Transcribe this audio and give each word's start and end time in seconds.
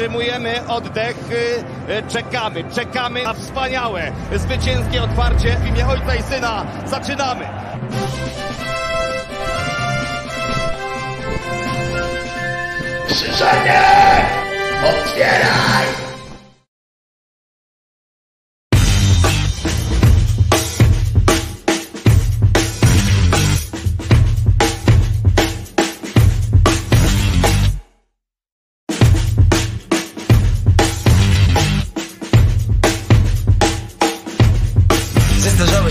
Zatrzymujemy 0.00 0.68
oddech, 0.68 1.16
y, 1.88 2.02
czekamy, 2.12 2.64
czekamy 2.74 3.22
na 3.22 3.34
wspaniałe, 3.34 4.12
zwycięskie 4.36 5.02
otwarcie 5.02 5.56
w 5.56 5.66
imię 5.66 5.86
Ojca 5.88 6.14
i 6.14 6.22
Syna. 6.22 6.66
Zaczynamy! 6.86 7.44
Krzyżanie! 13.08 13.80
Otwieraj! 14.84 16.09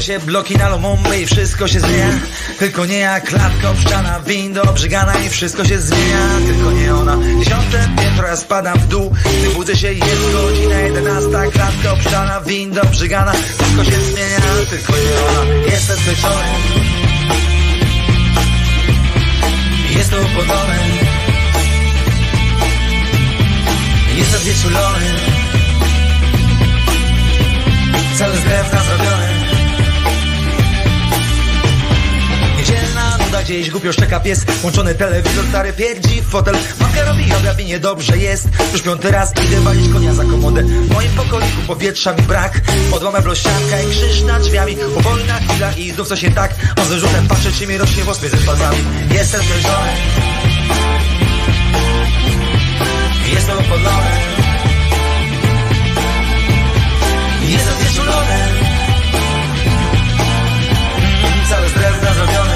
Się 0.10 0.20
bloki 0.20 0.56
na 0.56 0.70
Lumumby 0.70 1.22
i 1.22 1.26
wszystko 1.26 1.68
się 1.68 1.80
zmienia. 1.80 2.20
Tylko 2.60 2.86
nie 2.86 2.98
jak 2.98 3.24
klatka 3.24 3.70
obszczana, 3.70 4.20
windo 4.20 4.62
obrzygana 4.62 5.14
i 5.14 5.30
wszystko 5.30 5.66
się 5.66 5.80
zmienia. 5.80 6.18
Tylko 6.48 6.72
nie 6.72 6.96
ona. 6.96 7.18
Dziesiąte 7.40 7.90
piętro, 7.98 8.28
ja 8.28 8.36
spadam 8.36 8.80
w 8.80 8.88
dół. 8.88 9.14
Gdy 9.42 9.50
budzę 9.50 9.76
się 9.76 9.94
jest 9.94 10.32
godzina 10.34 10.80
jedenasta 10.80 11.42
Klatka 11.52 11.94
obszczana, 11.94 12.42
windo 12.42 12.82
obrzygana 12.82 13.32
Wszystko 13.32 13.84
się 13.84 14.02
zmienia, 14.02 14.42
tylko 14.70 14.94
nie 14.94 15.30
ona. 15.30 15.72
Jestem 15.72 15.98
wieczorem 15.98 16.56
Jest 19.98 20.12
to 20.12 20.18
Jestem 24.18 24.42
wieczulony 24.42 25.06
Cały 28.18 28.38
z 28.38 28.44
drewna 28.44 28.84
zrobiony 28.84 29.39
Nuda 33.30 33.44
gdzieś 33.44 33.70
głupio 33.70 33.94
szczeka 33.94 34.20
pies. 34.20 34.44
Włączony 34.44 34.96
telewizor, 34.96 35.46
stary 35.50 35.74
pierdzi 35.74 36.22
fotel. 36.22 36.56
Matka 36.80 37.04
robi 37.04 37.28
yoga, 37.28 37.54
nie 37.66 37.80
dobrze 37.80 38.18
jest. 38.18 38.48
Już 38.74 38.82
piąty 38.82 39.12
raz 39.12 39.34
idę 39.46 39.62
walić 39.62 39.94
konia 39.94 40.14
za 40.14 40.24
komodę 40.24 40.64
W 40.64 40.94
moim 40.94 41.12
pokoiku 41.12 41.62
powietrza 41.68 42.14
mi 42.14 42.22
brak. 42.22 42.62
Podła 42.92 43.12
meblościanka 43.12 43.82
i 43.82 43.90
krzyż 43.90 44.22
nad 44.22 44.42
drzwiami. 44.42 44.76
Powolna 44.96 45.40
chwila 45.40 45.72
i 45.72 45.92
znów 45.92 46.08
coś 46.08 46.22
nie 46.22 46.32
tak 46.32 46.52
On 46.80 46.86
z 46.86 46.88
wyrzutem 46.88 47.28
patrzy, 47.28 47.52
czy 47.52 47.68
mi 47.68 47.78
rośnie 47.78 48.04
włos 48.04 48.22
między 48.22 48.38
palcami. 48.38 48.78
Jestem 49.12 49.42
zmęczony 49.42 49.92
Jestem 53.34 53.58
opodlony. 53.58 54.10
Jestem 57.42 57.74
wieczulony 57.78 58.34
mm, 61.24 61.48
Cały 61.50 61.70
drewna 61.70 62.14
zrobiony 62.14 62.49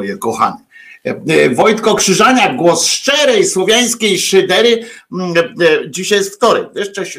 moje 0.00 0.18
kochane. 0.18 0.56
E, 1.06 1.10
e, 1.28 1.54
Wojtko 1.54 1.94
Krzyżaniak, 1.94 2.56
głos 2.56 2.86
szczerej 2.86 3.46
słowiańskiej 3.46 4.18
szydery. 4.18 4.86
Mm, 5.12 5.34
e, 5.36 5.42
Dzisiaj 5.90 6.18
jest 6.18 6.36
wtorek. 6.36 6.68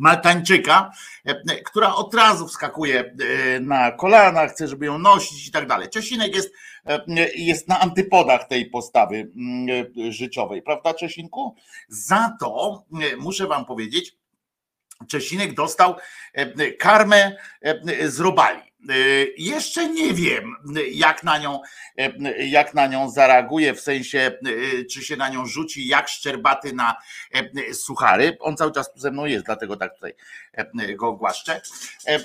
Maltańczyka, 0.01 0.91
e, 1.25 1.61
która 1.63 1.95
od 1.95 2.13
razu 2.13 2.47
wskakuje 2.47 2.99
e, 2.99 3.59
na 3.59 3.91
kolana, 3.91 4.47
chce, 4.47 4.67
żeby 4.67 4.85
ją 4.85 4.99
nosić 4.99 5.47
i 5.47 5.51
tak 5.51 5.67
dalej. 5.67 5.89
Czesinek 5.89 6.35
jest, 6.35 6.53
e, 6.85 7.01
jest 7.35 7.67
na 7.67 7.79
antypodach 7.79 8.47
tej 8.47 8.69
postawy 8.69 9.31
mm, 9.35 9.85
e, 10.07 10.11
życiowej, 10.11 10.61
prawda, 10.61 10.93
Czesinku? 10.93 11.55
Za 11.87 12.37
to 12.39 12.83
e, 13.01 13.15
muszę 13.15 13.47
wam 13.47 13.65
powiedzieć, 13.65 14.15
Czesinek 15.07 15.53
dostał 15.53 15.95
e, 16.33 16.71
karmę 16.71 17.35
e, 17.61 18.09
z 18.09 18.19
robali. 18.19 18.70
E, 18.89 18.93
Jeszcze 19.37 19.89
nie 19.89 20.13
wiem, 20.13 20.55
jak 20.91 21.23
na 21.23 21.37
nią, 21.37 21.59
e, 21.97 22.45
jak 22.47 22.73
na 22.73 22.87
nią 22.87 23.09
zareaguje, 23.09 23.73
w 23.73 23.81
sensie, 23.81 24.19
e, 24.79 24.85
czy 24.85 25.03
się 25.03 25.17
na 25.17 25.29
nią 25.29 25.45
rzuci, 25.45 25.87
jak 25.87 26.09
szczerbaty 26.09 26.73
na 26.73 26.95
suchary. 27.73 28.37
On 28.39 28.57
cały 28.57 28.71
czas 28.71 28.93
tu 28.93 28.99
ze 28.99 29.11
mną 29.11 29.25
jest, 29.25 29.45
dlatego 29.45 29.77
tak 29.77 29.93
tutaj 29.95 30.13
go 30.95 31.13
głaszczę. 31.13 31.61
M, 32.05 32.21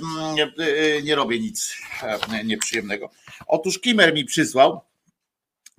e, 0.58 1.03
Nie 1.03 1.14
robię 1.14 1.41
nic 1.41 1.76
nieprzyjemnego. 2.44 3.11
Otóż 3.47 3.79
Kimer 3.79 4.14
mi 4.14 4.25
przysłał. 4.25 4.81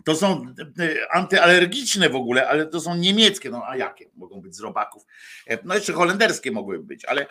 To 0.06 0.16
są 0.16 0.54
antyalergiczne 1.12 2.10
w 2.10 2.16
ogóle, 2.16 2.48
ale 2.50 2.66
to 2.66 2.82
są 2.82 2.96
niemieckie. 2.96 3.50
No 3.50 3.64
a 3.68 3.78
jakie 3.78 4.10
mogą 4.16 4.42
być 4.42 4.56
z 4.56 4.60
robaków? 4.60 5.04
No 5.64 5.76
jeszcze 5.76 5.94
holenderskie 5.94 6.52
mogłyby 6.52 6.84
być, 6.84 7.06
ale 7.06 7.28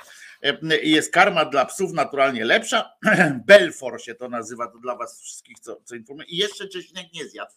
jest 0.82 1.12
karma 1.12 1.44
dla 1.44 1.64
psów 1.64 1.92
naturalnie 1.92 2.44
lepsza. 2.44 2.92
Belfor 3.46 4.02
się 4.02 4.14
to 4.14 4.28
nazywa, 4.28 4.66
to 4.66 4.78
dla 4.78 4.96
was 4.96 5.20
wszystkich, 5.22 5.58
co, 5.60 5.80
co 5.84 5.94
informuję. 5.94 6.28
I 6.28 6.36
jeszcze 6.36 6.68
Czesinek 6.68 7.06
nie 7.14 7.28
zjadł. 7.28 7.52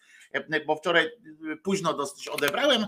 bo 0.65 0.75
wczoraj 0.75 1.09
późno 1.63 1.93
dosyć 1.93 2.27
odebrałem 2.27 2.85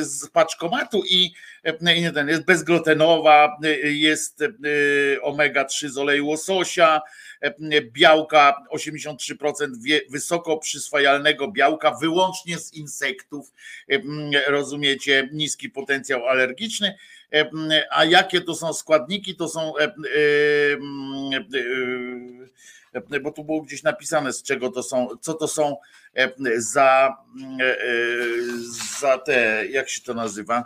z 0.00 0.28
paczkomatu 0.28 1.02
i 1.10 1.34
nie 1.80 2.12
ten, 2.12 2.28
jest 2.28 2.44
bezglutenowa, 2.44 3.58
jest 3.84 4.44
omega-3 5.22 5.88
z 5.88 5.98
oleju 5.98 6.26
łososia, 6.26 7.00
białka 7.82 8.64
83% 8.72 9.68
wysoko 10.10 10.58
przyswajalnego 10.58 11.48
białka 11.48 11.90
wyłącznie 11.90 12.58
z 12.58 12.74
insektów, 12.74 13.52
rozumiecie, 14.46 15.28
niski 15.32 15.70
potencjał 15.70 16.26
alergiczny. 16.28 16.98
A 17.90 18.04
jakie 18.04 18.40
to 18.40 18.54
są 18.54 18.72
składniki? 18.72 19.36
To 19.36 19.48
są 19.48 19.72
bo 23.22 23.30
tu 23.32 23.44
było 23.44 23.62
gdzieś 23.62 23.82
napisane, 23.82 24.32
z 24.32 24.42
czego 24.42 24.70
to 24.70 24.82
są, 24.82 25.08
co 25.20 25.34
to 25.34 25.48
są 25.48 25.76
za, 26.56 27.16
za 29.00 29.18
te, 29.18 29.66
jak 29.66 29.88
się 29.88 30.00
to 30.02 30.14
nazywa? 30.14 30.64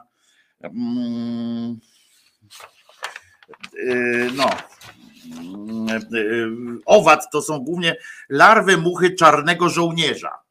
No, 4.35 4.51
owad 6.87 7.31
to 7.33 7.43
są 7.43 7.59
głównie 7.59 7.97
larwy 8.29 8.77
muchy 8.77 9.15
czarnego 9.15 9.69
żołnierza 9.69 10.48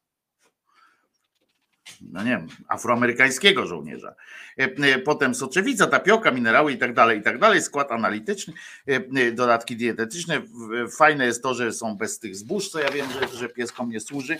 no 2.01 2.23
nie 2.23 2.29
wiem, 2.29 2.47
afroamerykańskiego 2.67 3.65
żołnierza. 3.65 4.15
E, 4.59 4.63
e, 4.63 4.99
potem 4.99 5.35
soczewica, 5.35 5.87
tapioka, 5.87 6.31
minerały 6.31 6.71
i 6.71 6.77
tak 6.77 6.93
dalej, 6.93 7.19
i 7.19 7.21
tak 7.21 7.39
dalej. 7.39 7.61
Skład 7.61 7.91
analityczny, 7.91 8.53
e, 8.87 9.31
dodatki 9.31 9.75
dietetyczne. 9.75 10.41
Fajne 10.97 11.25
jest 11.25 11.43
to, 11.43 11.53
że 11.53 11.73
są 11.73 11.97
bez 11.97 12.19
tych 12.19 12.35
zbóż, 12.35 12.69
co 12.69 12.79
ja 12.79 12.91
wiem, 12.91 13.07
że, 13.11 13.37
że 13.37 13.49
pieskom 13.49 13.89
nie 13.89 13.99
służy. 13.99 14.39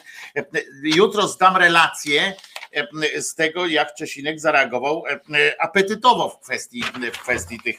Jutro 0.83 1.27
zdam 1.27 1.57
relację 1.57 2.33
z 3.19 3.36
tego, 3.36 3.68
jak 3.68 3.95
Czesinek 3.95 4.39
zareagował 4.39 5.04
apetytowo 5.59 6.30
w 6.30 6.39
kwestii, 6.39 6.83
w 7.13 7.19
kwestii 7.19 7.59
tych. 7.59 7.77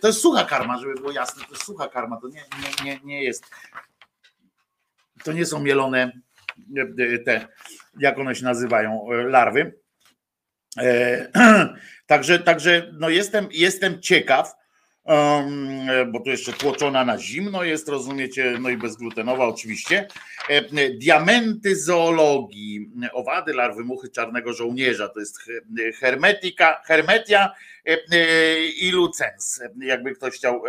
To 0.00 0.06
jest 0.06 0.20
sucha 0.20 0.44
karma, 0.44 0.78
żeby 0.78 0.94
było 0.94 1.12
jasne, 1.12 1.44
to 1.44 1.50
jest 1.50 1.64
sucha 1.64 1.88
karma, 1.88 2.20
to 2.20 2.28
nie, 2.28 2.44
nie, 2.62 2.84
nie, 2.84 3.00
nie 3.04 3.24
jest. 3.24 3.44
To 5.24 5.32
nie 5.32 5.46
są 5.46 5.60
mielone 5.60 6.12
te 7.24 7.48
jak 8.00 8.18
one 8.18 8.34
się 8.34 8.44
nazywają, 8.44 9.12
e, 9.12 9.16
larwy. 9.16 9.72
E, 10.78 11.26
także, 12.06 12.38
także 12.38 12.90
no 12.92 13.08
jestem, 13.08 13.48
jestem 13.52 14.02
ciekaw, 14.02 14.54
bo 16.12 16.20
to 16.20 16.30
jeszcze 16.30 16.52
tłoczona 16.52 17.04
na 17.04 17.18
zimno 17.18 17.64
jest, 17.64 17.88
rozumiecie, 17.88 18.56
no 18.60 18.68
i 18.68 18.76
bezglutenowa 18.76 19.46
oczywiście. 19.46 20.08
E, 20.48 20.90
diamenty 20.90 21.76
zoologii, 21.76 22.90
owady, 23.12 23.54
larwy, 23.54 23.84
muchy 23.84 24.08
czarnego 24.08 24.52
żołnierza, 24.52 25.08
to 25.08 25.20
jest 25.20 25.38
hermetika, 26.00 26.82
hermetia 26.86 27.52
i 28.80 28.90
lucens, 28.90 29.60
jakby 29.80 30.14
ktoś 30.14 30.34
chciał 30.34 30.62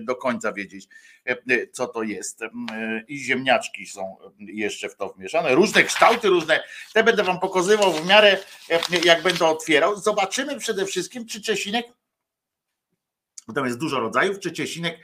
do 0.00 0.16
końca 0.16 0.52
wiedzieć. 0.52 0.88
E, 1.28 1.66
co 1.66 1.86
to 1.86 2.02
jest. 2.02 2.42
E, 2.42 2.50
I 3.08 3.18
ziemniaczki 3.18 3.86
są 3.86 4.16
jeszcze 4.38 4.88
w 4.88 4.96
to 4.96 5.08
wmieszane. 5.08 5.54
Różne 5.54 5.84
kształty, 5.84 6.28
różne. 6.28 6.62
Te 6.92 7.04
będę 7.04 7.22
wam 7.22 7.40
pokazywał 7.40 7.92
w 7.92 8.06
miarę, 8.06 8.38
e, 8.70 8.78
jak 9.04 9.22
będę 9.22 9.46
otwierał. 9.46 9.96
Zobaczymy 9.96 10.58
przede 10.58 10.86
wszystkim, 10.86 11.26
czy 11.26 11.42
Czesinek, 11.42 11.86
bo 13.48 13.54
tam 13.54 13.66
jest 13.66 13.78
dużo 13.78 14.00
rodzajów, 14.00 14.38
czy 14.38 14.50
Czesinek 14.52 14.98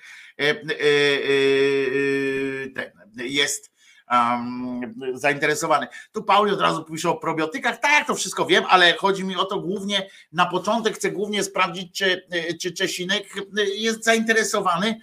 jest 3.17 3.73
um, 4.11 4.95
zainteresowany. 5.15 5.87
Tu 6.13 6.23
Pauli 6.23 6.53
od 6.53 6.61
razu 6.61 6.85
pisze 6.85 7.11
o 7.11 7.17
probiotykach. 7.17 7.81
Tak, 7.81 8.07
to 8.07 8.15
wszystko 8.15 8.47
wiem, 8.47 8.65
ale 8.69 8.97
chodzi 8.97 9.25
mi 9.25 9.37
o 9.37 9.45
to 9.45 9.61
głównie, 9.61 10.11
na 10.33 10.47
początek 10.47 10.95
chcę 10.95 11.11
głównie 11.11 11.45
sprawdzić, 11.45 11.99
czy, 11.99 12.27
czy 12.61 12.73
Czesinek 12.73 13.35
jest 13.75 14.05
zainteresowany 14.05 15.01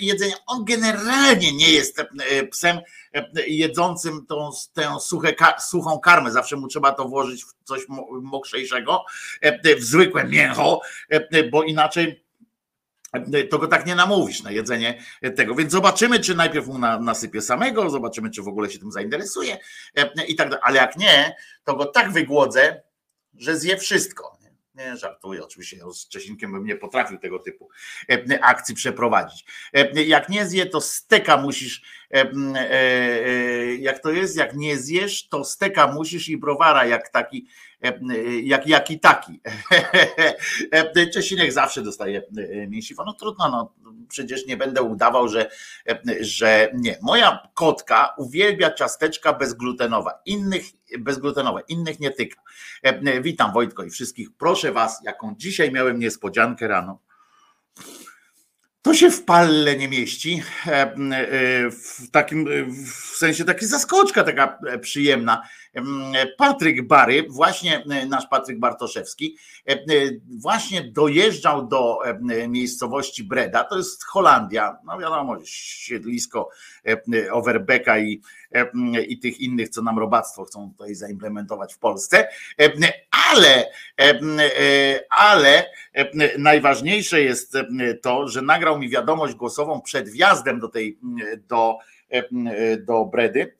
jedzeniem. 0.00 0.38
On 0.46 0.64
generalnie 0.64 1.52
nie 1.52 1.70
jest 1.70 2.02
psem 2.50 2.78
jedzącym 3.46 4.26
tą, 4.26 4.50
tę 4.72 5.00
suche, 5.00 5.34
suchą 5.58 5.98
karmę. 6.00 6.30
Zawsze 6.30 6.56
mu 6.56 6.68
trzeba 6.68 6.92
to 6.92 7.08
włożyć 7.08 7.44
w 7.44 7.54
coś 7.64 7.80
mokrzejszego, 8.22 9.04
w 9.78 9.82
zwykłe 9.82 10.24
mięcho, 10.24 10.80
bo 11.50 11.62
inaczej 11.62 12.25
to 13.50 13.58
go 13.58 13.68
tak 13.68 13.86
nie 13.86 13.94
namówisz 13.94 14.42
na 14.42 14.50
jedzenie 14.50 15.02
tego. 15.36 15.54
Więc 15.54 15.72
zobaczymy, 15.72 16.20
czy 16.20 16.34
najpierw 16.34 16.66
mu 16.66 16.78
nasypie 16.78 17.42
samego, 17.42 17.90
zobaczymy, 17.90 18.30
czy 18.30 18.42
w 18.42 18.48
ogóle 18.48 18.70
się 18.70 18.78
tym 18.78 18.92
zainteresuje 18.92 19.58
i 20.28 20.36
tak 20.36 20.48
dalej. 20.48 20.62
Ale 20.64 20.76
jak 20.76 20.96
nie, 20.96 21.36
to 21.64 21.76
go 21.76 21.84
tak 21.84 22.12
wygłodzę, 22.12 22.82
że 23.34 23.56
zje 23.56 23.76
wszystko. 23.76 24.36
Nie, 24.76 24.96
żartuję, 24.96 25.44
oczywiście 25.44 25.76
z 25.94 26.08
Czesinkiem 26.08 26.52
bym 26.52 26.64
nie 26.64 26.76
potrafił 26.76 27.18
tego 27.18 27.38
typu 27.38 27.68
akcji 28.40 28.74
przeprowadzić. 28.74 29.44
Jak 30.06 30.28
nie 30.28 30.46
zje, 30.46 30.66
to 30.66 30.80
steka 30.80 31.36
musisz, 31.36 31.82
e, 32.14 32.30
e, 32.70 33.76
jak 33.76 33.98
to 33.98 34.10
jest, 34.10 34.36
jak 34.36 34.56
nie 34.56 34.76
zjesz, 34.76 35.28
to 35.28 35.44
steka 35.44 35.92
musisz 35.92 36.28
i 36.28 36.36
browara 36.36 36.86
jak 36.86 37.08
taki 37.08 37.46
E, 37.84 37.88
e, 37.88 38.40
jak, 38.40 38.66
jaki 38.66 39.00
taki. 39.00 39.40
E, 40.72 41.06
Czesinek 41.06 41.52
zawsze 41.52 41.82
dostaje 41.82 42.22
mięsiwa. 42.68 43.04
No 43.04 43.12
trudno, 43.12 43.48
no 43.48 43.94
przecież 44.08 44.46
nie 44.46 44.56
będę 44.56 44.82
udawał, 44.82 45.28
że, 45.28 45.50
że 46.20 46.70
nie. 46.74 46.98
Moja 47.02 47.48
kotka 47.54 48.14
uwielbia 48.18 48.70
ciasteczka 48.70 49.32
bezglutenowe, 49.32 50.10
innych 50.26 50.64
bezglutenowe, 50.98 51.62
innych 51.68 52.00
nie 52.00 52.10
tyka. 52.10 52.40
Witam 53.22 53.52
Wojtko 53.52 53.84
i 53.84 53.90
wszystkich. 53.90 54.28
Proszę 54.38 54.72
was, 54.72 54.98
jaką 55.04 55.34
dzisiaj 55.36 55.72
miałem 55.72 55.98
niespodziankę 55.98 56.68
rano. 56.68 57.00
To 58.82 58.94
się 58.94 59.10
w 59.10 59.24
palle 59.24 59.76
nie 59.76 59.88
mieści, 59.88 60.42
w 61.70 62.10
takim 62.12 62.46
w 63.12 63.16
sensie 63.16 63.44
taka 63.44 63.66
zaskoczka 63.66 64.24
taka 64.24 64.58
przyjemna. 64.80 65.42
Patryk 66.36 66.86
Bary, 66.86 67.26
właśnie 67.28 67.84
e, 67.90 68.06
nasz 68.06 68.26
Patryk 68.26 68.58
Bartoszewski, 68.58 69.36
e, 69.68 69.72
e, 69.72 69.78
właśnie 70.38 70.82
dojeżdżał 70.82 71.66
do 71.66 71.98
miejscowości 72.48 73.24
Breda, 73.24 73.64
to 73.64 73.76
jest 73.76 74.04
Holandia, 74.04 74.76
no 74.84 74.98
wiadomo, 74.98 75.36
siedlisko 75.44 76.48
Overbecka 77.32 77.98
i, 77.98 78.22
i 79.08 79.18
tych 79.18 79.40
innych, 79.40 79.68
co 79.68 79.82
nam 79.82 79.98
robactwo 79.98 80.44
chcą 80.44 80.70
tutaj 80.70 80.94
zaimplementować 80.94 81.74
w 81.74 81.78
Polsce, 81.78 82.28
ale, 83.30 83.70
ale 85.10 85.66
najważniejsze 86.38 87.20
jest 87.22 87.58
to, 88.02 88.28
że 88.28 88.42
nagrał 88.42 88.78
mi 88.78 88.88
wiadomość 88.88 89.34
głosową 89.34 89.80
przed 89.80 90.08
wjazdem 90.08 90.60
do 90.60 90.68
tej, 90.68 90.98
do, 91.48 91.78
do 92.86 93.04
Bredy, 93.04 93.56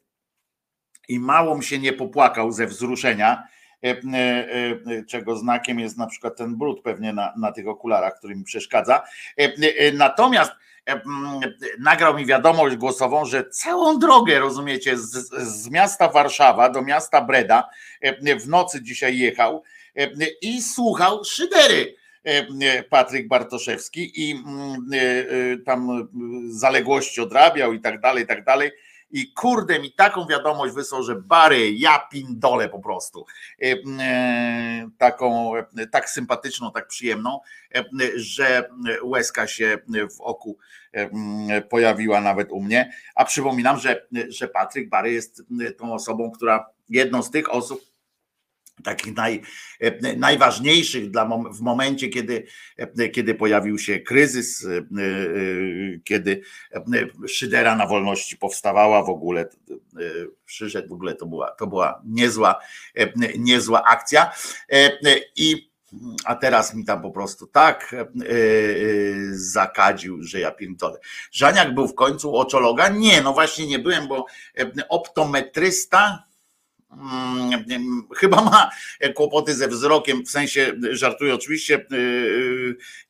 i 1.09 1.21
małą 1.21 1.63
się 1.63 1.79
nie 1.79 1.93
popłakał 1.93 2.53
ze 2.53 2.67
wzruszenia, 2.67 3.49
e, 3.85 3.89
e, 3.89 3.95
e, 4.17 5.05
czego 5.05 5.37
znakiem 5.37 5.81
jest 5.81 5.99
na 5.99 6.07
przykład 6.07 6.37
ten 6.37 6.57
brud 6.57 6.83
pewnie 6.83 7.13
na, 7.13 7.33
na 7.37 7.53
tych 7.53 7.69
okularach, 7.69 8.19
który 8.19 8.37
mi 8.37 8.45
przeszkadza. 8.45 9.03
Natomiast 9.93 10.53
nagrał 11.79 12.17
mi 12.17 12.27
wiadomość 12.27 12.77
głosową, 12.77 13.25
że 13.25 13.51
całą 13.51 13.99
drogę, 13.99 14.39
rozumiecie, 14.39 14.99
z, 14.99 15.13
z 15.29 15.71
miasta 15.71 16.09
Warszawa 16.09 16.69
do 16.69 16.83
miasta 16.83 17.23
Breda 17.23 17.69
w 18.41 18.49
nocy 18.49 18.83
dzisiaj 18.83 19.19
jechał 19.19 19.63
i 20.43 20.63
słuchał 20.63 21.25
szydery. 21.25 21.97
Patryk 22.91 23.29
Bartoszewski 23.29 24.13
i 24.15 24.45
tam 25.65 26.09
zaległości 26.49 27.21
odrabiał 27.21 27.73
i 27.73 27.81
tak 27.81 28.01
dalej, 28.01 28.25
i 28.25 28.27
tak 28.27 28.45
dalej 28.45 28.71
i 29.11 29.33
kurde 29.33 29.81
mi 29.81 29.93
taką 29.93 30.27
wiadomość 30.27 30.75
wysłał, 30.75 31.03
że 31.03 31.17
Bary, 31.17 31.73
ja 31.73 31.99
pindole 31.99 32.69
po 32.69 32.79
prostu. 32.79 33.27
E, 33.63 33.75
e, 34.01 34.89
taką, 34.99 35.57
e, 35.57 35.87
tak 35.87 36.11
sympatyczną, 36.11 36.73
tak 36.73 36.87
przyjemną, 36.87 37.41
że 38.17 38.69
łezka 39.03 39.47
się 39.47 39.79
w 40.17 40.21
oku 40.21 40.59
pojawiła 41.71 42.21
nawet 42.21 42.53
u 42.53 42.63
mnie. 42.63 42.93
A 43.15 43.25
przypominam, 43.25 43.79
że, 43.79 44.07
że 44.29 44.49
Patryk 44.49 44.89
Bary 44.89 45.13
jest 45.13 45.43
tą 45.79 45.95
osobą, 45.95 46.31
która 46.31 46.67
jedną 46.89 47.23
z 47.23 47.31
tych 47.31 47.55
osób, 47.55 47.81
takich 48.87 49.17
naj, 49.17 49.43
e, 49.81 50.17
najważniejszych 50.17 51.11
dla, 51.11 51.29
w 51.53 51.61
momencie, 51.61 52.09
kiedy, 52.09 52.47
e, 52.77 53.09
kiedy 53.09 53.35
pojawił 53.35 53.79
się 53.79 54.01
kryzys, 54.01 54.65
e, 54.65 54.69
kiedy 56.05 56.43
Szydera 57.29 57.77
na 57.77 57.87
wolności 57.87 58.37
powstawała 58.37 59.03
w 59.03 59.09
ogóle, 59.09 59.49
przyszedł 60.45 60.89
w 60.89 60.93
ogóle, 60.93 61.15
to 61.15 61.27
była, 61.27 61.51
to 61.51 61.67
była 61.67 62.03
niezła, 62.05 62.61
niezła 63.39 63.85
akcja 63.85 64.33
i 65.37 65.71
a 66.25 66.35
teraz 66.35 66.75
mi 66.75 66.85
tam 66.85 67.03
po 67.03 67.11
prostu 67.11 67.47
tak 67.47 67.95
zakadził, 69.31 70.23
że 70.23 70.41
ja 70.41 70.51
pierdolę. 70.51 70.99
Żaniak 71.33 71.75
był 71.75 71.89
w 71.89 71.95
końcu 71.95 72.37
oczologa? 72.37 72.89
Nie, 72.89 73.23
no 73.23 73.33
właśnie 73.33 73.67
nie 73.67 73.79
byłem, 73.79 74.09
bo 74.09 74.27
optometrysta 74.89 76.26
chyba 78.21 78.43
ma 78.43 78.71
kłopoty 79.15 79.55
ze 79.55 79.69
wzrokiem, 79.69 80.25
w 80.25 80.31
sensie 80.31 80.73
żartuję 80.91 81.35
oczywiście, 81.35 81.87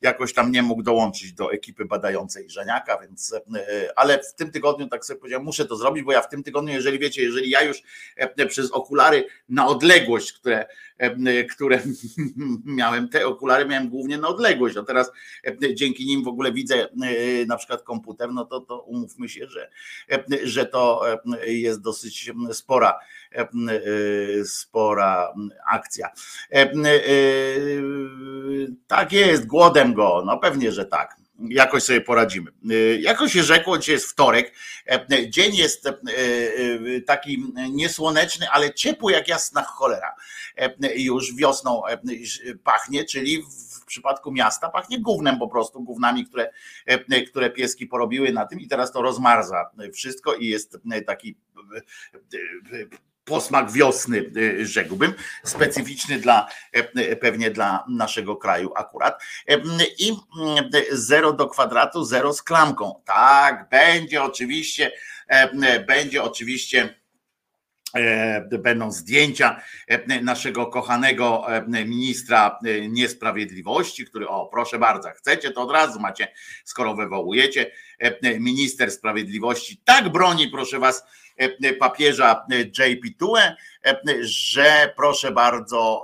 jakoś 0.01 0.33
tam 0.33 0.51
nie 0.51 0.63
mógł 0.63 0.83
dołączyć 0.83 1.33
do 1.33 1.53
ekipy 1.53 1.85
badającej 1.85 2.49
Żeniaka, 2.49 2.97
więc 3.01 3.35
ale 3.95 4.23
w 4.23 4.33
tym 4.33 4.51
tygodniu 4.51 4.87
tak 4.87 5.05
sobie 5.05 5.19
powiedziałem, 5.19 5.45
muszę 5.45 5.65
to 5.65 5.75
zrobić, 5.75 6.03
bo 6.03 6.11
ja 6.11 6.21
w 6.21 6.29
tym 6.29 6.43
tygodniu, 6.43 6.73
jeżeli 6.73 6.99
wiecie, 6.99 7.21
jeżeli 7.21 7.49
ja 7.49 7.61
już 7.61 7.81
przez 8.47 8.71
okulary 8.71 9.25
na 9.49 9.67
odległość, 9.67 10.33
które, 10.33 10.65
które 11.51 11.81
miałem, 12.65 13.09
te 13.09 13.27
okulary 13.27 13.65
miałem 13.65 13.89
głównie 13.89 14.17
na 14.17 14.27
odległość, 14.27 14.77
a 14.77 14.83
teraz 14.83 15.11
dzięki 15.73 16.05
nim 16.05 16.23
w 16.23 16.27
ogóle 16.27 16.51
widzę 16.51 16.89
na 17.47 17.57
przykład 17.57 17.83
komputer, 17.83 18.33
no 18.33 18.45
to, 18.45 18.59
to 18.59 18.81
umówmy 18.81 19.29
się, 19.29 19.47
że, 19.47 19.69
że 20.43 20.65
to 20.65 21.01
jest 21.45 21.81
dosyć 21.81 22.31
spora, 22.51 22.99
spora 24.45 25.33
akcja. 25.71 26.09
Tak 28.87 29.13
jest, 29.13 29.45
głodem 29.45 29.93
go, 29.93 30.23
no 30.25 30.37
pewnie, 30.37 30.71
że 30.71 30.85
tak 30.85 31.26
jakoś 31.39 31.83
sobie 31.83 32.01
poradzimy. 32.01 32.51
Jakoś 32.99 33.33
się 33.33 33.43
rzekło, 33.43 33.77
dzisiaj 33.77 33.93
jest 33.95 34.11
wtorek. 34.11 34.53
Dzień 35.29 35.55
jest 35.55 35.89
taki 37.05 37.43
niesłoneczny, 37.71 38.49
ale 38.49 38.73
ciepły 38.73 39.11
jak 39.11 39.27
jasna 39.27 39.63
cholera. 39.63 40.15
Już 40.95 41.35
wiosną 41.35 41.81
pachnie, 42.63 43.05
czyli 43.05 43.43
w 43.81 43.85
przypadku 43.85 44.31
miasta 44.31 44.69
pachnie 44.69 45.01
gównem 45.01 45.39
po 45.39 45.47
prostu, 45.47 45.83
gównami, 45.83 46.25
które, 46.25 46.51
które 47.29 47.49
pieski 47.49 47.87
porobiły 47.87 48.31
na 48.31 48.45
tym 48.45 48.59
i 48.59 48.67
teraz 48.67 48.91
to 48.91 49.01
rozmarza 49.01 49.69
wszystko 49.93 50.33
i 50.33 50.47
jest 50.47 50.77
taki 51.07 51.37
posmak 53.27 53.71
wiosny, 53.71 54.31
rzekłbym, 54.61 55.13
specyficzny 55.43 56.19
dla 56.19 56.47
pewnie 57.21 57.51
dla 57.51 57.85
naszego 57.89 58.35
kraju 58.35 58.71
akurat. 58.75 59.21
I 59.99 60.13
zero 60.91 61.33
do 61.33 61.47
kwadratu, 61.47 62.05
zero 62.05 62.33
z 62.33 62.43
klamką. 62.43 63.01
Tak, 63.05 63.69
będzie 63.69 64.23
oczywiście, 64.23 64.91
będzie 65.87 66.23
oczywiście 66.23 66.99
będą 68.59 68.91
zdjęcia 68.91 69.61
naszego 70.21 70.65
kochanego 70.65 71.45
ministra 71.67 72.59
niesprawiedliwości, 72.89 74.05
który, 74.05 74.27
o 74.27 74.45
proszę 74.45 74.79
bardzo, 74.79 75.09
chcecie, 75.09 75.51
to 75.51 75.61
od 75.61 75.71
razu 75.71 75.99
macie, 75.99 76.27
skoro 76.65 76.95
wywołujecie, 76.95 77.71
minister 78.39 78.91
sprawiedliwości. 78.91 79.81
Tak 79.85 80.09
broni, 80.09 80.47
proszę 80.47 80.79
was, 80.79 81.03
papieża 81.79 82.45
JP 82.49 83.07
Tue, 83.19 83.55
że 84.21 84.93
proszę 84.95 85.31
bardzo, 85.31 86.03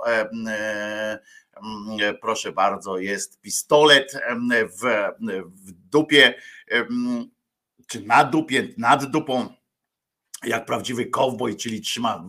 proszę 2.20 2.52
bardzo, 2.52 2.98
jest 2.98 3.40
pistolet 3.40 4.12
w, 4.80 5.10
w 5.44 5.72
dupie, 5.72 6.34
czy 7.86 8.00
na 8.00 8.24
dupie, 8.24 8.68
nad 8.78 9.04
dupą 9.04 9.54
jak 10.46 10.66
prawdziwy 10.66 11.06
cowboy, 11.06 11.54
czyli 11.54 11.80
trzyma 11.80 12.24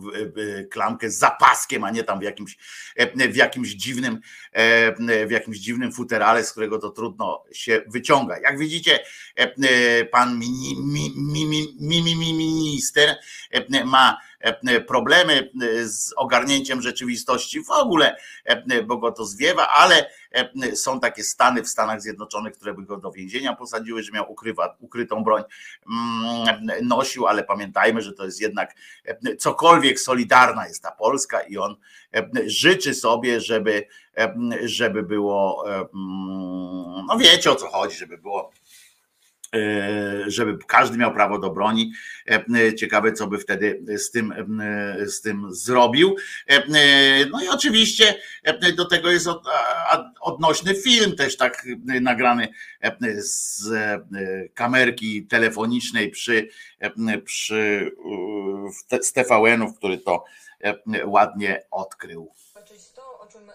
klamkę 0.70 1.10
z 1.10 1.18
zapaskiem, 1.18 1.84
a 1.84 1.90
nie 1.90 2.04
tam 2.04 2.20
w 2.20 2.22
jakimś, 2.22 2.56
w 3.30 3.36
jakimś 3.36 3.68
dziwnym, 3.68 4.20
w 5.26 5.30
jakimś 5.30 5.58
dziwnym 5.58 5.92
futerale, 5.92 6.44
z 6.44 6.52
którego 6.52 6.78
to 6.78 6.90
trudno 6.90 7.44
się 7.52 7.82
wyciąga. 7.86 8.38
Jak 8.38 8.58
widzicie, 8.58 8.98
pan 10.10 10.38
mini, 10.38 10.76
mini, 10.82 11.74
mini, 11.80 12.16
mini 12.16 12.34
minister 12.34 13.16
ma 13.84 14.18
E, 14.35 14.35
problemy 14.86 15.50
e, 15.62 15.88
z 15.88 16.14
ogarnięciem 16.16 16.82
rzeczywistości. 16.82 17.64
W 17.64 17.70
ogóle, 17.70 18.16
e, 18.44 18.82
bo 18.82 18.96
go 18.96 19.12
to 19.12 19.24
zwiewa, 19.24 19.68
ale 19.68 20.10
są 20.74 21.00
takie 21.00 21.24
stany 21.24 21.62
w 21.62 21.68
Stanach 21.68 22.02
Zjednoczonych, 22.02 22.52
które 22.52 22.74
by 22.74 22.82
go 22.82 22.96
do 22.96 23.12
więzienia 23.12 23.56
posadziły, 23.56 24.02
że 24.02 24.12
miał 24.12 24.32
ukrywa, 24.32 24.76
ukrytą 24.80 25.24
broń 25.24 25.42
mm, 25.86 26.66
nosił, 26.82 27.26
ale 27.26 27.44
pamiętajmy, 27.44 28.02
że 28.02 28.12
to 28.12 28.24
jest 28.24 28.40
jednak 28.40 28.74
cokolwiek 29.38 30.00
solidarna 30.00 30.66
jest 30.66 30.82
ta 30.82 30.90
Polska 30.90 31.40
i 31.40 31.58
on 31.58 31.76
życzy 32.46 32.94
sobie, 32.94 33.40
żeby, 33.40 33.86
żeby 34.64 35.02
było, 35.02 35.64
no 37.08 37.18
wiecie 37.18 37.50
o 37.50 37.54
co 37.54 37.68
chodzi, 37.68 37.96
żeby 37.96 38.18
było 38.18 38.52
E, 38.65 38.65
żeby 40.26 40.58
każdy 40.66 40.98
miał 40.98 41.14
prawo 41.14 41.38
do 41.38 41.50
broni. 41.50 41.92
E, 42.30 42.74
ciekawe, 42.74 43.12
co 43.12 43.26
by 43.26 43.38
wtedy 43.38 43.82
z 43.98 44.10
tym, 44.10 44.32
e, 44.60 45.06
z 45.06 45.20
tym 45.20 45.54
zrobił. 45.54 46.16
No 47.30 47.42
i 47.44 47.48
oczywiście 47.48 48.14
do 48.76 48.84
tego 48.84 49.10
jest 49.10 49.28
odnośny 50.20 50.74
film, 50.74 51.16
też 51.16 51.36
tak 51.36 51.66
nagrany 52.00 52.48
z 53.16 53.70
kamerki 54.54 55.26
telefonicznej 55.26 56.10
przy, 56.10 56.48
przy 57.24 57.90
z 59.00 59.12
TVN-ów, 59.12 59.76
który 59.78 59.98
to 59.98 60.24
ładnie 61.04 61.62
odkrył. 61.70 62.32
To, 62.94 63.20
o 63.20 63.26
czym 63.26 63.50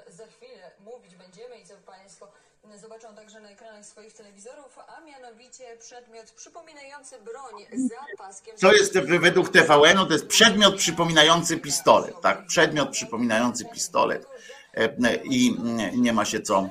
mówić 0.79 1.15
będziemy 1.15 1.59
i 1.59 1.65
co 1.65 1.73
Państwo 1.85 2.31
zobaczą 2.77 3.15
także 3.15 3.39
na 3.39 3.49
ekranach 3.49 3.85
swoich 3.85 4.13
telewizorów, 4.13 4.79
a 4.97 5.01
mianowicie 5.01 5.77
przedmiot 5.79 6.31
przypominający 6.31 7.15
broń 7.19 7.65
za 7.89 8.17
paskiem. 8.17 8.55
Jest 8.73 8.99
według 8.99 9.49
TVN-u? 9.49 10.05
To 10.05 10.13
jest 10.13 10.27
przedmiot 10.27 10.75
przypominający 10.75 11.57
pistolet, 11.57 12.21
tak? 12.21 12.45
Przedmiot 12.45 12.89
przypominający 12.89 13.65
pistolet. 13.65 14.27
E, 14.73 15.15
I 15.23 15.57
nie 15.93 16.13
ma 16.13 16.25
się 16.25 16.41
co. 16.41 16.69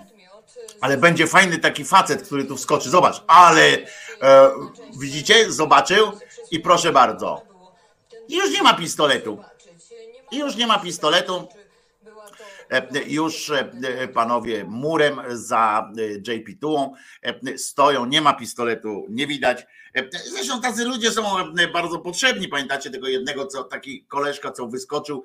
Ale 0.81 0.97
będzie 0.97 1.27
fajny 1.27 1.59
taki 1.59 1.85
facet, 1.85 2.23
który 2.23 2.45
tu 2.45 2.57
wskoczy. 2.57 2.91
Zobacz, 2.91 3.23
ale 3.27 3.63
e, 4.23 4.51
widzicie? 4.99 5.53
Zobaczył 5.53 6.13
i 6.51 6.61
proszę 6.61 6.93
bardzo. 6.93 7.43
I 8.29 8.37
już 8.37 8.51
nie 8.51 8.63
ma 8.63 8.75
pistoletu. 8.75 9.45
I 10.31 10.39
już 10.39 10.57
nie 10.57 10.67
ma 10.67 10.79
pistoletu. 10.79 11.49
E, 12.71 12.89
już 13.07 13.51
e, 13.51 14.09
panowie 14.09 14.65
murem 14.65 15.21
za 15.29 15.93
e, 15.99 16.33
JP 16.33 16.61
Tułą 16.61 16.95
stoją, 17.57 18.07
nie 18.07 18.21
ma 18.21 18.35
pistoletu, 18.35 19.07
nie 19.09 19.27
widać. 19.27 19.67
Zresztą 20.25 20.61
tacy 20.61 20.85
ludzie 20.85 21.11
są 21.11 21.23
bardzo 21.73 21.99
potrzebni. 21.99 22.49
Pamiętacie 22.49 22.91
tego 22.91 23.09
jednego, 23.09 23.47
co 23.47 23.65
taki 23.65 24.05
koleżka, 24.05 24.53
co 24.53 24.67
wyskoczył 24.67 25.25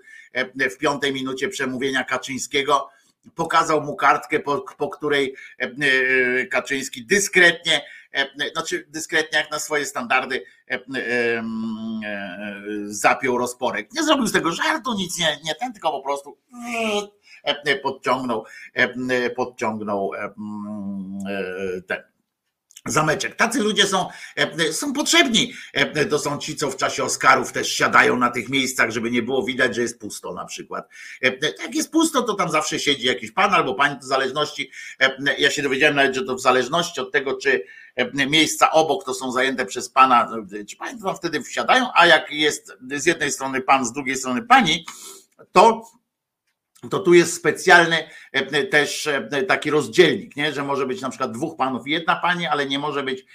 w 0.72 0.78
piątej 0.78 1.14
minucie 1.14 1.50
przemówienia 1.50 2.04
Kaczyńskiego, 2.04 2.90
pokazał 3.36 3.82
mu 3.82 3.96
kartkę, 3.96 4.40
po, 4.40 4.66
po 4.78 4.90
której 4.90 5.36
Kaczyński 6.52 7.06
dyskretnie 7.06 7.82
znaczy 8.52 8.86
dyskretnie 8.90 9.38
jak 9.38 9.52
na 9.52 9.60
swoje 9.60 9.86
standardy 9.86 10.44
zapiął 12.86 13.38
rozporek. 13.38 13.94
Nie 13.94 14.04
zrobił 14.04 14.28
z 14.28 14.32
tego 14.32 14.52
żartu, 14.52 14.94
nic 14.94 15.20
nie, 15.20 15.40
nie 15.44 15.56
ten, 15.56 15.74
tylko 15.74 15.92
po 15.92 16.02
prostu 16.02 16.38
podciągnął, 17.84 18.46
podciągnął 19.36 20.12
ten 21.88 22.04
zameczek. 22.88 23.36
Tacy 23.36 23.60
ludzie 23.60 23.88
są, 23.88 24.08
są 24.72 24.94
potrzebni. 24.94 25.54
To 26.10 26.20
są 26.20 26.38
ci, 26.38 26.56
co 26.56 26.72
w 26.72 26.78
czasie 26.78 27.04
Oscarów 27.04 27.52
też 27.52 27.74
siadają 27.74 28.18
na 28.18 28.32
tych 28.32 28.50
miejscach, 28.50 28.92
żeby 28.92 29.12
nie 29.12 29.24
było 29.24 29.44
widać, 29.44 29.76
że 29.76 29.82
jest 29.82 30.00
pusto 30.00 30.34
na 30.34 30.46
przykład. 30.46 30.90
Jak 31.62 31.76
jest 31.76 31.92
pusto, 31.92 32.22
to 32.22 32.34
tam 32.34 32.50
zawsze 32.50 32.80
siedzi 32.80 33.08
jakiś 33.08 33.32
pan 33.32 33.54
albo 33.54 33.76
pani, 33.76 34.00
w 34.00 34.04
zależności. 34.04 34.72
Ja 35.38 35.52
się 35.52 35.62
dowiedziałem 35.62 35.96
nawet, 35.96 36.16
że 36.16 36.24
to 36.24 36.36
w 36.36 36.42
zależności 36.42 37.02
od 37.02 37.12
tego, 37.12 37.38
czy 37.38 37.66
miejsca 38.14 38.72
obok 38.72 39.06
to 39.06 39.14
są 39.14 39.32
zajęte 39.32 39.66
przez 39.66 39.90
pana, 39.90 40.32
czy 40.70 40.78
pani 40.78 41.02
tam 41.02 41.16
wtedy 41.16 41.42
wsiadają, 41.42 41.88
a 41.96 42.06
jak 42.06 42.32
jest 42.32 42.78
z 42.96 43.06
jednej 43.06 43.32
strony 43.32 43.62
pan, 43.62 43.86
z 43.86 43.94
drugiej 43.94 44.16
strony 44.16 44.42
pani, 44.44 44.86
to 45.52 45.84
to 46.90 47.00
tu 47.00 47.14
jest 47.14 47.34
specjalny 47.34 47.96
e, 47.98 48.08
e, 48.34 48.64
też 48.64 49.08
e, 49.08 49.44
taki 49.48 49.72
rozdzielnik, 49.72 50.36
nie? 50.36 50.54
że 50.54 50.64
może 50.64 50.86
być 50.86 51.02
na 51.02 51.10
przykład 51.10 51.32
dwóch 51.32 51.58
panów 51.58 51.88
i 51.88 51.92
jedna 51.92 52.16
pani, 52.16 52.48
ale 52.48 52.66
nie 52.66 52.80
może 52.80 53.04
być 53.04 53.26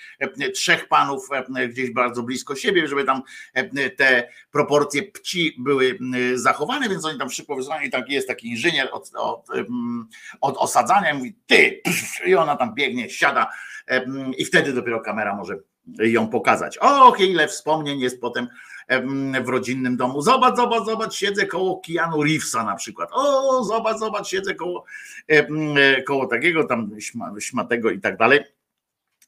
trzech 0.54 0.88
panów 0.88 1.28
gdzieś 1.68 1.90
bardzo 1.90 2.22
blisko 2.22 2.56
siebie, 2.56 2.88
żeby 2.88 3.04
tam 3.04 3.22
te 3.96 4.28
proporcje 4.50 5.02
pci 5.02 5.56
były 5.58 5.98
zachowane, 6.34 6.88
więc 6.88 7.04
oni 7.04 7.18
tam 7.18 7.30
szybko 7.30 7.56
wysłają 7.56 7.88
i 8.06 8.12
jest 8.12 8.28
taki 8.28 8.48
inżynier 8.48 8.88
od, 8.92 9.10
od, 9.14 9.46
od 10.40 10.56
osadzania 10.56 11.14
mówi 11.14 11.36
ty 11.46 11.82
i 12.26 12.34
ona 12.34 12.56
tam 12.56 12.74
biegnie, 12.74 13.10
siada 13.10 13.50
i 14.38 14.44
wtedy 14.44 14.72
dopiero 14.72 15.00
kamera 15.00 15.36
może 15.36 15.58
ją 15.98 16.28
pokazać. 16.28 16.78
Och, 16.78 17.20
ile 17.20 17.48
wspomnień 17.48 18.00
jest 18.00 18.20
potem 18.20 18.48
w 19.44 19.48
rodzinnym 19.48 19.96
domu. 19.96 20.22
Zobacz, 20.22 20.56
zobacz, 20.56 20.84
zobacz, 20.84 21.14
siedzę 21.14 21.46
koło 21.46 21.80
Keanu 21.86 22.22
Reevesa 22.22 22.64
na 22.64 22.76
przykład. 22.76 23.08
O, 23.12 23.64
zobacz, 23.64 23.98
zobacz, 23.98 24.28
siedzę 24.28 24.54
koło, 24.54 24.84
koło 26.06 26.26
takiego 26.26 26.64
tam 26.64 26.90
śmatego 27.38 27.90
i 27.90 28.00
tak 28.00 28.16
dalej. 28.16 28.40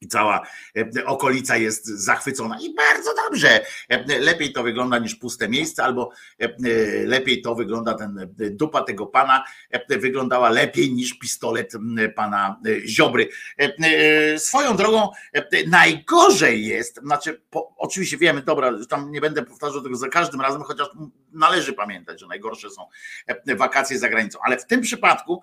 I 0.03 0.09
cała 0.09 0.47
e, 0.77 1.05
okolica 1.05 1.57
jest 1.57 1.87
zachwycona. 1.87 2.59
I 2.61 2.75
bardzo 2.75 3.15
dobrze. 3.15 3.61
E, 3.89 4.19
lepiej 4.19 4.53
to 4.53 4.63
wygląda 4.63 4.99
niż 4.99 5.15
puste 5.15 5.49
miejsce, 5.49 5.85
albo 5.85 6.11
e, 6.39 6.49
lepiej 7.07 7.43
to 7.43 7.55
wygląda 7.55 7.95
ten 7.95 8.35
dupa 8.51 8.83
tego 8.83 9.07
pana, 9.07 9.45
wyglądała 9.89 10.51
lepiej 10.51 10.93
niż 10.93 11.19
pistolet 11.19 11.73
pana 12.17 12.61
Ziobry. 12.87 13.29
Swoją 14.37 14.77
drogą 14.77 15.09
najgorzej 15.67 16.67
jest, 16.67 17.01
znaczy 17.03 17.43
po, 17.51 17.75
oczywiście 17.77 18.19
wiemy, 18.19 18.43
dobra, 18.43 18.73
tam 18.89 19.13
nie 19.13 19.21
będę 19.21 19.43
powtarzał 19.43 19.83
tego 19.83 19.97
za 19.97 20.09
każdym 20.09 20.41
razem, 20.41 20.63
chociaż 20.63 20.89
należy 21.33 21.73
pamiętać, 21.73 22.21
że 22.21 22.27
najgorsze 22.27 22.71
są 22.71 22.87
wakacje 23.57 23.99
za 23.99 24.09
granicą, 24.09 24.39
ale 24.45 24.59
w 24.59 24.67
tym 24.67 24.81
przypadku 24.81 25.43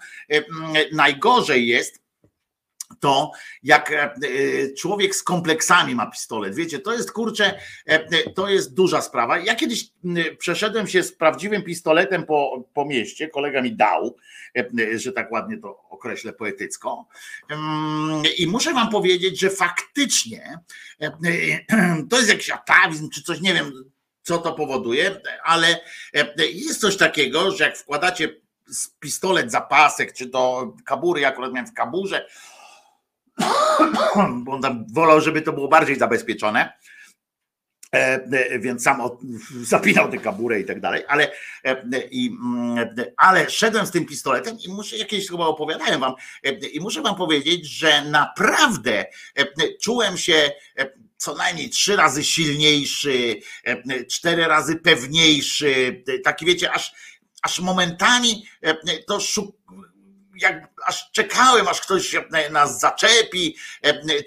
najgorzej 0.92 1.68
jest, 1.68 2.09
to 3.00 3.32
jak 3.64 3.92
e, 3.92 4.04
e, 4.04 4.12
człowiek 4.78 5.16
z 5.16 5.24
kompleksami 5.24 5.96
ma 5.96 6.06
pistolet. 6.06 6.56
Wiecie, 6.56 6.80
to 6.80 6.94
jest 6.94 7.12
kurczę, 7.12 7.60
e, 7.86 8.30
to 8.34 8.50
jest 8.50 8.74
duża 8.74 9.02
sprawa. 9.02 9.40
Ja 9.40 9.56
kiedyś 9.56 9.88
przeszedłem 10.38 10.88
się 10.88 11.04
z 11.04 11.12
prawdziwym 11.12 11.64
pistoletem 11.64 12.26
po, 12.26 12.64
po 12.74 12.86
mieście, 12.86 13.28
kolega 13.28 13.62
mi 13.62 13.76
dał, 13.76 14.16
że 14.96 15.12
tak 15.12 15.32
ładnie 15.32 15.58
to 15.58 15.84
określę 15.90 16.34
poetycko. 16.34 17.08
I 18.38 18.48
muszę 18.48 18.74
wam 18.74 18.90
powiedzieć, 18.90 19.40
że 19.40 19.50
faktycznie 19.50 20.60
to 22.10 22.18
jest 22.18 22.30
jakiś 22.30 22.50
atawizm 22.50 23.10
czy 23.10 23.24
coś, 23.24 23.42
nie 23.42 23.54
wiem 23.54 23.72
co 24.22 24.38
to 24.38 24.54
powoduje, 24.54 25.22
ale 25.44 25.80
jest 26.38 26.82
coś 26.82 26.98
takiego, 26.98 27.52
że 27.52 27.64
jak 27.64 27.78
wkładacie 27.78 28.36
pistolet 29.00 29.52
za 29.52 29.62
pasek, 29.62 30.14
czy 30.14 30.26
do 30.26 30.74
kabury, 30.86 31.22
ja 31.22 31.28
akurat 31.28 31.54
miałem 31.54 31.68
w 31.68 31.74
kaburze, 31.74 32.28
bo 34.44 34.52
on 34.52 34.86
wolał, 34.94 35.22
żeby 35.22 35.42
to 35.42 35.54
było 35.54 35.68
bardziej 35.68 35.96
zabezpieczone. 35.96 36.74
E, 37.96 38.24
e, 38.32 38.60
więc 38.60 38.84
sam 38.84 39.02
zapinał 39.62 40.12
tę 40.12 40.18
kaburę 40.18 40.60
i 40.60 40.66
tak 40.66 40.80
dalej, 40.82 41.04
ale, 41.08 41.32
e, 41.64 42.02
i, 42.12 42.28
mm, 42.28 42.90
ale 43.18 43.50
szedłem 43.50 43.86
z 43.86 43.92
tym 43.92 44.06
pistoletem 44.06 44.58
i 44.66 44.70
muszę, 44.70 44.98
jakieś 44.98 45.30
chyba 45.30 45.46
opowiadałem 45.46 46.00
wam, 46.00 46.14
i 46.72 46.80
muszę 46.80 47.02
wam 47.02 47.16
powiedzieć, 47.16 47.68
że 47.68 48.06
naprawdę 48.06 49.06
czułem 49.82 50.18
się 50.18 50.52
co 51.18 51.36
najmniej 51.36 51.70
trzy 51.70 51.96
razy 51.96 52.24
silniejszy, 52.24 53.36
cztery 54.10 54.48
razy 54.48 54.76
pewniejszy, 54.76 56.04
taki 56.24 56.46
wiecie, 56.46 56.72
aż, 56.72 56.92
aż 57.42 57.60
momentami 57.60 58.46
to 59.08 59.20
szuk 59.20 59.59
jak 60.42 60.70
aż 60.86 61.12
czekałem, 61.12 61.68
aż 61.68 61.82
ktoś 61.82 62.16
nas 62.52 62.80
zaczepi, 62.80 63.58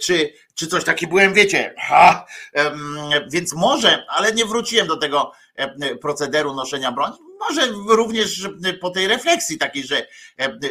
czy, 0.03 0.33
czy 0.55 0.67
coś 0.67 0.85
takiego 0.85 1.11
byłem, 1.11 1.35
wiecie, 1.35 1.75
ha, 1.79 2.27
więc 3.33 3.55
może, 3.55 4.05
ale 4.09 4.33
nie 4.33 4.45
wróciłem 4.45 4.87
do 4.87 4.97
tego 4.97 5.33
procederu 6.01 6.55
noszenia 6.55 6.93
broni. 6.93 7.17
Może 7.41 7.67
również 7.89 8.49
po 8.81 8.91
tej 8.91 9.09
refleksji 9.09 9.59
takiej, 9.59 9.85
że, 9.85 10.07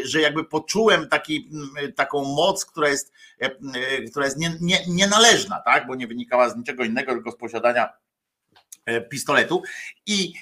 że 0.04 0.22
jakby 0.22 0.44
poczułem 0.44 1.10
taki, 1.10 1.50
taką 1.96 2.24
moc, 2.24 2.66
która 2.66 2.90
jest, 2.90 3.14
która 4.12 4.26
jest 4.26 4.38
nie, 4.38 4.58
nie, 4.62 4.80
nienależna, 4.88 5.62
tak? 5.66 5.88
bo 5.88 5.96
nie 5.96 6.08
wynikała 6.08 6.50
z 6.50 6.58
niczego 6.58 6.84
innego, 6.84 7.12
tylko 7.12 7.32
z 7.32 7.38
posiadania 7.38 7.90
pistoletu. 9.10 9.64
I, 10.06 10.34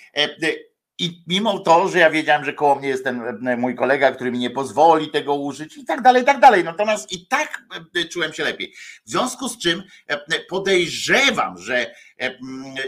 i 1.00 1.24
mimo 1.28 1.60
to, 1.60 1.90
że 1.90 2.00
ja 2.00 2.10
wiedziałem, 2.10 2.46
że 2.46 2.54
koło 2.54 2.76
mnie 2.76 2.88
jest 2.88 3.04
ten 3.04 3.48
e, 3.48 3.58
mój 3.58 3.76
kolega, 3.76 4.12
który 4.12 4.32
mi 4.32 4.40
nie 4.40 4.50
pozwoli 4.50 5.10
tego 5.10 5.36
użyć 5.36 5.78
i 5.78 5.86
tak 5.86 6.02
dalej, 6.02 6.24
i 6.24 6.26
tak 6.26 6.40
dalej. 6.40 6.64
Natomiast 6.64 7.12
i 7.12 7.28
tak 7.28 7.64
e, 7.96 8.06
czułem 8.06 8.34
się 8.34 8.44
lepiej. 8.44 8.74
W 9.06 9.10
związku 9.10 9.50
z 9.50 9.58
czym 9.58 9.84
e, 10.08 10.40
podejrzewam, 10.40 11.58
że 11.58 11.96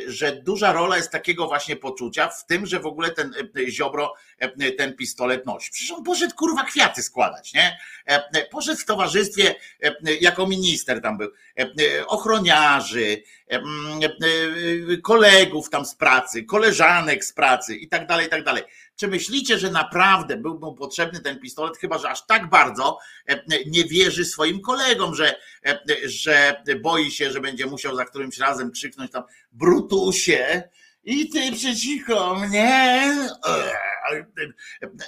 że 0.08 0.32
duża 0.32 0.74
rola 0.74 0.98
jest 0.98 1.12
takiego 1.12 1.48
właśnie 1.48 1.76
poczucia 1.76 2.30
w 2.30 2.46
tym, 2.46 2.66
że 2.66 2.80
w 2.80 2.86
ogóle 2.86 3.12
ten 3.12 3.34
e, 3.58 3.72
Ziobro 3.72 4.14
e, 4.40 4.72
ten 4.72 4.96
pistolet 4.96 5.46
nosi. 5.46 5.72
Przecież 5.72 5.92
on 5.92 6.04
poszedł 6.04 6.36
kurwa 6.36 6.64
kwiaty 6.64 7.04
składać, 7.04 7.54
nie? 7.54 7.78
Poszedł 8.52 8.82
w 8.82 8.86
towarzystwie, 8.86 9.56
jako 10.22 10.48
minister 10.48 11.02
tam 11.02 11.18
był, 11.18 11.32
ochroniarzy, 12.08 13.24
kolegów 15.04 15.70
tam 15.70 15.86
z 15.86 15.96
pracy, 15.96 16.44
koleżanek 16.44 17.26
z 17.26 17.34
pracy 17.34 17.76
i 17.76 17.88
tak 17.88 18.08
dalej, 18.08 18.28
i 18.28 18.30
tak 18.30 18.44
dalej. 18.44 18.64
Czy 18.96 19.08
myślicie, 19.08 19.60
że 19.60 19.72
naprawdę 19.72 20.38
był 20.38 20.60
mu 20.60 20.76
potrzebny 20.76 21.20
ten 21.20 21.40
pistolet, 21.40 21.78
chyba 21.78 21.98
że 21.98 22.10
aż 22.10 22.26
tak 22.26 22.50
bardzo 22.50 22.98
e, 23.28 23.44
nie 23.66 23.84
wierzy 23.84 24.26
swoim 24.26 24.62
kolegom, 24.62 25.16
że, 25.16 25.36
e, 25.66 25.80
że 26.06 26.64
boi 26.82 27.12
się, 27.12 27.32
że 27.32 27.42
będzie 27.42 27.66
musiał 27.66 27.96
za 27.96 28.06
którymś 28.06 28.38
razem 28.38 28.72
krzyknąć 28.72 29.12
tam 29.12 29.24
Brutusie, 29.52 30.64
i 31.04 31.30
ty 31.30 31.52
przeciwko 31.52 32.36
mnie. 32.36 33.16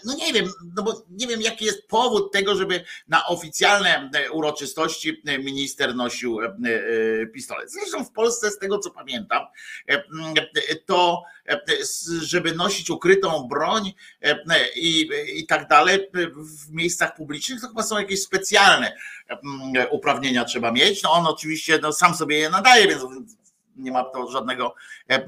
No 0.06 0.15
nie 0.15 0.34
wiem, 0.34 0.45
no 0.75 0.84
bo 0.84 1.06
nie 1.10 1.27
wiem, 1.27 1.41
jaki 1.41 1.65
jest 1.65 1.88
powód 1.88 2.32
tego, 2.32 2.56
żeby 2.56 2.84
na 3.08 3.27
oficjalne 3.27 4.10
uroczystości 4.32 5.21
minister 5.39 5.95
nosił 5.95 6.41
e, 6.41 6.45
e, 6.45 7.25
pistolet. 7.25 7.71
Zresztą 7.71 8.06
w 8.06 8.12
Polsce, 8.12 8.51
z 8.51 8.60
tego 8.60 8.79
co 8.79 8.91
pamiętam, 8.91 9.43
e, 9.88 10.03
to 10.86 11.23
żeby 12.21 12.56
nosić 12.56 12.89
ukrytą 12.89 13.47
broń 13.47 13.93
i, 14.75 15.10
i 15.36 15.45
tak 15.45 15.67
dalej 15.67 15.99
w 16.36 16.71
miejscach 16.71 17.15
publicznych, 17.15 17.62
to 17.62 17.67
chyba 17.67 17.84
są 17.84 17.99
jakieś 17.99 18.21
specjalne 18.23 18.97
uprawnienia 19.91 20.45
trzeba 20.45 20.71
mieć. 20.71 21.03
No 21.03 21.12
on 21.12 21.27
oczywiście 21.27 21.79
no, 21.82 21.93
sam 21.93 22.15
sobie 22.15 22.38
je 22.38 22.49
nadaje, 22.49 22.88
więc 22.88 23.03
nie 23.75 23.91
ma 23.91 24.03
to 24.03 24.31
żadnego, 24.31 24.75
e, 25.09 25.15
e, 25.15 25.25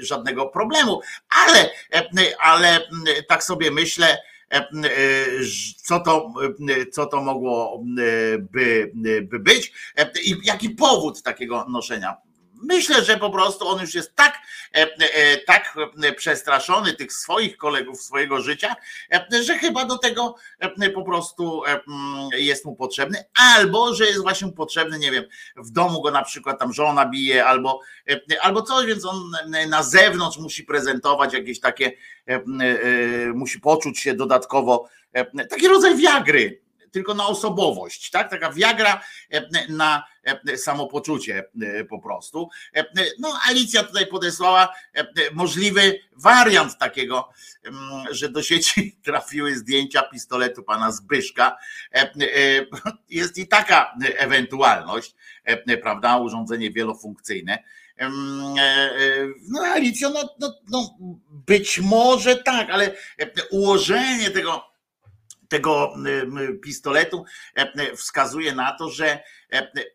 żadnego 0.00 0.46
problemu, 0.46 1.00
ale, 1.46 1.70
e, 1.92 2.08
ale 2.40 2.80
tak 3.28 3.44
sobie 3.44 3.70
myślę, 3.70 4.18
co 5.76 6.00
to, 6.00 6.32
co 6.92 7.06
to 7.06 7.22
mogło 7.22 7.82
by, 8.40 8.92
by 9.22 9.38
być 9.38 9.72
i 10.24 10.36
jaki 10.44 10.70
powód 10.70 11.22
takiego 11.22 11.66
noszenia 11.68 12.16
Myślę, 12.62 13.04
że 13.04 13.16
po 13.16 13.30
prostu 13.30 13.68
on 13.68 13.80
już 13.80 13.94
jest 13.94 14.14
tak, 14.14 14.38
e, 14.74 14.86
e, 14.98 15.36
tak 15.38 15.74
przestraszony 16.16 16.92
tych 16.92 17.12
swoich 17.12 17.56
kolegów 17.56 18.02
swojego 18.02 18.40
życia, 18.40 18.76
e, 19.12 19.42
że 19.42 19.58
chyba 19.58 19.84
do 19.84 19.98
tego 19.98 20.34
po 20.94 21.02
prostu 21.02 21.64
mm, 21.64 22.28
jest 22.32 22.64
mu 22.64 22.76
potrzebny, 22.76 23.24
albo 23.54 23.94
że 23.94 24.06
jest 24.06 24.22
właśnie 24.22 24.52
potrzebny, 24.52 24.98
nie 24.98 25.10
wiem, 25.10 25.24
w 25.56 25.70
domu 25.70 26.02
go 26.02 26.10
na 26.10 26.22
przykład 26.22 26.58
tam 26.58 26.72
żona 26.72 27.06
bije, 27.06 27.44
albo, 27.44 27.80
albo 28.40 28.62
coś, 28.62 28.86
więc 28.86 29.04
on 29.04 29.32
na 29.68 29.82
zewnątrz 29.82 30.38
musi 30.38 30.64
prezentować 30.64 31.34
jakieś 31.34 31.60
takie, 31.60 31.92
musi 33.34 33.60
poczuć 33.60 33.98
się 33.98 34.14
dodatkowo, 34.14 34.88
taki 35.50 35.68
rodzaj 35.68 35.96
wiagry, 35.96 36.67
tylko 36.90 37.14
na 37.14 37.26
osobowość, 37.26 38.10
tak? 38.10 38.30
Taka 38.30 38.52
wiagra 38.52 39.00
na 39.68 40.04
samopoczucie 40.56 41.44
po 41.88 41.98
prostu. 41.98 42.48
No, 43.18 43.40
Alicja 43.48 43.82
tutaj 43.82 44.06
podesłała 44.06 44.74
możliwy 45.32 46.00
wariant 46.16 46.78
takiego, 46.78 47.28
że 48.10 48.28
do 48.28 48.42
sieci 48.42 48.96
trafiły 49.04 49.56
zdjęcia 49.56 50.02
pistoletu 50.02 50.62
pana 50.62 50.92
Zbyszka. 50.92 51.56
Jest 53.10 53.38
i 53.38 53.48
taka 53.48 53.94
ewentualność, 54.16 55.14
prawda? 55.82 56.16
Urządzenie 56.16 56.70
wielofunkcyjne. 56.70 57.58
No, 59.48 59.60
Alicjo, 59.74 60.10
no, 60.10 60.34
no, 60.40 60.54
no 60.68 60.96
być 61.30 61.80
może 61.80 62.36
tak, 62.36 62.70
ale 62.70 62.94
ułożenie 63.50 64.30
tego 64.30 64.77
tego 65.48 65.94
pistoletu 66.62 67.24
wskazuje 67.96 68.54
na 68.54 68.72
to, 68.72 68.90
że 68.90 69.22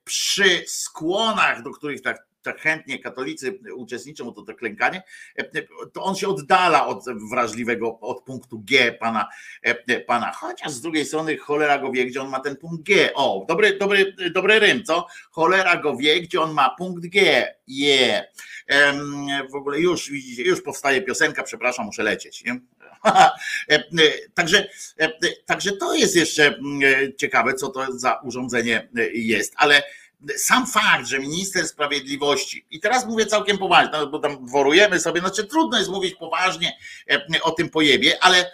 przy 0.04 0.64
skłonach, 0.68 1.64
do 1.64 1.72
których 1.72 2.02
tak 2.02 2.33
tak 2.44 2.62
chętnie 2.62 3.00
katolicy 3.00 3.60
uczestniczą, 3.76 4.34
to 4.34 4.42
to 4.42 4.54
klękanie, 4.54 5.04
to 5.94 6.04
on 6.04 6.16
się 6.16 6.28
oddala 6.28 6.88
od 6.88 7.06
wrażliwego, 7.32 8.00
od 8.00 8.24
punktu 8.24 8.60
G 8.60 8.92
pana, 8.92 9.30
pana. 10.08 10.32
Chociaż 10.32 10.72
z 10.72 10.82
drugiej 10.82 11.06
strony 11.06 11.38
cholera 11.38 11.78
go 11.78 11.92
wie, 11.92 12.06
gdzie 12.06 12.22
on 12.22 12.30
ma 12.30 12.40
ten 12.40 12.56
punkt 12.56 12.84
G. 12.84 13.14
O, 13.14 13.46
dobry, 13.48 13.78
dobry, 13.78 14.16
dobry 14.32 14.60
rym, 14.60 14.84
co? 14.84 15.08
Cholera 15.32 15.78
go 15.78 15.98
wie, 15.98 16.22
gdzie 16.22 16.42
on 16.42 16.54
ma 16.54 16.70
punkt 16.70 17.06
G. 17.06 17.22
Je. 17.68 17.96
Yeah. 17.98 18.24
W 19.52 19.56
ogóle 19.56 19.80
już 19.80 20.12
widzicie, 20.12 20.44
już 20.44 20.62
powstaje 20.62 21.02
piosenka, 21.02 21.44
przepraszam, 21.44 21.86
muszę 21.86 22.04
lecieć. 22.04 22.44
Nie? 22.44 22.60
Także, 24.34 24.68
także 25.46 25.72
to 25.72 25.94
jest 25.94 26.16
jeszcze 26.16 26.60
ciekawe, 27.18 27.54
co 27.54 27.70
to 27.70 28.00
za 28.00 28.20
urządzenie 28.24 28.90
jest, 29.14 29.54
ale 29.58 29.84
sam 30.38 30.68
fakt, 30.68 31.08
że 31.08 31.20
minister 31.20 31.68
sprawiedliwości, 31.68 32.66
i 32.72 32.80
teraz 32.80 33.06
mówię 33.06 33.26
całkiem 33.26 33.58
poważnie, 33.58 34.08
bo 34.12 34.20
tam 34.20 34.48
worujemy 34.48 35.00
sobie, 35.00 35.20
znaczy 35.20 35.44
trudno 35.44 35.78
jest 35.78 35.90
mówić 35.90 36.16
poważnie 36.16 36.78
o 37.42 37.52
tym 37.52 37.70
pojebie, 37.70 38.24
ale, 38.24 38.52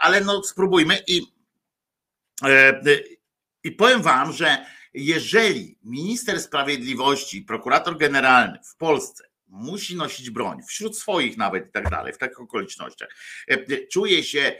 ale 0.00 0.20
no 0.20 0.42
spróbujmy 0.42 0.98
i, 1.06 1.22
i 3.64 3.72
powiem 3.72 4.02
wam, 4.02 4.32
że 4.32 4.66
jeżeli 4.94 5.78
minister 5.84 6.40
sprawiedliwości, 6.40 7.42
prokurator 7.42 7.96
generalny 7.98 8.58
w 8.64 8.76
Polsce 8.76 9.24
musi 9.46 9.96
nosić 9.96 10.30
broń, 10.30 10.58
wśród 10.68 10.98
swoich 10.98 11.36
nawet 11.36 11.68
i 11.68 11.72
tak 11.72 11.90
dalej, 11.90 12.12
w 12.12 12.18
takich 12.18 12.40
okolicznościach, 12.40 13.08
czuje 13.92 14.24
się 14.24 14.56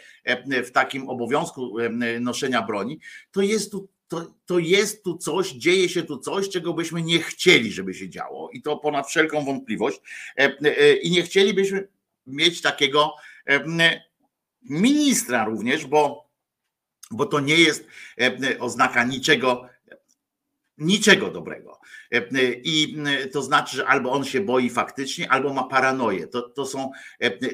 w 0.64 0.70
takim 0.70 1.08
obowiązku 1.08 1.76
noszenia 2.20 2.62
broni, 2.62 3.00
to 3.30 3.42
jest 3.42 3.70
tu 3.70 3.88
to, 4.10 4.34
to 4.46 4.58
jest 4.58 5.04
tu 5.04 5.18
coś, 5.18 5.50
dzieje 5.50 5.88
się 5.88 6.02
tu 6.02 6.18
coś, 6.18 6.48
czego 6.48 6.74
byśmy 6.74 7.02
nie 7.02 7.18
chcieli, 7.18 7.72
żeby 7.72 7.94
się 7.94 8.08
działo, 8.08 8.50
i 8.50 8.62
to 8.62 8.76
ponad 8.76 9.08
wszelką 9.08 9.44
wątpliwość. 9.44 10.00
I 11.02 11.10
nie 11.10 11.22
chcielibyśmy 11.22 11.88
mieć 12.26 12.62
takiego 12.62 13.14
ministra 14.62 15.44
również, 15.44 15.86
bo, 15.86 16.30
bo 17.10 17.26
to 17.26 17.40
nie 17.40 17.56
jest 17.56 17.86
oznaka 18.58 19.04
niczego, 19.04 19.68
niczego 20.80 21.30
dobrego. 21.30 21.80
I 22.64 22.96
to 23.32 23.42
znaczy, 23.42 23.76
że 23.76 23.86
albo 23.86 24.12
on 24.12 24.24
się 24.24 24.40
boi 24.40 24.70
faktycznie, 24.70 25.32
albo 25.32 25.52
ma 25.52 25.64
paranoję. 25.64 26.26
To, 26.26 26.42
to, 26.42 26.66
są, 26.66 26.90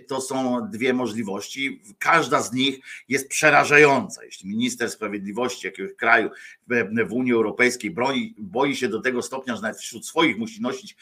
to 0.09 0.21
są 0.21 0.69
dwie 0.71 0.93
możliwości. 0.93 1.83
Każda 1.99 2.43
z 2.43 2.53
nich 2.53 2.79
jest 3.09 3.29
przerażająca. 3.29 4.25
Jeśli 4.25 4.49
minister 4.49 4.91
sprawiedliwości 4.91 5.67
jakiegoś 5.67 5.95
kraju 5.95 6.31
w 7.07 7.13
Unii 7.13 7.33
Europejskiej 7.33 7.91
broni, 7.91 8.35
boi 8.39 8.77
się 8.77 8.89
do 8.89 9.01
tego 9.01 9.23
stopnia, 9.23 9.57
że 9.57 9.63
nawet 9.63 9.79
wśród 9.79 10.07
swoich 10.07 10.39
musi 10.39 10.63
nosić 10.63 10.97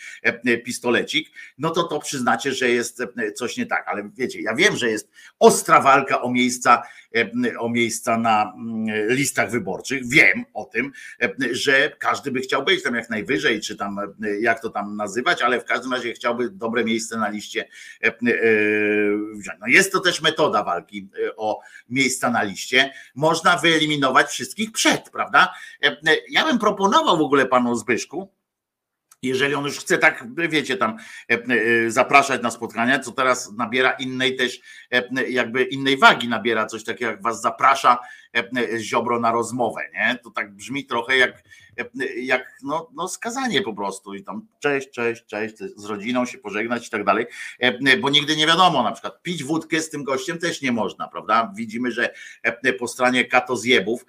pistolecik, 0.65 1.31
no 1.59 1.71
to 1.71 1.83
to 1.83 1.99
przyznacie, 1.99 2.53
że 2.53 2.69
jest 2.69 3.03
coś 3.35 3.57
nie 3.57 3.67
tak. 3.67 3.89
Ale 3.89 4.11
wiecie, 4.17 4.41
ja 4.41 4.55
wiem, 4.55 4.77
że 4.77 4.91
jest 4.91 5.11
ostra 5.39 5.81
walka 5.81 6.23
o 6.23 6.31
miejsca, 6.31 6.83
o 7.59 7.69
miejsca 7.69 8.19
na 8.19 8.53
listach 9.09 9.51
wyborczych. 9.51 10.09
Wiem 10.09 10.45
o 10.55 10.65
tym, 10.65 10.93
że 11.51 11.97
każdy 11.99 12.31
by 12.31 12.41
chciał 12.41 12.65
być 12.65 12.83
tam 12.83 12.95
jak 12.95 13.11
najwyżej 13.11 13.35
wyżej, 13.35 13.61
czy 13.61 13.77
tam 13.77 13.97
jak 14.41 14.61
to 14.61 14.71
tam 14.71 14.97
nazywać, 14.97 15.43
ale 15.43 15.61
w 15.61 15.65
każdym 15.65 15.93
razie 15.93 16.13
chciałby 16.13 16.51
dobre 16.51 16.85
miejsce 16.85 17.17
na 17.17 17.29
liście 17.29 17.69
e, 18.03 18.07
e, 18.07 18.13
wziąć. 19.35 19.59
No 19.61 19.67
jest 19.67 19.93
to 19.93 20.01
też 20.01 20.23
metoda 20.23 20.63
walki 20.63 21.09
e, 21.27 21.37
o 21.37 21.61
miejsca 21.89 22.31
na 22.31 22.43
liście. 22.43 22.93
Można 23.15 23.57
wyeliminować 23.57 24.27
wszystkich 24.27 24.73
przed, 24.73 25.11
prawda? 25.11 25.54
Ja 26.31 26.45
bym 26.45 26.59
proponował 26.59 27.19
w 27.19 27.23
ogóle 27.23 27.47
panu 27.47 27.75
Zbyszku, 27.75 28.35
jeżeli 29.23 29.55
on 29.55 29.65
już 29.65 29.79
chce 29.79 29.99
tak, 29.99 30.25
wiecie, 30.49 30.77
tam 30.77 30.97
zapraszać 31.89 32.43
na 32.43 32.51
spotkania, 32.51 32.99
co 32.99 33.13
teraz 33.13 33.53
nabiera 33.53 33.91
innej 33.91 34.37
też, 34.37 34.61
jakby 35.29 35.63
innej 35.63 35.97
wagi 35.97 36.29
nabiera 36.29 36.67
coś 36.67 36.85
takiego, 36.85 37.11
jak 37.11 37.23
was 37.23 37.41
zaprasza 37.41 37.99
Ziobro 38.79 39.21
na 39.21 39.33
rozmowę, 39.33 39.83
nie? 39.95 40.19
To 40.23 40.31
tak 40.31 40.55
brzmi 40.55 40.87
trochę 40.87 41.17
jak, 41.17 41.43
jak 42.17 42.59
no, 42.63 42.91
no 42.95 43.09
skazanie 43.09 43.63
po 43.63 43.75
prostu 43.75 44.15
i 44.15 44.25
tam 44.25 44.47
cześć, 44.59 44.91
cześć, 44.91 45.25
cześć, 45.27 45.57
z 45.77 45.85
rodziną 45.85 46.27
się 46.27 46.39
pożegnać 46.39 46.87
i 46.87 46.91
tak 46.91 47.05
dalej, 47.05 47.27
bo 48.01 48.11
nigdy 48.11 48.37
nie 48.37 48.47
wiadomo, 48.47 48.83
na 48.83 48.93
przykład 48.93 49.23
pić 49.23 49.45
wódkę 49.45 49.81
z 49.81 49.91
tym 49.91 50.05
gościem 50.05 50.39
też 50.39 50.63
nie 50.63 50.73
można, 50.73 51.09
prawda? 51.09 51.53
Widzimy, 51.57 51.91
że 51.93 52.15
po 52.79 52.89
stronie 52.89 53.25
katozjebów 53.25 54.07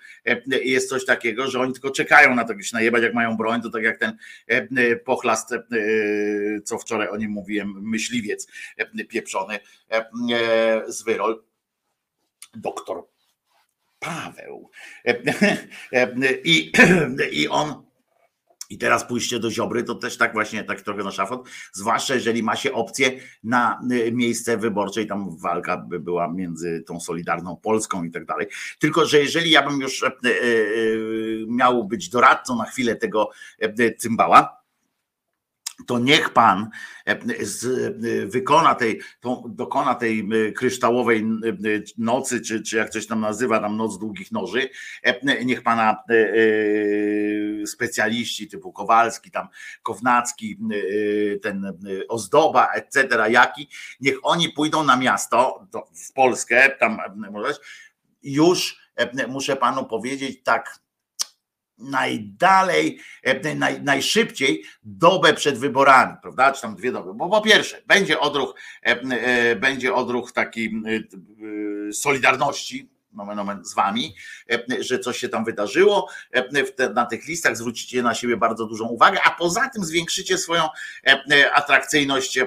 jest 0.48 0.90
coś 0.90 1.06
takiego, 1.06 1.48
że 1.48 1.60
oni 1.60 1.74
tylko 1.74 1.92
czekają 1.92 2.36
na 2.36 2.44
to, 2.44 2.62
się 2.62 2.70
najebać, 2.74 3.04
jak 3.04 3.14
mają 3.14 3.38
broń, 3.38 3.62
to 3.62 3.70
tak 3.70 3.84
jak 3.84 3.98
ten 3.98 4.18
pochlast, 5.06 5.54
co 6.64 6.78
wczoraj 6.78 7.10
o 7.10 7.18
nim 7.18 7.32
mówiłem, 7.32 7.74
myśliwiec 7.82 8.48
pieprzony 9.10 9.60
z 10.88 11.04
Wyrol, 11.04 11.44
doktor 12.56 13.15
Paweł. 14.06 14.70
I, 16.44 16.72
i 17.42 17.48
on 17.48 17.86
i 18.70 18.78
teraz 18.78 19.08
pójście 19.08 19.40
do 19.40 19.52
Ziobry 19.52 19.84
to 19.84 19.96
też 19.96 20.18
tak 20.18 20.34
właśnie, 20.34 20.64
tak 20.64 20.82
trochę 20.82 21.04
na 21.04 21.12
szafot, 21.12 21.48
zwłaszcza 21.74 22.14
jeżeli 22.14 22.44
ma 22.44 22.56
się 22.56 22.74
opcję 22.74 23.12
na 23.44 23.82
y, 23.92 24.12
miejsce 24.12 24.58
wyborcze 24.58 25.02
i 25.02 25.08
tam 25.08 25.38
walka 25.38 25.78
by 25.78 26.00
była 26.00 26.32
między 26.32 26.84
tą 26.88 27.00
Solidarną 27.00 27.58
Polską 27.58 28.04
i 28.04 28.12
tak 28.12 28.26
dalej. 28.26 28.48
Tylko, 28.80 29.06
że 29.06 29.20
jeżeli 29.20 29.52
ja 29.52 29.70
bym 29.70 29.82
już 29.82 30.04
e, 30.04 30.08
e, 30.08 30.10
e, 30.10 30.14
miał 31.48 31.84
być 31.84 32.10
doradcą 32.10 32.56
na 32.56 32.66
chwilę 32.66 32.96
tego 32.96 33.30
cymbała, 33.98 34.65
to 35.88 36.00
niech 36.00 36.30
pan 36.30 36.70
e, 37.08 37.12
e, 37.12 37.18
wykona 38.26 38.76
tej, 38.76 39.02
dokona 39.50 39.96
tej 39.96 40.20
e, 40.20 40.52
kryształowej 40.52 41.26
nocy, 41.98 42.42
czy, 42.42 42.62
czy 42.62 42.78
jak 42.78 42.90
coś 42.90 43.08
tam 43.08 43.22
nazywa, 43.22 43.60
tam 43.60 43.78
noc 43.78 44.00
długich 44.00 44.32
noży, 44.32 44.70
niech 45.46 45.64
pana 45.64 46.04
specjaliści 47.66 48.48
typu 48.48 48.72
Kowalski, 48.72 49.32
tam 49.32 49.48
Kownacki, 49.84 50.60
ten 51.42 51.74
Ozdoba, 52.10 52.68
etc., 52.74 53.08
jaki, 53.30 53.70
niech 54.00 54.18
oni 54.24 54.50
pójdą 54.50 54.84
na 54.84 54.98
miasto, 54.98 55.68
w 56.10 56.14
Polskę, 56.14 56.70
tam 56.80 56.98
już 58.24 58.78
muszę 59.28 59.56
panu 59.56 59.86
powiedzieć 59.86 60.44
tak, 60.44 60.80
najdalej, 61.78 63.00
e, 63.24 63.56
naj, 63.56 63.82
najszybciej 63.82 64.64
dobę 64.84 65.34
przed 65.34 65.58
wyborami, 65.58 66.14
prawda? 66.22 66.52
Czy 66.52 66.62
tam 66.62 66.76
dwie 66.76 66.92
doby. 66.92 67.14
Bo 67.14 67.30
po 67.30 67.42
pierwsze, 67.42 67.82
będzie 67.88 68.20
odruch, 68.20 68.56
e, 68.86 69.02
e, 69.02 69.56
będzie 69.56 69.94
odruch 69.94 70.32
taki 70.32 70.82
solidarności, 71.92 72.90
nomen, 73.14 73.36
nomen 73.38 73.66
z 73.66 73.74
wami, 73.74 74.16
że 74.80 75.00
coś 75.00 75.18
się 75.18 75.30
tam 75.30 75.46
wydarzyło. 75.46 76.10
Na 76.96 77.06
tych 77.06 77.28
listach 77.28 77.58
zwrócicie 77.58 78.04
na 78.04 78.16
siebie 78.16 78.38
bardzo 78.38 78.66
dużą 78.66 78.86
uwagę, 78.88 79.20
a 79.24 79.32
poza 79.32 79.70
tym 79.70 79.86
zwiększycie 79.86 80.38
swoją 80.38 80.64
atrakcyjność 81.54 82.40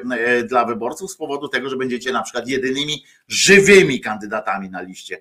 dla 0.45 0.65
wyborców 0.65 1.13
z 1.13 1.17
powodu 1.17 1.49
tego, 1.49 1.71
że 1.71 1.77
będziecie 1.77 2.13
na 2.13 2.23
przykład 2.23 2.49
jedynymi 2.49 3.05
żywymi 3.29 4.01
kandydatami 4.01 4.71
na 4.71 4.83
liście 4.83 5.21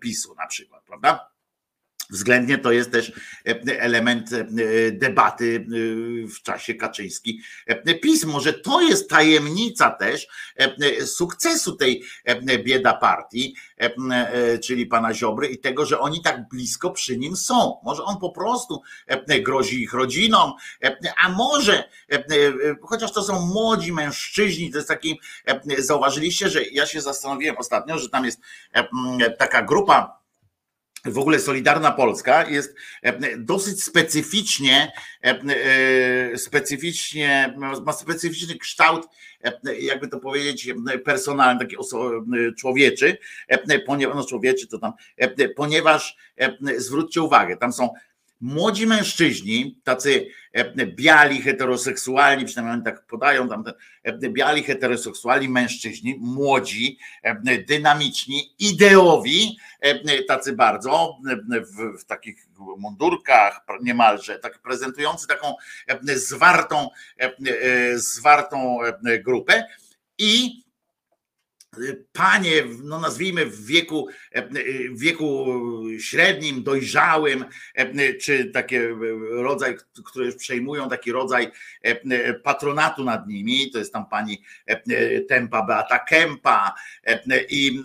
PiSu 0.00 0.34
na 0.34 0.46
przykład, 0.46 0.84
prawda? 0.84 1.33
Względnie 2.10 2.58
to 2.58 2.72
jest 2.72 2.92
też 2.92 3.12
e, 3.46 3.80
element 3.80 4.32
e, 4.32 4.44
debaty 4.92 5.66
e, 5.66 6.28
w 6.28 6.42
czasie 6.42 6.74
Kaczyński 6.74 7.40
PiS. 8.02 8.24
Może 8.24 8.52
to 8.52 8.80
jest 8.80 9.10
tajemnica 9.10 9.90
też 9.90 10.28
sukcesu 11.06 11.76
tej 11.76 12.04
bieda 12.64 12.94
partii, 12.94 13.54
czyli 14.62 14.86
pana 14.86 15.14
Ziobry 15.14 15.46
i 15.46 15.58
tego, 15.58 15.86
że 15.86 15.98
oni 15.98 16.22
tak 16.22 16.48
blisko 16.48 16.90
przy 16.90 17.18
nim 17.18 17.36
są. 17.36 17.80
Może 17.84 18.04
on 18.04 18.18
po 18.20 18.30
prostu 18.30 18.82
grozi 19.42 19.82
ich 19.82 19.92
rodzinom, 19.92 20.52
a 21.24 21.28
może, 21.28 21.84
chociaż 22.82 23.12
to 23.12 23.22
są 23.22 23.46
młodzi 23.46 23.92
mężczyźni, 23.92 24.70
to 24.70 24.78
jest 24.78 24.88
taki, 24.88 25.20
zauważyliście, 25.78 26.48
że 26.48 26.64
ja 26.64 26.86
się 26.86 27.00
zastanowiłem 27.00 27.56
ostatnio, 27.58 27.98
że 27.98 28.08
tam 28.08 28.24
jest 28.24 28.40
taka 29.38 29.62
grupa 29.62 30.23
w 31.04 31.18
ogóle 31.18 31.38
Solidarna 31.38 31.90
Polska 31.90 32.50
jest 32.50 32.74
e, 33.02 33.38
dosyć 33.38 33.84
specyficznie, 33.84 34.92
e, 35.24 35.40
e, 36.32 36.38
specyficznie, 36.38 37.54
ma 37.84 37.92
specyficzny 37.92 38.58
kształt, 38.58 39.06
jakby 39.80 40.08
to 40.08 40.20
powiedzieć, 40.20 40.68
personalny, 41.04 41.60
taki 41.60 41.76
człowieczy, 42.58 43.18
ponieważ, 43.86 44.16
no 44.16 44.24
człowieczy 44.24 44.66
to 44.68 44.78
tam, 44.78 44.92
ponieważ 45.56 46.16
zwróćcie 46.76 47.22
uwagę, 47.22 47.56
tam 47.56 47.72
są 47.72 47.88
młodzi 48.40 48.86
mężczyźni, 48.86 49.80
tacy 49.84 50.26
e, 50.52 50.86
biali, 50.86 51.42
heteroseksualni, 51.42 52.44
przynajmniej 52.44 52.84
tak 52.84 53.06
podają 53.06 53.48
tam, 53.48 53.64
e, 54.02 54.28
biali, 54.28 54.62
heteroseksualni 54.62 55.48
mężczyźni, 55.48 56.16
młodzi, 56.20 56.98
e, 57.22 57.58
dynamiczni, 57.58 58.54
ideowi, 58.58 59.58
tacy 60.28 60.52
bardzo, 60.52 61.18
w, 61.46 62.00
w 62.00 62.04
takich 62.04 62.46
mundurkach 62.78 63.60
niemalże, 63.82 64.38
tak 64.38 64.58
prezentujący 64.58 65.26
taką 65.26 65.54
zwartą, 66.14 66.88
zwartą 67.94 68.78
grupę 69.24 69.64
i 70.18 70.63
panie, 72.12 72.64
no 72.82 73.00
nazwijmy 73.00 73.46
w 73.46 73.66
wieku, 73.66 74.08
w 74.90 75.00
wieku 75.00 75.46
średnim, 75.98 76.62
dojrzałym, 76.62 77.44
czy 78.20 78.44
takie 78.44 78.96
rodzaj, 79.30 79.76
które 80.04 80.26
już 80.26 80.36
przejmują 80.36 80.88
taki 80.88 81.12
rodzaj 81.12 81.50
patronatu 82.42 83.04
nad 83.04 83.28
nimi, 83.28 83.70
to 83.70 83.78
jest 83.78 83.92
tam 83.92 84.06
pani 84.08 84.42
Tempa 85.28 85.66
Beata 85.66 85.98
Kempa 85.98 86.74
i 87.50 87.82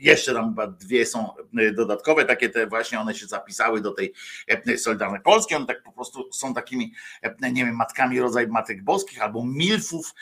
jeszcze 0.00 0.34
tam 0.34 0.48
chyba 0.48 0.66
dwie 0.66 1.06
są 1.06 1.28
dodatkowe, 1.74 2.24
takie 2.24 2.48
te 2.48 2.66
właśnie 2.66 3.00
one 3.00 3.14
się 3.14 3.26
zapisały 3.26 3.80
do 3.80 3.92
tej 3.92 4.12
Solidarnej 4.76 5.20
Polski, 5.20 5.54
one 5.54 5.66
tak 5.66 5.82
po 5.82 5.92
prostu 5.92 6.32
są 6.32 6.54
takimi, 6.54 6.92
nie 7.40 7.64
wiem, 7.64 7.76
matkami 7.76 8.20
rodzaj 8.20 8.48
matek 8.48 8.82
boskich 8.82 9.22
albo 9.22 9.44
milfów 9.44 10.14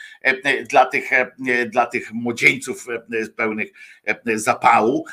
dla 0.69 0.85
tych, 0.85 1.09
dla 1.69 1.85
tych 1.85 2.13
młodzieńców 2.13 2.85
pełnych 3.35 3.71
zapału 4.35 5.05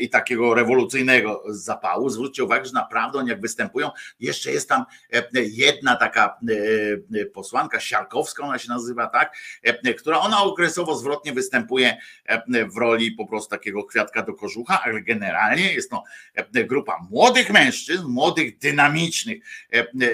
i 0.00 0.10
takiego 0.10 0.54
rewolucyjnego 0.54 1.42
zapału. 1.48 2.08
Zwróćcie 2.08 2.44
uwagę, 2.44 2.64
że 2.64 2.72
naprawdę 2.72 3.18
oni 3.18 3.28
jak 3.28 3.40
występują, 3.40 3.90
jeszcze 4.20 4.52
jest 4.52 4.68
tam 4.68 4.84
jedna 5.34 5.96
taka 5.96 6.38
posłanka 7.34 7.80
Siarkowska, 7.80 8.44
ona 8.44 8.58
się 8.58 8.68
nazywa 8.68 9.06
tak, 9.06 9.36
która 9.98 10.20
ona 10.20 10.42
okresowo 10.42 10.96
zwrotnie 10.96 11.32
występuje 11.32 11.96
w 12.74 12.76
roli 12.76 13.12
po 13.12 13.26
prostu 13.26 13.50
takiego 13.50 13.84
kwiatka 14.00 14.22
do 14.22 14.34
kożucha, 14.34 14.82
ale 14.82 15.02
generalnie 15.02 15.72
jest 15.72 15.90
to 15.90 16.04
grupa 16.68 16.98
młodych 17.10 17.50
mężczyzn, 17.50 18.06
młodych, 18.06 18.58
dynamicznych, 18.58 19.38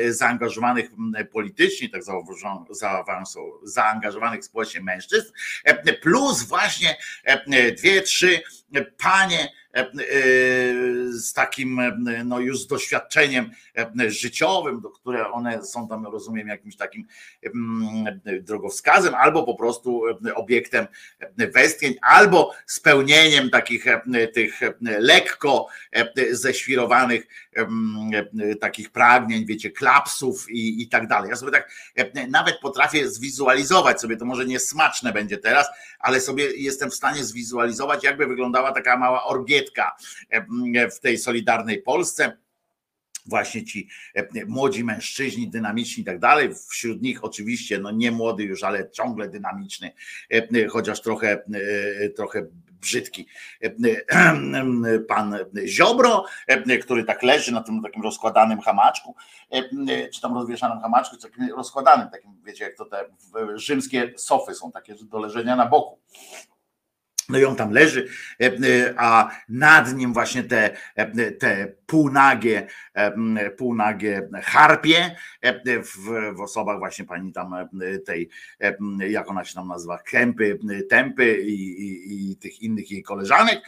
zaangażowanych 0.09 0.91
politycznie, 1.33 1.89
tak 1.89 2.03
zaangażowanych 3.63 4.45
społecznie 4.45 4.81
mężczyzn, 4.81 5.33
plus 6.03 6.43
właśnie 6.43 6.97
dwie, 7.77 8.03
trzy 8.03 8.41
panie 8.99 9.39
E, 9.39 9.66
e, 9.66 9.66
z 11.11 11.33
takim 11.33 11.81
e, 11.81 12.25
no 12.25 12.41
już 12.41 12.61
z 12.61 12.67
doświadczeniem 12.67 13.51
życiowym, 14.07 14.81
do 14.81 14.91
które 14.91 15.29
one 15.29 15.65
są 15.65 15.89
tam, 15.89 16.07
rozumiem, 16.07 16.49
jakimś 16.49 16.77
takim 16.77 17.07
drogowskazem, 18.41 19.15
albo 19.15 19.43
po 19.43 19.55
prostu 19.55 20.03
obiektem 20.35 20.87
westchnień, 21.37 21.95
albo 22.03 22.53
spełnieniem 22.67 23.51
takich 23.51 23.85
tych 24.35 24.61
lekko 24.99 25.67
ześwirowanych 26.31 27.27
takich 28.61 28.91
pragnień, 28.91 29.47
wiecie, 29.47 29.71
klapsów 29.71 30.51
i, 30.51 30.83
i 30.83 30.89
tak 30.89 31.07
dalej. 31.07 31.31
Ja 31.31 31.37
sobie 31.37 31.53
tak 31.53 31.71
nawet 32.29 32.59
potrafię 32.63 33.11
zwizualizować 33.11 34.01
sobie, 34.01 34.17
to 34.17 34.25
może 34.25 34.47
nie 34.47 34.59
smaczne 34.59 35.13
będzie 35.13 35.39
teraz, 35.39 35.67
ale 35.99 36.21
sobie 36.21 36.45
jestem 36.57 36.91
w 36.91 36.95
stanie 36.95 37.25
zwizualizować, 37.25 38.05
jakby 38.05 38.27
wyglądała 38.27 38.73
taka 38.73 38.97
mała 38.97 39.25
orgietka 39.25 39.97
w 40.97 41.01
tej 41.01 41.19
solidarnej 41.19 41.83
Polsce 41.83 42.37
właśnie 43.29 43.65
ci 43.65 43.89
młodzi 44.47 44.85
mężczyźni, 44.85 45.49
dynamiczni 45.49 46.03
i 46.03 46.05
tak 46.05 46.19
dalej. 46.19 46.51
Wśród 46.69 47.03
nich 47.03 47.25
oczywiście, 47.25 47.79
no 47.79 47.91
nie 47.91 48.11
młody 48.11 48.45
już, 48.45 48.63
ale 48.65 48.91
ciągle 48.91 49.29
dynamiczny, 49.29 49.93
chociaż 50.71 51.03
trochę, 51.03 51.43
trochę 52.17 52.47
brzydki 52.81 53.27
pan 55.09 55.39
Ziobro, 55.67 56.25
który 56.83 57.05
tak 57.05 57.23
leży 57.23 57.53
na 57.53 57.63
tym 57.63 57.83
takim 57.83 58.03
rozkładanym 58.03 58.61
hamaczku, 58.61 59.15
czy 60.15 60.21
tam 60.21 60.35
rozwieszanym 60.35 60.81
hamaczku, 60.81 61.17
czy 61.17 61.23
takim 61.23 61.55
rozkładanym, 61.57 62.11
takim, 62.11 62.43
wiecie, 62.45 62.65
jak 62.65 62.77
to 62.77 62.85
te 62.85 63.05
rzymskie 63.55 64.13
sofy 64.17 64.55
są 64.55 64.73
takie 64.73 64.95
do 65.01 65.19
leżenia 65.19 65.57
na 65.57 65.67
boku. 65.67 65.99
No 67.29 67.39
i 67.39 67.45
on 67.45 67.57
tam 67.57 67.71
leży, 67.71 68.09
a 68.97 69.31
nad 69.49 69.95
nim 69.97 70.13
właśnie 70.13 70.43
te, 70.43 70.77
te 71.39 71.73
półnagie, 71.87 72.67
półnagie 73.57 74.29
harpie 74.43 75.17
w, 75.83 76.35
w 76.37 76.41
osobach 76.41 76.79
właśnie 76.79 77.05
pani 77.05 77.33
tam 77.33 77.55
tej, 78.05 78.29
jak 79.09 79.31
ona 79.31 79.45
się 79.45 79.55
tam 79.55 79.69
nazywa, 79.69 79.99
Kępy, 79.99 80.59
Tempy 80.89 81.39
i, 81.43 81.53
i, 81.53 82.31
i 82.31 82.37
tych 82.37 82.63
innych 82.63 82.91
jej 82.91 83.03
koleżanek 83.03 83.61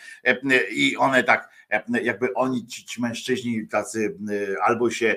i 0.71 0.97
one 0.97 1.25
tak 1.25 1.58
jakby 2.03 2.35
oni, 2.35 2.67
ci, 2.67 2.85
ci 2.85 3.01
mężczyźni 3.01 3.69
tacy 3.69 4.17
albo 4.63 4.91
się 4.91 5.17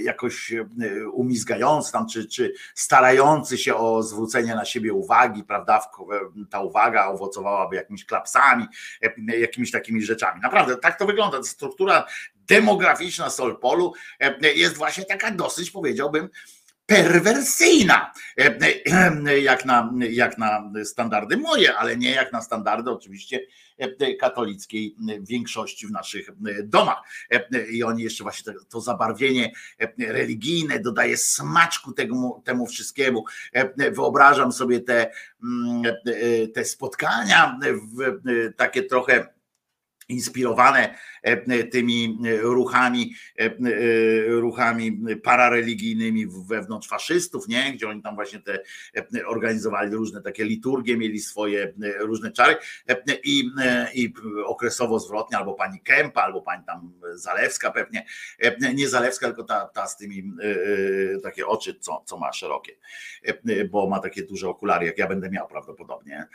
jakoś 0.00 0.52
umizgający 1.12 1.92
tam, 1.92 2.08
czy, 2.08 2.26
czy 2.28 2.52
starający 2.74 3.58
się 3.58 3.74
o 3.74 4.02
zwrócenie 4.02 4.54
na 4.54 4.64
siebie 4.64 4.92
uwagi, 4.92 5.44
prawda, 5.44 5.80
ta 6.50 6.60
uwaga 6.60 7.06
owocowałaby 7.06 7.76
jakimiś 7.76 8.04
klapsami, 8.04 8.66
jakimiś 9.40 9.70
takimi 9.70 10.02
rzeczami. 10.02 10.40
Naprawdę, 10.40 10.76
tak 10.76 10.98
to 10.98 11.06
wygląda. 11.06 11.42
Struktura 11.42 12.06
demograficzna 12.34 13.30
Solpolu 13.30 13.92
jest 14.54 14.76
właśnie 14.76 15.04
taka 15.04 15.30
dosyć, 15.30 15.70
powiedziałbym, 15.70 16.28
perwersyjna, 16.86 18.12
jak 19.42 19.64
na, 19.64 19.92
jak 20.10 20.38
na 20.38 20.72
standardy 20.84 21.36
moje, 21.36 21.76
ale 21.76 21.96
nie 21.96 22.10
jak 22.10 22.32
na 22.32 22.42
standardy 22.42 22.90
oczywiście 22.90 23.40
katolickiej 24.20 24.96
większości 25.20 25.86
w 25.86 25.90
naszych 25.90 26.28
domach. 26.64 27.02
I 27.70 27.82
oni 27.82 28.02
jeszcze 28.02 28.24
właśnie 28.24 28.52
to 28.68 28.80
zabarwienie 28.80 29.52
religijne 29.98 30.80
dodaje 30.80 31.16
smaczku 31.16 31.92
temu, 31.92 32.42
temu 32.44 32.66
wszystkiemu. 32.66 33.24
Wyobrażam 33.76 34.52
sobie 34.52 34.80
te, 34.80 35.10
te 36.54 36.64
spotkania, 36.64 37.58
takie 38.56 38.82
trochę 38.82 39.34
inspirowane 40.08 40.94
e, 41.22 41.64
tymi 41.64 42.18
ruchami, 42.40 43.14
e, 43.38 43.44
e, 43.44 43.50
ruchami 44.26 44.98
parareligijnymi 45.22 46.26
wewnątrz 46.46 46.88
faszystów, 46.88 47.48
nie? 47.48 47.72
gdzie 47.72 47.88
oni 47.88 48.02
tam 48.02 48.14
właśnie 48.14 48.40
te 48.40 48.58
organizowali 49.26 49.94
różne 49.94 50.22
takie 50.22 50.44
liturgie, 50.44 50.96
mieli 50.96 51.20
swoje 51.20 51.72
różne 51.98 52.32
czary 52.32 52.56
i, 53.24 53.50
i 53.94 54.14
okresowo 54.44 54.98
zwrotnie, 54.98 55.38
albo 55.38 55.54
pani 55.54 55.80
Kępa, 55.80 56.22
albo 56.22 56.42
pani 56.42 56.64
tam 56.64 56.92
Zalewska 57.14 57.70
pewnie, 57.70 58.06
nie 58.74 58.88
Zalewska, 58.88 59.26
tylko 59.26 59.44
ta, 59.44 59.66
ta 59.66 59.86
z 59.86 59.96
tymi 59.96 60.32
takie 61.22 61.46
oczy, 61.46 61.74
co, 61.80 62.02
co 62.06 62.16
ma 62.18 62.32
szerokie, 62.32 62.76
bo 63.70 63.88
ma 63.88 63.98
takie 63.98 64.22
duże 64.22 64.48
okulary, 64.48 64.86
jak 64.86 64.98
ja 64.98 65.06
będę 65.06 65.30
miał 65.30 65.48
prawdopodobnie. 65.48 66.26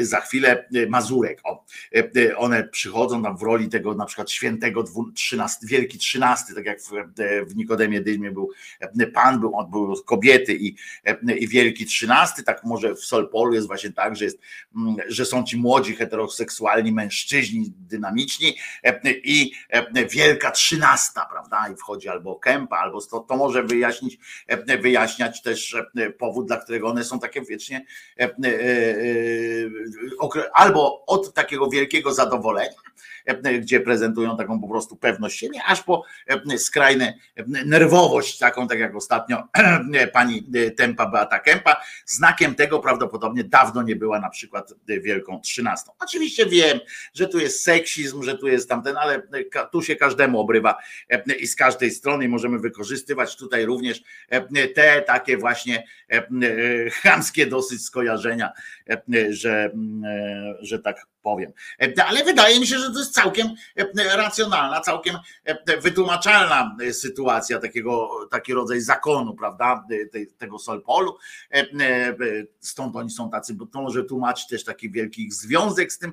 Za 0.00 0.20
chwilę 0.20 0.68
Mazurek, 0.88 1.40
o, 1.44 1.64
one 2.36 2.68
przychodzą 2.78 3.22
tam 3.22 3.36
w 3.36 3.42
roli 3.42 3.68
tego 3.68 3.94
na 3.94 4.04
przykład 4.04 4.30
świętego 4.30 4.84
13, 5.14 5.66
wielki 5.66 5.98
trzynasty, 5.98 6.54
tak 6.54 6.66
jak 6.66 6.80
w, 6.80 6.90
w 7.46 7.56
Nikodemie 7.56 8.00
Dyzmie 8.00 8.30
był 8.30 8.50
pan, 9.14 9.40
był, 9.40 9.56
on 9.56 9.70
był 9.70 10.02
kobiety 10.02 10.54
i, 10.54 10.76
i 11.38 11.48
wielki 11.48 11.86
trzynasty, 11.86 12.42
tak 12.42 12.64
może 12.64 12.94
w 12.94 13.00
Solpolu 13.00 13.54
jest 13.54 13.66
właśnie 13.66 13.92
tak, 13.92 14.16
że, 14.16 14.24
jest, 14.24 14.38
mm, 14.76 14.96
że 15.08 15.24
są 15.24 15.44
ci 15.44 15.56
młodzi 15.56 15.96
heteroseksualni 15.96 16.92
mężczyźni 16.92 17.72
dynamiczni 17.76 18.56
i 19.24 19.52
wielka 20.10 20.50
trzynasta, 20.50 21.26
prawda, 21.30 21.68
i 21.72 21.76
wchodzi 21.76 22.08
albo 22.08 22.36
Kępa, 22.36 22.76
albo 22.76 23.00
to, 23.00 23.20
to 23.20 23.36
może 23.36 23.62
wyjaśnić, 23.62 24.18
wyjaśniać 24.80 25.42
też 25.42 25.76
powód, 26.18 26.46
dla 26.46 26.56
którego 26.56 26.88
one 26.88 27.04
są 27.04 27.20
takie 27.20 27.42
wiecznie 27.42 27.86
albo 30.52 31.06
od 31.06 31.34
takiego 31.34 31.68
wielkiego 31.70 32.14
zadowolenia, 32.14 32.67
E, 33.28 33.58
gdzie 33.58 33.80
prezentują 33.80 34.36
taką 34.36 34.60
po 34.60 34.68
prostu 34.68 34.96
pewność 34.96 35.38
siebie, 35.38 35.60
aż 35.66 35.82
po 35.82 36.04
e, 36.26 36.58
skrajne 36.58 37.14
e, 37.36 37.44
nerwowość, 37.46 38.38
taką 38.38 38.68
tak 38.68 38.78
jak 38.78 38.96
ostatnio 38.96 39.42
pani 40.12 40.46
Tempa 40.76 41.06
Beata 41.06 41.38
Kępa. 41.38 41.76
Znakiem 42.06 42.54
tego 42.54 42.78
prawdopodobnie 42.78 43.44
dawno 43.44 43.82
nie 43.82 43.96
była 43.96 44.20
na 44.20 44.30
przykład 44.30 44.74
Wielką 44.86 45.40
Trzynastą. 45.40 45.92
Oczywiście 46.00 46.46
wiem, 46.46 46.80
że 47.14 47.28
tu 47.28 47.38
jest 47.38 47.62
seksizm, 47.62 48.22
że 48.22 48.38
tu 48.38 48.48
jest 48.48 48.68
tamten, 48.68 48.96
ale 48.96 49.22
tu 49.72 49.82
się 49.82 49.96
każdemu 49.96 50.40
obrywa 50.40 50.76
i 51.40 51.46
z 51.46 51.56
każdej 51.56 51.90
strony 51.90 52.28
możemy 52.28 52.58
wykorzystywać 52.58 53.36
tutaj 53.36 53.64
również 53.64 54.02
te 54.74 55.02
takie 55.02 55.38
właśnie 55.38 55.84
chamskie 57.02 57.46
dosyć 57.46 57.84
skojarzenia, 57.84 58.52
że, 59.30 59.70
że 60.60 60.78
tak 60.78 61.06
powiem. 61.22 61.52
E, 61.82 62.04
ale 62.04 62.24
wydaje 62.24 62.60
mi 62.60 62.66
się, 62.66 62.78
że 62.78 62.90
to 62.92 62.98
jest 62.98 63.14
całkiem 63.14 63.46
e, 63.76 64.16
racjonalna, 64.16 64.80
całkiem 64.80 65.16
e, 65.44 65.80
wytłumaczalna 65.80 66.76
sytuacja 66.92 67.58
takiego, 67.58 68.08
taki 68.30 68.54
rodzaj 68.54 68.80
zakonu, 68.80 69.34
prawda, 69.34 69.84
tego 70.38 70.58
Solpolu. 70.58 71.16
Stąd 72.60 72.96
oni 72.96 73.10
są 73.10 73.30
tacy, 73.30 73.54
bo 73.54 73.66
to 73.66 73.82
może 73.82 74.04
tłumaczyć 74.04 74.46
też 74.46 74.64
taki 74.64 74.90
wielki 74.90 75.30
związek 75.30 75.92
z 75.92 75.98
tym, 75.98 76.12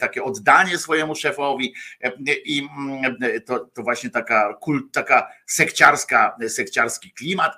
takie 0.00 0.24
oddanie 0.24 0.78
swojemu 0.78 1.14
szefowi 1.14 1.74
i 2.44 2.68
mm, 2.78 3.16
to, 3.46 3.58
to 3.58 3.82
właśnie 3.82 4.10
taka 4.10 4.54
kult, 4.54 4.92
taka 4.92 5.28
sekciarska, 5.46 6.36
sekciarski 6.48 7.12
klimat 7.12 7.56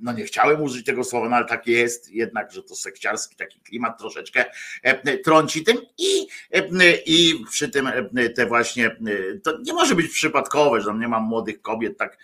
no 0.00 0.12
nie 0.12 0.24
chciałem 0.24 0.62
użyć 0.62 0.86
tego 0.86 1.04
słowa, 1.04 1.28
no 1.28 1.36
ale 1.36 1.46
tak 1.46 1.66
jest 1.66 2.10
jednak, 2.10 2.52
że 2.52 2.62
to 2.62 2.76
sekciarski 2.76 3.36
taki 3.36 3.60
klimat 3.60 3.98
troszeczkę 3.98 4.44
e, 4.82 5.18
trąci 5.18 5.64
tym 5.64 5.76
i, 5.98 6.26
e, 6.50 6.96
i 7.06 7.44
przy 7.50 7.68
tym 7.68 7.86
e, 7.86 8.30
te 8.30 8.46
właśnie, 8.46 8.96
to 9.42 9.58
nie 9.58 9.72
może 9.72 9.94
być 9.94 10.12
przypadkowe, 10.12 10.80
że 10.80 10.86
tam 10.86 11.00
nie 11.00 11.08
mam 11.08 11.22
młodych 11.22 11.62
kobiet 11.62 11.98
tak 11.98 12.18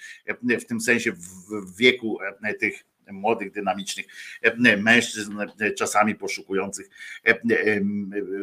w 0.60 0.64
tym 0.64 0.80
sensie 0.80 1.12
w 1.12 1.76
wieku 1.76 2.18
tych 2.60 2.84
młodych, 3.12 3.52
dynamicznych 3.52 4.06
mężczyzn, 4.78 5.38
czasami 5.78 6.14
poszukujących 6.14 6.88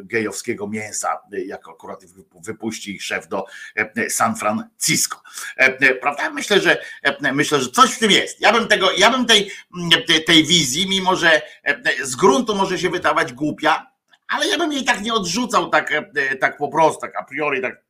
gejowskiego 0.03 0.67
mięsa, 0.67 1.19
jak 1.45 1.69
akurat 1.69 1.99
wypuści 2.45 2.95
ich 2.95 3.03
szef 3.03 3.27
do 3.27 3.45
San 4.10 4.36
Francisco. 4.36 5.21
Prawda? 6.01 6.29
Myślę, 6.29 6.60
że 6.60 6.77
myślę, 7.34 7.62
że 7.62 7.69
coś 7.69 7.91
w 7.91 7.99
tym 7.99 8.12
jest. 8.12 8.41
Ja 8.41 8.53
bym 8.53 8.67
tego, 8.67 8.91
ja 8.91 9.12
bym 9.12 9.25
tej, 9.25 9.51
tej 10.25 10.45
wizji, 10.45 10.89
mimo 10.89 11.15
że 11.15 11.41
z 12.03 12.15
gruntu 12.15 12.55
może 12.55 12.79
się 12.79 12.89
wydawać 12.89 13.34
głupia, 13.34 13.91
ale 14.27 14.47
ja 14.47 14.58
bym 14.58 14.71
jej 14.71 14.84
tak 14.84 15.01
nie 15.01 15.13
odrzucał 15.13 15.69
tak, 15.69 15.93
tak 16.39 16.58
po 16.58 16.67
prostu, 16.67 17.01
tak 17.01 17.15
a 17.15 17.23
priori, 17.23 17.62
tak, 17.62 17.84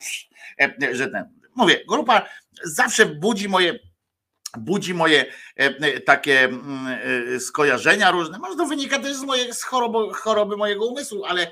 że 0.91 1.07
ten. 1.07 1.39
Mówię, 1.55 1.79
grupa 1.87 2.25
zawsze 2.63 3.05
budzi 3.05 3.49
moje 3.49 3.79
budzi 4.57 4.93
moje 4.93 5.25
takie 6.05 6.49
skojarzenia 7.39 8.11
różne. 8.11 8.39
Może 8.39 8.57
to 8.57 8.65
wynika 8.65 8.99
też 8.99 9.15
z, 9.15 9.23
mojej, 9.23 9.53
z 9.53 9.63
choroby, 9.63 10.13
choroby 10.13 10.57
mojego 10.57 10.85
umysłu, 10.85 11.25
ale 11.25 11.51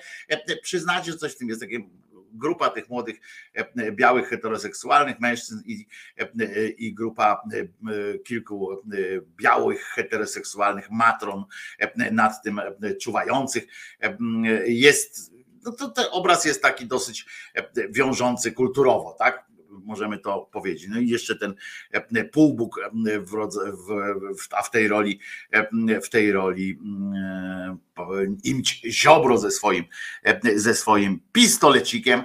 przyznacie, 0.62 1.12
że 1.12 1.18
coś 1.18 1.32
w 1.32 1.38
tym 1.38 1.50
jest 1.50 1.62
takie 1.62 1.80
grupa 2.38 2.70
tych 2.70 2.90
młodych 2.90 3.20
e, 3.54 3.92
białych 3.92 4.30
heteroseksualnych 4.30 5.20
mężczyzn 5.20 5.62
i, 5.66 5.88
e, 6.18 6.68
i 6.68 6.94
grupa 6.94 7.44
e, 7.54 8.20
kilku 8.20 8.82
białych 9.36 9.84
heteroseksualnych 9.84 10.90
matron 10.92 11.46
nad 12.12 12.44
tym 12.44 12.62
czuwających 13.02 13.64
jest 14.66 15.38
no 15.64 15.72
to 15.72 15.90
ten 15.90 16.06
obraz 16.12 16.46
jest 16.46 16.62
taki 16.62 16.86
dosyć 16.86 17.26
wiążący 17.90 18.52
kulturowo, 18.52 19.16
tak? 19.20 19.46
Możemy 19.88 20.20
to 20.20 20.50
powiedzieć. 20.52 20.88
No 20.90 21.00
i 21.00 21.08
jeszcze 21.08 21.36
ten 21.36 21.54
e, 21.92 22.24
półbóg 22.24 22.80
e, 22.80 23.20
w, 23.20 23.32
w, 24.40 24.48
a 24.52 24.62
w 24.62 24.72
tej 24.72 24.88
roli, 24.88 25.20
e, 25.52 26.02
w 26.02 26.10
tej 26.10 26.32
roli 26.32 26.80
imć 28.44 28.82
Ziobro 28.90 29.38
ze 29.38 29.52
swoim, 29.52 29.84
ze 30.56 30.76
swoim 30.76 31.20
pistolecikiem, 31.32 32.24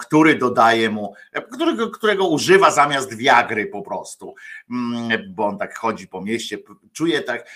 który 0.00 0.34
dodaje 0.34 0.90
mu, 0.90 1.14
którego, 1.52 1.90
którego 1.90 2.28
używa 2.28 2.70
zamiast 2.70 3.16
wiagry 3.16 3.66
po 3.66 3.82
prostu, 3.82 4.34
mm, 4.70 5.34
bo 5.34 5.46
on 5.46 5.58
tak 5.58 5.78
chodzi 5.78 6.08
po 6.08 6.22
mieście, 6.22 6.58
czuje 6.92 7.22
tak, 7.22 7.48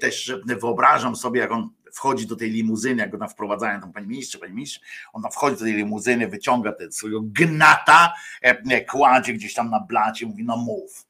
też 0.00 0.34
wyobrażam 0.46 1.16
sobie, 1.16 1.40
jak 1.40 1.52
on 1.52 1.70
wchodzi 1.92 2.26
do 2.26 2.36
tej 2.36 2.50
limuzyny, 2.50 3.02
jak 3.02 3.10
go 3.10 3.18
tam 3.18 3.28
wprowadzają, 3.28 3.80
tam 3.80 3.92
panie 3.92 4.06
ministrze, 4.06 4.38
panie 4.38 4.52
ministrze, 4.52 4.80
ona 5.12 5.28
wchodzi 5.28 5.56
do 5.56 5.64
tej 5.64 5.74
limuzyny, 5.74 6.28
wyciąga 6.28 6.72
ten 6.72 6.92
swojego 6.92 7.20
gnata, 7.22 8.14
e, 8.42 8.84
kładzie 8.84 9.32
gdzieś 9.32 9.54
tam 9.54 9.70
na 9.70 9.80
blacie, 9.80 10.26
mówi 10.26 10.44
no 10.44 10.56
mów. 10.56 11.06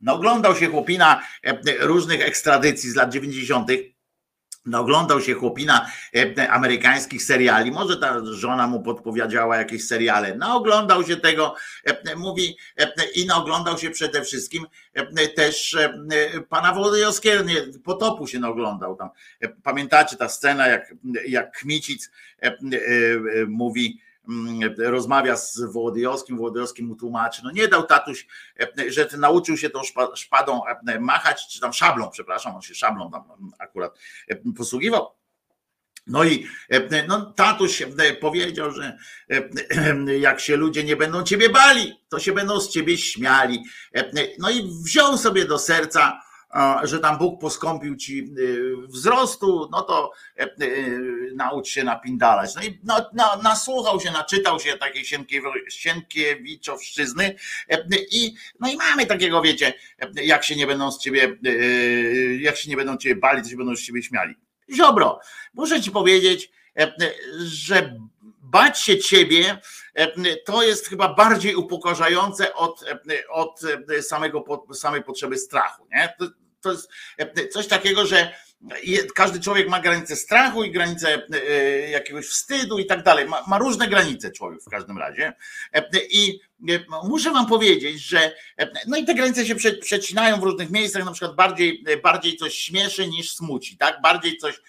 No 0.00 0.14
oglądał 0.14 0.56
się 0.56 0.66
chłopina 0.66 1.22
e, 1.44 1.86
różnych 1.86 2.20
ekstradycji 2.20 2.90
z 2.90 2.94
lat 2.94 3.12
90 3.12 3.68
no, 4.66 4.80
oglądał 4.80 5.20
się 5.20 5.34
chłopina 5.34 5.90
e, 6.16 6.50
amerykańskich 6.50 7.22
seriali, 7.22 7.70
może 7.70 7.96
ta 7.96 8.20
żona 8.24 8.66
mu 8.66 8.82
podpowiedziała 8.82 9.56
jakieś 9.56 9.86
seriale, 9.86 10.36
no 10.36 10.56
oglądał 10.56 11.04
się 11.04 11.16
tego, 11.16 11.54
e, 11.84 12.16
mówi 12.16 12.56
e, 12.78 12.92
i 13.14 13.26
no, 13.26 13.36
oglądał 13.36 13.78
się 13.78 13.90
przede 13.90 14.22
wszystkim 14.22 14.66
też 15.36 15.76
pana 16.48 16.72
Wołodyjowskiego, 16.72 17.44
potopu 17.84 18.26
się 18.26 18.46
oglądał 18.46 18.96
tam. 18.96 19.08
Pamiętacie 19.62 20.16
ta 20.16 20.28
scena, 20.28 20.68
jak, 20.68 20.94
jak 21.26 21.58
Kmicic 21.58 22.10
mówi, 23.48 24.00
rozmawia 24.78 25.36
z 25.36 25.60
Wołodyjowskim, 25.60 26.36
Wołodyjowski 26.36 26.82
mu 26.82 26.96
tłumaczy, 26.96 27.40
no 27.44 27.50
nie 27.50 27.68
dał 27.68 27.82
tatuś, 27.82 28.26
e, 28.60 28.90
że 28.90 29.08
nauczył 29.18 29.56
się 29.56 29.70
tą 29.70 29.80
szpadą 30.14 30.60
e, 30.88 31.00
machać, 31.00 31.48
czy 31.48 31.60
tam 31.60 31.72
szablą, 31.72 32.10
przepraszam, 32.10 32.54
on 32.54 32.62
się 32.62 32.74
szablą 32.74 33.10
tam 33.10 33.22
akurat 33.58 33.98
e, 34.28 34.36
posługiwał. 34.56 35.10
No 36.06 36.24
i 36.24 36.46
no, 37.08 37.32
tatuś 37.32 37.82
powiedział, 38.20 38.72
że 38.72 38.98
jak 40.20 40.40
się 40.40 40.56
ludzie 40.56 40.84
nie 40.84 40.96
będą 40.96 41.22
ciebie 41.22 41.48
bali, 41.48 42.00
to 42.08 42.18
się 42.18 42.32
będą 42.32 42.60
z 42.60 42.68
ciebie 42.68 42.98
śmiali. 42.98 43.64
No 44.38 44.50
i 44.50 44.70
wziął 44.84 45.18
sobie 45.18 45.44
do 45.44 45.58
serca 45.58 46.20
że 46.82 46.98
tam 46.98 47.18
Bóg 47.18 47.40
poskąpił 47.40 47.96
ci 47.96 48.34
y, 48.38 48.76
wzrostu, 48.86 49.68
no 49.72 49.82
to 49.82 50.12
e, 50.38 50.46
y, 50.62 51.32
naucz 51.34 51.68
się 51.68 51.84
napindalać. 51.84 52.54
No 52.54 52.62
i 52.62 52.80
no, 52.84 53.10
no, 53.12 53.24
nasłuchał 53.42 54.00
się, 54.00 54.10
naczytał 54.10 54.60
się 54.60 54.76
takiej 54.76 55.04
Sienkiewiczowszczyzny 55.68 57.36
e, 57.68 57.84
i 58.10 58.34
no 58.60 58.72
i 58.72 58.76
mamy 58.76 59.06
takiego, 59.06 59.42
wiecie, 59.42 59.74
e, 59.98 60.24
jak 60.24 60.44
się 60.44 60.56
nie 60.56 60.66
będą 60.66 60.92
z 60.92 60.98
ciebie, 60.98 61.38
jak 62.40 62.56
się 62.56 62.70
nie 62.70 62.76
będą 62.76 62.96
ciebie 62.96 63.16
bali, 63.16 63.42
to 63.42 63.48
się 63.48 63.56
będą 63.56 63.76
z 63.76 63.82
ciebie 63.82 64.02
śmiali. 64.02 64.34
Ziobro, 64.74 65.20
muszę 65.54 65.82
ci 65.82 65.90
powiedzieć, 65.90 66.50
że 67.44 67.98
bać 68.42 68.80
się 68.80 68.98
ciebie 68.98 69.58
to 70.44 70.62
jest 70.62 70.88
chyba 70.88 71.14
bardziej 71.14 71.54
upokarzające 71.54 72.54
od, 72.54 72.84
od 73.30 73.60
samego, 74.00 74.44
samej 74.72 75.02
potrzeby 75.02 75.38
strachu. 75.38 75.86
Nie? 75.92 76.14
To 76.64 76.72
jest 76.72 76.88
e, 77.18 77.48
coś 77.48 77.66
takiego, 77.66 78.06
że 78.06 78.32
każdy 79.14 79.40
człowiek 79.40 79.68
ma 79.68 79.80
granicę 79.80 80.16
strachu 80.16 80.64
i 80.64 80.70
granicę 80.70 81.22
e, 81.32 81.90
jakiegoś 81.90 82.26
wstydu 82.26 82.78
i 82.78 82.86
tak 82.86 83.02
dalej. 83.02 83.28
Ma, 83.28 83.44
ma 83.46 83.58
różne 83.58 83.88
granice 83.88 84.30
człowiek 84.30 84.62
w 84.62 84.70
każdym 84.70 84.98
razie. 84.98 85.32
E, 85.72 85.84
I 86.10 86.40
muszę 87.04 87.30
wam 87.30 87.46
powiedzieć, 87.46 88.00
że 88.02 88.32
no 88.86 88.96
i 88.96 89.04
te 89.04 89.14
granice 89.14 89.46
się 89.46 89.54
przecinają 89.80 90.40
w 90.40 90.42
różnych 90.42 90.70
miejscach, 90.70 91.04
na 91.04 91.12
przykład 91.12 91.36
bardziej, 91.36 91.84
bardziej 92.02 92.36
coś 92.36 92.54
śmieszy 92.54 93.08
niż 93.08 93.30
smuci, 93.30 93.76
tak? 93.76 94.00
Bardziej 94.02 94.36
coś 94.36 94.60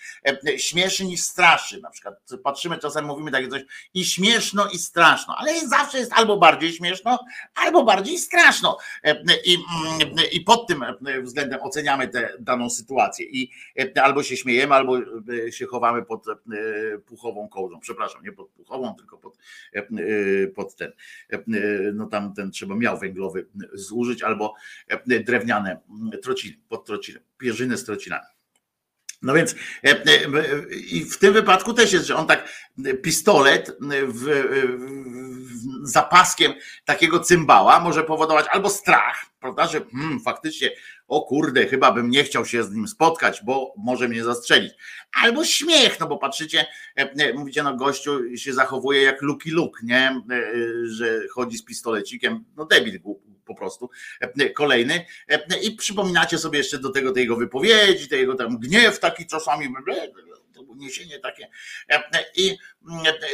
śmieszy 0.57 1.05
niż 1.05 1.21
straszy. 1.21 1.81
Na 1.81 1.89
przykład 1.89 2.15
patrzymy, 2.43 2.77
czasem 2.77 3.05
mówimy 3.05 3.31
takie 3.31 3.47
coś 3.47 3.61
i 3.93 4.05
śmieszno 4.05 4.69
i 4.69 4.77
straszno, 4.77 5.35
ale 5.37 5.67
zawsze 5.67 5.97
jest 5.97 6.13
albo 6.13 6.37
bardziej 6.37 6.73
śmieszno, 6.73 7.19
albo 7.55 7.83
bardziej 7.83 8.17
straszno. 8.17 8.77
I, 9.45 9.57
i 10.31 10.41
pod 10.41 10.67
tym 10.67 10.85
względem 11.23 11.61
oceniamy 11.61 12.07
tę 12.07 12.33
daną 12.39 12.69
sytuację 12.69 13.25
i 13.25 13.51
albo 14.03 14.23
się 14.23 14.37
śmiejemy, 14.37 14.75
albo 14.75 14.97
się 15.51 15.65
chowamy 15.65 16.05
pod 16.05 16.25
puchową 17.05 17.47
kołdrą. 17.47 17.79
Przepraszam, 17.79 18.23
nie 18.23 18.31
pod 18.31 18.49
puchową, 18.49 18.95
tylko 18.95 19.17
pod, 19.17 19.37
pod 20.55 20.75
ten 20.75 20.91
no 21.93 22.05
tam 22.05 22.33
ten 22.33 22.51
trzeba 22.51 22.75
miał 22.75 22.99
węglowy 22.99 23.47
zużyć, 23.73 24.23
albo 24.23 24.53
e, 24.87 25.19
drewniane 25.19 25.79
trociny, 26.23 26.57
pod 26.69 26.85
trociny, 26.85 27.19
pierzyny 27.37 27.77
z 27.77 27.85
trocinami. 27.85 28.25
No 29.21 29.33
więc 29.33 29.55
e, 29.83 29.89
e, 29.89 30.75
i 30.75 31.05
w 31.05 31.17
tym 31.17 31.33
wypadku 31.33 31.73
też 31.73 31.93
jest, 31.93 32.05
że 32.05 32.15
on 32.15 32.27
tak 32.27 32.49
pistolet 33.03 33.77
w 34.07 34.45
zapaskiem 35.83 36.53
takiego 36.85 37.19
cymbała 37.19 37.79
może 37.79 38.03
powodować 38.03 38.45
albo 38.49 38.69
strach, 38.69 39.25
prawda, 39.39 39.67
że 39.67 39.81
hmm, 39.91 40.19
faktycznie 40.19 40.69
o 41.07 41.21
kurde, 41.21 41.65
chyba 41.65 41.91
bym 41.91 42.09
nie 42.09 42.23
chciał 42.23 42.45
się 42.45 42.63
z 42.63 42.71
nim 42.71 42.87
spotkać, 42.87 43.41
bo 43.43 43.73
może 43.77 44.07
mnie 44.07 44.23
zastrzelić. 44.23 44.73
Albo 45.23 45.45
śmiech, 45.45 45.99
no 45.99 46.07
bo 46.07 46.17
patrzycie, 46.17 46.65
mówicie, 47.35 47.63
no 47.63 47.75
gościu 47.75 48.37
się 48.37 48.53
zachowuje 48.53 49.01
jak 49.01 49.21
Lucky 49.21 49.51
Luke, 49.51 49.79
nie, 49.83 50.21
że 50.85 51.21
chodzi 51.31 51.57
z 51.57 51.65
pistolecikiem, 51.65 52.45
no 52.55 52.65
debil 52.65 52.99
po 53.45 53.55
prostu, 53.55 53.89
kolejny. 54.55 55.05
I 55.63 55.71
przypominacie 55.71 56.37
sobie 56.37 56.57
jeszcze 56.57 56.79
do 56.79 56.89
tego 56.89 57.11
tej 57.11 57.21
jego 57.21 57.35
wypowiedzi, 57.35 58.07
tej 58.07 58.19
jego 58.19 58.35
tam 58.35 58.59
gniew 58.59 58.99
taki 58.99 59.25
czasami, 59.25 59.69
uniesienie 60.75 61.19
takie 61.19 61.49
i 62.35 62.57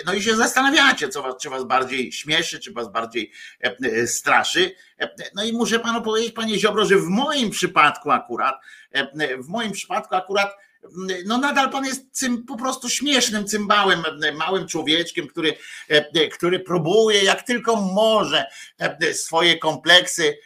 no 0.06 0.14
i 0.14 0.24
się 0.24 0.36
zastanawiacie, 0.36 1.10
co 1.10 1.22
was, 1.22 1.36
czy 1.42 1.50
was 1.50 1.64
bardziej 1.64 2.12
śmieszy, 2.12 2.60
czy 2.60 2.74
was 2.74 2.92
bardziej 2.92 3.32
straszy. 4.06 4.76
No 5.36 5.44
i 5.44 5.54
muszę 5.54 5.80
panu 5.80 6.02
powiedzieć, 6.02 6.32
panie 6.32 6.60
Ziobro, 6.60 6.86
że 6.86 6.98
w 6.98 7.08
moim 7.08 7.50
przypadku 7.50 8.12
akurat, 8.12 8.56
w 9.40 9.48
moim 9.48 9.72
przypadku 9.72 10.16
akurat 10.16 10.52
no 11.26 11.38
nadal 11.38 11.70
pan 11.70 11.86
jest 11.86 12.12
cym, 12.12 12.46
po 12.46 12.58
prostu 12.58 12.90
śmiesznym 12.90 13.48
cymbałem, 13.48 14.04
małym 14.34 14.68
człowieczkiem, 14.68 15.28
który, 15.28 15.54
który 16.34 16.60
próbuje 16.60 17.24
jak 17.24 17.44
tylko 17.44 17.76
może 17.76 18.46
swoje 19.14 19.58
kompleksy, 19.58 20.38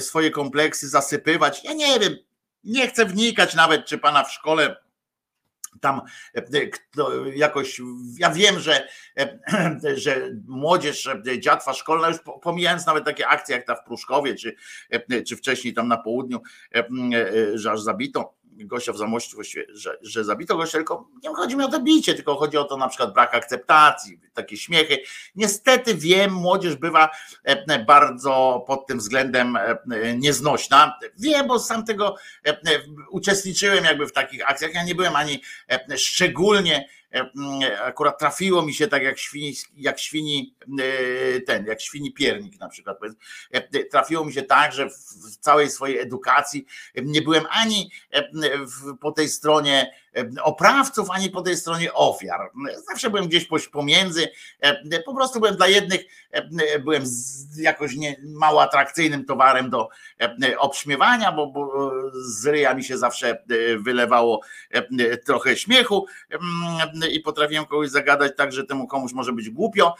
swoje 0.00 0.30
kompleksy 0.30 0.88
zasypywać. 0.88 1.64
Ja 1.64 1.72
nie 1.72 2.00
wiem, 2.00 2.16
nie 2.64 2.88
chcę 2.88 3.06
wnikać 3.06 3.54
nawet, 3.54 3.86
czy 3.86 3.98
pana 3.98 4.24
w 4.24 4.32
szkole 4.32 4.76
tam 5.80 6.00
jakoś, 7.34 7.80
ja 8.18 8.30
wiem, 8.30 8.60
że, 8.60 8.88
że 9.94 10.30
młodzież, 10.46 11.08
dziatwa 11.38 11.74
szkolna, 11.74 12.08
już 12.08 12.18
pomijając 12.42 12.86
nawet 12.86 13.04
takie 13.04 13.28
akcje 13.28 13.56
jak 13.56 13.66
ta 13.66 13.74
w 13.74 13.84
Pruszkowie, 13.84 14.34
czy, 14.34 14.54
czy 15.26 15.36
wcześniej 15.36 15.74
tam 15.74 15.88
na 15.88 15.96
południu, 15.96 16.42
że 17.54 17.72
aż 17.72 17.80
zabito 17.80 18.39
gościa 18.66 18.92
w 18.92 18.96
właściwie, 19.34 19.66
że, 19.68 19.98
że 20.02 20.24
zabito 20.24 20.56
gościa, 20.56 20.78
tylko 20.78 21.08
nie 21.22 21.28
chodzi 21.28 21.56
mi 21.56 21.64
o 21.64 21.68
to 21.68 21.80
bicie, 21.80 22.14
tylko 22.14 22.36
chodzi 22.36 22.56
o 22.56 22.64
to 22.64 22.76
na 22.76 22.88
przykład 22.88 23.12
brak 23.14 23.34
akceptacji, 23.34 24.20
takie 24.34 24.56
śmiechy. 24.56 24.98
Niestety 25.34 25.94
wiem, 25.94 26.32
młodzież 26.32 26.76
bywa 26.76 27.10
bardzo 27.86 28.64
pod 28.66 28.86
tym 28.86 28.98
względem 28.98 29.58
nieznośna. 30.16 30.98
Wiem, 31.18 31.46
bo 31.46 31.58
sam 31.58 31.84
tego 31.84 32.16
uczestniczyłem 33.10 33.84
jakby 33.84 34.06
w 34.06 34.12
takich 34.12 34.50
akcjach. 34.50 34.74
Ja 34.74 34.84
nie 34.84 34.94
byłem 34.94 35.16
ani 35.16 35.42
szczególnie 35.96 36.88
akurat 37.84 38.18
trafiło 38.18 38.62
mi 38.62 38.74
się 38.74 38.88
tak 38.88 39.02
jak 39.02 39.18
świni, 39.18 39.54
jak 39.76 39.98
świni 39.98 40.54
ten, 41.46 41.66
jak 41.66 41.80
świni 41.80 42.12
piernik 42.12 42.60
na 42.60 42.68
przykład. 42.68 42.98
Trafiło 43.90 44.24
mi 44.24 44.32
się 44.32 44.42
tak, 44.42 44.72
że 44.72 44.90
w 44.90 45.36
całej 45.36 45.70
swojej 45.70 45.98
edukacji 45.98 46.66
nie 47.02 47.22
byłem 47.22 47.44
ani 47.50 47.90
po 49.00 49.12
tej 49.12 49.28
stronie 49.28 49.92
oprawców, 50.42 51.10
ani 51.10 51.30
po 51.30 51.42
tej 51.42 51.56
stronie 51.56 51.92
ofiar. 51.92 52.50
Zawsze 52.88 53.10
byłem 53.10 53.28
gdzieś 53.28 53.48
pomiędzy, 53.72 54.28
po 55.04 55.14
prostu 55.14 55.40
byłem 55.40 55.56
dla 55.56 55.68
jednych, 55.68 56.00
byłem 56.84 57.04
jakoś 57.56 57.96
nie, 57.96 58.16
mało 58.24 58.62
atrakcyjnym 58.62 59.24
towarem 59.24 59.70
do 59.70 59.88
obśmiewania, 60.58 61.32
bo, 61.32 61.46
bo 61.46 61.92
z 62.12 62.46
ryja 62.46 62.74
mi 62.74 62.84
się 62.84 62.98
zawsze 62.98 63.42
wylewało 63.78 64.40
trochę 65.26 65.56
śmiechu 65.56 66.06
i 67.12 67.20
potrafiłem 67.20 67.66
kogoś 67.66 67.90
zagadać 67.90 68.32
tak, 68.36 68.52
że 68.52 68.64
temu 68.64 68.86
komuś 68.86 69.12
może 69.12 69.32
być 69.32 69.50
głupio, 69.50 69.94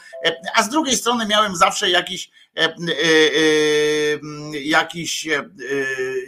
a 0.55 0.63
z 0.63 0.69
drugiej 0.69 0.95
strony 0.95 1.25
miałem 1.25 1.55
zawsze 1.55 1.89
jakiś 1.89 2.31
jakiś 4.53 5.27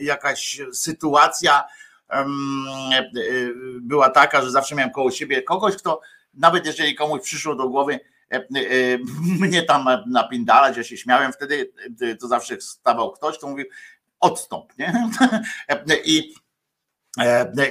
jakaś 0.01 0.61
sytuacja, 0.73 1.63
była 3.81 4.09
taka, 4.09 4.41
że 4.41 4.51
zawsze 4.51 4.75
miałem 4.75 4.91
koło 4.91 5.11
siebie 5.11 5.41
kogoś, 5.41 5.75
kto 5.75 6.01
nawet 6.33 6.65
jeżeli 6.65 6.95
komuś 6.95 7.21
przyszło 7.21 7.55
do 7.55 7.69
głowy 7.69 7.99
e, 8.31 8.35
e, 8.35 8.43
mnie 9.41 9.63
tam 9.63 9.87
napindalać, 10.07 10.77
ja 10.77 10.83
się 10.83 10.97
śmiałem 10.97 11.33
wtedy, 11.33 11.71
to 12.19 12.27
zawsze 12.27 12.61
stawał 12.61 13.11
ktoś, 13.11 13.37
kto 13.37 13.47
mówił 13.47 13.65
odstąp, 14.19 14.77
nie? 14.77 15.09
I 16.05 16.33
E, 16.33 16.42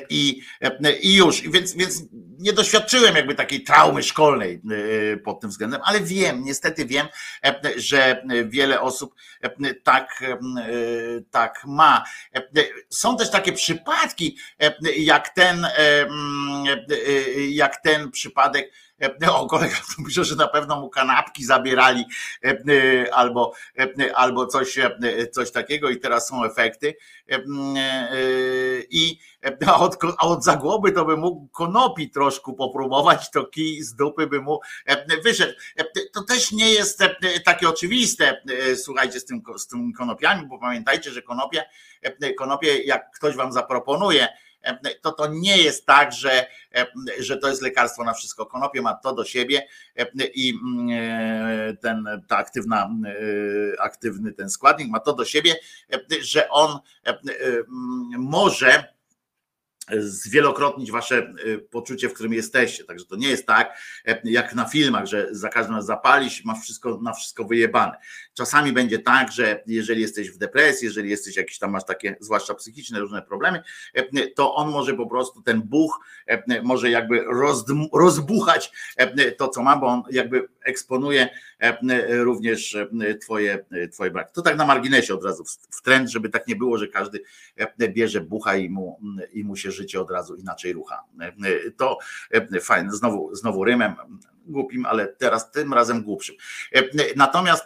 I, 0.08 0.42
e, 0.60 0.92
I 0.92 1.14
już, 1.14 1.40
więc, 1.40 1.74
więc 1.74 2.02
nie 2.38 2.52
doświadczyłem 2.52 3.16
jakby 3.16 3.34
takiej 3.34 3.62
traumy 3.64 4.02
szkolnej 4.02 4.60
e, 5.12 5.16
pod 5.16 5.40
tym 5.40 5.50
względem, 5.50 5.80
ale 5.84 6.00
wiem, 6.00 6.44
niestety 6.44 6.86
wiem, 6.86 7.06
że 7.76 8.24
wiele 8.46 8.80
osób 8.80 9.14
tak, 9.82 10.24
tak 11.30 11.62
ma. 11.66 12.04
Są 12.88 13.16
też 13.16 13.30
takie 13.30 13.52
przypadki, 13.52 14.38
jak 14.96 15.28
ten, 15.28 15.66
jak 17.50 17.82
ten 17.82 18.10
przypadek 18.10 18.72
o, 19.30 19.46
kolega 19.46 19.76
myślę, 19.98 20.24
że 20.24 20.36
na 20.36 20.48
pewno 20.48 20.80
mu 20.80 20.90
kanapki 20.90 21.44
zabierali 21.44 22.04
albo, 23.12 23.52
albo 24.14 24.46
coś, 24.46 24.78
coś 25.32 25.50
takiego 25.50 25.90
i 25.90 26.00
teraz 26.00 26.28
są 26.28 26.44
efekty. 26.44 26.94
I 28.90 29.18
a 29.66 29.80
od, 29.80 29.98
od 30.18 30.44
zagłoby 30.44 30.92
to 30.92 31.04
by 31.04 31.16
mógł 31.16 31.48
konopi 31.48 32.10
troszkę 32.10 32.52
popróbować, 32.52 33.30
to 33.30 33.46
kij 33.46 33.82
z 33.82 33.94
dupy 33.94 34.26
by 34.26 34.40
mu 34.40 34.60
wyszedł. 35.24 35.52
To 36.12 36.22
też 36.22 36.52
nie 36.52 36.72
jest 36.72 37.02
takie 37.44 37.68
oczywiste, 37.68 38.42
słuchajcie, 38.76 39.20
z 39.20 39.24
tym, 39.24 39.42
z 39.56 39.66
tym 39.66 39.92
konopiami, 39.92 40.46
bo 40.46 40.58
pamiętajcie, 40.58 41.10
że 41.10 41.22
konopie, 41.22 41.64
konopie 42.38 42.82
jak 42.82 43.10
ktoś 43.10 43.36
wam 43.36 43.52
zaproponuje, 43.52 44.28
to 45.00 45.12
to 45.12 45.26
nie 45.26 45.56
jest 45.56 45.86
tak, 45.86 46.12
że, 46.12 46.46
że 47.18 47.36
to 47.36 47.48
jest 47.48 47.62
lekarstwo 47.62 48.04
na 48.04 48.12
wszystko. 48.12 48.46
Konopie 48.46 48.82
ma 48.82 48.94
to 48.94 49.14
do 49.14 49.24
siebie 49.24 49.66
i 50.34 50.54
ten 51.80 52.22
ta 52.28 52.36
aktywna, 52.36 52.90
aktywny 53.78 54.32
ten 54.32 54.50
składnik 54.50 54.88
ma 54.88 55.00
to 55.00 55.12
do 55.12 55.24
siebie, 55.24 55.54
że 56.20 56.48
on 56.48 56.78
może 58.18 58.84
zwielokrotnić 59.98 60.90
wasze 60.90 61.32
y, 61.46 61.58
poczucie, 61.58 62.08
w 62.08 62.12
którym 62.12 62.32
jesteście. 62.32 62.84
Także 62.84 63.06
to 63.06 63.16
nie 63.16 63.28
jest 63.28 63.46
tak, 63.46 63.78
e, 64.06 64.20
jak 64.24 64.54
na 64.54 64.64
filmach, 64.64 65.06
że 65.06 65.28
za 65.30 65.48
każdym 65.48 65.74
razem 65.74 65.86
zapalisz, 65.86 66.44
masz 66.44 66.62
wszystko 66.62 66.98
na 67.02 67.12
wszystko 67.12 67.44
wyjebane. 67.44 67.92
Czasami 68.34 68.72
będzie 68.72 68.98
tak, 68.98 69.32
że 69.32 69.62
jeżeli 69.66 70.02
jesteś 70.02 70.30
w 70.30 70.38
depresji, 70.38 70.86
jeżeli 70.86 71.10
jesteś 71.10 71.36
jakiś 71.36 71.58
tam 71.58 71.70
masz 71.70 71.84
takie, 71.84 72.16
zwłaszcza 72.20 72.54
psychiczne 72.54 73.00
różne 73.00 73.22
problemy, 73.22 73.62
e, 73.94 74.26
to 74.28 74.54
on 74.54 74.70
może 74.70 74.94
po 74.94 75.06
prostu 75.06 75.42
ten 75.42 75.62
buch 75.62 76.00
e, 76.26 76.62
może 76.62 76.90
jakby 76.90 77.24
rozbuchać 77.92 78.72
to, 79.38 79.48
co 79.48 79.62
ma, 79.62 79.76
bo 79.76 79.86
on 79.86 80.02
jakby 80.10 80.48
eksponuje 80.64 81.28
również 82.08 82.76
twoje, 83.20 83.64
twoje 83.92 84.10
braki. 84.10 84.32
To 84.34 84.42
tak 84.42 84.56
na 84.56 84.66
marginesie 84.66 85.14
od 85.14 85.24
razu 85.24 85.44
w 85.70 85.82
trend, 85.82 86.10
żeby 86.10 86.28
tak 86.28 86.48
nie 86.48 86.56
było, 86.56 86.78
że 86.78 86.88
każdy 86.88 87.20
bierze 87.88 88.20
bucha 88.20 88.56
i 88.56 88.68
mu, 88.68 89.00
i 89.32 89.44
mu 89.44 89.56
się 89.56 89.71
życie 89.72 90.00
od 90.00 90.10
razu 90.10 90.34
inaczej 90.34 90.72
rucha. 90.72 91.04
To 91.76 91.98
fajne, 92.60 92.92
znowu, 92.92 93.34
znowu 93.34 93.64
rymem, 93.64 93.94
głupim, 94.46 94.86
ale 94.86 95.06
teraz 95.06 95.50
tym 95.50 95.74
razem 95.74 96.02
głupszym. 96.02 96.36
Natomiast 97.16 97.64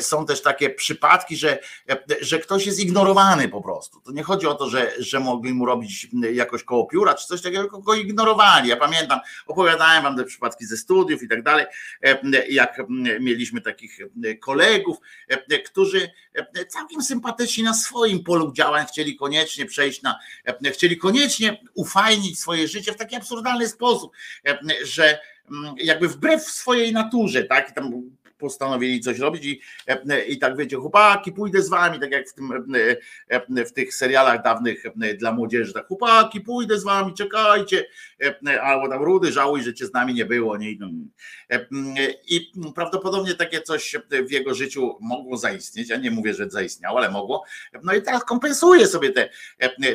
są 0.00 0.26
też 0.26 0.42
takie 0.42 0.70
przypadki, 0.70 1.36
że, 1.36 1.58
że 2.20 2.38
ktoś 2.38 2.66
jest 2.66 2.80
ignorowany 2.80 3.48
po 3.48 3.62
prostu. 3.62 4.00
To 4.00 4.12
nie 4.12 4.22
chodzi 4.22 4.46
o 4.46 4.54
to, 4.54 4.70
że, 4.70 4.92
że 4.98 5.20
mogli 5.20 5.54
mu 5.54 5.66
robić 5.66 6.08
jakoś 6.32 6.64
koło 6.64 6.86
pióra 6.86 7.14
czy 7.14 7.26
coś 7.26 7.42
takiego, 7.42 7.62
tylko 7.62 7.78
go 7.78 7.94
ignorowali. 7.94 8.68
Ja 8.68 8.76
pamiętam, 8.76 9.20
opowiadałem 9.46 10.02
wam 10.02 10.16
te 10.16 10.24
przypadki 10.24 10.66
ze 10.66 10.76
studiów 10.76 11.22
i 11.22 11.28
tak 11.28 11.42
dalej, 11.42 11.66
jak 12.48 12.82
mieliśmy 13.20 13.60
takich 13.60 13.98
kolegów, 14.40 14.96
którzy 15.66 16.10
całkiem 16.68 17.02
sympatyczni 17.02 17.64
na 17.64 17.74
swoim 17.74 18.24
polu 18.24 18.52
działań 18.52 18.86
chcieli 18.86 19.16
koniecznie 19.16 19.66
przejść 19.66 20.02
na, 20.02 20.18
chcieli 20.72 20.96
koniecznie 20.96 21.62
ufajnić 21.74 22.40
swoje 22.40 22.68
życie 22.68 22.92
w 22.92 22.96
taki 22.96 23.16
absurdalny 23.16 23.68
sposób, 23.68 24.12
że 24.84 25.18
jakby 25.78 26.08
wbrew 26.08 26.42
swojej 26.42 26.92
naturze, 26.92 27.44
tak? 27.44 27.70
I 27.70 27.74
tam 27.74 27.92
postanowili 28.38 29.00
coś 29.00 29.18
robić 29.18 29.44
i, 29.44 29.60
i 30.28 30.38
tak 30.38 30.56
wiecie, 30.56 30.76
chłopaki, 30.76 31.32
pójdę 31.32 31.62
z 31.62 31.68
wami, 31.68 32.00
tak 32.00 32.10
jak 32.10 32.28
w, 32.28 32.34
tym, 32.34 32.52
w 33.66 33.72
tych 33.72 33.94
serialach 33.94 34.42
dawnych 34.42 34.84
dla 35.18 35.32
młodzieży, 35.32 35.72
tak 35.72 35.86
chłopaki, 35.86 36.40
pójdę 36.40 36.78
z 36.78 36.84
wami, 36.84 37.14
czekajcie, 37.14 37.86
albo 38.62 38.88
tam 38.88 39.02
rudy, 39.02 39.32
żałuj, 39.32 39.62
że 39.62 39.74
cię 39.74 39.86
z 39.86 39.92
nami 39.92 40.14
nie 40.14 40.24
było, 40.24 40.56
nie? 40.56 40.70
I 42.28 42.52
prawdopodobnie 42.74 43.34
takie 43.34 43.62
coś 43.62 43.96
w 44.28 44.30
jego 44.30 44.54
życiu 44.54 44.98
mogło 45.00 45.36
zaistnieć, 45.36 45.88
ja 45.88 45.96
nie 45.96 46.10
mówię, 46.10 46.34
że 46.34 46.50
zaistniało, 46.50 46.98
ale 46.98 47.10
mogło, 47.10 47.44
no 47.82 47.94
i 47.94 48.02
teraz 48.02 48.24
kompensuje 48.24 48.86
sobie 48.86 49.10
te, 49.12 49.28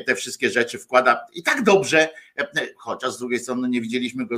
te 0.08 0.16
wszystkie 0.16 0.50
rzeczy, 0.50 0.80
wkłada 0.80 1.26
i 1.34 1.44
tak 1.44 1.64
dobrze, 1.64 2.10
chociaż 2.78 3.14
z 3.14 3.20
drugiej 3.20 3.40
strony 3.40 3.70
nie 3.70 3.82
widzieliśmy 3.82 4.26
go 4.26 4.38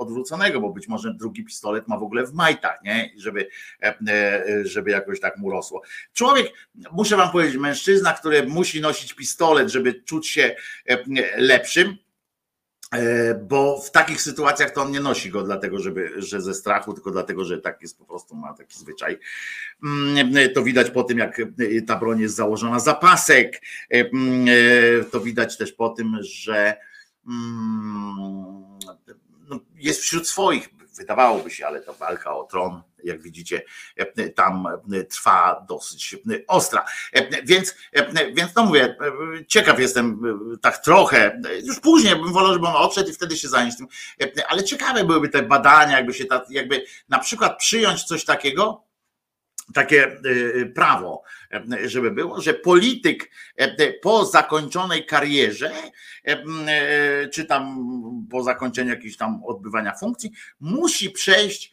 odwróconego, 0.00 0.60
bo 0.60 0.70
być 0.70 0.88
może 0.88 1.14
drugi 1.14 1.44
pistolet 1.44 1.88
ma 1.88 1.98
w 1.98 2.02
ogóle 2.02 2.26
w 2.26 2.32
majtach, 2.32 2.82
nie? 2.84 3.12
Żeby, 3.16 3.48
e, 3.82 3.98
e, 4.08 4.66
żeby 4.66 4.90
jakoś 4.90 5.20
tak 5.20 5.36
mu 5.36 5.50
rosło. 5.50 5.82
Człowiek, 6.12 6.52
muszę 6.92 7.16
wam 7.16 7.30
powiedzieć, 7.30 7.56
mężczyzna, 7.56 8.12
który 8.12 8.46
musi 8.46 8.80
nosić 8.80 9.14
pistolet, 9.14 9.68
żeby 9.68 9.94
czuć 9.94 10.28
się 10.28 10.56
e, 10.86 10.98
lepszym, 11.36 11.96
bo 13.48 13.80
w 13.80 13.90
takich 13.90 14.22
sytuacjach 14.22 14.70
to 14.70 14.82
on 14.82 14.90
nie 14.90 15.00
nosi 15.00 15.30
go 15.30 15.42
dlatego, 15.42 15.78
żeby, 15.78 16.12
że 16.16 16.40
ze 16.40 16.54
strachu, 16.54 16.92
tylko 16.92 17.10
dlatego, 17.10 17.44
że 17.44 17.58
tak 17.58 17.82
jest 17.82 17.98
po 17.98 18.04
prostu, 18.04 18.34
ma 18.34 18.54
taki 18.54 18.78
zwyczaj. 18.78 19.18
Mm, 19.84 20.38
to 20.54 20.62
widać 20.62 20.90
po 20.90 21.02
tym, 21.02 21.18
jak 21.18 21.42
ta 21.86 21.96
broń 21.96 22.20
jest 22.20 22.34
założona 22.34 22.80
za 22.80 22.94
pasek. 22.94 23.62
Mm, 23.90 24.46
to 25.10 25.20
widać 25.20 25.56
też 25.58 25.72
po 25.72 25.88
tym, 25.88 26.16
że 26.20 26.76
jest 29.74 30.00
wśród 30.00 30.28
swoich, 30.28 30.68
wydawałoby 30.96 31.50
się, 31.50 31.66
ale 31.66 31.80
to 31.80 31.94
walka 31.94 32.36
o 32.36 32.44
tron, 32.44 32.82
jak 33.04 33.22
widzicie, 33.22 33.62
tam 34.34 34.68
trwa 35.10 35.64
dosyć 35.68 36.16
ostra. 36.46 36.84
Więc, 37.44 37.74
więc 38.34 38.54
no 38.56 38.64
mówię, 38.64 38.96
ciekaw 39.48 39.80
jestem 39.80 40.20
tak 40.62 40.78
trochę, 40.78 41.40
już 41.64 41.80
później 41.80 42.16
bym 42.16 42.32
wolał, 42.32 42.52
żeby 42.52 42.66
on 42.66 42.76
odszedł 42.76 43.10
i 43.10 43.12
wtedy 43.12 43.36
się 43.36 43.48
zająć 43.48 43.76
tym, 43.76 43.86
ale 44.48 44.64
ciekawe 44.64 45.04
byłyby 45.04 45.28
te 45.28 45.42
badania, 45.42 45.96
jakby 45.96 46.14
się 46.14 46.24
ta, 46.24 46.44
jakby 46.50 46.84
na 47.08 47.18
przykład 47.18 47.58
przyjąć 47.58 48.04
coś 48.04 48.24
takiego, 48.24 48.89
takie 49.74 50.20
y, 50.26 50.72
prawo, 50.74 51.22
żeby 51.84 52.10
było, 52.10 52.40
że 52.40 52.54
polityk 52.54 53.30
po 54.02 54.24
zakończonej 54.24 55.06
karierze, 55.06 55.72
czy 57.32 57.44
tam 57.44 57.78
po 58.30 58.42
zakończeniu 58.42 58.90
jakiegoś 58.90 59.16
tam 59.16 59.44
odbywania 59.44 59.94
funkcji, 59.94 60.32
musi 60.60 61.10
przejść 61.10 61.72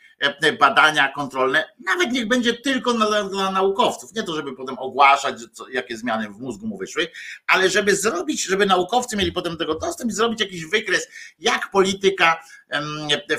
badania 0.59 1.11
kontrolne, 1.11 1.69
nawet 1.85 2.11
niech 2.11 2.27
będzie 2.27 2.53
tylko 2.53 2.93
dla, 2.93 3.23
dla 3.23 3.51
naukowców. 3.51 4.13
Nie 4.13 4.23
to, 4.23 4.35
żeby 4.35 4.55
potem 4.55 4.79
ogłaszać, 4.79 5.35
jakie 5.71 5.97
zmiany 5.97 6.29
w 6.29 6.39
mózgu 6.39 6.67
mu 6.67 6.77
wyszły, 6.77 7.07
ale 7.47 7.69
żeby 7.69 7.95
zrobić, 7.95 8.45
żeby 8.45 8.65
naukowcy 8.65 9.17
mieli 9.17 9.31
potem 9.31 9.57
tego 9.57 9.75
dostęp 9.75 10.11
i 10.11 10.13
zrobić 10.13 10.41
jakiś 10.41 10.65
wykres, 10.65 11.07
jak 11.39 11.71
polityka 11.71 12.43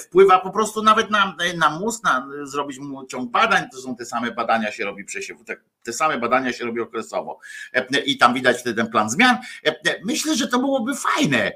wpływa 0.01 0.39
po 0.39 0.51
prostu 0.51 0.83
nawet 0.83 1.11
na, 1.11 1.37
na 1.57 1.71
mózg, 1.71 2.05
na, 2.05 2.29
zrobić 2.43 2.79
mu 2.79 3.07
ciąg 3.07 3.31
badań, 3.31 3.65
to 3.73 3.81
są 3.81 3.97
te 3.97 4.05
same 4.05 4.31
badania 4.31 4.73
się 4.73 4.85
robi 4.85 5.05
przesiewu, 5.05 5.45
te, 5.45 5.57
te 5.83 5.93
same 5.93 6.19
badania 6.19 6.53
się 6.53 6.65
robi 6.65 6.81
okresowo 6.81 7.39
i 8.07 8.19
tam 8.19 8.35
widać 8.35 8.59
wtedy 8.59 8.83
ten 8.83 8.91
plan 8.91 9.11
zmian. 9.11 9.39
Myślę, 10.05 10.37
że 10.37 10.49
to 10.49 10.59
byłoby 10.59 10.93
fajne, 10.95 11.53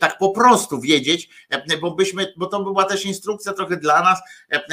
tak 0.00 0.18
po 0.18 0.30
prostu 0.30 0.80
wiedzieć, 0.80 1.28
bo 1.80 1.90
byśmy, 1.90 2.32
bo 2.36 2.46
to 2.46 2.62
była 2.62 2.84
też 2.84 3.04
instrukcja 3.04 3.52
trochę 3.52 3.76
dla 3.76 4.02
nas, 4.02 4.20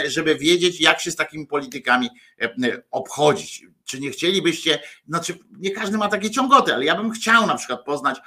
żeby 0.07 0.35
wiedzieć, 0.35 0.81
jak 0.81 0.99
się 0.99 1.11
z 1.11 1.15
takimi 1.15 1.47
politykami 1.47 2.09
obchodzić. 2.91 3.65
Czy 3.85 3.99
nie 3.99 4.11
chcielibyście, 4.11 4.79
znaczy 5.07 5.37
nie 5.51 5.71
każdy 5.71 5.97
ma 5.97 6.09
takie 6.09 6.31
ciągoty, 6.31 6.73
ale 6.73 6.85
ja 6.85 6.95
bym 6.95 7.11
chciał 7.11 7.47
na 7.47 7.55
przykład 7.55 7.85
poznać 7.85 8.19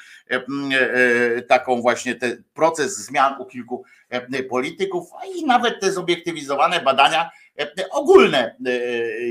taką 1.48 1.80
właśnie 1.80 2.14
ten 2.14 2.44
proces 2.54 2.96
zmian 2.96 3.34
u 3.40 3.46
kilku 3.46 3.84
polityków, 4.48 5.08
i 5.36 5.44
nawet 5.44 5.80
te 5.80 5.92
zobiektywizowane 5.92 6.80
badania 6.80 7.30
ogólne, 7.90 8.56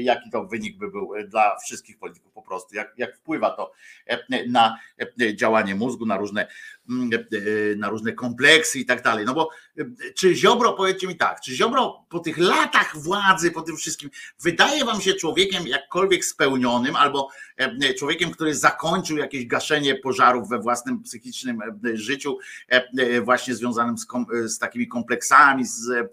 jaki 0.01 0.29
to 0.31 0.45
wynik 0.45 0.77
by 0.77 0.91
był 0.91 1.11
dla 1.27 1.57
wszystkich 1.57 1.97
polityków 1.97 2.33
po 2.33 2.41
prostu, 2.41 2.75
jak, 2.75 2.93
jak 2.97 3.17
wpływa 3.17 3.51
to 3.51 3.71
na 4.49 4.77
działanie 5.35 5.75
mózgu, 5.75 6.05
na 6.05 6.17
różne, 6.17 6.47
na 7.77 7.89
różne 7.89 8.13
kompleksy 8.13 8.79
i 8.79 8.85
tak 8.85 9.03
dalej. 9.03 9.25
No 9.25 9.33
bo 9.33 9.49
czy 10.15 10.35
Ziobro, 10.35 10.73
powiedzcie 10.73 11.07
mi 11.07 11.17
tak, 11.17 11.41
czy 11.41 11.55
Ziobro 11.55 12.05
po 12.09 12.19
tych 12.19 12.37
latach 12.37 12.97
władzy, 12.97 13.51
po 13.51 13.61
tym 13.61 13.77
wszystkim, 13.77 14.09
wydaje 14.41 14.85
wam 14.85 15.01
się 15.01 15.13
człowiekiem 15.13 15.67
jakkolwiek 15.67 16.25
spełnionym, 16.25 16.95
albo 16.95 17.29
człowiekiem, 17.99 18.31
który 18.31 18.55
zakończył 18.55 19.17
jakieś 19.17 19.45
gaszenie 19.45 19.95
pożarów 19.95 20.49
we 20.49 20.59
własnym 20.59 21.03
psychicznym 21.03 21.59
życiu, 21.93 22.37
właśnie 23.21 23.55
związanym 23.55 23.97
z, 23.97 24.07
z 24.45 24.59
takimi 24.65 24.87
kompleksami, 24.87 25.65
z, 25.65 26.11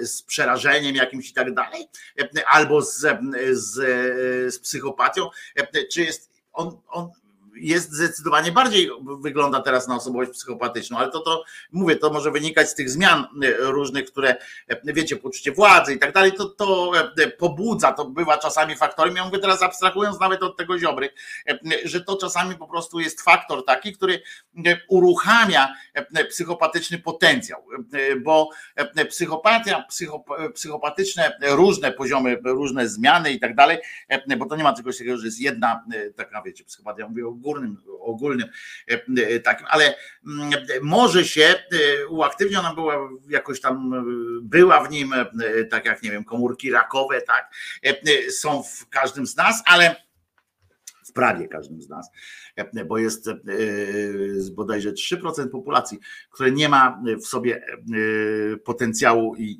z 0.00 0.22
przerażeniem 0.22 0.94
jakimś 0.96 1.30
i 1.30 1.34
tak 1.34 1.54
dalej, 1.54 1.88
albo 2.46 2.82
z, 2.82 3.06
z, 3.52 3.74
z 4.54 4.58
psychopatią, 4.58 5.28
czy 5.92 6.02
jest 6.02 6.30
on, 6.52 6.80
on 6.88 7.10
jest 7.56 7.92
zdecydowanie 7.92 8.52
bardziej 8.52 8.90
wygląda 9.20 9.60
teraz 9.60 9.88
na 9.88 9.96
osobowość 9.96 10.30
psychopatyczną, 10.30 10.98
ale 10.98 11.10
to, 11.10 11.20
to 11.20 11.44
mówię, 11.72 11.96
to 11.96 12.10
może 12.10 12.30
wynikać 12.30 12.70
z 12.70 12.74
tych 12.74 12.90
zmian 12.90 13.26
różnych, 13.58 14.04
które 14.04 14.36
wiecie, 14.84 15.16
poczucie 15.16 15.52
władzy 15.52 15.94
i 15.94 15.98
tak 15.98 16.12
dalej, 16.12 16.32
to, 16.32 16.44
to 16.44 16.92
pobudza, 17.38 17.92
to 17.92 18.04
bywa 18.04 18.38
czasami 18.38 18.76
faktorem, 18.76 19.16
ja 19.16 19.24
mówię 19.24 19.38
teraz 19.38 19.62
abstrahując 19.62 20.20
nawet 20.20 20.42
od 20.42 20.56
tego 20.56 20.78
ziobry, 20.78 21.10
że 21.84 22.00
to 22.00 22.16
czasami 22.16 22.56
po 22.56 22.66
prostu 22.66 23.00
jest 23.00 23.22
faktor 23.22 23.64
taki, 23.64 23.92
który 23.92 24.22
uruchamia 24.88 25.74
psychopatyczny 26.28 26.98
potencjał, 26.98 27.64
bo 28.22 28.50
psychopatia, 29.08 29.84
psychop, 29.88 30.28
psychopatyczne 30.54 31.38
różne 31.42 31.92
poziomy, 31.92 32.38
różne 32.44 32.88
zmiany 32.88 33.32
i 33.32 33.40
tak 33.40 33.54
dalej, 33.54 33.78
bo 34.38 34.46
to 34.46 34.56
nie 34.56 34.64
ma 34.64 34.74
czegoś 34.74 34.98
takiego, 34.98 35.16
że 35.16 35.26
jest 35.26 35.40
jedna 35.40 35.84
taka, 36.16 36.42
wiecie, 36.42 36.64
psychopatia, 36.64 37.08
mówię 37.08 37.26
o 37.28 37.32
górnym, 37.44 37.76
ogólnym 38.00 38.48
e, 38.90 39.04
e, 39.16 39.40
takim, 39.40 39.66
ale 39.70 39.94
mm, 40.26 40.50
może 40.82 41.24
się 41.24 41.42
e, 41.42 42.06
uaktywni, 42.06 42.56
ona 42.56 42.74
była 42.74 43.08
jakoś 43.28 43.60
tam, 43.60 44.04
była 44.42 44.84
w 44.84 44.90
nim, 44.90 45.14
tak 45.70 45.84
jak 45.84 46.02
nie 46.02 46.10
wiem, 46.10 46.24
komórki 46.24 46.70
rakowe, 46.70 47.22
tak, 47.22 47.50
są 48.30 48.62
w 48.62 48.88
każdym 48.88 49.26
z 49.26 49.36
nas, 49.36 49.62
ale 49.66 50.03
prawie 51.14 51.48
każdym 51.48 51.82
z 51.82 51.88
nas 51.88 52.10
bo 52.86 52.98
jest 52.98 53.28
e, 53.28 53.34
bodajże 54.52 54.92
3% 54.92 55.48
populacji, 55.48 55.98
które 56.30 56.50
nie 56.50 56.68
ma 56.68 57.02
w 57.22 57.26
sobie 57.26 57.56
e, 57.56 58.56
potencjału 58.56 59.36
i 59.36 59.58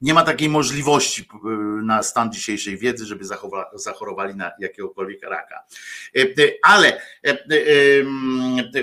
nie 0.00 0.14
ma 0.14 0.22
takiej 0.22 0.48
możliwości 0.48 1.22
e, 1.22 1.48
na 1.82 2.02
stan 2.02 2.32
dzisiejszej 2.32 2.78
wiedzy, 2.78 3.06
żeby 3.06 3.24
zachorowali 3.74 4.36
na 4.36 4.52
jakiegokolwiek 4.60 5.22
raka. 5.22 5.64
Ale 6.62 7.00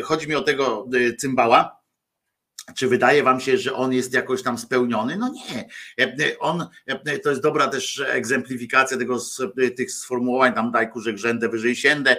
chodzi 0.03 0.27
mi 0.27 0.35
o 0.35 0.41
tego 0.41 0.87
cymbała 1.17 1.82
czy 2.75 2.87
wydaje 2.87 3.23
wam 3.23 3.39
się, 3.39 3.57
że 3.57 3.73
on 3.73 3.93
jest 3.93 4.13
jakoś 4.13 4.43
tam 4.43 4.57
spełniony? 4.57 5.17
No 5.17 5.29
nie. 5.29 5.69
On, 6.39 6.67
to 7.23 7.29
jest 7.29 7.41
dobra 7.41 7.67
też 7.67 8.03
egzemplifikacja 8.07 8.97
tego, 8.97 9.17
tych 9.77 9.91
sformułowań, 9.91 10.53
tam 10.53 10.71
daj 10.71 10.91
kurze 10.91 11.13
grzędę 11.13 11.49
wyżej 11.49 11.75
siędę, 11.75 12.17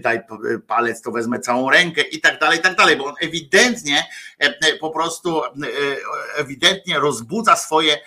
daj 0.00 0.20
palec, 0.66 1.02
to 1.02 1.10
wezmę 1.10 1.38
całą 1.38 1.70
rękę 1.70 2.02
i 2.02 2.20
tak 2.20 2.40
dalej, 2.40 2.58
i 2.58 2.62
tak 2.62 2.76
dalej, 2.76 2.96
bo 2.96 3.04
on 3.04 3.14
ewidentnie 3.20 4.04
po 4.80 4.90
prostu 4.90 5.42
ewidentnie 6.36 6.98
rozbudza 6.98 7.56
swoje 7.56 7.98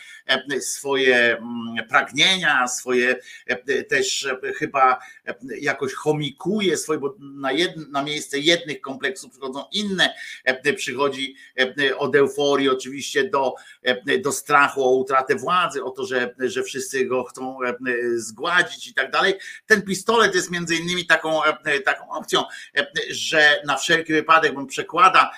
swoje 0.60 1.38
mm, 1.38 1.88
pragnienia, 1.90 2.68
swoje 2.68 3.16
też 3.90 4.28
chyba 4.56 5.00
jakoś 5.62 5.94
chomikuje 5.94 6.78
swoje, 6.78 7.00
bo 7.00 7.16
na, 7.20 7.50
na 7.90 8.04
miejsce 8.04 8.40
jednych 8.40 8.82
kompleksów 8.82 9.32
przychodzą 9.32 9.66
inne, 9.72 10.14
przychodzi 10.76 11.36
od 11.98 12.16
euforii 12.16 12.70
oczywiście 12.70 13.30
do, 13.30 13.56
do 14.24 14.32
strachu 14.32 14.84
o 14.84 14.96
utratę 14.96 15.36
władzy, 15.36 15.84
o 15.84 15.92
to, 15.92 16.06
że, 16.06 16.36
że 16.40 16.64
wszyscy 16.64 17.06
go 17.06 17.24
chcą 17.24 17.58
zgładzić 18.16 18.88
i 18.88 18.94
tak 18.94 19.12
dalej. 19.12 19.34
Ten 19.66 19.82
pistolet 19.82 20.36
jest 20.36 20.52
między 20.52 20.76
innymi 20.76 21.06
taką, 21.06 21.42
taką 21.86 22.10
opcją, 22.10 22.44
że 23.10 23.62
na 23.66 23.78
wszelki 23.78 24.14
wypadek 24.14 24.58
on 24.58 24.68
przekłada 24.68 25.32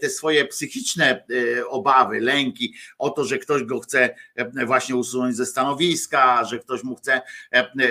te 0.00 0.10
swoje 0.10 0.44
psychiczne 0.44 1.24
obawy, 1.68 2.20
lęki 2.20 2.74
o 2.98 3.10
to, 3.10 3.24
że 3.24 3.38
ktoś 3.38 3.62
go 3.62 3.80
chce 3.80 4.14
właśnie 4.66 4.96
usunąć 4.96 5.36
ze 5.36 5.46
stanowiska, 5.46 6.44
że 6.44 6.58
ktoś 6.58 6.82
mu 6.82 6.96
chce 6.96 7.22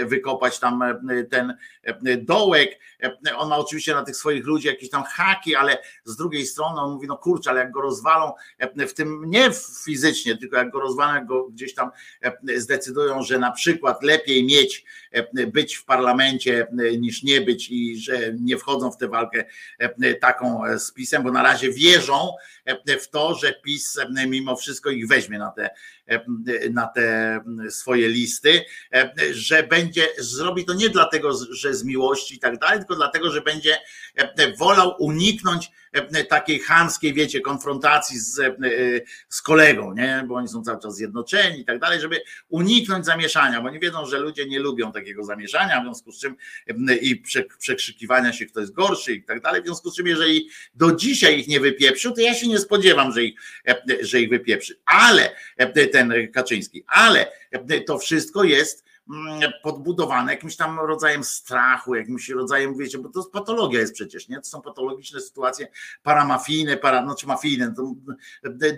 wykopać 0.06 0.60
tam 0.60 0.84
ten 1.30 1.58
dołek. 2.22 2.80
On 3.38 3.50
ma 3.50 3.58
oczywiście 3.58 3.94
na 3.94 4.04
tych 4.04 4.16
swoich 4.16 4.46
ludzi 4.46 4.68
jakieś 4.68 4.90
tam 4.90 5.04
haki, 5.04 5.56
ale 5.56 5.78
z 6.04 6.16
drugiej 6.16 6.46
strony 6.46 6.82
on 6.82 6.94
mówi, 6.94 7.08
no 7.08 7.18
kurczę, 7.18 7.50
ale 7.50 7.60
jak 7.60 7.72
go 7.72 7.82
rozwalą 7.82 8.34
w 8.88 8.94
tym 8.94 9.24
nie 9.26 9.52
fizycznie, 9.86 10.38
tylko 10.38 10.58
jak 10.58 10.72
go 10.72 10.80
rozwalą, 10.80 11.14
jak 11.14 11.26
go 11.26 11.50
gdzieś 11.50 11.74
tam 11.74 11.92
zdecydują, 12.56 13.22
że 13.22 13.40
na 13.40 13.52
przykład 13.52 14.04
lepiej 14.04 14.44
mieć, 14.46 14.86
być 15.48 15.76
w 15.76 15.86
parlamencie 15.86 16.68
niż 17.00 17.24
nie 17.24 17.42
być 17.42 17.70
i 17.70 18.00
że 18.00 18.34
nie 18.34 18.58
wchodzą 18.58 18.92
w 18.92 18.98
tę 18.98 19.08
walkę 19.08 19.46
taką 20.22 20.62
z 20.78 20.92
PiSem, 20.92 21.24
bo 21.24 21.32
na 21.32 21.44
razie 21.44 21.72
wierzą 21.72 22.32
w 23.02 23.08
to, 23.08 23.36
że 23.36 23.54
PiS 23.54 23.98
mimo 24.28 24.56
wszystko 24.56 24.90
ich 24.90 25.08
weźmie 25.08 25.40
na 25.40 25.52
te 25.52 25.70
na 26.72 26.88
te 26.88 27.40
swoje 27.70 28.10
listy, 28.10 28.66
że 29.32 29.64
będzie, 29.64 30.08
zrobi 30.18 30.66
to 30.66 30.74
nie 30.74 30.90
dlatego, 30.90 31.32
że 31.52 31.74
z 31.74 31.84
miłości 31.84 32.36
i 32.36 32.40
tak 32.40 32.60
dalej, 32.60 32.80
tylko 32.80 32.96
dlatego, 32.96 33.32
że 33.32 33.42
będzie 33.42 33.78
wolał 34.58 34.96
uniknąć 35.00 35.72
takiej 36.30 36.60
chamskiej, 36.60 37.14
wiecie, 37.14 37.42
konfrontacji 37.42 38.20
z, 38.20 38.58
z 39.30 39.42
kolegą, 39.42 39.94
nie? 39.94 40.26
bo 40.28 40.36
oni 40.36 40.48
są 40.48 40.64
cały 40.64 40.82
czas 40.82 40.96
zjednoczeni 40.96 41.60
i 41.60 41.66
tak 41.66 41.80
dalej, 41.80 42.02
żeby 42.02 42.22
uniknąć 42.50 43.06
zamieszania, 43.06 43.62
bo 43.62 43.70
nie 43.70 43.80
wiedzą, 43.80 44.06
że 44.06 44.20
ludzie 44.20 44.46
nie 44.46 44.60
lubią 44.60 44.92
takiego 44.92 45.24
zamieszania, 45.24 45.80
w 45.80 45.84
związku 45.84 46.12
z 46.12 46.20
czym 46.20 46.36
i 47.02 47.24
przekrzykiwania 47.60 48.34
się, 48.34 48.46
kto 48.46 48.60
jest 48.60 48.74
gorszy 48.74 49.14
i 49.14 49.24
tak 49.24 49.42
dalej, 49.42 49.62
w 49.62 49.66
związku 49.66 49.92
z 49.92 49.96
czym, 49.96 50.08
jeżeli 50.08 50.50
do 50.76 50.96
dzisiaj 50.96 51.40
ich 51.40 51.48
nie 51.48 51.60
wypieprzył, 51.60 52.12
to 52.12 52.22
ja 52.22 52.34
się 52.34 52.48
nie 52.48 52.60
spodziewam, 52.60 53.12
że 53.12 53.24
ich, 53.24 53.40
że 54.02 54.22
ich 54.22 54.30
wypieprzy, 54.30 54.80
ale 54.86 55.36
ten 55.92 56.14
Kaczyński, 56.34 56.84
ale 56.88 57.32
to 57.86 57.98
wszystko 57.98 58.44
jest 58.44 58.85
podbudowane 59.64 60.34
jakimś 60.34 60.56
tam 60.56 60.80
rodzajem 60.80 61.24
strachu, 61.24 61.96
jakimś 61.96 62.30
rodzajem, 62.30 62.78
wiecie, 62.78 62.98
bo 62.98 63.10
to 63.10 63.24
patologia 63.24 63.80
jest 63.80 63.94
przecież, 63.94 64.30
nie? 64.30 64.38
To 64.38 64.44
są 64.44 64.62
patologiczne 64.62 65.22
sytuacje 65.22 65.68
paramafijne, 66.04 66.78
para, 66.78 67.04
znaczy 67.04 67.28
mafijne, 67.28 67.74
to 67.76 67.94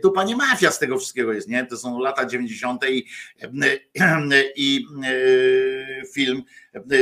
dupa 0.04 0.24
nie 0.24 0.36
mafia 0.36 0.72
z 0.72 0.80
tego 0.80 0.98
wszystkiego 0.98 1.34
jest, 1.34 1.48
nie? 1.48 1.66
To 1.66 1.78
są 1.78 2.00
lata 2.00 2.26
90. 2.26 2.86
i, 2.90 3.06
i 4.56 4.86
e, 5.04 6.06
film 6.14 6.44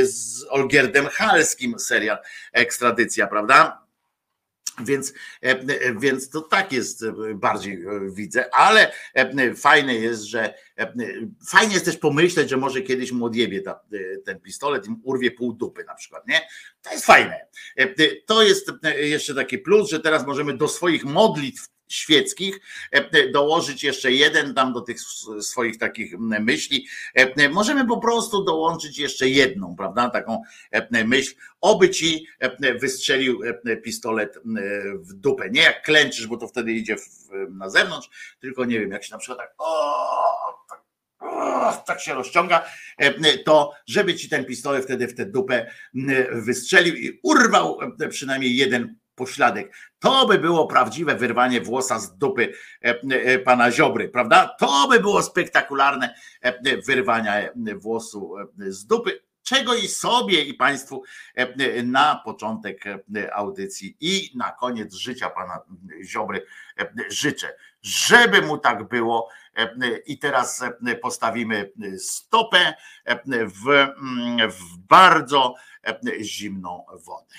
z 0.02 0.44
Olgierdem 0.50 1.06
Halskim, 1.06 1.78
serial 1.78 2.18
Ekstradycja, 2.52 3.26
prawda? 3.26 3.85
Więc, 4.84 5.12
e, 5.40 5.94
więc 5.94 6.30
to 6.30 6.40
tak 6.40 6.72
jest 6.72 7.02
e, 7.02 7.12
bardziej 7.34 7.82
e, 7.82 8.00
widzę, 8.10 8.54
ale 8.54 8.92
fajne 9.56 9.94
jest, 9.94 10.22
że 10.22 10.54
fajnie 11.48 11.74
jest 11.74 11.84
też 11.84 11.96
pomyśleć, 11.96 12.50
że 12.50 12.56
może 12.56 12.82
kiedyś 12.82 13.12
mu 13.12 13.24
odjebie 13.24 13.62
ta, 13.62 13.80
ten 14.24 14.40
pistolet 14.40 14.86
i 14.86 14.90
urwie 15.02 15.30
pół 15.30 15.52
dupy 15.52 15.84
na 15.84 15.94
przykład, 15.94 16.28
nie? 16.28 16.40
To 16.82 16.92
jest 16.92 17.06
fajne. 17.06 17.46
To 18.26 18.42
jest 18.42 18.70
jeszcze 19.00 19.34
taki 19.34 19.58
plus, 19.58 19.90
że 19.90 20.00
teraz 20.00 20.26
możemy 20.26 20.56
do 20.56 20.68
swoich 20.68 21.04
modlitw 21.04 21.68
świeckich, 21.88 22.60
dołożyć 23.32 23.84
jeszcze 23.84 24.12
jeden 24.12 24.54
tam 24.54 24.72
do 24.72 24.80
tych 24.80 25.00
swoich 25.40 25.78
takich 25.78 26.18
myśli. 26.18 26.86
Możemy 27.50 27.86
po 27.86 28.00
prostu 28.00 28.44
dołączyć 28.44 28.98
jeszcze 28.98 29.28
jedną, 29.28 29.76
prawda? 29.76 30.10
Taką 30.10 30.42
myśl, 30.90 31.34
oby 31.60 31.90
ci 31.90 32.26
wystrzelił 32.80 33.40
pistolet 33.84 34.38
w 34.94 35.12
dupę. 35.12 35.50
Nie 35.50 35.62
jak 35.62 35.82
klęczysz, 35.82 36.26
bo 36.26 36.36
to 36.36 36.48
wtedy 36.48 36.72
idzie 36.72 36.96
na 37.50 37.70
zewnątrz, 37.70 38.36
tylko 38.40 38.64
nie 38.64 38.80
wiem, 38.80 38.90
jak 38.90 39.04
się 39.04 39.12
na 39.12 39.18
przykład 39.18 39.38
tak, 39.38 39.54
tak 40.68 40.86
tak 41.86 42.00
się 42.00 42.14
rozciąga, 42.14 42.66
to 43.44 43.72
żeby 43.86 44.14
ci 44.14 44.28
ten 44.28 44.44
pistolet 44.44 44.84
wtedy 44.84 45.08
w 45.08 45.14
tę 45.14 45.26
dupę 45.26 45.70
wystrzelił 46.32 46.94
i 46.94 47.20
urwał 47.22 47.78
przynajmniej 48.10 48.56
jeden 48.56 48.96
pośladek. 49.16 49.72
To 49.98 50.26
by 50.26 50.38
było 50.38 50.66
prawdziwe 50.66 51.14
wyrwanie 51.14 51.60
włosa 51.60 51.98
z 51.98 52.18
dupy 52.18 52.52
pana 53.44 53.72
Ziobry, 53.72 54.08
prawda? 54.08 54.56
To 54.58 54.88
by 54.88 55.00
było 55.00 55.22
spektakularne 55.22 56.14
wyrwania 56.86 57.34
włosu 57.76 58.34
z 58.58 58.86
dupy 58.86 59.26
czego 59.42 59.74
i 59.74 59.88
sobie 59.88 60.42
i 60.42 60.54
Państwu 60.54 61.02
na 61.84 62.22
początek 62.24 62.84
audycji 63.32 63.96
i 64.00 64.32
na 64.36 64.52
koniec 64.52 64.94
życia 64.94 65.30
pana 65.30 65.58
Ziobry 66.04 66.46
życzę, 67.08 67.56
żeby 67.82 68.42
mu 68.42 68.58
tak 68.58 68.88
było. 68.88 69.28
I 70.06 70.18
teraz 70.18 70.64
postawimy 71.02 71.72
stopę 71.98 72.74
w, 73.26 73.86
w 74.48 74.78
bardzo 74.78 75.54
zimną 76.20 76.84
wodę. 77.06 77.34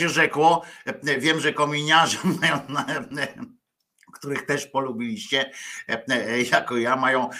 Się 0.00 0.08
rzekło, 0.08 0.62
wiem, 1.18 1.40
że 1.40 1.52
kominiarze 1.52 2.18
mają, 2.40 2.60
których 4.12 4.46
też 4.46 4.66
polubiliście, 4.66 5.50
jako 6.52 6.76
ja, 6.76 6.96
mają 6.96 7.30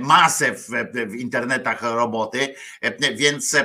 masę 0.00 0.52
w, 0.52 0.68
w 1.08 1.14
internetach 1.14 1.82
roboty, 1.82 2.54
więc 3.16 3.56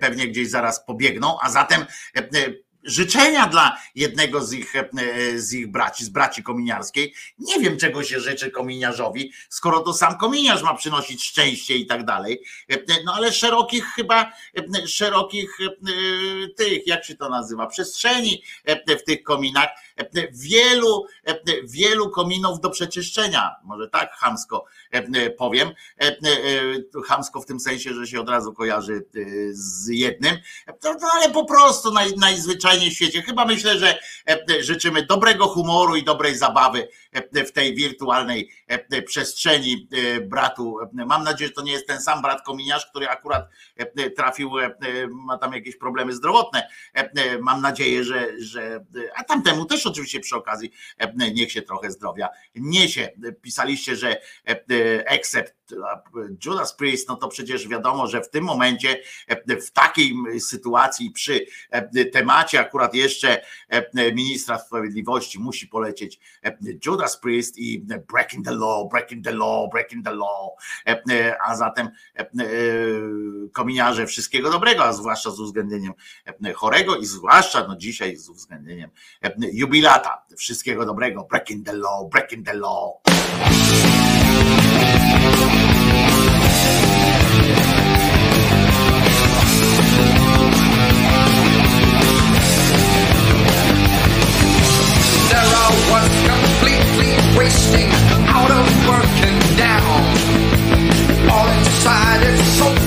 pewnie 0.00 0.28
gdzieś 0.28 0.50
zaraz 0.50 0.84
pobiegną, 0.86 1.36
a 1.42 1.50
zatem 1.50 1.84
życzenia 2.88 3.46
dla 3.46 3.78
jednego 3.94 4.44
z 4.44 4.52
ich, 4.52 4.72
z 5.36 5.52
ich 5.52 5.70
braci, 5.70 6.04
z 6.04 6.08
braci 6.08 6.42
kominiarskiej. 6.42 7.14
Nie 7.38 7.60
wiem, 7.60 7.76
czego 7.76 8.04
się 8.04 8.20
życzy 8.20 8.50
kominiarzowi, 8.50 9.32
skoro 9.48 9.80
to 9.80 9.92
sam 9.92 10.18
kominiarz 10.18 10.62
ma 10.62 10.74
przynosić 10.74 11.24
szczęście 11.24 11.76
i 11.76 11.86
tak 11.86 12.04
dalej. 12.04 12.40
No 13.04 13.14
ale 13.14 13.32
szerokich 13.32 13.84
chyba, 13.84 14.32
szerokich 14.86 15.58
tych, 16.56 16.86
jak 16.86 17.04
się 17.04 17.14
to 17.14 17.28
nazywa, 17.28 17.66
przestrzeni 17.66 18.42
w 18.88 19.02
tych 19.02 19.22
kominach, 19.22 19.68
wielu, 20.32 21.06
wielu 21.64 22.10
kominów 22.10 22.60
do 22.60 22.70
przeczyszczenia. 22.70 23.54
Może 23.64 23.88
tak 23.88 24.12
chamsko 24.12 24.64
powiem. 25.38 25.70
Chamsko 27.06 27.40
w 27.40 27.46
tym 27.46 27.60
sensie, 27.60 27.94
że 27.94 28.06
się 28.06 28.20
od 28.20 28.28
razu 28.28 28.52
kojarzy 28.52 29.04
z 29.50 29.88
jednym, 29.88 30.36
no, 30.84 30.96
ale 31.12 31.30
po 31.30 31.44
prostu 31.44 31.92
naj, 31.92 32.12
najzwyczajniej 32.16 32.90
w 32.90 32.94
świecie. 32.94 33.22
Chyba 33.22 33.44
myślę, 33.44 33.78
że 33.78 33.98
życzymy 34.60 35.06
dobrego 35.06 35.46
humoru 35.46 35.96
i 35.96 36.04
dobrej 36.04 36.36
zabawy 36.36 36.88
w 37.46 37.52
tej 37.52 37.74
wirtualnej 37.74 38.50
przestrzeni 39.06 39.88
bratu. 40.22 40.78
Mam 40.92 41.24
nadzieję, 41.24 41.48
że 41.48 41.54
to 41.54 41.62
nie 41.62 41.72
jest 41.72 41.86
ten 41.86 42.02
sam 42.02 42.22
brat 42.22 42.42
kominiarz, 42.42 42.86
który 42.86 43.08
akurat 43.08 43.48
trafił, 44.16 44.50
ma 45.10 45.38
tam 45.38 45.52
jakieś 45.52 45.76
problemy 45.76 46.12
zdrowotne. 46.12 46.68
Mam 47.40 47.62
nadzieję, 47.62 48.04
że, 48.04 48.28
że 48.40 48.84
a 49.16 49.24
tamtemu 49.24 49.64
też 49.64 49.86
oczywiście 49.86 50.20
przy 50.20 50.36
okazji 50.36 50.72
niech 51.18 51.52
się 51.52 51.62
trochę 51.62 51.90
zdrowia 51.90 52.28
niesie. 52.54 53.08
Pisaliście, 53.42 53.96
że 53.96 54.20
except 55.06 55.57
Judas 56.44 56.72
Priest, 56.72 57.08
no 57.08 57.16
to 57.16 57.28
przecież 57.28 57.68
wiadomo, 57.68 58.06
że 58.06 58.20
w 58.20 58.30
tym 58.30 58.44
momencie, 58.44 59.02
w 59.48 59.70
takiej 59.70 60.14
sytuacji, 60.40 61.10
przy 61.10 61.46
temacie 62.12 62.60
akurat 62.60 62.94
jeszcze 62.94 63.42
ministra 64.14 64.58
sprawiedliwości 64.58 65.38
musi 65.38 65.66
polecieć 65.66 66.20
Judas 66.86 67.20
Priest 67.20 67.58
i 67.58 67.86
breaking 68.08 68.44
the 68.44 68.54
law, 68.54 68.90
breaking 68.90 69.24
the 69.24 69.32
law, 69.32 69.70
breaking 69.70 70.04
the 70.04 70.14
law, 70.14 70.50
a 71.46 71.56
zatem 71.56 71.88
kominiarze 73.52 74.06
wszystkiego 74.06 74.50
dobrego, 74.50 74.84
a 74.84 74.92
zwłaszcza 74.92 75.30
z 75.30 75.40
uwzględnieniem 75.40 75.92
chorego 76.54 76.96
i 76.96 77.06
zwłaszcza 77.06 77.66
no 77.68 77.76
dzisiaj 77.76 78.16
z 78.16 78.28
uwzględnieniem 78.28 78.90
jubilata. 79.52 80.24
Wszystkiego 80.36 80.86
dobrego, 80.86 81.24
breaking 81.24 81.66
the 81.66 81.72
law, 81.72 82.10
breaking 82.10 82.46
the 82.46 82.54
law. 82.54 82.92
Out 98.38 98.50
of 98.50 98.88
work 98.88 99.16
and 99.28 99.40
down. 99.56 101.30
All 101.30 101.48
inside 101.48 102.22
it's 102.22 102.48
so 102.58 102.77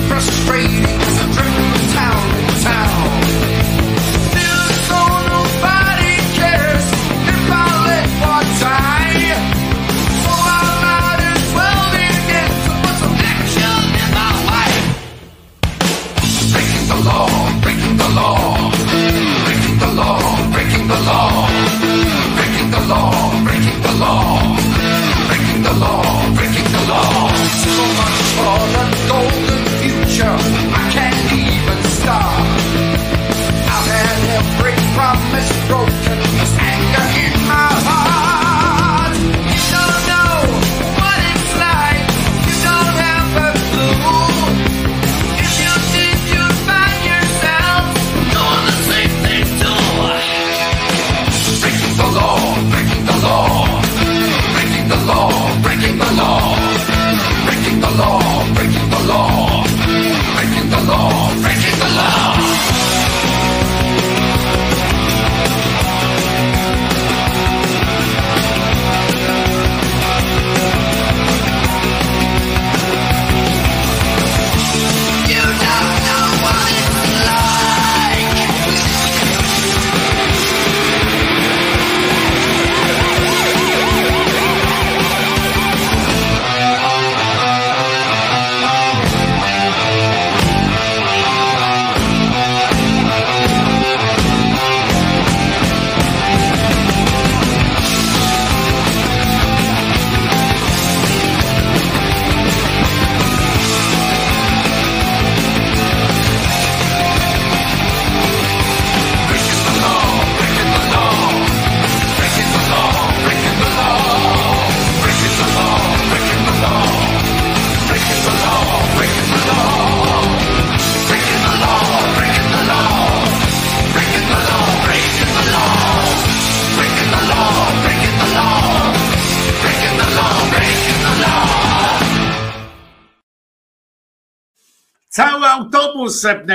promise 35.12 35.61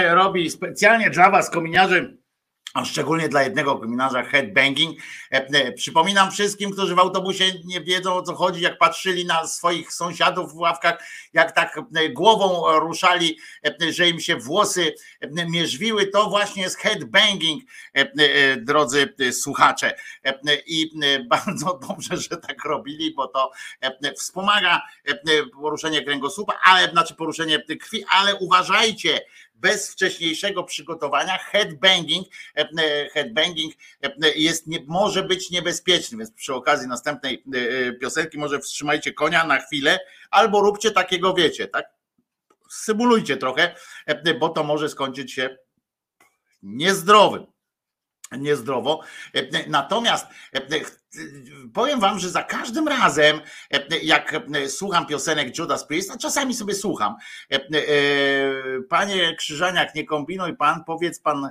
robi 0.09 0.49
specjalnie 0.49 1.09
dla 1.09 1.31
was 1.31 1.49
kominiarzy, 1.49 2.17
a 2.77 2.85
szczególnie 2.85 3.29
dla 3.29 3.43
jednego 3.43 3.75
kominarza 3.75 4.23
headbanging. 4.23 4.99
E, 5.31 5.47
e, 5.47 5.71
Przypominam 5.71 6.31
wszystkim, 6.31 6.71
którzy 6.71 6.95
w 6.95 6.99
autobusie 6.99 7.45
nie 7.65 7.81
wiedzą 7.81 8.13
o 8.13 8.21
co 8.21 8.35
chodzi, 8.35 8.61
jak 8.61 8.77
patrzyli 8.77 9.25
na 9.25 9.47
swoich 9.47 9.93
sąsiadów 9.93 10.53
w 10.53 10.57
ławkach, 10.57 11.03
jak 11.33 11.51
tak 11.51 11.77
e, 11.95 12.09
głową 12.09 12.79
ruszali, 12.79 13.37
że 13.89 14.09
im 14.09 14.19
się 14.19 14.35
włosy 14.35 14.93
mierzwiły, 15.49 16.07
to 16.07 16.29
właśnie 16.29 16.63
jest 16.63 16.77
headbanging, 16.77 17.63
drodzy 18.57 19.13
słuchacze. 19.31 19.93
I 20.67 20.91
bardzo 21.29 21.79
dobrze, 21.89 22.17
że 22.17 22.37
tak 22.37 22.65
robili, 22.65 23.13
bo 23.13 23.27
to 23.27 23.51
wspomaga 24.17 24.81
poruszenie 25.53 26.01
kręgosłupa, 26.01 26.53
ale 26.63 26.91
znaczy 26.91 27.15
poruszenie 27.15 27.59
krwi, 27.59 28.05
ale 28.09 28.35
uważajcie, 28.35 29.21
bez 29.57 29.91
wcześniejszego 29.91 30.63
przygotowania 30.63 31.37
headbanging, 31.37 32.27
e, 32.57 32.69
e, 32.79 33.09
headbanging 33.09 33.73
e, 34.03 34.13
jest, 34.35 34.67
nie, 34.67 34.79
może 34.87 35.23
być 35.23 35.51
niebezpieczny, 35.51 36.17
więc 36.17 36.31
przy 36.31 36.53
okazji 36.53 36.87
następnej 36.87 37.43
piosenki 38.01 38.37
może 38.37 38.59
wstrzymajcie 38.59 39.13
konia 39.13 39.43
na 39.43 39.59
chwilę, 39.59 39.99
albo 40.29 40.61
róbcie 40.61 40.91
takiego, 40.91 41.33
wiecie, 41.33 41.67
tak? 41.67 41.85
Symulujcie 42.69 43.37
trochę, 43.37 43.75
bo 44.39 44.49
to 44.49 44.63
może 44.63 44.89
skończyć 44.89 45.33
się 45.33 45.57
niezdrowym. 46.63 47.45
niezdrowo. 48.31 49.01
Natomiast 49.67 50.27
powiem 51.73 51.99
wam, 51.99 52.19
że 52.19 52.29
za 52.29 52.43
każdym 52.43 52.87
razem, 52.87 53.41
jak 54.03 54.35
słucham 54.67 55.05
piosenek 55.05 55.57
Judas 55.57 55.87
Priest, 55.87 56.11
a 56.11 56.17
czasami 56.17 56.53
sobie 56.53 56.73
słucham, 56.73 57.15
panie 58.89 59.35
Krzyżaniak, 59.35 59.95
nie 59.95 60.05
kombinuj 60.05 60.55
pan, 60.55 60.83
powiedz 60.83 61.19
pan 61.19 61.49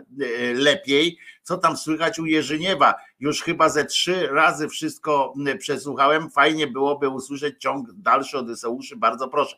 lepiej, 0.54 1.18
co 1.42 1.58
tam 1.58 1.76
słychać 1.76 2.18
u 2.18 2.26
Jerzyniewa. 2.26 2.94
Już 3.20 3.42
chyba 3.42 3.68
ze 3.68 3.84
trzy 3.84 4.26
razy 4.26 4.68
wszystko 4.68 5.34
przesłuchałem. 5.58 6.30
Fajnie 6.30 6.66
byłoby 6.66 7.08
usłyszeć 7.08 7.54
ciąg 7.60 7.88
dalszy 7.92 8.38
Odyseuszy, 8.38 8.96
bardzo 8.96 9.28
proszę. 9.28 9.56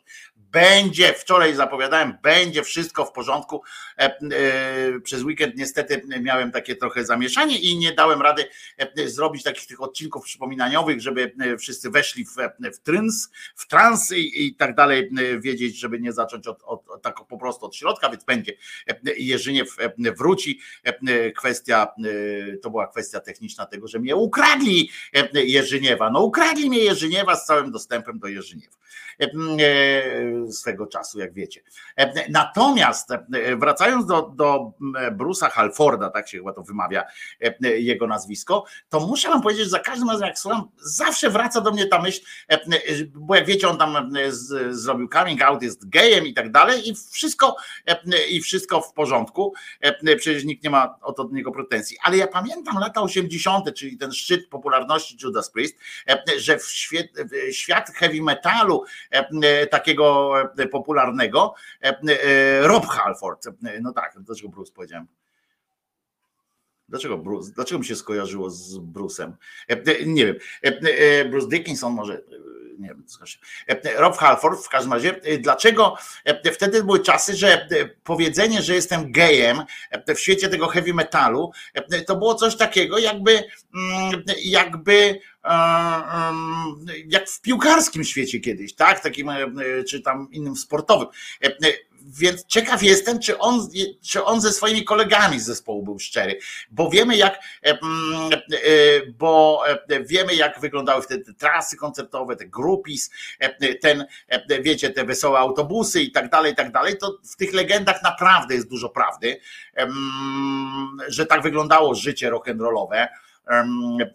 Będzie, 0.51 1.13
wczoraj 1.13 1.55
zapowiadałem, 1.55 2.17
będzie 2.23 2.63
wszystko 2.63 3.05
w 3.05 3.11
porządku. 3.11 3.63
Przez 5.03 5.23
weekend 5.23 5.55
niestety 5.57 6.01
miałem 6.21 6.51
takie 6.51 6.75
trochę 6.75 7.05
zamieszanie 7.05 7.59
i 7.59 7.77
nie 7.77 7.93
dałem 7.93 8.21
rady 8.21 8.45
zrobić 9.05 9.43
takich 9.43 9.67
tych 9.67 9.81
odcinków 9.81 10.23
przypominaniowych, 10.23 11.01
żeby 11.01 11.33
wszyscy 11.59 11.89
weszli 11.89 12.25
w, 12.25 12.35
w 12.75 12.79
trans, 12.79 13.29
w 13.55 13.67
trans 13.67 14.11
i, 14.11 14.47
i 14.47 14.55
tak 14.55 14.75
dalej, 14.75 15.09
wiedzieć, 15.39 15.79
żeby 15.79 15.99
nie 15.99 16.13
zacząć 16.13 16.47
od, 16.47 16.63
od 16.63 17.01
tak 17.01 17.15
po 17.29 17.37
prostu 17.37 17.65
od 17.65 17.75
środka, 17.75 18.09
więc 18.09 18.23
będzie 18.23 18.53
Jerzyniew 19.17 19.77
wróci. 20.17 20.59
Kwestia, 21.37 21.87
to 22.61 22.69
była 22.69 22.87
kwestia 22.87 23.19
techniczna 23.19 23.65
tego, 23.65 23.87
że 23.87 23.99
mnie 23.99 24.15
ukradli 24.15 24.89
Jerzyniewa. 25.33 26.09
No 26.09 26.23
ukradli 26.23 26.69
mnie 26.69 26.79
Jerzyniewa 26.79 27.35
z 27.35 27.45
całym 27.45 27.71
dostępem 27.71 28.19
do 28.19 28.27
Jerzyniewa 28.27 28.79
swego 30.51 30.87
czasu, 30.87 31.19
jak 31.19 31.33
wiecie. 31.33 31.61
Natomiast 32.29 33.09
wracając 33.57 34.05
do, 34.05 34.21
do 34.35 34.71
Bruce'a 35.11 35.49
Halforda, 35.51 36.09
tak 36.09 36.29
się 36.29 36.37
chyba 36.37 36.53
to 36.53 36.63
wymawia 36.63 37.03
jego 37.61 38.07
nazwisko, 38.07 38.65
to 38.89 38.99
muszę 38.99 39.29
wam 39.29 39.41
powiedzieć, 39.41 39.63
że 39.63 39.69
za 39.69 39.79
każdym 39.79 40.09
razem 40.09 40.27
jak 40.27 40.39
słucham, 40.39 40.69
zawsze 40.77 41.29
wraca 41.29 41.61
do 41.61 41.71
mnie 41.71 41.85
ta 41.85 42.01
myśl, 42.01 42.21
bo 43.13 43.35
jak 43.35 43.45
wiecie, 43.45 43.69
on 43.69 43.77
tam 43.77 44.13
zrobił 44.69 45.07
coming 45.07 45.41
out, 45.41 45.61
jest 45.61 45.89
gejem 45.89 46.27
i 46.27 46.33
tak 46.33 46.51
dalej 46.51 46.89
i 46.89 46.95
wszystko, 47.11 47.55
i 48.29 48.41
wszystko 48.41 48.81
w 48.81 48.93
porządku, 48.93 49.53
przecież 50.17 50.43
nikt 50.43 50.63
nie 50.63 50.69
ma 50.69 50.95
o 51.01 51.13
to 51.13 51.23
do 51.23 51.35
niego 51.35 51.51
pretensji, 51.51 51.97
ale 52.03 52.17
ja 52.17 52.27
pamiętam 52.27 52.79
lata 52.79 53.01
80., 53.01 53.73
czyli 53.73 53.97
ten 53.97 54.11
szczyt 54.11 54.49
popularności 54.49 55.17
Judas 55.23 55.51
Priest, 55.51 55.75
że 56.37 56.59
w 56.59 56.65
świat, 56.65 57.05
świat 57.51 57.89
heavy 57.89 58.21
metalu 58.21 58.83
takiego 59.71 60.28
popularnego, 60.71 61.53
Rob 62.61 62.85
Halford, 62.85 63.45
no 63.81 63.93
tak, 63.93 64.13
dlaczego 64.19 64.49
Bruce 64.49 64.73
powiedziałem? 64.73 65.07
Dlaczego, 66.89 67.17
Bruce, 67.17 67.51
dlaczego 67.55 67.79
mi 67.79 67.85
się 67.85 67.95
skojarzyło 67.95 68.49
z 68.49 68.77
Bruce'em? 68.77 69.31
Nie 70.05 70.25
wiem. 70.25 70.35
Bruce 71.31 71.47
Dickinson 71.47 71.93
może. 71.93 72.21
Nie 72.79 72.87
wiem, 72.87 73.03
Rob 73.97 74.17
Halford 74.17 74.65
w 74.65 74.69
każdym 74.69 74.93
razie. 74.93 75.21
Dlaczego 75.39 75.95
wtedy 76.53 76.83
były 76.83 76.99
czasy, 76.99 77.35
że 77.35 77.67
powiedzenie, 78.03 78.61
że 78.61 78.75
jestem 78.75 79.11
gejem 79.11 79.63
w 80.15 80.19
świecie 80.19 80.49
tego 80.49 80.67
heavy 80.67 80.93
metalu, 80.93 81.51
to 82.07 82.15
było 82.15 82.35
coś 82.35 82.55
takiego, 82.55 82.97
jakby 82.97 83.43
jakby 84.43 85.19
jak 87.05 87.29
w 87.29 87.41
piłkarskim 87.41 88.03
świecie 88.03 88.39
kiedyś, 88.39 88.73
tak? 88.73 88.99
Takim, 88.99 89.29
czy 89.87 90.01
tam 90.01 90.27
innym 90.31 90.55
sportowym 90.55 91.07
więc 92.17 92.45
ciekaw 92.45 92.83
jestem, 92.83 93.19
czy 93.19 93.37
on, 93.37 93.67
czy 94.01 94.23
on 94.23 94.41
ze 94.41 94.53
swoimi 94.53 94.83
kolegami 94.83 95.39
z 95.39 95.45
zespołu 95.45 95.83
był 95.83 95.99
szczery, 95.99 96.39
bo 96.71 96.89
wiemy 96.89 97.17
jak, 97.17 97.39
e, 97.65 97.69
e, 97.69 97.77
bo 99.17 99.63
e, 99.89 100.03
wiemy 100.03 100.35
jak 100.35 100.59
wyglądały 100.59 101.01
wtedy 101.01 101.25
te 101.25 101.33
trasy 101.33 101.77
koncertowe, 101.77 102.35
te 102.35 102.45
grupis, 102.45 103.11
ten, 103.81 104.05
wiecie, 104.61 104.89
te 104.89 105.05
wesołe 105.05 105.39
autobusy 105.39 106.01
i 106.01 106.11
tak 106.11 106.29
dalej, 106.29 106.53
i 106.53 106.55
tak 106.55 106.71
dalej, 106.71 106.97
to 106.97 107.19
w 107.23 107.35
tych 107.35 107.53
legendach 107.53 108.03
naprawdę 108.03 108.55
jest 108.55 108.69
dużo 108.69 108.89
prawdy, 108.89 109.39
że 111.07 111.25
tak 111.25 111.41
wyglądało 111.41 111.95
życie 111.95 112.31
rock'n'rollowe 112.31 113.07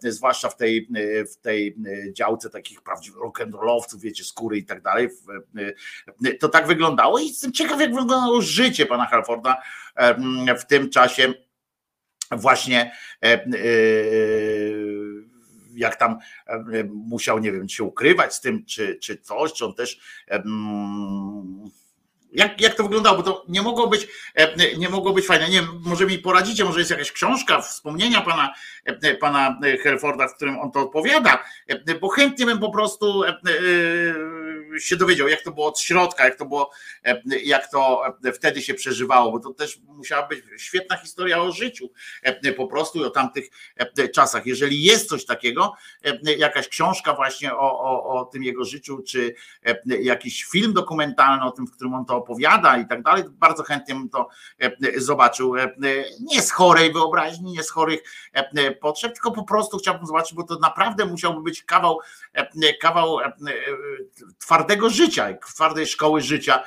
zwłaszcza 0.01 0.49
w 0.49 0.57
tej, 0.57 0.89
w 1.33 1.37
tej 1.37 1.75
działce 2.11 2.49
takich 2.49 2.81
prawdziwych 2.81 3.19
rock'n'rollowców, 3.19 3.99
wiecie, 3.99 4.23
skóry 4.23 4.57
i 4.57 4.65
tak 4.65 4.81
dalej. 4.81 5.09
To 6.39 6.49
tak 6.49 6.67
wyglądało 6.67 7.19
i 7.19 7.27
jestem 7.27 7.51
ciekaw, 7.51 7.79
jak 7.79 7.89
wyglądało 7.89 8.41
życie 8.41 8.85
pana 8.85 9.05
Halforda 9.05 9.61
w 10.59 10.65
tym 10.67 10.89
czasie 10.89 11.33
właśnie 12.31 12.91
jak 15.75 15.95
tam 15.95 16.17
musiał, 16.93 17.39
nie 17.39 17.51
wiem, 17.51 17.69
się 17.69 17.83
ukrywać 17.83 18.33
z 18.33 18.41
tym, 18.41 18.65
czy, 18.65 18.95
czy 18.95 19.17
coś, 19.17 19.53
czy 19.53 19.65
on 19.65 19.73
też 19.73 19.99
jak, 22.35 22.61
jak 22.61 22.75
to 22.75 22.83
wyglądało? 22.83 23.17
Bo 23.17 23.23
to 23.23 23.45
nie 23.47 23.61
mogło 23.61 23.87
być, 23.87 24.07
e, 24.35 24.77
nie 24.77 24.89
mogło 24.89 25.13
być 25.13 25.25
fajne. 25.25 25.49
Nie 25.49 25.61
może 25.61 26.05
mi 26.05 26.19
poradzicie, 26.19 26.65
może 26.65 26.79
jest 26.79 26.91
jakaś 26.91 27.11
książka, 27.11 27.61
wspomnienia 27.61 28.21
pana, 28.21 28.53
e, 28.85 29.15
pana 29.15 29.59
Helforda, 29.83 30.27
w 30.27 30.35
którym 30.35 30.59
on 30.59 30.71
to 30.71 30.79
opowiada, 30.79 31.43
e, 31.67 31.95
bo 31.95 32.09
chętnie 32.09 32.45
bym 32.45 32.59
po 32.59 32.71
prostu 32.71 33.23
się 34.79 34.95
dowiedział, 34.95 35.27
jak 35.27 35.41
to 35.41 35.51
było 35.51 35.67
od 35.67 35.79
środka, 35.79 36.25
jak 36.25 36.35
to 36.35 36.45
było, 36.45 36.71
jak 37.43 37.71
to 37.71 38.03
wtedy 38.33 38.61
się 38.61 38.73
przeżywało, 38.73 39.31
bo 39.31 39.39
to 39.39 39.53
też 39.53 39.79
musiała 39.87 40.27
być 40.27 40.39
świetna 40.57 40.97
historia 40.97 41.41
o 41.41 41.51
życiu 41.51 41.89
po 42.57 42.67
prostu 42.67 42.99
i 42.99 43.03
o 43.03 43.09
tamtych 43.09 43.49
czasach. 44.13 44.45
Jeżeli 44.45 44.83
jest 44.83 45.09
coś 45.09 45.25
takiego, 45.25 45.73
jakaś 46.37 46.67
książka 46.67 47.13
właśnie 47.13 47.53
o, 47.53 47.79
o, 47.79 48.19
o 48.19 48.25
tym 48.25 48.43
jego 48.43 48.65
życiu, 48.65 49.03
czy 49.07 49.35
jakiś 49.85 50.43
film 50.43 50.73
dokumentalny 50.73 51.45
o 51.45 51.51
tym, 51.51 51.67
w 51.67 51.71
którym 51.71 51.93
on 51.93 52.05
to 52.05 52.24
opowiada 52.25 52.77
i 52.77 52.87
tak 52.87 53.03
dalej, 53.03 53.23
bardzo 53.29 53.63
chętnie 53.63 53.95
bym 53.95 54.09
to 54.09 54.27
zobaczył. 54.97 55.53
Nie 56.21 56.41
z 56.41 56.51
chorej 56.51 56.93
wyobraźni, 56.93 57.51
nie 57.51 57.63
z 57.63 57.69
chorych 57.69 57.99
potrzeb, 58.81 59.13
tylko 59.13 59.31
po 59.31 59.43
prostu 59.43 59.77
chciałbym 59.77 60.07
zobaczyć, 60.07 60.33
bo 60.33 60.43
to 60.43 60.59
naprawdę 60.59 61.05
musiałby 61.05 61.41
być 61.41 61.63
kawał, 61.63 61.99
kawał 62.81 63.17
twardego 64.37 64.89
życia, 64.89 65.27
twardej 65.55 65.87
szkoły 65.87 66.21
życia 66.21 66.63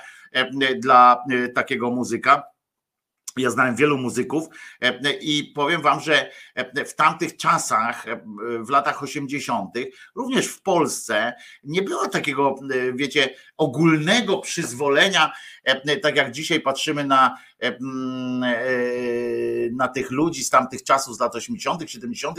dla 0.77 1.25
takiego 1.55 1.91
muzyka. 1.91 2.43
Ja 3.37 3.51
znałem 3.51 3.77
wielu 3.77 3.99
muzyków 3.99 4.45
i 5.21 5.53
powiem 5.55 5.83
wam, 5.83 6.01
że 6.01 6.31
w 6.87 6.95
tamtych 6.95 7.37
czasach, 7.37 8.07
w 8.61 8.71
latach 8.71 9.03
80., 9.03 9.71
również 10.15 10.47
w 10.47 10.63
Polsce, 10.63 11.35
nie 11.65 11.83
było 11.83 12.09
takiego, 12.09 12.55
wiecie, 12.95 13.35
ogólnego 13.57 14.39
przyzwolenia, 14.39 15.33
tak 16.03 16.17
jak 16.17 16.31
dzisiaj 16.31 16.61
patrzymy 16.61 17.05
na, 17.05 17.39
na 19.73 19.89
tych 19.89 20.11
ludzi 20.11 20.45
z 20.45 20.51
tamtych 20.51 20.83
czasów, 20.83 21.17
z 21.17 21.21
lat 21.21 21.35
80., 21.35 21.91
70., 21.91 22.39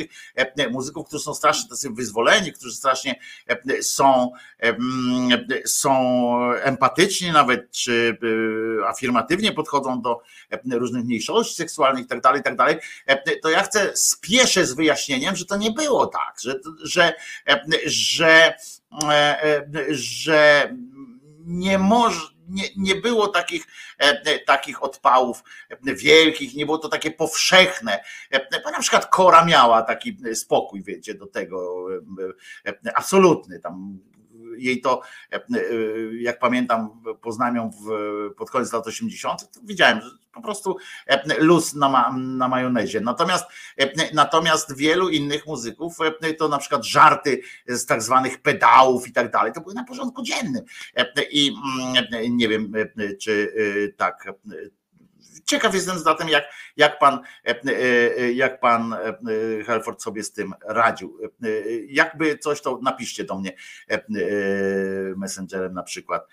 muzyków, 0.71 1.07
którzy 1.07 1.23
są 1.23 1.33
strasznie 1.33 1.69
tacy 1.69 1.89
wyzwoleni, 1.89 2.53
którzy 2.53 2.75
strasznie 2.75 3.19
są, 3.81 4.31
są 5.65 5.93
empatyczni 6.53 7.31
nawet, 7.31 7.71
czy 7.71 8.17
afirmatywnie 8.87 9.51
podchodzą 9.51 10.01
do 10.01 10.21
różnych 10.71 11.05
mniejszości 11.05 11.55
seksualnych 11.55 12.05
i 12.05 12.07
tak 12.07 12.21
dalej, 12.21 12.41
i 12.41 12.43
tak 12.43 12.55
to 13.41 13.49
ja 13.49 13.63
chcę 13.63 13.91
spieszę 13.95 14.65
z 14.65 14.73
wyjaśnieniem, 14.73 15.35
że 15.35 15.45
to 15.45 15.57
nie 15.57 15.71
było 15.71 16.07
tak, 16.07 16.35
że, 16.41 16.59
że, 16.83 17.13
że, 17.85 18.53
że 19.89 20.73
nie 21.45 21.77
może, 21.77 22.19
nie, 22.49 22.63
nie 22.77 22.95
było 22.95 23.27
takich, 23.27 23.67
takich 24.45 24.83
odpałów 24.83 25.43
wielkich, 25.81 26.55
nie 26.55 26.65
było 26.65 26.77
to 26.77 26.89
takie 26.89 27.11
powszechne. 27.11 28.03
Bo 28.63 28.71
na 28.71 28.79
przykład 28.79 29.05
Kora 29.05 29.45
miała 29.45 29.81
taki 29.81 30.17
spokój, 30.33 30.83
wiecie, 30.83 31.13
do 31.13 31.27
tego 31.27 31.87
absolutny. 32.95 33.59
Tam 33.59 33.99
jej 34.57 34.81
to, 34.81 35.01
jak 36.19 36.39
pamiętam, 36.39 37.03
poznałem 37.21 37.55
ją 37.55 37.71
w, 37.71 37.89
pod 38.35 38.49
koniec 38.49 38.73
lat 38.73 38.87
80., 38.87 39.51
to 39.51 39.59
widziałem, 39.63 40.01
że 40.01 40.09
po 40.33 40.41
prostu 40.41 40.77
luz 41.39 41.73
na, 41.73 42.15
na 42.17 42.47
majonezie. 42.47 43.01
Natomiast, 43.01 43.45
natomiast 44.13 44.75
wielu 44.77 45.09
innych 45.09 45.47
muzyków 45.47 45.97
to 46.37 46.47
na 46.47 46.57
przykład 46.57 46.85
żarty 46.85 47.41
z 47.67 47.85
tak 47.85 48.01
zwanych 48.01 48.41
pedałów 48.41 49.07
i 49.07 49.13
tak 49.13 49.31
dalej, 49.31 49.53
to 49.53 49.61
były 49.61 49.73
na 49.73 49.83
porządku 49.83 50.23
dziennym. 50.23 50.63
I 51.31 51.55
nie 52.29 52.47
wiem, 52.47 52.73
czy 53.21 53.53
tak 53.97 54.27
ciekaw 55.45 55.73
jestem 55.73 55.99
zatem, 55.99 56.29
jak, 56.29 56.43
jak 56.77 56.99
pan, 56.99 57.19
jak 58.33 58.59
pan 58.59 58.95
Helford 59.65 60.01
sobie 60.01 60.23
z 60.23 60.33
tym 60.33 60.53
radził. 60.65 61.19
Jakby 61.87 62.37
coś, 62.37 62.61
to 62.61 62.79
napiszcie 62.83 63.23
do 63.23 63.39
mnie 63.39 63.51
messengerem 65.15 65.73
na 65.73 65.83
przykład 65.83 66.27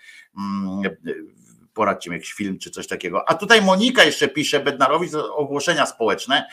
poradźcie 1.73 2.09
mi 2.09 2.15
jakiś 2.15 2.33
film 2.33 2.59
czy 2.59 2.71
coś 2.71 2.87
takiego. 2.87 3.29
A 3.29 3.35
tutaj 3.35 3.61
Monika 3.61 4.03
jeszcze 4.03 4.27
pisze, 4.27 4.59
Bednarowicz, 4.59 5.13
ogłoszenia 5.13 5.85
społeczne. 5.85 6.47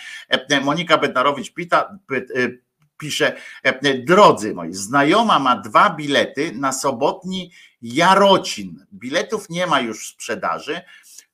Monika 0.63 0.99
Bednarowicz 0.99 1.55
pita, 1.55 1.99
pisze, 2.99 3.37
drodzy 4.07 4.55
moi, 4.55 4.75
znajoma 4.75 5.39
ma 5.39 5.57
dwa 5.57 5.91
bilety 5.91 6.53
na 6.55 6.73
sobotni 6.73 7.53
Jarocin. 7.83 8.87
Biletów 8.93 9.51
nie 9.51 9.67
ma 9.67 9.81
już 9.81 10.07
w 10.07 10.13
sprzedaży. 10.13 10.81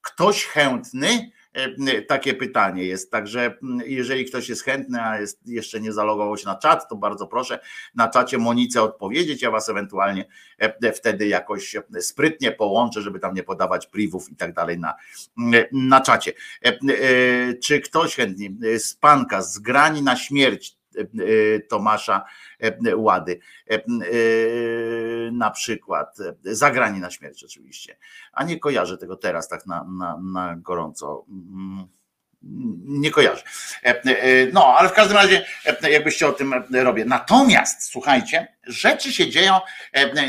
Ktoś 0.02 0.44
chętny? 0.44 1.30
E, 1.52 2.02
takie 2.02 2.34
pytanie 2.34 2.84
jest. 2.84 3.10
Także 3.10 3.58
jeżeli 3.86 4.24
ktoś 4.24 4.48
jest 4.48 4.64
chętny, 4.64 5.02
a 5.02 5.20
jest, 5.20 5.40
jeszcze 5.46 5.80
nie 5.80 5.92
zalogował 5.92 6.36
się 6.36 6.46
na 6.46 6.54
czat, 6.56 6.88
to 6.88 6.96
bardzo 6.96 7.26
proszę 7.26 7.60
na 7.94 8.08
czacie 8.08 8.38
Monice 8.38 8.82
odpowiedzieć. 8.82 9.42
Ja 9.42 9.50
was 9.50 9.68
ewentualnie 9.68 10.24
e, 10.58 10.92
wtedy 10.92 11.28
jakoś 11.28 11.76
sprytnie 12.00 12.52
połączę, 12.52 13.02
żeby 13.02 13.20
tam 13.20 13.34
nie 13.34 13.42
podawać 13.42 13.86
privów 13.86 14.30
i 14.30 14.36
tak 14.36 14.52
dalej 14.52 14.78
na, 14.78 14.94
na 15.72 16.00
czacie. 16.00 16.32
E, 16.64 17.54
czy 17.54 17.80
ktoś 17.80 18.16
chętnie, 18.16 18.78
spanka 18.78 19.42
z 19.42 19.58
grani 19.58 20.02
na 20.02 20.16
śmierć 20.16 20.79
Tomasza 21.68 22.24
Łady, 22.96 23.40
na 25.32 25.50
przykład, 25.50 26.16
zagrani 26.42 27.00
na 27.00 27.10
śmierć 27.10 27.44
oczywiście, 27.44 27.96
a 28.32 28.44
nie 28.44 28.58
kojarzę 28.58 28.98
tego 28.98 29.16
teraz 29.16 29.48
tak 29.48 29.66
na, 29.66 29.84
na, 29.84 30.20
na 30.32 30.56
gorąco 30.56 31.24
nie 32.82 33.10
kojarzę. 33.10 33.42
No, 34.52 34.74
ale 34.78 34.88
w 34.88 34.92
każdym 34.92 35.16
razie, 35.16 35.46
jakbyście 35.90 36.28
o 36.28 36.32
tym 36.32 36.54
robię. 36.72 37.04
Natomiast 37.04 37.90
słuchajcie, 37.90 38.46
rzeczy 38.66 39.12
się 39.12 39.30
dzieją 39.30 39.60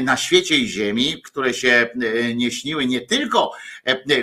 na 0.03 0.18
świecie 0.18 0.57
i 0.57 0.68
ziemi, 0.68 1.22
które 1.22 1.53
się 1.53 1.89
nie 2.36 2.51
śniły 2.51 2.86
nie 2.86 3.01
tylko 3.01 3.51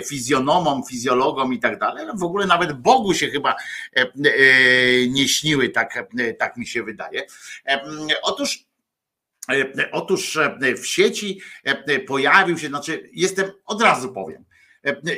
fizjonomom, 0.09 0.83
fizjologom 0.89 1.53
i 1.53 1.59
tak 1.59 1.79
dalej, 1.79 2.03
ale 2.03 2.13
w 2.13 2.23
ogóle 2.23 2.45
nawet 2.45 2.73
Bogu 2.73 3.13
się 3.13 3.27
chyba 3.27 3.55
nie 5.07 5.27
śniły, 5.27 5.69
tak, 5.69 6.07
tak 6.39 6.57
mi 6.57 6.67
się 6.67 6.83
wydaje. 6.83 7.25
Otóż 8.21 8.69
Otóż 9.91 10.39
w 10.77 10.85
sieci 10.85 11.41
pojawił 12.07 12.57
się, 12.57 12.67
znaczy 12.67 13.09
jestem, 13.13 13.51
od 13.65 13.81
razu 13.81 14.13
powiem, 14.13 14.45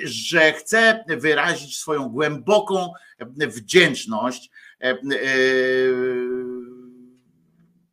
że 0.04 0.54
chcę 0.54 1.04
wyrazić 1.08 1.78
swoją 1.78 2.10
głęboką 2.10 2.94
wdzięczność 3.38 4.50
e, 4.80 4.98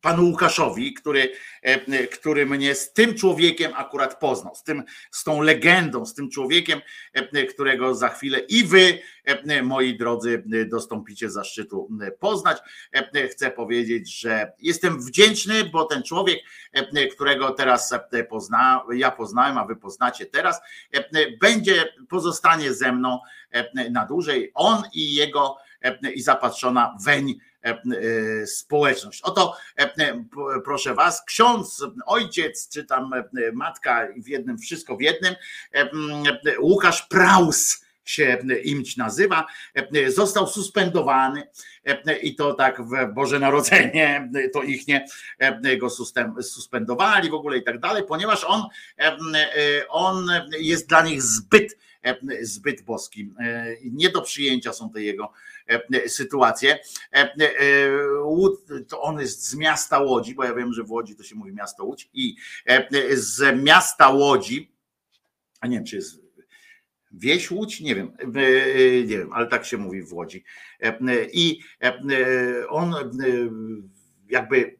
panu 0.01 0.25
Łukaszowi, 0.25 0.93
który, 0.93 1.31
który 2.11 2.45
mnie 2.45 2.75
z 2.75 2.93
tym 2.93 3.15
człowiekiem 3.15 3.71
akurat 3.75 4.19
poznał, 4.19 4.55
z, 4.55 4.63
tym, 4.63 4.83
z 5.11 5.23
tą 5.23 5.41
legendą, 5.41 6.05
z 6.05 6.13
tym 6.13 6.29
człowiekiem, 6.29 6.81
którego 7.49 7.95
za 7.95 8.09
chwilę 8.09 8.39
i 8.39 8.63
wy, 8.63 8.99
moi 9.63 9.97
drodzy, 9.97 10.43
dostąpicie 10.67 11.29
zaszczytu 11.29 11.89
poznać. 12.19 12.57
Chcę 13.31 13.51
powiedzieć, 13.51 14.19
że 14.19 14.51
jestem 14.59 15.05
wdzięczny, 15.05 15.63
bo 15.63 15.85
ten 15.85 16.03
człowiek, 16.03 16.39
którego 17.11 17.51
teraz 17.51 17.93
pozna, 18.29 18.83
ja 18.93 19.11
poznałem, 19.11 19.57
a 19.57 19.65
wy 19.65 19.75
poznacie 19.75 20.25
teraz, 20.25 20.61
będzie, 21.41 21.93
pozostanie 22.09 22.73
ze 22.73 22.91
mną 22.91 23.19
na 23.91 24.05
dłużej. 24.05 24.51
On 24.53 24.83
i 24.93 25.13
jego 25.13 25.57
i 26.15 26.21
zapatrzona 26.21 26.97
weń 27.05 27.39
E, 27.63 27.69
e, 27.71 28.47
społeczność. 28.47 29.21
Oto 29.21 29.57
e, 29.75 30.23
proszę 30.63 30.93
was, 30.93 31.23
ksiądz, 31.25 31.85
ojciec, 32.05 32.69
czy 32.69 32.85
tam 32.85 33.11
matka 33.53 34.07
w 34.17 34.27
jednym, 34.27 34.57
wszystko 34.57 34.97
w 34.97 35.01
jednym, 35.01 35.35
Łukasz 36.59 37.01
Praus 37.01 37.85
się 38.05 38.37
imć 38.63 38.97
nazywa, 38.97 39.45
został 40.07 40.47
suspendowany 40.47 41.47
i 42.21 42.35
to 42.35 42.53
tak 42.53 42.81
w 42.81 43.13
Boże 43.13 43.39
Narodzenie, 43.39 44.31
to 44.53 44.63
ich 44.63 44.87
nie 44.87 45.05
go 45.77 45.89
suspendowali 46.41 47.29
w 47.29 47.33
ogóle 47.33 47.57
i 47.57 47.63
tak 47.63 47.79
dalej, 47.79 48.03
ponieważ 48.07 48.43
on, 48.43 48.63
on 49.89 50.27
jest 50.59 50.89
dla 50.89 51.01
nich 51.01 51.21
zbyt, 51.21 51.77
zbyt 52.41 52.81
boskim. 52.81 53.35
Nie 53.83 54.09
do 54.09 54.21
przyjęcia 54.21 54.73
są 54.73 54.89
te 54.89 55.01
jego 55.01 55.33
E, 55.58 55.58
sytuację. 56.07 56.79
E, 57.13 57.17
e, 57.17 57.29
to 58.87 59.01
on 59.01 59.19
jest 59.19 59.49
z 59.49 59.55
miasta 59.55 59.99
Łodzi, 59.99 60.35
bo 60.35 60.43
ja 60.43 60.53
wiem, 60.53 60.73
że 60.73 60.83
w 60.83 60.91
Łodzi 60.91 61.15
to 61.15 61.23
się 61.23 61.35
mówi 61.35 61.53
miasto 61.53 61.83
Łódź 61.83 62.09
i 62.13 62.35
z 63.13 63.63
miasta 63.63 64.09
Łodzi, 64.09 64.71
a 65.59 65.67
nie 65.67 65.77
wiem, 65.77 65.85
czy 65.85 65.95
jest 65.95 66.29
Wieś 67.11 67.51
Łódź? 67.51 67.79
Nie 67.79 67.95
wiem, 67.95 68.11
nie 69.05 69.17
wiem, 69.17 69.33
ale 69.33 69.47
tak 69.47 69.65
się 69.65 69.77
mówi 69.77 70.03
w 70.03 70.13
Łodzi. 70.13 70.43
I 71.33 71.59
on 72.69 72.95
jakby 74.29 74.78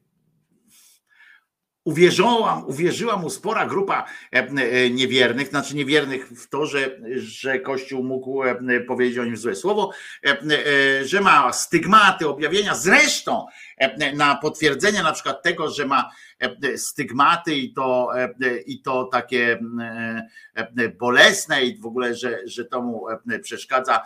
uwierzyłam, 1.90 2.66
uwierzyła 2.68 3.18
mu 3.18 3.30
spora 3.30 3.66
grupa 3.66 4.06
e, 4.34 4.38
e, 4.38 4.90
niewiernych, 4.90 5.48
znaczy 5.48 5.76
niewiernych 5.76 6.28
w 6.28 6.50
to, 6.50 6.66
że, 6.66 7.00
że 7.16 7.60
Kościół 7.60 8.04
mógł 8.04 8.44
e, 8.44 8.80
powiedzieć 8.88 9.18
o 9.18 9.26
nim 9.26 9.38
złe 9.38 9.56
słowo, 9.56 9.92
że 11.04 11.22
ma 11.22 11.54
stygmaty, 11.54 12.28
objawienia. 12.28 12.76
Zresztą 12.76 13.46
na 14.14 14.36
potwierdzenie 14.36 15.04
na 15.04 15.12
przykład 15.12 15.44
tego, 15.44 15.70
że 15.70 15.86
ma 15.86 16.10
stygmaty 16.76 17.56
i 17.56 17.74
to, 17.74 18.12
i 18.66 18.82
to 18.82 19.04
takie 19.04 19.60
bolesne 21.00 21.64
i 21.64 21.78
w 21.78 21.86
ogóle, 21.86 22.16
że, 22.16 22.40
że 22.46 22.66
to 22.66 22.82
mu 22.82 23.06
przeszkadza 23.44 24.02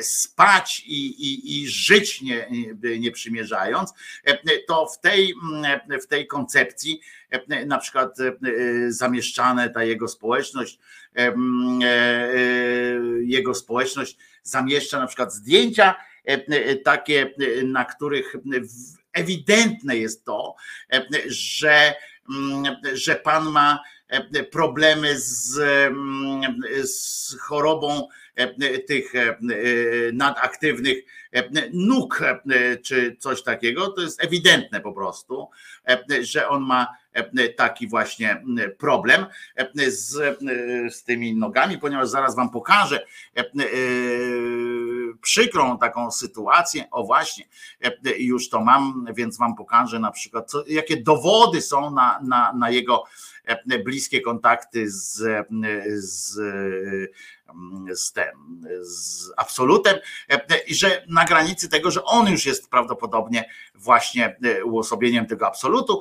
spać 0.00 0.82
i, 0.86 1.06
i, 1.06 1.62
i 1.62 1.68
żyć 1.68 2.22
nie, 2.22 2.48
nie 2.98 3.10
przymierzając, 3.10 3.94
to 4.66 4.86
w 4.86 5.00
tej, 5.00 5.34
w 6.02 6.06
tej 6.06 6.26
koncepcji 6.26 7.00
na 7.66 7.78
przykład 7.78 8.16
zamieszczane 8.88 9.70
ta 9.70 9.84
jego 9.84 10.08
społeczność, 10.08 10.78
jego 13.20 13.54
społeczność 13.54 14.18
zamieszcza 14.42 14.98
na 14.98 15.06
przykład 15.06 15.32
zdjęcia 15.32 15.94
takie, 16.84 17.34
na 17.64 17.84
których 17.84 18.36
ewidentne 19.14 19.96
jest 19.96 20.24
to, 20.24 20.54
że, 21.26 21.94
że 22.92 23.14
pan 23.16 23.44
ma 23.44 23.78
problemy 24.50 25.20
z, 25.20 25.60
z 26.90 27.40
chorobą 27.40 28.08
tych 28.86 29.12
nadaktywnych 30.12 30.98
nóg 31.72 32.22
czy 32.84 33.16
coś 33.18 33.42
takiego. 33.42 33.88
To 33.88 34.02
jest 34.02 34.24
ewidentne 34.24 34.80
po 34.80 34.92
prostu, 34.92 35.48
że 36.20 36.48
on 36.48 36.62
ma 36.62 36.86
taki 37.56 37.88
właśnie 37.88 38.42
problem 38.78 39.26
z, 39.88 40.38
z 40.94 41.04
tymi 41.04 41.36
nogami, 41.36 41.78
ponieważ 41.78 42.08
zaraz 42.08 42.36
wam 42.36 42.50
pokażę 42.50 43.06
przykrą 45.22 45.78
taką 45.78 46.10
sytuację. 46.10 46.84
O 46.90 47.04
właśnie, 47.04 47.44
już 48.18 48.48
to 48.48 48.60
mam, 48.60 49.06
więc 49.14 49.38
wam 49.38 49.54
pokażę 49.54 49.98
na 49.98 50.10
przykład, 50.10 50.50
co, 50.50 50.64
jakie 50.66 50.96
dowody 50.96 51.62
są 51.62 51.90
na, 51.90 52.20
na, 52.22 52.52
na 52.52 52.70
jego 52.70 53.04
bliskie 53.84 54.20
kontakty 54.20 54.90
z, 54.90 55.22
z 55.96 56.40
z 57.94 58.12
tym, 58.12 58.24
z 58.80 59.30
absolutem 59.36 59.98
i 60.66 60.74
że 60.74 61.04
na 61.08 61.24
granicy 61.24 61.68
tego, 61.68 61.90
że 61.90 62.04
on 62.04 62.28
już 62.28 62.46
jest 62.46 62.70
prawdopodobnie 62.70 63.44
właśnie 63.74 64.36
uosobieniem 64.64 65.26
tego 65.26 65.46
absolutu. 65.46 66.00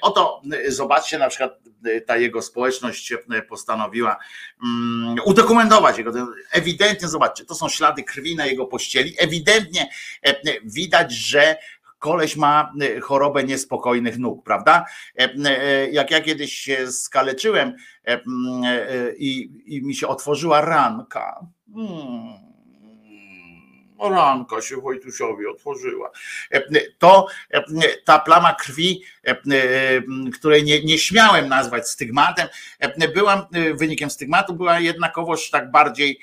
Oto 0.00 0.42
zobaczcie 0.68 1.18
na 1.18 1.28
przykład 1.28 1.58
ta 2.06 2.16
jego 2.16 2.42
społeczność 2.42 3.12
postanowiła 3.48 4.16
mm, 4.64 5.16
udokumentować 5.24 5.98
jego. 5.98 6.12
Ewidentnie 6.50 7.08
zobaczcie, 7.08 7.44
to 7.44 7.54
są 7.54 7.68
ślady 7.68 8.02
krwi 8.02 8.36
na 8.36 8.46
jego 8.46 8.66
pościeli. 8.66 9.14
Ewidentnie 9.18 9.90
widać, 10.64 11.12
że 11.12 11.56
koleś 12.04 12.36
ma 12.36 12.72
e, 12.80 13.00
chorobę 13.00 13.44
niespokojnych 13.44 14.18
nóg, 14.18 14.44
prawda? 14.44 14.84
E, 15.18 15.34
e, 15.44 15.90
jak 15.90 16.10
ja 16.10 16.20
kiedyś 16.20 16.54
się 16.54 16.92
skaleczyłem 16.92 17.74
i, 19.16 19.50
i 19.66 19.82
mi 19.82 19.94
się 19.94 20.08
otworzyła 20.08 20.60
ranka. 20.60 21.46
Hmm 21.74 22.44
ranka 23.98 24.62
się 24.62 24.76
Wojtusiowi 24.76 25.46
otworzyła. 25.46 26.10
To 26.98 27.26
ta 28.04 28.18
plama 28.18 28.54
krwi, 28.54 29.02
której 30.34 30.64
nie, 30.64 30.84
nie 30.84 30.98
śmiałem 30.98 31.48
nazwać 31.48 31.88
stygmatem, 31.88 32.48
była 33.14 33.48
wynikiem 33.74 34.10
stygmatu, 34.10 34.54
była 34.54 34.80
jednakowoż 34.80 35.50
tak 35.50 35.70
bardziej 35.70 36.20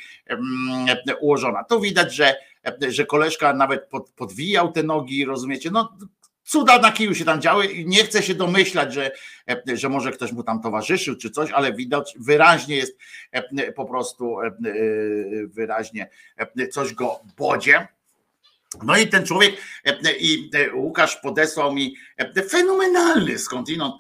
ułożona. 1.20 1.64
Tu 1.64 1.82
widać, 1.82 2.16
że 2.16 2.36
że 2.90 3.06
koleżka 3.06 3.54
nawet 3.54 3.90
pod, 3.90 4.10
podwijał 4.10 4.72
te 4.72 4.84
nogi, 4.84 5.26
rozumiecie? 5.26 5.72
No 5.72 5.98
cuda 6.44 6.80
na 6.80 6.92
kiju 6.92 7.16
się 7.16 7.26
tam 7.26 7.42
działy 7.42 7.66
i 7.66 7.86
nie 7.86 8.04
chcę 8.04 8.24
się 8.24 8.36
domyślać, 8.36 8.94
że, 8.94 9.12
że 9.74 9.90
może 9.90 10.12
ktoś 10.12 10.32
mu 10.32 10.44
tam 10.44 10.62
towarzyszył 10.62 11.16
czy 11.16 11.30
coś, 11.30 11.52
ale 11.52 11.74
widać 11.74 12.16
wyraźnie 12.20 12.76
jest 12.76 12.98
po 13.76 13.86
prostu 13.86 14.38
wyraźnie 15.46 16.10
coś 16.72 16.94
go 16.94 17.20
bodzie. 17.38 17.88
No 18.84 18.98
i 18.98 19.08
ten 19.08 19.26
człowiek 19.26 19.56
i 20.20 20.50
Łukasz 20.74 21.16
podesłał 21.16 21.74
mi 21.74 21.96
fenomenalny 22.50 23.40
skądinąd 23.40 23.96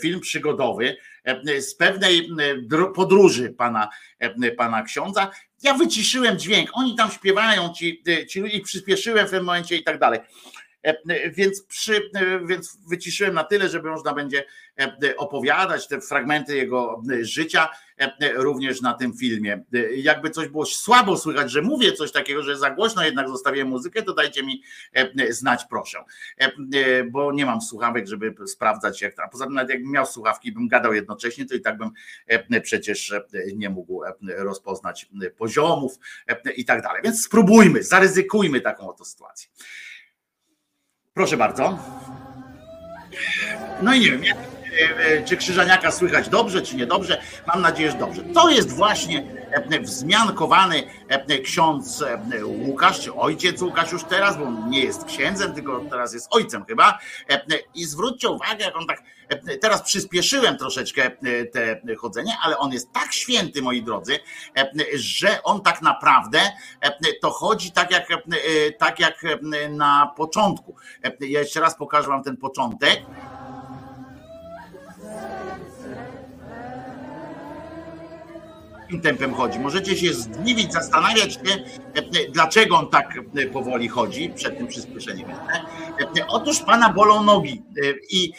film 0.00 0.20
przygodowy 0.20 0.96
z 1.58 1.74
pewnej 1.74 2.28
podróży 2.94 3.50
pana, 3.50 3.88
pana 4.56 4.82
księdza. 4.82 5.30
Ja 5.64 5.74
wyciszyłem 5.74 6.38
dźwięk, 6.38 6.70
oni 6.72 6.96
tam 6.96 7.10
śpiewają, 7.10 7.72
ci, 7.72 8.02
ci 8.28 8.40
ludzie, 8.40 8.60
przyspieszyłem 8.60 9.26
w 9.26 9.30
tym 9.30 9.44
momencie 9.44 9.76
i 9.76 9.84
tak 9.84 9.98
dalej. 9.98 10.20
Więc, 11.32 11.62
przy, 11.62 12.10
więc 12.46 12.78
wyciszyłem 12.88 13.34
na 13.34 13.44
tyle, 13.44 13.68
żeby 13.68 13.90
można 13.90 14.14
będzie 14.14 14.44
opowiadać 15.16 15.88
te 15.88 16.00
fragmenty 16.00 16.56
jego 16.56 17.02
życia 17.20 17.68
również 18.34 18.80
na 18.80 18.94
tym 18.94 19.16
filmie. 19.16 19.64
Jakby 19.96 20.30
coś 20.30 20.48
było 20.48 20.66
słabo 20.66 21.16
słychać, 21.16 21.50
że 21.50 21.62
mówię 21.62 21.92
coś 21.92 22.12
takiego, 22.12 22.42
że 22.42 22.58
za 22.58 22.70
głośno 22.70 23.04
jednak 23.04 23.28
zostawię 23.28 23.64
muzykę, 23.64 24.02
to 24.02 24.14
dajcie 24.14 24.42
mi 24.42 24.62
znać, 25.30 25.64
proszę. 25.70 25.98
Bo 27.10 27.32
nie 27.32 27.46
mam 27.46 27.62
słuchawek, 27.62 28.06
żeby 28.06 28.34
sprawdzać 28.46 29.02
jak 29.02 29.14
tam. 29.14 29.30
Poza 29.30 29.44
tym, 29.44 29.54
nawet 29.54 29.70
jakbym 29.70 29.90
miał 29.90 30.06
słuchawki, 30.06 30.52
bym 30.52 30.68
gadał 30.68 30.94
jednocześnie, 30.94 31.46
to 31.46 31.54
i 31.54 31.60
tak 31.60 31.78
bym 31.78 31.90
przecież 32.62 33.14
nie 33.54 33.70
mógł 33.70 34.02
rozpoznać 34.36 35.10
poziomów 35.36 35.98
i 36.56 36.64
tak 36.64 36.82
dalej. 36.82 37.02
Więc 37.04 37.24
spróbujmy, 37.24 37.82
zaryzykujmy 37.82 38.60
taką 38.60 38.88
oto 38.88 39.04
sytuację. 39.04 39.50
Proszę 41.14 41.36
bardzo. 41.36 41.78
No 43.82 43.94
i 43.94 44.00
nie 44.00 44.10
wiem, 44.10 44.22
czy 45.24 45.36
Krzyżaniaka 45.36 45.90
słychać 45.90 46.28
dobrze, 46.28 46.62
czy 46.62 46.76
niedobrze. 46.76 47.22
Mam 47.46 47.60
nadzieję, 47.62 47.90
że 47.90 47.98
dobrze. 47.98 48.22
To 48.22 48.48
jest 48.48 48.72
właśnie 48.72 49.24
wzmiankowany 49.82 50.82
ksiądz 51.44 52.04
Łukasz, 52.44 53.00
czy 53.00 53.14
ojciec 53.14 53.62
Łukasz 53.62 53.92
już 53.92 54.04
teraz, 54.04 54.36
bo 54.36 54.50
nie 54.68 54.80
jest 54.80 55.04
księdzem, 55.04 55.54
tylko 55.54 55.80
teraz 55.90 56.14
jest 56.14 56.28
ojcem 56.30 56.64
chyba. 56.64 56.98
I 57.74 57.84
zwróćcie 57.84 58.28
uwagę, 58.28 58.64
jak 58.64 58.76
on 58.76 58.86
tak, 58.86 59.02
teraz 59.60 59.82
przyspieszyłem 59.82 60.58
troszeczkę 60.58 61.10
te 61.84 61.94
chodzenie, 61.94 62.36
ale 62.42 62.58
on 62.58 62.72
jest 62.72 62.92
tak 62.92 63.12
święty, 63.12 63.62
moi 63.62 63.82
drodzy, 63.82 64.18
że 64.94 65.42
on 65.42 65.60
tak 65.60 65.82
naprawdę 65.82 66.40
to 67.22 67.30
chodzi 67.30 67.72
tak 67.72 67.90
jak, 67.90 68.08
tak 68.78 69.00
jak 69.00 69.22
na 69.70 70.12
początku. 70.16 70.76
Ja 71.20 71.40
jeszcze 71.40 71.60
raz 71.60 71.76
pokażę 71.76 72.08
wam 72.08 72.22
ten 72.22 72.36
początek. 72.36 73.00
Tempem 79.02 79.34
chodzi. 79.34 79.58
Możecie 79.58 79.96
się 79.96 80.14
zdziwić, 80.14 80.72
zastanawiać 80.72 81.32
się, 81.34 81.40
dlaczego 82.28 82.76
on 82.76 82.90
tak 82.90 83.14
powoli 83.52 83.88
chodzi 83.88 84.30
przed 84.30 84.58
tym 84.58 84.66
przyspieszeniem. 84.66 85.30
Otóż 86.28 86.60
pana 86.60 86.92
bolą 86.92 87.22
nogi 87.22 87.62
i 88.10 88.32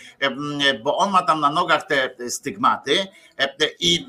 bo 0.83 0.97
on 0.97 1.11
ma 1.11 1.21
tam 1.21 1.39
na 1.39 1.49
nogach 1.49 1.87
te 1.87 2.29
stygmaty 2.29 3.07
i 3.79 4.07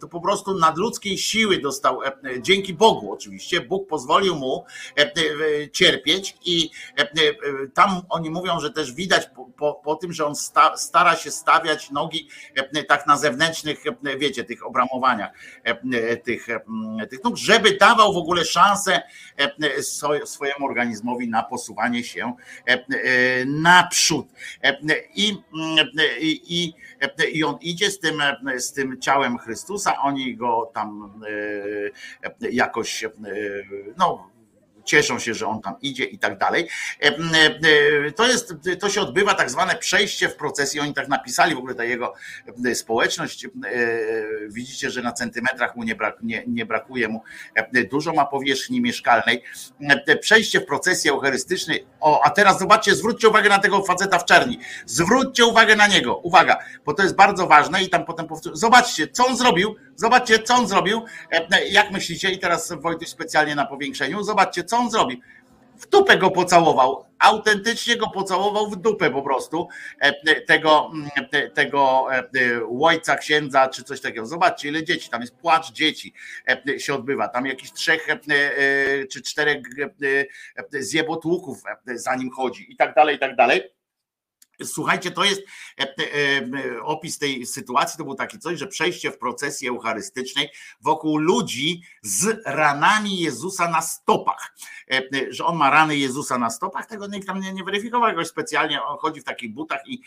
to 0.00 0.08
po 0.08 0.20
prostu 0.20 0.58
nadludzkiej 0.58 1.18
siły 1.18 1.58
dostał 1.58 2.00
dzięki 2.40 2.74
Bogu 2.74 3.12
oczywiście. 3.12 3.60
Bóg 3.60 3.88
pozwolił 3.88 4.36
mu 4.36 4.64
cierpieć 5.72 6.36
i 6.44 6.70
tam 7.74 8.02
oni 8.08 8.30
mówią, 8.30 8.60
że 8.60 8.70
też 8.70 8.92
widać 8.92 9.26
po, 9.36 9.44
po, 9.44 9.74
po 9.74 9.94
tym, 9.94 10.12
że 10.12 10.26
on 10.26 10.36
sta, 10.36 10.76
stara 10.76 11.16
się 11.16 11.30
stawiać 11.30 11.90
nogi 11.90 12.28
tak 12.88 13.06
na 13.06 13.16
zewnętrznych, 13.16 13.84
wiecie, 14.18 14.44
tych 14.44 14.66
obramowaniach 14.66 15.32
tych, 16.24 16.46
tych 17.10 17.24
nóg, 17.24 17.36
żeby 17.36 17.76
dawał 17.76 18.14
w 18.14 18.16
ogóle 18.16 18.44
szansę 18.44 19.02
swojemu 20.24 20.66
organizmowi 20.66 21.28
na 21.28 21.42
posuwanie 21.42 22.04
się 22.04 22.32
naprzód. 23.46 24.26
I, 25.14 25.36
i, 26.42 26.74
i 27.32 27.44
on 27.44 27.58
idzie 27.60 27.90
z 27.90 27.98
tym, 27.98 28.22
z 28.56 28.72
tym 28.72 29.00
ciałem 29.00 29.38
Chrystusa, 29.38 30.00
oni 30.00 30.36
go 30.36 30.70
tam 30.74 31.20
jakoś 32.40 33.04
no 33.98 34.31
cieszą 34.84 35.18
się, 35.18 35.34
że 35.34 35.46
on 35.46 35.62
tam 35.62 35.74
idzie 35.82 36.04
i 36.04 36.18
tak 36.18 36.38
dalej. 36.38 36.68
To 38.16 38.28
jest, 38.28 38.54
to 38.80 38.90
się 38.90 39.00
odbywa 39.00 39.34
tak 39.34 39.50
zwane 39.50 39.74
przejście 39.76 40.28
w 40.28 40.36
procesji, 40.36 40.80
oni 40.80 40.94
tak 40.94 41.08
napisali 41.08 41.54
w 41.54 41.58
ogóle 41.58 41.74
ta 41.74 41.84
jego 41.84 42.14
społeczność. 42.74 43.46
Widzicie, 44.48 44.90
że 44.90 45.02
na 45.02 45.12
centymetrach 45.12 45.76
mu 45.76 45.84
nie, 45.84 45.94
brak, 45.94 46.16
nie, 46.22 46.44
nie 46.46 46.66
brakuje 46.66 47.08
mu 47.08 47.22
dużo 47.90 48.12
ma 48.12 48.26
powierzchni 48.26 48.80
mieszkalnej. 48.80 49.42
Przejście 50.20 50.60
w 50.60 50.66
procesji 50.66 51.10
eucharystycznej. 51.10 51.86
O, 52.00 52.22
a 52.24 52.30
teraz 52.30 52.58
zobaczcie, 52.58 52.94
zwróćcie 52.94 53.28
uwagę 53.28 53.48
na 53.48 53.58
tego 53.58 53.82
faceta 53.82 54.18
w 54.18 54.24
czerni. 54.24 54.58
Zwróćcie 54.86 55.44
uwagę 55.44 55.76
na 55.76 55.86
niego. 55.86 56.16
Uwaga, 56.16 56.58
bo 56.84 56.94
to 56.94 57.02
jest 57.02 57.14
bardzo 57.14 57.46
ważne 57.46 57.82
i 57.82 57.88
tam 57.88 58.04
potem 58.04 58.26
powtórzę. 58.26 58.56
Zobaczcie, 58.56 59.08
co 59.08 59.26
on 59.26 59.36
zrobił. 59.36 59.76
Zobaczcie, 60.02 60.38
co 60.38 60.54
on 60.54 60.68
zrobił. 60.68 61.04
Jak 61.70 61.90
myślicie? 61.90 62.30
I 62.30 62.38
teraz 62.38 62.72
Wojtek 62.72 63.08
specjalnie 63.08 63.54
na 63.54 63.66
powiększeniu. 63.66 64.22
Zobaczcie, 64.22 64.64
co 64.64 64.76
on 64.76 64.90
zrobił? 64.90 65.20
W 65.76 65.88
dupę 65.88 66.18
go 66.18 66.30
pocałował, 66.30 67.06
autentycznie 67.18 67.96
go 67.96 68.10
pocałował 68.10 68.70
w 68.70 68.76
dupę 68.76 69.10
po 69.10 69.22
prostu 69.22 69.68
tego, 70.46 70.90
tego 71.54 72.06
łojca, 72.68 73.16
księdza 73.16 73.68
czy 73.68 73.84
coś 73.84 74.00
takiego. 74.00 74.26
Zobaczcie, 74.26 74.68
ile 74.68 74.84
dzieci, 74.84 75.10
tam 75.10 75.20
jest 75.20 75.36
płacz 75.36 75.72
dzieci 75.72 76.14
się 76.78 76.94
odbywa, 76.94 77.28
tam 77.28 77.46
jakiś 77.46 77.72
trzech 77.72 78.08
czy 79.10 79.22
czterech 79.22 79.58
zjebotłuków 80.72 81.62
za 81.94 82.16
nim 82.16 82.30
chodzi 82.30 82.72
i 82.72 82.76
tak 82.76 82.94
dalej, 82.94 83.16
i 83.16 83.18
tak 83.18 83.36
dalej. 83.36 83.62
Słuchajcie, 84.64 85.10
to 85.10 85.24
jest 85.24 85.42
opis 86.82 87.18
tej 87.18 87.46
sytuacji. 87.46 87.98
To 87.98 88.04
był 88.04 88.14
taki 88.14 88.38
coś, 88.38 88.58
że 88.58 88.66
przejście 88.66 89.10
w 89.10 89.18
procesji 89.18 89.68
eucharystycznej 89.68 90.48
wokół 90.80 91.18
ludzi 91.18 91.82
z 92.02 92.42
ranami 92.46 93.20
Jezusa 93.20 93.70
na 93.70 93.82
stopach. 93.82 94.56
Że 95.30 95.44
on 95.44 95.56
ma 95.56 95.70
rany 95.70 95.96
Jezusa 95.96 96.38
na 96.38 96.50
stopach, 96.50 96.86
tego 96.86 97.06
nikt 97.06 97.26
tam 97.26 97.40
nie, 97.40 97.52
nie 97.52 97.64
weryfikował 97.64 98.08
jakoś 98.08 98.28
specjalnie. 98.28 98.82
On 98.82 98.98
chodzi 98.98 99.20
w 99.20 99.24
takich 99.24 99.54
butach 99.54 99.80
i, 99.86 100.02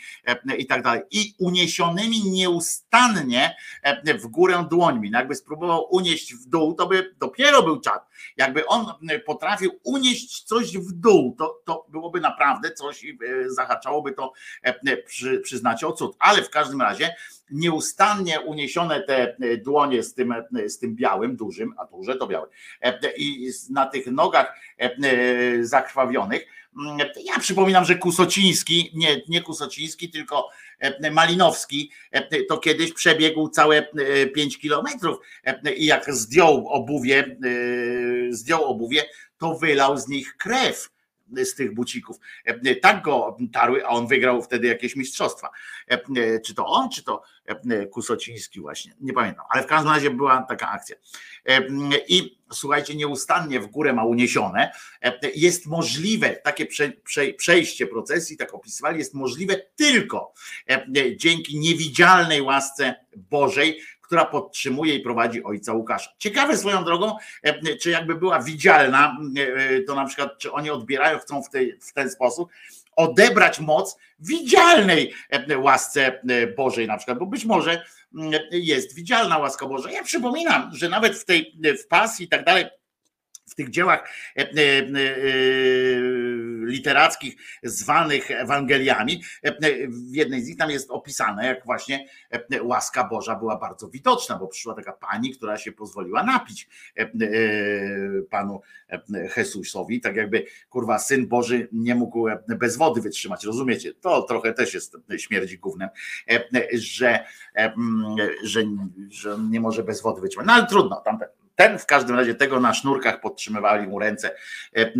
i 0.58 0.66
tak 0.66 0.82
dalej. 0.82 1.02
I 1.10 1.34
uniesionymi 1.38 2.30
nieustannie 2.30 3.56
w 4.18 4.26
górę 4.26 4.66
dłońmi. 4.70 5.10
No 5.10 5.18
jakby 5.18 5.34
spróbował 5.34 5.86
unieść 5.90 6.34
w 6.34 6.46
dół, 6.46 6.74
to 6.74 6.86
by 6.86 7.14
dopiero 7.18 7.62
był 7.62 7.80
czad. 7.80 8.06
Jakby 8.36 8.66
on 8.66 8.86
potrafił 9.26 9.72
unieść 9.84 10.42
coś 10.42 10.78
w 10.78 10.92
dół, 10.92 11.36
to, 11.38 11.62
to 11.64 11.86
byłoby 11.88 12.20
naprawdę 12.20 12.72
coś 12.72 13.04
i 13.04 13.18
zahaczałoby 13.46 14.12
to 14.12 14.32
przy, 15.06 15.40
przyznacie 15.40 15.86
o 15.86 15.92
cud. 15.92 16.16
Ale 16.18 16.42
w 16.42 16.50
każdym 16.50 16.82
razie 16.82 17.14
nieustannie 17.50 18.40
uniesione 18.40 19.02
te 19.02 19.36
dłonie 19.64 20.02
z 20.02 20.14
tym, 20.14 20.34
z 20.66 20.78
tym 20.78 20.94
białym, 20.94 21.36
dużym, 21.36 21.74
a 21.78 21.84
duże 21.84 22.16
to 22.16 22.26
białe, 22.26 22.48
i 23.16 23.50
na 23.70 23.86
tych 23.86 24.06
nogach 24.06 24.60
zakrwawionych. 25.60 26.46
Ja 27.24 27.38
przypominam, 27.40 27.84
że 27.84 27.94
Kusociński, 27.94 28.90
nie, 28.94 29.22
nie 29.28 29.42
Kusociński, 29.42 30.10
tylko 30.10 30.48
Malinowski, 31.12 31.90
to 32.48 32.58
kiedyś 32.58 32.92
przebiegł 32.92 33.48
całe 33.48 33.88
5 34.34 34.58
kilometrów 34.58 35.16
i 35.76 35.86
jak 35.86 36.14
zdjął 36.14 36.68
obuwie, 36.68 37.38
zdjął 38.30 38.64
obuwie, 38.64 39.04
to 39.38 39.54
wylał 39.54 39.98
z 39.98 40.08
nich 40.08 40.36
krew 40.36 40.90
z 41.36 41.54
tych 41.54 41.74
bucików. 41.74 42.16
Tak 42.82 43.02
go 43.02 43.36
tarły, 43.52 43.86
a 43.86 43.88
on 43.88 44.06
wygrał 44.06 44.42
wtedy 44.42 44.66
jakieś 44.66 44.96
mistrzostwa. 44.96 45.50
Czy 46.44 46.54
to 46.54 46.66
on, 46.66 46.90
czy 46.90 47.04
to 47.04 47.22
Kusociński 47.90 48.60
właśnie, 48.60 48.94
nie 49.00 49.12
pamiętam, 49.12 49.44
ale 49.50 49.62
w 49.62 49.66
każdym 49.66 49.92
razie 49.92 50.10
była 50.10 50.42
taka 50.42 50.70
akcja. 50.70 50.96
I 52.08 52.38
słuchajcie, 52.52 52.94
nieustannie 52.94 53.60
w 53.60 53.66
górę 53.66 53.92
ma 53.92 54.04
uniesione. 54.04 54.72
Jest 55.34 55.66
możliwe 55.66 56.30
takie 56.30 56.66
przejście 57.36 57.86
procesji, 57.86 58.36
tak 58.36 58.54
opisywali, 58.54 58.98
jest 58.98 59.14
możliwe 59.14 59.56
tylko 59.76 60.32
dzięki 61.16 61.58
niewidzialnej 61.58 62.42
łasce 62.42 62.94
Bożej, 63.16 63.80
która 64.00 64.24
podtrzymuje 64.24 64.94
i 64.94 65.00
prowadzi 65.00 65.44
ojca 65.44 65.72
Łukasza. 65.72 66.10
Ciekawe 66.18 66.56
swoją 66.58 66.84
drogą, 66.84 67.16
czy 67.80 67.90
jakby 67.90 68.14
była 68.14 68.42
widzialna, 68.42 69.16
to 69.86 69.94
na 69.94 70.04
przykład, 70.06 70.38
czy 70.38 70.52
oni 70.52 70.70
odbierają, 70.70 71.18
chcą 71.18 71.42
w, 71.42 71.50
tej, 71.50 71.78
w 71.80 71.92
ten 71.92 72.10
sposób 72.10 72.48
odebrać 72.96 73.60
moc 73.60 73.96
widzialnej 74.18 75.14
łasce 75.58 76.20
Bożej 76.56 76.86
na 76.86 76.96
przykład, 76.96 77.18
bo 77.18 77.26
być 77.26 77.44
może 77.44 77.82
jest 78.50 78.94
widzialna 78.94 79.38
łaska 79.38 79.66
Boża. 79.66 79.90
Ja 79.90 80.02
przypominam, 80.02 80.70
że 80.74 80.88
nawet 80.88 81.18
w 81.18 81.24
tej 81.24 81.58
w 81.84 81.86
pasji 81.86 82.26
i 82.26 82.28
tak 82.28 82.44
dalej, 82.44 82.64
w 83.50 83.54
tych 83.54 83.70
dziełach 83.70 84.12
literackich 86.66 87.36
zwanych 87.62 88.30
Ewangeliami. 88.30 89.22
W 89.88 90.14
jednej 90.14 90.42
z 90.42 90.48
nich 90.48 90.56
tam 90.56 90.70
jest 90.70 90.90
opisane, 90.90 91.46
jak 91.46 91.64
właśnie 91.64 92.08
łaska 92.62 93.04
Boża 93.04 93.36
była 93.36 93.58
bardzo 93.58 93.88
widoczna, 93.88 94.38
bo 94.38 94.48
przyszła 94.48 94.74
taka 94.74 94.92
pani, 94.92 95.30
która 95.30 95.58
się 95.58 95.72
pozwoliła 95.72 96.22
napić 96.22 96.68
panu 98.30 98.60
Jezusowi, 99.36 100.00
tak 100.00 100.16
jakby 100.16 100.44
kurwa 100.70 100.98
syn 100.98 101.28
Boży 101.28 101.68
nie 101.72 101.94
mógł 101.94 102.26
bez 102.48 102.76
wody 102.76 103.00
wytrzymać, 103.00 103.44
rozumiecie? 103.44 103.94
To 103.94 104.22
trochę 104.22 104.52
też 104.52 104.74
jest 104.74 104.96
śmierdzi 105.16 105.58
gównem, 105.58 105.88
że, 106.72 107.24
że, 108.42 108.64
że 109.10 109.38
nie 109.50 109.60
może 109.60 109.82
bez 109.82 110.02
wody 110.02 110.20
wytrzymać. 110.20 110.46
No 110.46 110.52
ale 110.52 110.66
trudno, 110.66 111.00
tam 111.04 111.18
ten 111.56 111.78
w 111.78 111.86
każdym 111.86 112.16
razie 112.16 112.34
tego 112.34 112.60
na 112.60 112.74
sznurkach 112.74 113.20
podtrzymywali 113.20 113.88
mu 113.88 113.98
ręce 113.98 114.30
e, 114.76 114.92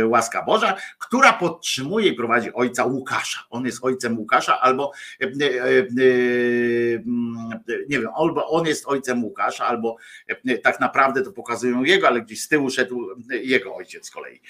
e, 0.00 0.06
łaska 0.06 0.42
Boża, 0.42 0.76
która 0.98 1.32
podtrzymuje 1.32 2.08
i 2.08 2.12
prowadzi 2.12 2.52
ojca 2.52 2.84
Łukasza. 2.84 3.40
On 3.50 3.66
jest 3.66 3.84
ojcem 3.84 4.18
Łukasza, 4.18 4.60
albo 4.60 4.92
e, 5.20 5.26
nie 7.88 8.00
wiem, 8.00 8.08
albo 8.16 8.48
on 8.48 8.66
jest 8.66 8.86
ojcem 8.86 9.24
Łukasza, 9.24 9.66
albo 9.66 9.96
tak 10.62 10.80
naprawdę 10.80 11.22
to 11.22 11.32
pokazują 11.32 11.84
jego, 11.84 12.08
ale 12.08 12.22
gdzieś 12.22 12.42
z 12.42 12.48
tyłu 12.48 12.70
szedł 12.70 13.08
jego 13.30 13.74
ojciec 13.74 14.06
z 14.06 14.10
kolei. 14.10 14.40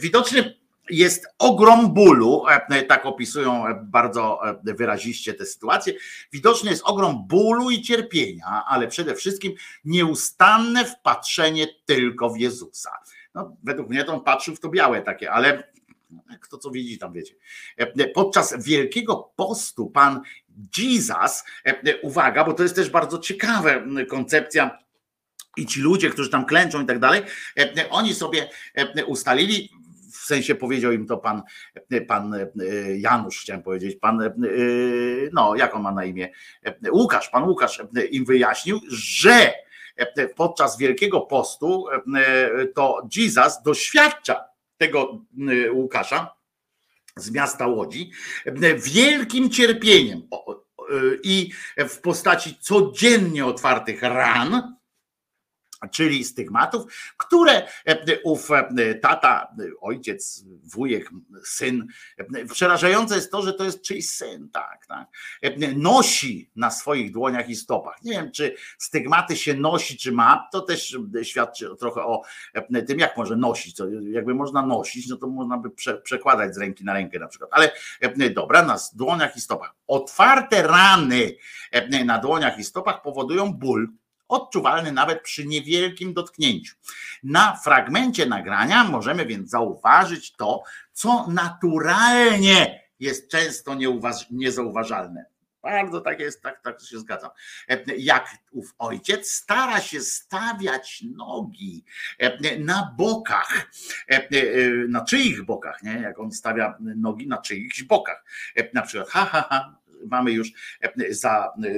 Widoczny 0.00 0.54
jest 0.90 1.26
ogrom 1.38 1.94
bólu, 1.94 2.44
e, 2.48 2.82
tak 2.82 3.06
opisują 3.06 3.66
e, 3.66 3.80
bardzo 3.84 4.40
e, 4.48 4.74
wyraziście 4.74 5.34
tę 5.34 5.46
sytuację. 5.46 5.94
Widoczny 6.32 6.70
jest 6.70 6.82
ogrom 6.84 7.26
bólu 7.26 7.70
i 7.70 7.82
cierpienia, 7.82 8.64
ale 8.66 8.88
przede 8.88 9.14
wszystkim 9.14 9.52
nieustanne 9.84 10.84
wpatrzenie 10.84 11.66
tylko 11.86 12.30
w 12.30 12.38
Jezusa. 12.38 12.90
No, 13.34 13.56
według 13.62 13.88
mnie 13.88 14.04
to 14.04 14.14
on 14.14 14.20
patrzył 14.20 14.56
w 14.56 14.60
to 14.60 14.68
białe 14.68 15.02
takie, 15.02 15.32
ale 15.32 15.72
kto 16.40 16.58
co 16.58 16.70
widzi, 16.70 16.98
tam 16.98 17.12
wiecie. 17.12 17.34
Podczas 18.14 18.64
Wielkiego 18.64 19.32
Postu 19.36 19.90
pan 19.90 20.20
Jesus, 20.78 21.44
uwaga, 22.02 22.44
bo 22.44 22.52
to 22.52 22.62
jest 22.62 22.76
też 22.76 22.90
bardzo 22.90 23.18
ciekawa 23.18 23.70
koncepcja 24.08 24.78
i 25.56 25.66
ci 25.66 25.80
ludzie, 25.80 26.10
którzy 26.10 26.30
tam 26.30 26.46
klęczą 26.46 26.82
i 26.82 26.86
tak 26.86 26.98
dalej, 26.98 27.22
oni 27.90 28.14
sobie 28.14 28.50
ustalili, 29.06 29.70
sensie 30.30 30.54
powiedział 30.54 30.92
im 30.92 31.06
to 31.06 31.18
pan, 31.18 31.42
pan 32.08 32.34
e, 32.34 32.48
Janusz, 32.96 33.40
chciałem 33.40 33.62
powiedzieć, 33.62 33.96
pan, 33.96 34.22
e, 34.22 34.30
no 35.32 35.56
jak 35.56 35.74
on 35.74 35.82
ma 35.82 35.92
na 35.92 36.04
imię, 36.04 36.28
Łukasz, 36.92 37.28
pan 37.28 37.48
Łukasz 37.48 37.82
im 38.10 38.24
wyjaśnił, 38.24 38.80
że 38.88 39.52
podczas 40.36 40.78
Wielkiego 40.78 41.20
Postu 41.20 41.86
to 42.74 43.08
Jesus 43.16 43.62
doświadcza 43.62 44.44
tego 44.76 45.24
Łukasza 45.72 46.34
z 47.16 47.30
miasta 47.30 47.66
Łodzi 47.66 48.10
wielkim 48.76 49.50
cierpieniem 49.50 50.22
i 51.22 51.50
w 51.76 52.00
postaci 52.00 52.58
codziennie 52.60 53.46
otwartych 53.46 54.02
ran, 54.02 54.76
czyli 55.88 56.24
stygmatów, 56.24 56.92
które 57.16 57.66
e, 57.86 58.22
ów 58.24 58.50
e, 58.50 58.94
tata, 58.94 59.54
ojciec, 59.80 60.44
wujek, 60.74 61.10
syn, 61.44 61.86
e, 62.18 62.44
przerażające 62.44 63.14
jest 63.14 63.30
to, 63.30 63.42
że 63.42 63.52
to 63.52 63.64
jest 63.64 63.82
czyjś 63.82 64.10
syn, 64.10 64.48
tak, 64.52 64.86
tak, 64.86 65.08
nosi 65.76 66.50
na 66.56 66.70
swoich 66.70 67.12
dłoniach 67.12 67.48
i 67.48 67.56
stopach. 67.56 68.02
Nie 68.02 68.12
wiem, 68.12 68.32
czy 68.32 68.54
stygmaty 68.78 69.36
się 69.36 69.54
nosi, 69.54 69.96
czy 69.96 70.12
ma, 70.12 70.48
to 70.52 70.60
też 70.60 70.98
świadczy 71.22 71.68
trochę 71.78 72.02
o 72.02 72.22
tym, 72.86 72.98
jak 72.98 73.16
może 73.16 73.36
nosić, 73.36 73.76
jakby 74.10 74.34
można 74.34 74.66
nosić, 74.66 75.08
no 75.08 75.16
to 75.16 75.26
można 75.26 75.58
by 75.58 75.70
prze, 75.70 75.94
przekładać 75.94 76.54
z 76.54 76.58
ręki 76.58 76.84
na 76.84 76.92
rękę 76.92 77.18
na 77.18 77.28
przykład, 77.28 77.50
ale 77.52 77.70
dobra, 78.30 78.62
na 78.62 78.76
dłoniach 78.94 79.36
i 79.36 79.40
stopach. 79.40 79.74
Otwarte 79.86 80.62
rany 80.62 81.36
na 82.04 82.18
dłoniach 82.18 82.58
i 82.58 82.64
stopach 82.64 83.02
powodują 83.02 83.52
ból, 83.52 83.88
odczuwalny 84.30 84.92
nawet 84.92 85.22
przy 85.22 85.46
niewielkim 85.46 86.14
dotknięciu. 86.14 86.76
Na 87.22 87.56
fragmencie 87.56 88.26
nagrania 88.26 88.84
możemy 88.84 89.26
więc 89.26 89.50
zauważyć 89.50 90.32
to, 90.32 90.62
co 90.92 91.26
naturalnie 91.26 92.80
jest 93.00 93.30
często 93.30 93.76
niezauważalne. 94.30 95.24
Bardzo 95.62 96.00
tak 96.00 96.20
jest, 96.20 96.42
tak, 96.42 96.62
tak 96.62 96.80
się 96.80 96.98
zgadzam. 96.98 97.30
Jak 97.98 98.28
ów 98.50 98.74
ojciec 98.78 99.30
stara 99.30 99.80
się 99.80 100.00
stawiać 100.00 101.04
nogi 101.16 101.84
na 102.58 102.94
bokach, 102.98 103.70
na 104.88 105.04
czyich 105.04 105.44
bokach, 105.44 105.82
nie? 105.82 105.92
Jak 105.92 106.18
on 106.18 106.32
stawia 106.32 106.76
nogi 106.80 107.26
na 107.26 107.38
czyichś 107.38 107.82
bokach. 107.82 108.24
Na 108.74 108.82
przykład, 108.82 109.08
ha, 109.08 109.24
ha, 109.24 109.46
ha, 109.48 109.76
mamy 110.06 110.32
już 110.32 110.52
e, 110.80 111.14
za 111.14 111.44
e, 111.44 111.70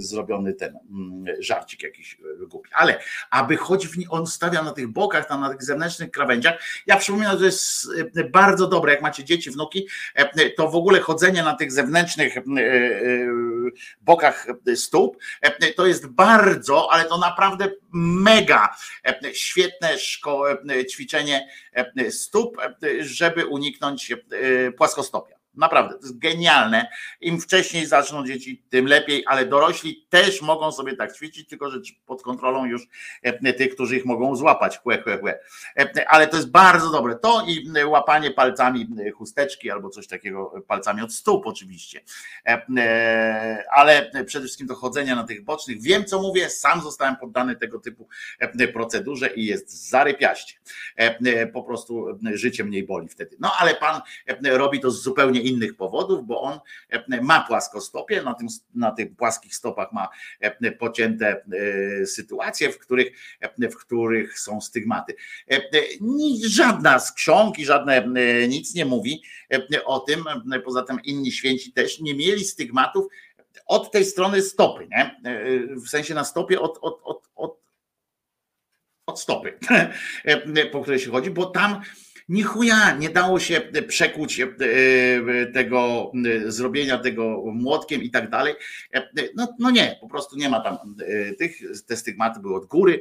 zrobiony 0.00 0.54
ten 0.54 0.78
mm, 0.90 1.24
żarcik 1.38 1.82
jakiś 1.82 2.14
e, 2.14 2.46
głupi. 2.46 2.70
Ale 2.74 3.00
aby 3.30 3.56
choć 3.56 3.88
on 4.10 4.26
stawia 4.26 4.62
na 4.62 4.72
tych 4.72 4.88
bokach, 4.88 5.28
tam 5.28 5.40
na 5.40 5.50
tych 5.50 5.62
zewnętrznych 5.62 6.10
krawędziach, 6.10 6.62
ja 6.86 6.96
przypominam, 6.96 7.38
że 7.38 7.44
jest 7.44 7.88
bardzo 8.30 8.66
dobre, 8.66 8.92
jak 8.92 9.02
macie 9.02 9.24
dzieci, 9.24 9.50
wnuki, 9.50 9.86
to 10.56 10.68
w 10.68 10.76
ogóle 10.76 11.00
chodzenie 11.00 11.42
na 11.42 11.54
tych 11.54 11.72
zewnętrznych 11.72 12.34
bokach 14.00 14.46
stóp, 14.74 15.16
to 15.76 15.86
jest 15.86 16.06
bardzo, 16.06 16.92
ale 16.92 17.04
to 17.04 17.18
naprawdę 17.18 17.68
mega 17.92 18.76
świetne 19.32 19.96
szko- 19.96 20.86
ćwiczenie 20.90 21.48
stóp, 22.10 22.56
żeby 23.00 23.46
uniknąć 23.46 24.12
płaskostopia. 24.76 25.35
Naprawdę, 25.56 25.94
to 25.94 26.00
jest 26.00 26.18
genialne. 26.18 26.88
Im 27.20 27.40
wcześniej 27.40 27.86
zaczną 27.86 28.26
dzieci, 28.26 28.62
tym 28.70 28.86
lepiej, 28.86 29.24
ale 29.26 29.46
dorośli 29.46 30.06
też 30.08 30.42
mogą 30.42 30.72
sobie 30.72 30.96
tak 30.96 31.16
ćwiczyć, 31.16 31.48
tylko 31.48 31.70
że 31.70 31.80
pod 32.06 32.22
kontrolą 32.22 32.64
już 32.64 32.82
e, 33.22 33.52
tych, 33.52 33.74
którzy 33.74 33.96
ich 33.96 34.04
mogą 34.04 34.36
złapać. 34.36 34.78
Chłe, 34.78 35.02
chłe, 35.02 35.18
chłe. 35.18 35.38
E, 35.78 36.08
ale 36.08 36.26
to 36.26 36.36
jest 36.36 36.50
bardzo 36.50 36.90
dobre. 36.90 37.16
To 37.16 37.44
i 37.46 37.70
e, 37.76 37.86
łapanie 37.86 38.30
palcami 38.30 38.88
chusteczki 39.14 39.70
albo 39.70 39.88
coś 39.88 40.06
takiego, 40.06 40.64
palcami 40.68 41.02
od 41.02 41.12
stóp 41.12 41.46
oczywiście. 41.46 42.00
Ale 43.70 44.10
przede 44.26 44.44
wszystkim 44.44 44.66
dochodzenia 44.66 45.16
na 45.16 45.24
tych 45.24 45.44
bocznych. 45.44 45.82
Wiem, 45.82 46.04
co 46.04 46.22
mówię, 46.22 46.50
sam 46.50 46.80
zostałem 46.80 47.16
poddany 47.16 47.56
tego 47.56 47.80
typu 47.80 48.08
procedurze 48.72 49.26
i 49.34 49.46
jest 49.46 49.88
zarypiaście. 49.88 50.58
Po 51.52 51.62
prostu 51.62 52.18
życie 52.32 52.64
mniej 52.64 52.86
boli 52.86 53.08
wtedy. 53.08 53.36
No 53.40 53.52
ale 53.58 53.74
pan 53.74 54.00
robi 54.44 54.80
to 54.80 54.90
zupełnie 54.90 55.40
innych 55.46 55.76
powodów, 55.76 56.26
bo 56.26 56.40
on 56.40 56.60
e, 56.90 57.20
ma 57.22 57.40
płaskostopie, 57.40 58.22
na, 58.22 58.34
tym, 58.34 58.48
na 58.74 58.90
tych 58.90 59.16
płaskich 59.16 59.54
stopach 59.54 59.92
ma 59.92 60.08
e, 60.40 60.72
pocięte 60.72 61.44
e, 62.02 62.06
sytuacje, 62.06 62.72
w 62.72 62.78
których, 62.78 63.12
w 63.58 63.76
których 63.76 64.38
są 64.38 64.60
stygmaty. 64.60 65.14
Żadna 66.46 66.98
z 66.98 67.12
ksiąg 67.12 67.58
i 67.58 67.64
żadne 67.64 68.08
nic 68.48 68.74
nie 68.74 68.84
mówi 68.84 69.22
o 69.84 70.00
tym, 70.00 70.24
poza 70.64 70.82
tym 70.82 71.00
inni 71.04 71.32
święci 71.32 71.72
też 71.72 72.00
nie 72.00 72.14
mieli 72.14 72.44
stygmatów 72.44 73.06
od 73.66 73.92
tej 73.92 74.04
strony 74.04 74.42
stopy, 74.42 74.88
nie? 74.90 75.20
w 75.84 75.88
sensie 75.88 76.14
na 76.14 76.24
stopie 76.24 76.60
od, 76.60 76.78
od, 76.80 77.00
od, 77.04 77.28
od, 77.34 77.60
od 79.06 79.20
stopy, 79.20 79.58
po 80.72 80.82
której 80.82 81.00
się 81.00 81.10
chodzi, 81.10 81.30
bo 81.30 81.46
tam 81.46 81.80
ni 82.28 82.42
chuja 82.42 82.96
nie 82.96 83.10
dało 83.10 83.40
się 83.40 83.60
przekuć 83.88 84.40
e, 84.40 84.46
tego 85.54 86.12
e, 86.46 86.50
zrobienia 86.52 86.98
tego 86.98 87.42
młotkiem 87.54 88.02
i 88.02 88.10
tak 88.10 88.30
dalej. 88.30 88.54
E, 88.94 89.08
no, 89.34 89.54
no 89.58 89.70
nie, 89.70 89.98
po 90.00 90.08
prostu 90.08 90.36
nie 90.36 90.48
ma 90.48 90.60
tam 90.60 90.96
tych, 91.38 91.56
te 91.86 91.96
stygmaty 91.96 92.40
były 92.40 92.56
od 92.56 92.66
góry, 92.66 93.00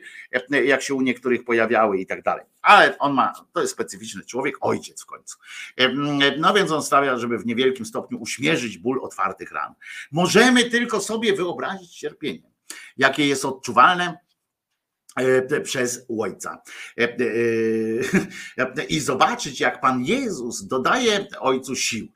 jak 0.66 0.82
się 0.82 0.94
u 0.94 1.02
niektórych 1.02 1.44
pojawiały 1.44 2.00
i 2.00 2.06
tak 2.06 2.24
dalej. 2.24 2.46
Ale 2.62 2.98
on 2.98 3.14
ma, 3.14 3.34
to 3.54 3.62
jest 3.62 3.74
specyficzny 3.74 4.26
człowiek, 4.26 4.56
ojciec 4.62 5.04
w 5.04 5.06
końcu. 5.06 5.38
No 6.38 6.54
więc 6.54 6.72
on 6.72 6.84
stawia, 6.84 7.18
żeby 7.18 7.38
w 7.38 7.46
niewielkim 7.46 7.86
stopniu 7.86 8.22
uśmierzyć 8.22 8.78
ból 8.78 9.00
otwartych 9.04 9.52
ran. 9.52 9.74
Możemy 10.12 10.64
tylko 10.64 11.00
sobie 11.00 11.34
wyobrazić 11.34 11.98
cierpienie, 11.98 12.52
jakie 12.98 13.28
jest 13.28 13.46
odczuwalne 13.46 14.18
E, 14.18 14.25
przez 15.64 16.06
Ojca. 16.20 16.62
E, 17.00 17.04
e, 17.04 18.86
I 18.90 19.00
zobaczyć, 19.00 19.60
jak 19.60 19.82
Pan 19.82 20.04
Jezus 20.04 20.64
dodaje 20.64 21.28
Ojcu 21.40 21.76
sił. 21.76 22.08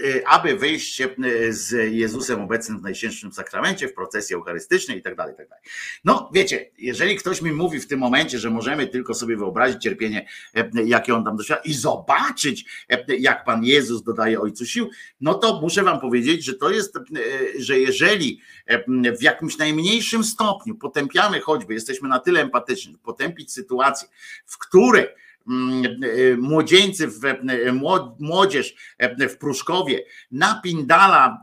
Y, 0.00 0.26
aby 0.26 0.56
wyjść 0.56 1.00
y, 1.00 1.52
z 1.52 1.92
Jezusem 1.94 2.40
obecnym 2.40 2.78
w 2.78 2.82
Najświętszym 2.82 3.32
Sakramencie, 3.32 3.88
w 3.88 3.94
procesji 3.94 4.34
eucharystycznej 4.34 4.98
i 4.98 5.02
tak 5.02 5.16
dalej, 5.16 5.34
tak 5.36 5.48
dalej. 5.48 5.64
No 6.04 6.30
wiecie, 6.34 6.70
jeżeli 6.78 7.16
ktoś 7.16 7.42
mi 7.42 7.52
mówi 7.52 7.80
w 7.80 7.88
tym 7.88 8.00
momencie, 8.00 8.38
że 8.38 8.50
możemy 8.50 8.86
tylko 8.86 9.14
sobie 9.14 9.36
wyobrazić 9.36 9.82
cierpienie, 9.82 10.26
y, 10.56 10.84
jakie 10.84 11.14
on 11.14 11.24
tam 11.24 11.36
doświadcza 11.36 11.64
i 11.64 11.74
zobaczyć, 11.74 12.64
jak 13.18 13.44
Pan 13.44 13.64
Jezus 13.64 14.02
dodaje 14.02 14.40
Ojcu 14.40 14.66
sił, 14.66 14.90
no 15.20 15.34
to 15.34 15.60
muszę 15.60 15.82
wam 15.82 16.00
powiedzieć, 16.00 16.44
że 16.44 16.54
to 16.54 16.70
jest, 16.70 16.98
że 17.58 17.78
jeżeli 17.78 18.40
w 19.18 19.22
jakimś 19.22 19.58
najmniejszym 19.58 20.24
stopniu 20.24 20.74
potępiamy 20.74 21.40
choćby, 21.40 21.74
jesteśmy 21.74 22.08
na 22.08 22.18
tyle 22.18 22.40
empatyczni, 22.40 22.98
potępić 22.98 23.52
sytuację, 23.52 24.08
w 24.46 24.58
której 24.58 25.04
e, 25.04 25.14
młodzieńcy, 26.38 27.08
w, 27.08 27.20
mło- 27.72 28.16
młodzież 28.20 28.74
e, 28.98 29.28
w 29.28 29.38
Pruszkowie 29.38 30.04
napindala 30.30 31.40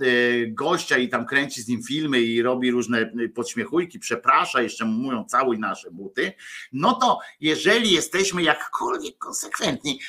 gościa 0.48 0.98
i 0.98 1.10
tam 1.10 1.26
kręci 1.26 1.62
z 1.62 1.68
nim 1.68 1.84
filmy 1.84 2.22
i 2.22 2.42
robi 2.42 2.72
różne 2.72 3.12
podśmiechujki, 3.36 4.00
przeprasza, 4.00 4.62
jeszcze 4.62 4.86
mówią 4.86 5.26
całuj 5.26 5.60
nasze 5.60 5.92
buty, 5.92 6.34
no 6.74 6.94
to 6.94 7.20
jeżeli 7.42 7.92
jesteśmy 7.92 8.44
jakkolwiek 8.44 9.18
konsekwentni, 9.18 10.00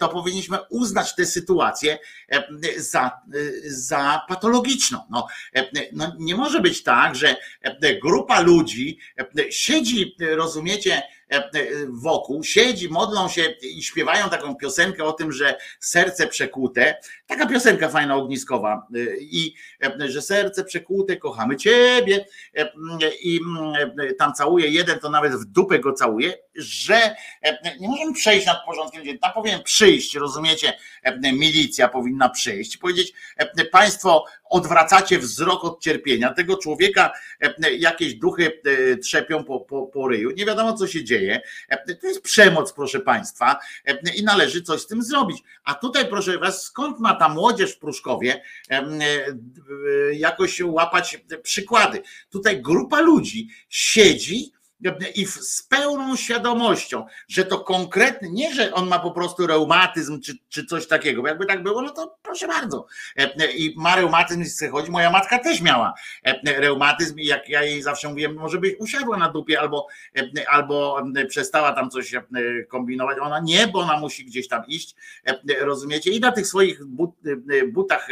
to 0.00 0.08
powinniśmy 0.08 0.58
uznać 0.70 1.14
tę 1.14 1.26
sytuację 1.26 1.98
za, 2.76 3.10
za 3.66 4.20
patologiczną. 4.28 4.98
No, 5.10 5.26
no, 5.92 6.12
nie 6.18 6.34
może 6.34 6.60
być 6.60 6.82
tak, 6.82 7.14
że 7.16 7.36
grupa 8.02 8.40
ludzi 8.40 8.98
siedzi, 9.50 10.16
rozumiecie, 10.20 11.02
wokół, 11.88 12.44
siedzi, 12.44 12.88
modlą 12.88 13.28
się 13.28 13.42
i 13.62 13.82
śpiewają 13.82 14.30
taką 14.30 14.56
piosenkę 14.56 15.04
o 15.04 15.12
tym, 15.12 15.32
że 15.32 15.58
serce 15.80 16.26
przekłute, 16.26 16.96
taka 17.26 17.46
piosenka 17.46 17.88
fajna, 17.88 18.16
ogniskowa 18.16 18.86
e, 18.94 18.98
i 19.18 19.54
e, 19.82 20.10
że 20.10 20.22
serce 20.22 20.64
przekłute, 20.64 21.16
kochamy 21.16 21.56
Ciebie 21.56 22.26
e, 22.56 22.70
i 23.22 23.40
e, 23.98 24.14
tam 24.14 24.34
całuje 24.34 24.68
jeden, 24.68 24.98
to 24.98 25.10
nawet 25.10 25.32
w 25.32 25.44
dupę 25.44 25.78
go 25.78 25.92
całuje, 25.92 26.34
że 26.54 27.16
e, 27.42 27.78
nie 27.80 27.88
możemy 27.88 28.12
przejść 28.12 28.46
nad 28.46 28.64
porządkiem 28.66 29.04
dziennym, 29.04 29.20
tam 29.20 29.32
powinien 29.32 29.62
przyjść, 29.62 30.14
rozumiecie, 30.14 30.78
e, 31.02 31.32
milicja 31.32 31.88
powinna 31.88 32.28
przyjść, 32.28 32.76
powiedzieć, 32.76 33.12
e, 33.36 33.64
państwo 33.64 34.24
odwracacie 34.44 35.18
wzrok 35.18 35.64
od 35.64 35.82
cierpienia, 35.82 36.32
tego 36.32 36.56
człowieka 36.56 37.12
e, 37.40 37.74
jakieś 37.74 38.14
duchy 38.14 38.60
e, 38.64 38.96
trzepią 38.96 39.44
po, 39.44 39.60
po, 39.60 39.86
po 39.86 40.08
ryju, 40.08 40.30
nie 40.30 40.46
wiadomo 40.46 40.72
co 40.72 40.86
się 40.86 41.04
dzieje, 41.04 41.40
E, 41.68 41.94
to 41.94 42.06
jest 42.06 42.22
przemoc 42.22 42.72
proszę 42.72 43.00
państwa 43.00 43.58
e, 43.86 44.14
i 44.16 44.24
należy 44.24 44.62
coś 44.62 44.80
z 44.80 44.86
tym 44.86 45.02
zrobić, 45.02 45.42
a 45.64 45.74
tutaj 45.74 46.08
proszę 46.08 46.38
was, 46.38 46.62
skąd 46.62 47.00
ma 47.00 47.14
ta 47.14 47.28
młodzież 47.28 47.72
w 47.72 47.78
Pruszkowie 47.78 48.42
e, 48.70 48.74
e, 48.74 48.86
jakoś 50.14 50.60
łapać 50.60 51.18
przykłady, 51.42 52.02
tutaj 52.30 52.62
grupa 52.62 53.00
ludzi 53.00 53.48
siedzi 53.68 54.52
i 55.14 55.26
z 55.26 55.62
pełną 55.62 56.16
świadomością, 56.16 57.06
że 57.28 57.44
to 57.44 57.60
konkretny, 57.60 58.30
nie, 58.30 58.54
że 58.54 58.74
on 58.74 58.88
ma 58.88 58.98
po 58.98 59.10
prostu 59.10 59.46
reumatyzm 59.46 60.20
czy, 60.20 60.38
czy 60.48 60.66
coś 60.66 60.86
takiego, 60.86 61.22
bo 61.22 61.28
jakby 61.28 61.46
tak 61.46 61.62
było, 61.62 61.82
no 61.82 61.90
to 61.90 62.16
proszę 62.22 62.48
bardzo. 62.48 62.86
E, 63.16 63.52
I 63.52 63.74
ma 63.76 63.96
reumatyzm 63.96 64.42
i 64.42 64.44
chce. 64.44 64.70
Moja 64.88 65.10
matka 65.10 65.38
też 65.38 65.60
miała 65.60 65.94
e, 66.24 66.60
reumatyzm 66.60 67.18
i 67.18 67.26
jak 67.26 67.48
ja 67.48 67.62
jej 67.62 67.82
zawsze 67.82 68.08
mówiłem, 68.08 68.34
może 68.34 68.58
byś 68.58 68.74
usiadła 68.78 69.16
na 69.16 69.28
dupie 69.28 69.60
albo, 69.60 69.86
e, 70.16 70.48
albo 70.48 71.02
przestała 71.28 71.72
tam 71.72 71.90
coś 71.90 72.12
kombinować. 72.68 73.18
Ona 73.20 73.40
nie, 73.40 73.66
bo 73.66 73.78
ona 73.78 74.00
musi 74.00 74.24
gdzieś 74.24 74.48
tam 74.48 74.66
iść, 74.66 74.94
rozumiecie? 75.60 76.10
I 76.10 76.20
na 76.20 76.32
tych 76.32 76.46
swoich 76.46 76.84
but, 76.84 77.10
butach 77.72 78.08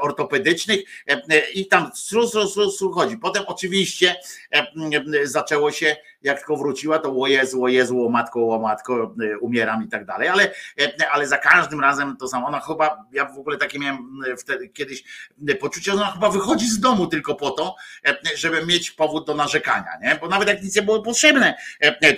ortopedycznych 0.00 0.80
i 1.54 1.66
tam 1.66 1.90
stru, 1.94 2.28
stru, 2.28 2.70
stru 2.70 2.92
chodzi. 2.92 3.18
Potem 3.18 3.44
oczywiście 3.46 4.16
e, 4.50 4.66
zaczęło 5.54 5.70
się, 5.70 5.96
jak 6.22 6.38
tylko 6.38 6.56
wróciła, 6.56 6.98
to 6.98 7.20
o 7.20 7.26
Jezu, 7.26 7.64
o 7.64 7.68
Jezu, 7.68 8.06
o 8.06 8.08
matko, 8.08 8.48
o 8.48 8.58
matko, 8.58 9.14
e, 9.32 9.38
umieram 9.38 9.84
i 9.84 9.88
tak 9.88 10.04
dalej, 10.04 10.28
ale, 10.28 10.50
e, 10.80 11.10
ale 11.12 11.26
za 11.26 11.38
każdym 11.38 11.80
razem 11.80 12.16
to 12.16 12.28
samo. 12.28 12.46
Ona 12.46 12.60
chyba, 12.60 13.04
ja 13.12 13.24
w 13.24 13.38
ogóle 13.38 13.56
takie 13.56 13.78
miałem 13.78 13.98
e, 14.32 14.36
wtedy 14.36 14.68
kiedyś 14.68 15.04
poczucie, 15.60 15.92
że 15.92 15.96
ona 15.96 16.12
chyba 16.12 16.30
wychodzi 16.30 16.66
z 16.66 16.80
domu 16.80 17.06
tylko 17.06 17.34
po 17.34 17.50
to, 17.50 17.76
żeby 18.34 18.66
mieć 18.66 18.90
powód 18.90 19.26
do 19.26 19.34
narzekania, 19.34 19.90
nie? 20.02 20.18
Bo 20.20 20.28
nawet 20.28 20.48
jak 20.48 20.62
nic 20.62 20.76
nie 20.76 20.82
było 20.82 21.02
potrzebne, 21.02 21.54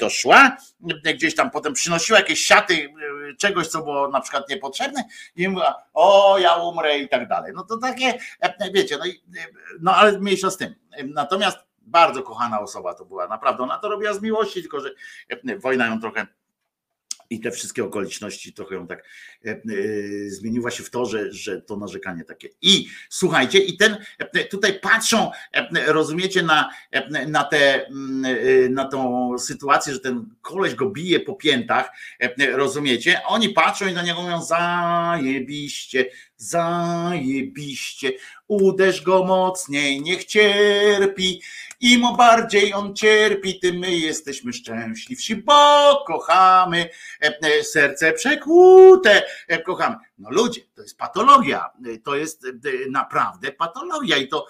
to 0.01 0.11
szła, 0.11 0.57
gdzieś 1.15 1.35
tam 1.35 1.51
potem 1.51 1.73
przynosiła 1.73 2.19
jakieś 2.19 2.41
siaty 2.41 2.89
czegoś, 3.39 3.67
co 3.67 3.83
było 3.83 4.09
na 4.09 4.21
przykład 4.21 4.49
niepotrzebne 4.49 5.05
i 5.37 5.49
mówiła, 5.49 5.83
o 5.95 6.39
ja 6.39 6.55
umrę 6.57 6.99
i 6.99 7.09
tak 7.09 7.29
dalej. 7.29 7.53
No 7.55 7.65
to 7.65 7.79
takie, 7.79 8.19
wiecie, 8.75 8.99
no, 8.99 9.05
no 9.81 9.97
ale 9.97 10.19
mniejsza 10.21 10.51
z 10.51 10.57
tym. 10.57 10.75
Natomiast 11.05 11.66
bardzo 11.87 12.23
kochana 12.23 12.61
osoba 12.61 12.95
to 12.95 13.05
była, 13.05 13.29
naprawdę. 13.29 13.63
Ona 13.63 13.79
to 13.79 13.89
robiła 13.89 14.15
z 14.15 14.23
miłości, 14.23 14.61
tylko 14.61 14.81
że 14.81 14.91
e, 15.29 15.59
wojna 15.59 15.87
ją 15.87 16.01
trochę 16.01 16.27
i 17.31 17.41
te 17.41 17.51
wszystkie 17.51 17.85
okoliczności 17.85 18.53
trochę 18.53 18.75
ją 18.75 18.87
tak 18.87 19.05
e, 19.47 19.51
e, 19.51 19.61
zmieniła 20.29 20.71
się 20.71 20.83
w 20.83 20.91
to, 20.91 21.07
że, 21.07 21.33
że 21.33 21.63
to 21.63 21.77
narzekanie 21.77 22.25
takie. 22.25 22.49
I 22.63 22.89
słuchajcie, 23.11 23.59
i 23.59 23.77
ten 23.77 23.97
e, 24.19 24.45
tutaj 24.45 24.81
patrzą, 24.81 25.31
e, 25.53 25.93
rozumiecie, 25.93 26.43
na, 26.43 26.71
e, 26.91 27.27
na, 27.27 27.45
te, 27.45 27.87
mm, 27.87 28.25
e, 28.25 28.69
na 28.69 28.89
tą 28.89 29.31
sytuację, 29.39 29.93
że 29.93 30.01
ten 30.01 30.35
koleś 30.43 30.75
go 30.75 30.91
bije 30.91 31.21
po 31.21 31.35
piętach, 31.35 31.91
e, 32.21 32.57
rozumiecie? 32.57 33.21
Oni 33.27 33.49
patrzą 33.49 33.87
i 33.87 33.93
na 33.93 34.03
niego 34.03 34.23
mówią 34.23 34.43
zajebiście, 34.43 36.07
zajebiście, 36.37 38.13
uderz 38.49 39.03
go 39.03 39.25
mocniej, 39.25 40.03
niech 40.03 40.25
cierpi. 40.25 41.43
Im 41.81 42.17
bardziej 42.17 42.75
on 42.75 42.95
cierpi, 42.95 43.61
tym 43.61 43.77
my 43.77 43.97
jesteśmy 43.97 44.53
szczęśliwsi, 44.53 45.37
bo 45.37 46.05
kochamy, 46.07 46.89
e, 47.23 47.39
e, 47.43 47.65
serce 47.65 48.13
przekłute, 48.13 49.23
e, 49.49 49.63
kochamy. 49.63 49.97
No 50.19 50.31
ludzie, 50.31 50.61
to 50.75 50.83
jest 50.83 50.99
patologia, 50.99 51.71
to 52.05 52.17
jest 52.17 52.47
naprawdę 52.91 53.53
patologia 53.53 54.17
i 54.17 54.29
to 54.29 54.47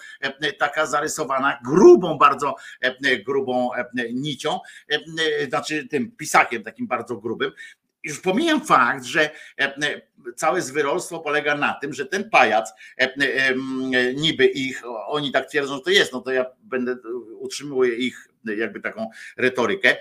taka 0.58 0.86
zarysowana 0.86 1.58
grubą, 1.64 2.18
bardzo 2.18 2.54
grubą 3.26 3.70
nicią, 4.12 4.60
znaczy 5.48 5.88
tym 5.88 6.10
pisakiem 6.16 6.62
takim 6.62 6.86
bardzo 6.86 7.16
grubym. 7.16 7.52
Już 8.06 8.20
pomijam 8.20 8.66
fakt, 8.66 9.04
że 9.04 9.30
e, 9.58 9.76
e, 9.76 10.00
całe 10.36 10.62
zwyrolstwo 10.62 11.20
polega 11.20 11.56
na 11.56 11.74
tym, 11.74 11.92
że 11.92 12.06
ten 12.06 12.30
pajac, 12.30 12.72
e, 12.98 13.14
niby 14.14 14.46
ich, 14.46 14.82
oni 15.06 15.32
tak 15.32 15.48
twierdzą, 15.48 15.76
że 15.76 15.80
to 15.80 15.90
jest, 15.90 16.12
no 16.12 16.20
to 16.20 16.30
ja 16.30 16.46
będę 16.62 16.96
utrzymuję 17.38 17.94
ich 17.94 18.28
jakby 18.56 18.80
taką 18.80 19.10
retorykę, 19.36 19.96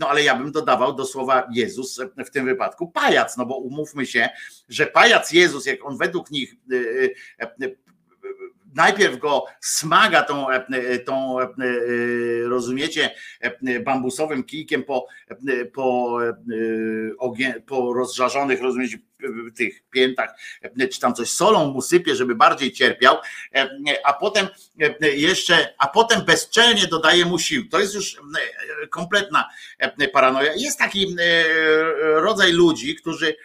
no 0.00 0.08
ale 0.08 0.22
ja 0.22 0.36
bym 0.36 0.52
dodawał 0.52 0.94
do 0.94 1.04
słowa 1.04 1.48
Jezus 1.52 2.00
w 2.26 2.30
tym 2.30 2.44
wypadku 2.44 2.90
pajac, 2.90 3.36
no 3.36 3.46
bo 3.46 3.56
umówmy 3.56 4.06
się, 4.06 4.28
że 4.68 4.86
pajac 4.86 5.32
Jezus, 5.32 5.66
jak 5.66 5.84
on 5.84 5.98
według 5.98 6.30
nich 6.30 6.54
najpierw 8.74 9.18
go 9.18 9.44
smaga 9.60 10.22
tą, 10.22 10.50
e, 10.50 10.66
e, 10.68 10.98
tą 10.98 11.40
e, 11.40 11.46
rozumiecie, 12.48 13.10
bambusowym 13.84 14.44
kijkiem 14.44 14.82
po, 14.82 15.06
po, 15.72 16.18
po 17.66 17.94
rozżarzonych, 17.94 18.62
rozumiecie, 18.62 18.98
tych 19.56 19.82
piętach, 19.90 20.30
czy 20.92 21.00
tam 21.00 21.14
coś 21.14 21.30
solą 21.30 21.72
mu 21.72 21.82
sypie, 21.82 22.14
żeby 22.14 22.34
bardziej 22.34 22.72
cierpiał, 22.72 23.16
a 24.04 24.12
potem 24.12 24.48
jeszcze, 25.00 25.74
a 25.78 25.88
potem 25.88 26.24
bezczelnie 26.24 26.86
dodaje 26.86 27.24
mu 27.24 27.38
sił. 27.38 27.68
To 27.68 27.80
jest 27.80 27.94
już 27.94 28.16
kompletna 28.90 29.50
paranoja. 30.12 30.52
Jest 30.56 30.78
taki 30.78 31.16
rodzaj 32.14 32.52
ludzi, 32.52 32.94
którzy 32.94 33.36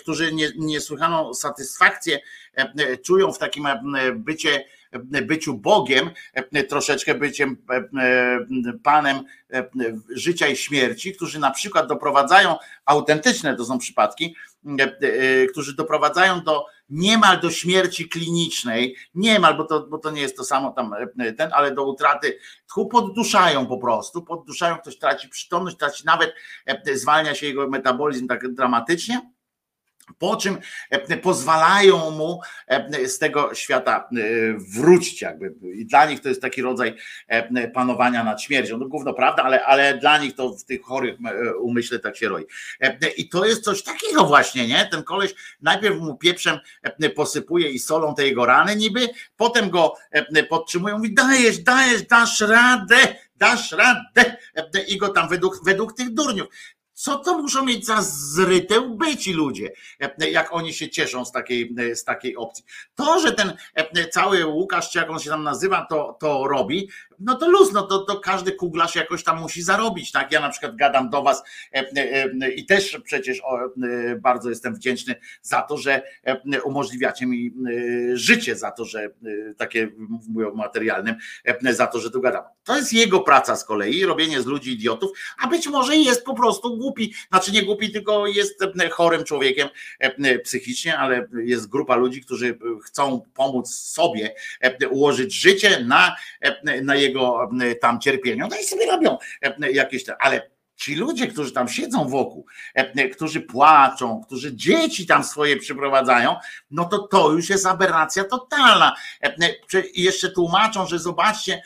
którzy 0.00 0.32
nie- 0.34 0.52
niesłychaną 0.56 1.34
satysfakcję 1.34 2.20
e, 2.58 2.72
e, 2.78 2.96
czują 2.96 3.32
w 3.32 3.38
takim 3.38 3.66
e, 3.66 3.80
bycie, 4.14 4.64
byciu 5.00 5.54
Bogiem, 5.54 6.10
e, 6.32 6.64
troszeczkę 6.64 7.14
byciem 7.14 7.56
e, 7.70 7.74
e, 7.74 8.38
Panem 8.82 9.16
e, 9.52 9.68
życia 10.10 10.46
i 10.46 10.56
śmierci, 10.56 11.12
którzy 11.12 11.38
na 11.38 11.50
przykład 11.50 11.88
doprowadzają, 11.88 12.56
autentyczne 12.84 13.56
to 13.56 13.64
są 13.64 13.78
przypadki, 13.78 14.36
e, 14.80 14.82
e, 14.82 15.46
którzy 15.46 15.76
doprowadzają 15.76 16.40
do 16.40 16.66
niemal 16.92 17.40
do 17.40 17.50
śmierci 17.50 18.08
klinicznej, 18.08 18.96
niemal, 19.14 19.56
bo 19.56 19.64
to, 19.64 19.86
bo 19.86 19.98
to 19.98 20.10
nie 20.10 20.20
jest 20.20 20.36
to 20.36 20.44
samo 20.44 20.70
tam 20.70 20.94
e, 21.18 21.32
ten, 21.32 21.50
ale 21.52 21.74
do 21.74 21.84
utraty 21.84 22.38
tchu 22.68 22.86
podduszają 22.86 23.66
po 23.66 23.78
prostu, 23.78 24.22
podduszają, 24.22 24.78
ktoś 24.78 24.98
traci 24.98 25.28
przytomność, 25.28 25.76
traci 25.76 26.04
nawet, 26.06 26.34
e, 26.66 26.96
zwalnia 26.96 27.34
się 27.34 27.46
jego 27.46 27.68
metabolizm 27.68 28.28
tak 28.28 28.54
dramatycznie, 28.54 29.32
po 30.18 30.36
czym 30.36 30.58
e, 30.90 31.16
pozwalają 31.16 32.10
mu 32.10 32.40
e, 32.66 33.08
z 33.08 33.18
tego 33.18 33.54
świata 33.54 34.08
e, 34.12 34.22
wrócić 34.58 35.22
jakby 35.22 35.54
i 35.74 35.86
dla 35.86 36.06
nich 36.06 36.20
to 36.20 36.28
jest 36.28 36.42
taki 36.42 36.62
rodzaj 36.62 36.96
panowania 37.74 38.24
nad 38.24 38.42
śmiercią, 38.42 38.78
no 38.78 38.88
gówno 38.88 39.14
prawda, 39.14 39.42
ale, 39.42 39.64
ale 39.64 39.98
dla 39.98 40.18
nich 40.18 40.34
to 40.34 40.50
w 40.50 40.64
tych 40.64 40.82
chorych 40.82 41.18
umyśle 41.60 41.98
tak 41.98 42.16
się 42.16 42.28
roi. 42.28 42.44
I 43.16 43.28
to 43.28 43.44
jest 43.44 43.64
coś 43.64 43.82
takiego 43.82 44.24
właśnie, 44.24 44.68
nie? 44.68 44.88
Ten 44.90 45.02
koleś 45.02 45.34
najpierw 45.62 45.96
mu 46.00 46.16
pieprzem 46.16 46.58
posypuje 47.16 47.70
i 47.70 47.78
solą 47.78 48.14
te 48.14 48.26
jego 48.26 48.46
rany 48.46 48.76
niby, 48.76 49.08
potem 49.36 49.70
go 49.70 49.94
podtrzymują, 50.48 50.96
mówi 50.96 51.14
dajesz, 51.14 51.58
dajesz, 51.58 52.02
dasz 52.02 52.40
radę, 52.40 52.96
dasz 53.36 53.72
radę 53.72 54.36
i 54.88 54.96
go 54.96 55.08
tam 55.08 55.28
według, 55.28 55.64
według 55.64 55.96
tych 55.96 56.14
durniów 56.14 56.48
Co 57.02 57.18
to 57.18 57.38
muszą 57.38 57.64
mieć 57.64 57.86
za 57.86 58.02
zryte 58.02 58.80
łby 58.80 59.16
ci 59.16 59.32
ludzie, 59.32 59.72
jak 60.18 60.52
oni 60.52 60.74
się 60.74 60.90
cieszą 60.90 61.24
z 61.24 61.32
takiej, 61.32 61.74
z 61.94 62.04
takiej 62.04 62.36
opcji. 62.36 62.64
To, 62.94 63.20
że 63.20 63.32
ten 63.32 63.56
cały 64.10 64.46
Łukasz, 64.46 64.90
czy 64.90 64.98
jak 64.98 65.10
on 65.10 65.18
się 65.18 65.30
tam 65.30 65.42
nazywa, 65.42 65.86
to, 65.90 66.16
to 66.20 66.48
robi, 66.48 66.88
no 67.18 67.34
to 67.34 67.48
luz, 67.48 67.72
no 67.72 67.82
to, 67.82 67.98
to 67.98 68.20
każdy 68.20 68.52
kuglarz 68.52 68.94
jakoś 68.94 69.24
tam 69.24 69.40
musi 69.40 69.62
zarobić, 69.62 70.12
tak? 70.12 70.32
Ja 70.32 70.40
na 70.40 70.48
przykład 70.48 70.76
gadam 70.76 71.10
do 71.10 71.22
was 71.22 71.42
i 72.56 72.66
też 72.66 73.00
przecież 73.04 73.42
bardzo 74.20 74.50
jestem 74.50 74.74
wdzięczny 74.74 75.14
za 75.42 75.62
to, 75.62 75.76
że 75.76 76.02
umożliwiacie 76.64 77.26
mi 77.26 77.52
życie, 78.14 78.56
za 78.56 78.70
to, 78.70 78.84
że 78.84 79.10
takie 79.56 79.90
mówię 80.28 80.48
o 80.48 80.54
materialnym, 80.54 81.14
za 81.70 81.86
to, 81.86 82.00
że 82.00 82.10
tu 82.10 82.20
gadam. 82.20 82.44
To 82.64 82.76
jest 82.76 82.92
jego 82.92 83.20
praca 83.20 83.56
z 83.56 83.64
kolei, 83.64 84.04
robienie 84.04 84.42
z 84.42 84.46
ludzi 84.46 84.72
idiotów, 84.72 85.10
a 85.38 85.46
być 85.46 85.68
może 85.68 85.96
jest 85.96 86.24
po 86.24 86.34
prostu 86.34 86.76
głupi, 86.76 87.14
znaczy 87.28 87.52
nie 87.52 87.62
głupi, 87.62 87.92
tylko 87.92 88.26
jest 88.26 88.64
chorym 88.90 89.24
człowiekiem 89.24 89.68
psychicznie, 90.44 90.98
ale 90.98 91.28
jest 91.44 91.68
grupa 91.68 91.96
ludzi, 91.96 92.20
którzy 92.20 92.58
chcą 92.84 93.22
pomóc 93.34 93.74
sobie 93.74 94.34
ułożyć 94.90 95.34
życie 95.34 95.84
na, 95.84 96.16
na 96.82 96.94
jego 96.94 97.11
tam 97.80 98.00
cierpieniu. 98.00 98.46
No 98.50 98.56
i 98.56 98.64
sobie 98.64 98.86
robią 98.86 99.18
jakieś, 99.72 100.04
ale 100.18 100.50
ci 100.82 100.94
ludzie, 100.94 101.26
którzy 101.26 101.52
tam 101.52 101.68
siedzą 101.68 102.08
wokół, 102.08 102.46
którzy 103.12 103.40
płaczą, 103.40 104.22
którzy 104.26 104.56
dzieci 104.56 105.06
tam 105.06 105.24
swoje 105.24 105.56
przyprowadzają, 105.56 106.36
no 106.70 106.84
to 106.84 106.98
to 106.98 107.32
już 107.32 107.50
jest 107.50 107.66
aberracja 107.66 108.24
totalna. 108.24 108.96
I 109.94 110.02
jeszcze 110.02 110.30
tłumaczą, 110.30 110.86
że 110.86 110.98
zobaczcie, 110.98 111.62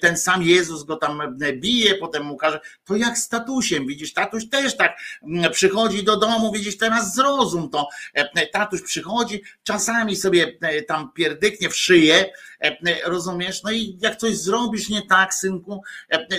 ten 0.00 0.16
sam 0.16 0.42
Jezus 0.42 0.84
go 0.84 0.96
tam 0.96 1.36
bije, 1.54 1.94
potem 1.94 2.24
mu 2.24 2.36
każe, 2.36 2.60
to 2.84 2.96
jak 2.96 3.18
z 3.18 3.28
tatusiem, 3.28 3.86
widzisz, 3.86 4.12
tatuś 4.12 4.48
też 4.48 4.76
tak 4.76 4.98
przychodzi 5.52 6.04
do 6.04 6.16
domu, 6.16 6.52
widzisz, 6.52 6.78
teraz 6.78 7.14
zrozum 7.14 7.70
to, 7.70 7.88
tatuś 8.52 8.82
przychodzi, 8.82 9.42
czasami 9.62 10.16
sobie 10.16 10.58
tam 10.88 11.12
pierdyknie 11.12 11.68
w 11.68 11.76
szyję, 11.76 12.30
rozumiesz, 13.04 13.62
no 13.62 13.70
i 13.70 13.98
jak 14.00 14.16
coś 14.16 14.36
zrobisz 14.36 14.88
nie 14.88 15.02
tak, 15.02 15.34
synku, 15.34 15.82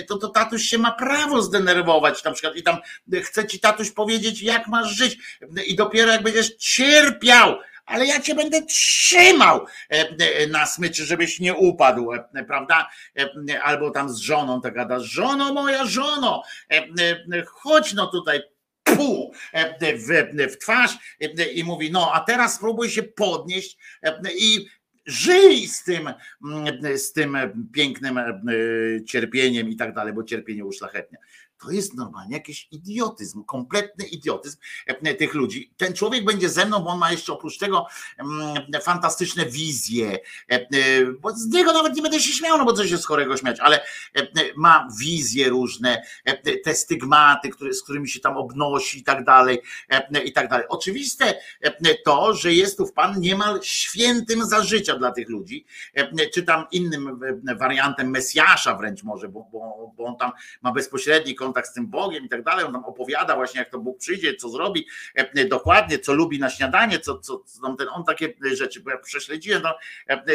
to, 0.08 0.18
to 0.18 0.28
tatuś 0.28 0.62
się 0.62 0.78
ma 0.78 0.92
prawo 0.92 1.42
zdenerwować 1.42 2.05
na 2.24 2.32
przykład 2.32 2.56
i 2.56 2.62
tam 2.62 2.76
chce 3.22 3.46
ci 3.46 3.60
tatuś 3.60 3.90
powiedzieć, 3.90 4.42
jak 4.42 4.66
masz 4.66 4.96
żyć 4.96 5.18
i 5.66 5.76
dopiero 5.76 6.12
jak 6.12 6.22
będziesz 6.22 6.56
cierpiał, 6.56 7.58
ale 7.86 8.06
ja 8.06 8.20
cię 8.20 8.34
będę 8.34 8.62
trzymał 8.62 9.66
na 10.50 10.66
smyczy, 10.66 11.04
żebyś 11.04 11.40
nie 11.40 11.54
upadł, 11.54 12.10
prawda? 12.46 12.88
Albo 13.62 13.90
tam 13.90 14.10
z 14.10 14.16
żoną 14.16 14.60
tak 14.60 14.74
gada, 14.74 15.00
żono 15.00 15.52
moja, 15.52 15.84
żono, 15.84 16.42
chodź 17.46 17.92
no 17.92 18.06
tutaj, 18.06 18.42
pu, 18.82 19.32
w, 19.98 20.56
twarz 20.60 20.90
i 21.54 21.64
mówi, 21.64 21.90
no 21.90 22.10
a 22.14 22.20
teraz 22.20 22.54
spróbuj 22.54 22.90
się 22.90 23.02
podnieść 23.02 23.78
i 24.38 24.66
żyj 25.06 25.68
z 25.68 25.84
tym, 25.84 26.10
z 26.96 27.12
tym 27.12 27.36
pięknym 27.72 28.20
cierpieniem 29.06 29.68
i 29.68 29.76
tak 29.76 29.94
dalej, 29.94 30.12
bo 30.12 30.24
cierpienie 30.24 30.64
uszlachetnia. 30.64 31.18
To 31.58 31.70
jest 31.70 31.94
normalnie 31.94 32.34
jakiś 32.34 32.68
idiotyzm, 32.70 33.44
kompletny 33.44 34.06
idiotyzm 34.06 34.58
e, 34.86 35.14
tych 35.14 35.34
ludzi. 35.34 35.72
Ten 35.76 35.92
człowiek 35.92 36.24
będzie 36.24 36.48
ze 36.48 36.66
mną, 36.66 36.80
bo 36.80 36.90
on 36.90 36.98
ma 36.98 37.12
jeszcze 37.12 37.32
oprócz 37.32 37.58
tego 37.58 37.86
mm, 38.18 38.82
fantastyczne 38.82 39.46
wizje, 39.46 40.18
e, 40.50 40.54
e, 40.54 40.66
bo 41.20 41.30
z 41.36 41.46
niego 41.46 41.72
nawet 41.72 41.96
nie 41.96 42.02
będę 42.02 42.20
się 42.20 42.32
śmiał, 42.32 42.58
no 42.58 42.64
bo 42.64 42.72
coś 42.72 42.90
jest 42.90 43.06
chorego 43.06 43.36
śmiać, 43.36 43.60
ale 43.60 43.80
ma 44.56 44.88
wizje 45.00 45.48
różne, 45.48 46.02
te 46.64 46.74
stygmaty, 46.74 47.50
z 47.72 47.82
którymi 47.82 48.08
się 48.08 48.20
tam 48.20 48.36
obnosi 48.36 48.98
i 48.98 49.04
tak 49.04 49.24
dalej, 49.24 49.62
i 50.24 50.32
tak 50.32 50.48
dalej. 50.48 50.66
Oczywiste 50.68 51.34
to, 52.04 52.34
że 52.34 52.54
jest 52.54 52.76
tu 52.76 52.86
w 52.86 52.92
Pan 52.92 53.20
niemal 53.20 53.60
świętym 53.62 54.46
za 54.46 54.62
życia 54.62 54.98
dla 54.98 55.12
tych 55.12 55.28
ludzi, 55.28 55.66
czy 56.34 56.42
tam 56.42 56.64
innym 56.70 57.20
wariantem 57.58 58.10
Mesjasza 58.10 58.76
wręcz 58.76 59.02
może, 59.02 59.28
bo, 59.28 59.48
bo, 59.52 59.92
bo 59.96 60.04
on 60.04 60.16
tam 60.16 60.32
ma 60.62 60.72
bezpośredni 60.72 61.34
kontakt 61.34 61.45
kontakt 61.46 61.68
z 61.68 61.72
tym 61.72 61.86
Bogiem 61.86 62.24
i 62.24 62.28
tak 62.28 62.42
dalej. 62.42 62.64
On 62.64 62.72
tam 62.72 62.84
opowiada 62.84 63.36
właśnie, 63.36 63.58
jak 63.58 63.70
to 63.70 63.78
Bóg 63.78 63.98
przyjdzie, 63.98 64.34
co 64.34 64.48
zrobi 64.48 64.86
e, 65.14 65.44
dokładnie, 65.44 65.98
co 65.98 66.14
lubi 66.14 66.38
na 66.38 66.50
śniadanie, 66.50 67.00
co, 67.00 67.18
co, 67.18 67.38
co 67.38 67.74
ten, 67.76 67.88
on 67.88 68.04
takie 68.04 68.34
rzeczy, 68.52 68.80
bo 68.80 68.90
ja 68.90 68.98
prześledziłem, 68.98 69.62
no, 69.62 69.74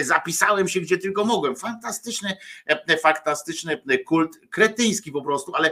zapisałem 0.01 0.67
się 0.67 0.79
gdzie 0.79 0.97
tylko 0.97 1.25
mogłem. 1.25 1.55
Fantastyczny, 1.55 2.37
e, 2.65 2.97
fantastyczny 2.97 3.81
kult, 4.05 4.39
kretyński 4.49 5.11
po 5.11 5.21
prostu, 5.21 5.55
ale 5.55 5.71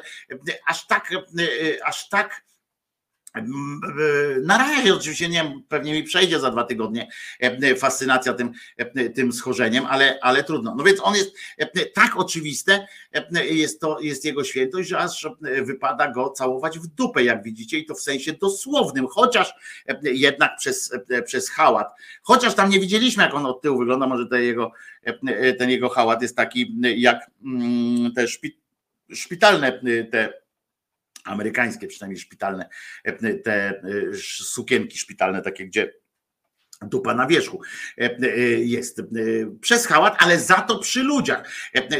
aż 0.65 0.87
tak, 0.87 1.09
aż 1.83 2.09
tak 2.09 2.48
na 4.43 4.57
razie 4.57 4.95
oczywiście 4.95 5.29
nie 5.29 5.43
wiem, 5.43 5.63
pewnie 5.67 5.93
mi 5.93 6.03
przejdzie 6.03 6.39
za 6.39 6.51
dwa 6.51 6.63
tygodnie 6.63 7.07
e, 7.39 7.75
fascynacja 7.75 8.33
tym, 8.33 8.51
e, 8.77 9.09
tym 9.09 9.33
schorzeniem, 9.33 9.85
ale, 9.85 10.19
ale 10.21 10.43
trudno. 10.43 10.75
No 10.75 10.83
więc 10.83 10.99
on 11.03 11.15
jest 11.15 11.35
e, 11.57 11.85
tak 11.85 12.17
oczywiste, 12.17 12.87
jest 13.43 13.81
to 13.81 13.99
jest 13.99 14.25
jego 14.25 14.43
świętość, 14.43 14.89
że 14.89 14.97
aż 14.97 15.27
wypada 15.61 16.11
go 16.11 16.29
całować 16.29 16.79
w 16.79 16.87
dupę, 16.87 17.23
jak 17.23 17.43
widzicie, 17.43 17.77
i 17.77 17.85
to 17.85 17.95
w 17.95 18.01
sensie 18.01 18.33
dosłownym, 18.33 19.07
chociaż 19.07 19.53
jednak 20.03 20.51
przez, 20.57 20.91
przez 21.25 21.49
hałat. 21.49 21.87
Chociaż 22.21 22.55
tam 22.55 22.69
nie 22.69 22.79
widzieliśmy, 22.79 23.23
jak 23.23 23.33
on 23.33 23.45
od 23.45 23.61
tyłu 23.61 23.79
wygląda, 23.79 24.07
może 24.07 24.25
ten 24.25 24.41
jego, 24.41 24.71
ten 25.57 25.69
jego 25.69 25.89
hałat 25.89 26.21
jest 26.21 26.35
taki 26.35 26.75
jak 26.81 27.31
mm, 27.45 28.13
te 28.13 28.25
szpitalne 29.13 29.81
te 30.11 30.33
amerykańskie, 31.29 31.87
przynajmniej 31.87 32.19
szpitalne, 32.19 32.69
e, 33.03 33.33
te 33.33 33.53
e, 33.53 33.81
sukienki 34.43 34.97
szpitalne, 34.97 35.41
takie 35.41 35.65
gdzie 35.65 35.93
dupa 36.81 37.13
na 37.13 37.27
wierzchu 37.27 37.61
e, 37.97 38.09
jest 38.59 39.01
przez 39.61 39.87
hałat, 39.87 40.15
ale 40.19 40.39
za 40.39 40.55
to 40.55 40.79
przy 40.79 41.03
ludziach. 41.03 41.49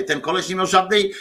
Ten 0.08 0.22
koleś 0.22 0.50
nie 0.50 0.56
miał 0.56 0.66
żadnej, 0.66 1.14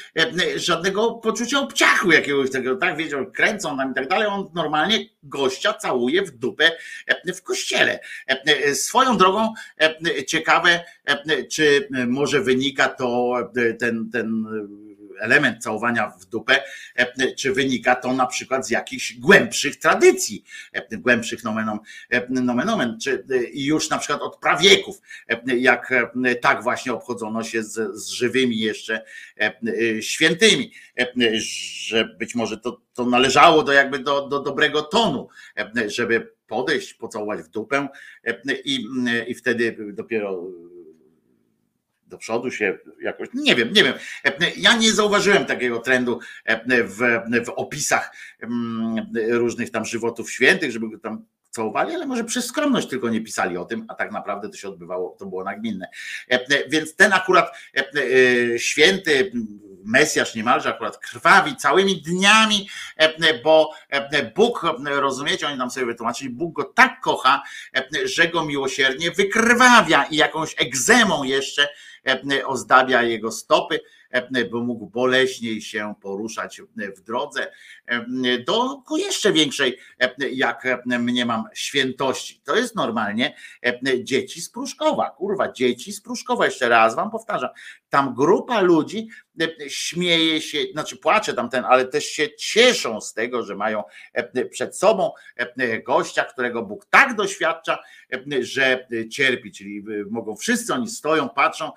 żadnego 0.56 1.14
poczucia 1.14 1.60
obciachu 1.60 2.12
jakiegoś 2.12 2.50
tego, 2.50 2.76
tak, 2.76 2.96
wiedział, 2.96 3.32
kręcą 3.32 3.76
nam 3.76 3.90
i 3.90 3.94
tak 3.94 4.08
dalej, 4.08 4.26
on 4.26 4.50
normalnie 4.54 5.06
gościa 5.22 5.72
całuje 5.72 6.22
w 6.22 6.30
dupę 6.30 6.72
w 7.34 7.42
kościele. 7.42 8.00
Swoją 8.74 9.16
drogą 9.16 9.54
ciekawe, 10.26 10.84
czy 11.50 11.88
może 12.08 12.40
wynika 12.40 12.88
to 12.88 13.34
ten, 13.78 14.10
ten 14.10 14.46
element 15.20 15.62
całowania 15.62 16.10
w 16.10 16.24
dupę, 16.24 16.62
e, 16.96 17.34
czy 17.34 17.52
wynika 17.52 17.96
to 17.96 18.12
na 18.12 18.26
przykład 18.26 18.66
z 18.66 18.70
jakichś 18.70 19.14
głębszych 19.14 19.76
tradycji, 19.76 20.44
e, 20.72 20.96
głębszych 20.96 21.44
nomenom, 21.44 21.80
e, 22.10 22.26
nomen, 22.30 22.98
czy 23.02 23.24
już 23.54 23.90
na 23.90 23.98
przykład 23.98 24.20
od 24.20 24.36
prawieków, 24.36 25.00
jak 25.46 25.94
tak 26.40 26.62
właśnie 26.62 26.92
obchodzono 26.92 27.44
się 27.44 27.62
z, 27.62 27.96
z 27.96 28.08
żywymi 28.08 28.58
jeszcze 28.58 29.04
świętymi, 30.00 30.72
że 31.88 32.04
być 32.04 32.34
może 32.34 32.58
to, 32.58 32.80
to 32.94 33.06
należało 33.06 33.62
do 33.62 33.72
jakby 33.72 33.98
do, 33.98 34.28
do 34.28 34.40
dobrego 34.40 34.82
tonu, 34.82 35.28
żeby 35.86 36.32
podejść, 36.46 36.94
pocałować 36.94 37.40
w 37.40 37.48
dupę 37.48 37.88
i, 38.64 38.86
i 39.26 39.34
wtedy 39.34 39.76
dopiero 39.92 40.44
do 42.08 42.18
przodu 42.18 42.50
się 42.50 42.78
jakoś, 43.02 43.28
nie 43.34 43.54
wiem, 43.54 43.72
nie 43.72 43.84
wiem. 43.84 43.94
Ja 44.56 44.76
nie 44.76 44.92
zauważyłem 44.92 45.44
takiego 45.44 45.78
trendu 45.78 46.20
w, 46.68 46.98
w 47.46 47.48
opisach 47.56 48.16
mm, 48.40 49.06
różnych 49.30 49.70
tam 49.70 49.84
żywotów 49.84 50.30
świętych, 50.30 50.72
żeby 50.72 50.98
tam 50.98 51.24
całowali, 51.50 51.94
ale 51.94 52.06
może 52.06 52.24
przez 52.24 52.46
skromność 52.46 52.88
tylko 52.88 53.08
nie 53.08 53.20
pisali 53.20 53.56
o 53.56 53.64
tym, 53.64 53.84
a 53.88 53.94
tak 53.94 54.12
naprawdę 54.12 54.48
to 54.48 54.56
się 54.56 54.68
odbywało, 54.68 55.16
to 55.18 55.26
było 55.26 55.44
nagminne. 55.44 55.88
Więc 56.68 56.96
ten 56.96 57.12
akurat 57.12 57.56
e, 57.74 58.58
święty 58.58 59.32
Mesjasz 59.84 60.34
niemalże 60.34 60.68
akurat 60.68 60.98
krwawi 60.98 61.56
całymi 61.56 62.02
dniami, 62.02 62.68
bo 63.44 63.74
Bóg, 64.34 64.66
rozumiecie, 64.84 65.46
oni 65.46 65.58
nam 65.58 65.70
sobie 65.70 65.86
wytłumaczyli, 65.86 66.30
Bóg 66.30 66.54
go 66.54 66.64
tak 66.64 67.00
kocha, 67.00 67.42
że 68.04 68.28
go 68.28 68.44
miłosiernie 68.44 69.10
wykrwawia 69.10 70.04
i 70.04 70.16
jakąś 70.16 70.54
egzemą 70.58 71.24
jeszcze 71.24 71.62
E, 71.62 71.87
ozdabia 72.46 73.02
jego 73.02 73.32
stopy, 73.32 73.74
e, 73.74 73.80
by 74.50 74.60
mógł 74.60 74.86
boleśniej 74.86 75.62
się 75.62 75.94
poruszać 76.00 76.62
w 76.96 77.00
drodze. 77.00 77.52
Do 78.46 78.82
jeszcze 78.96 79.32
większej, 79.32 79.78
jak 80.32 80.66
mnie 80.86 81.26
mam 81.26 81.44
świętości. 81.54 82.40
To 82.44 82.56
jest 82.56 82.76
normalnie 82.76 83.36
dzieci 84.02 84.40
z 84.40 84.50
Pruszkowa, 84.50 85.10
kurwa, 85.10 85.52
dzieci 85.52 85.92
z 85.92 86.00
Pruszkowa, 86.00 86.44
jeszcze 86.44 86.68
raz 86.68 86.96
wam 86.96 87.10
powtarzam, 87.10 87.50
tam 87.88 88.14
grupa 88.14 88.60
ludzi 88.60 89.08
śmieje 89.68 90.40
się, 90.40 90.58
znaczy 90.72 90.96
płacze 90.96 91.34
tam 91.34 91.50
ten, 91.50 91.64
ale 91.64 91.84
też 91.84 92.04
się 92.04 92.34
cieszą 92.34 93.00
z 93.00 93.14
tego, 93.14 93.42
że 93.42 93.54
mają 93.54 93.82
przed 94.50 94.78
sobą 94.78 95.12
gościa, 95.86 96.24
którego 96.24 96.62
Bóg 96.62 96.86
tak 96.90 97.16
doświadcza, 97.16 97.78
że 98.40 98.88
cierpi, 99.10 99.52
czyli 99.52 99.84
mogą 100.10 100.36
wszyscy 100.36 100.74
oni 100.74 100.88
stoją, 100.88 101.28
patrzą, 101.28 101.72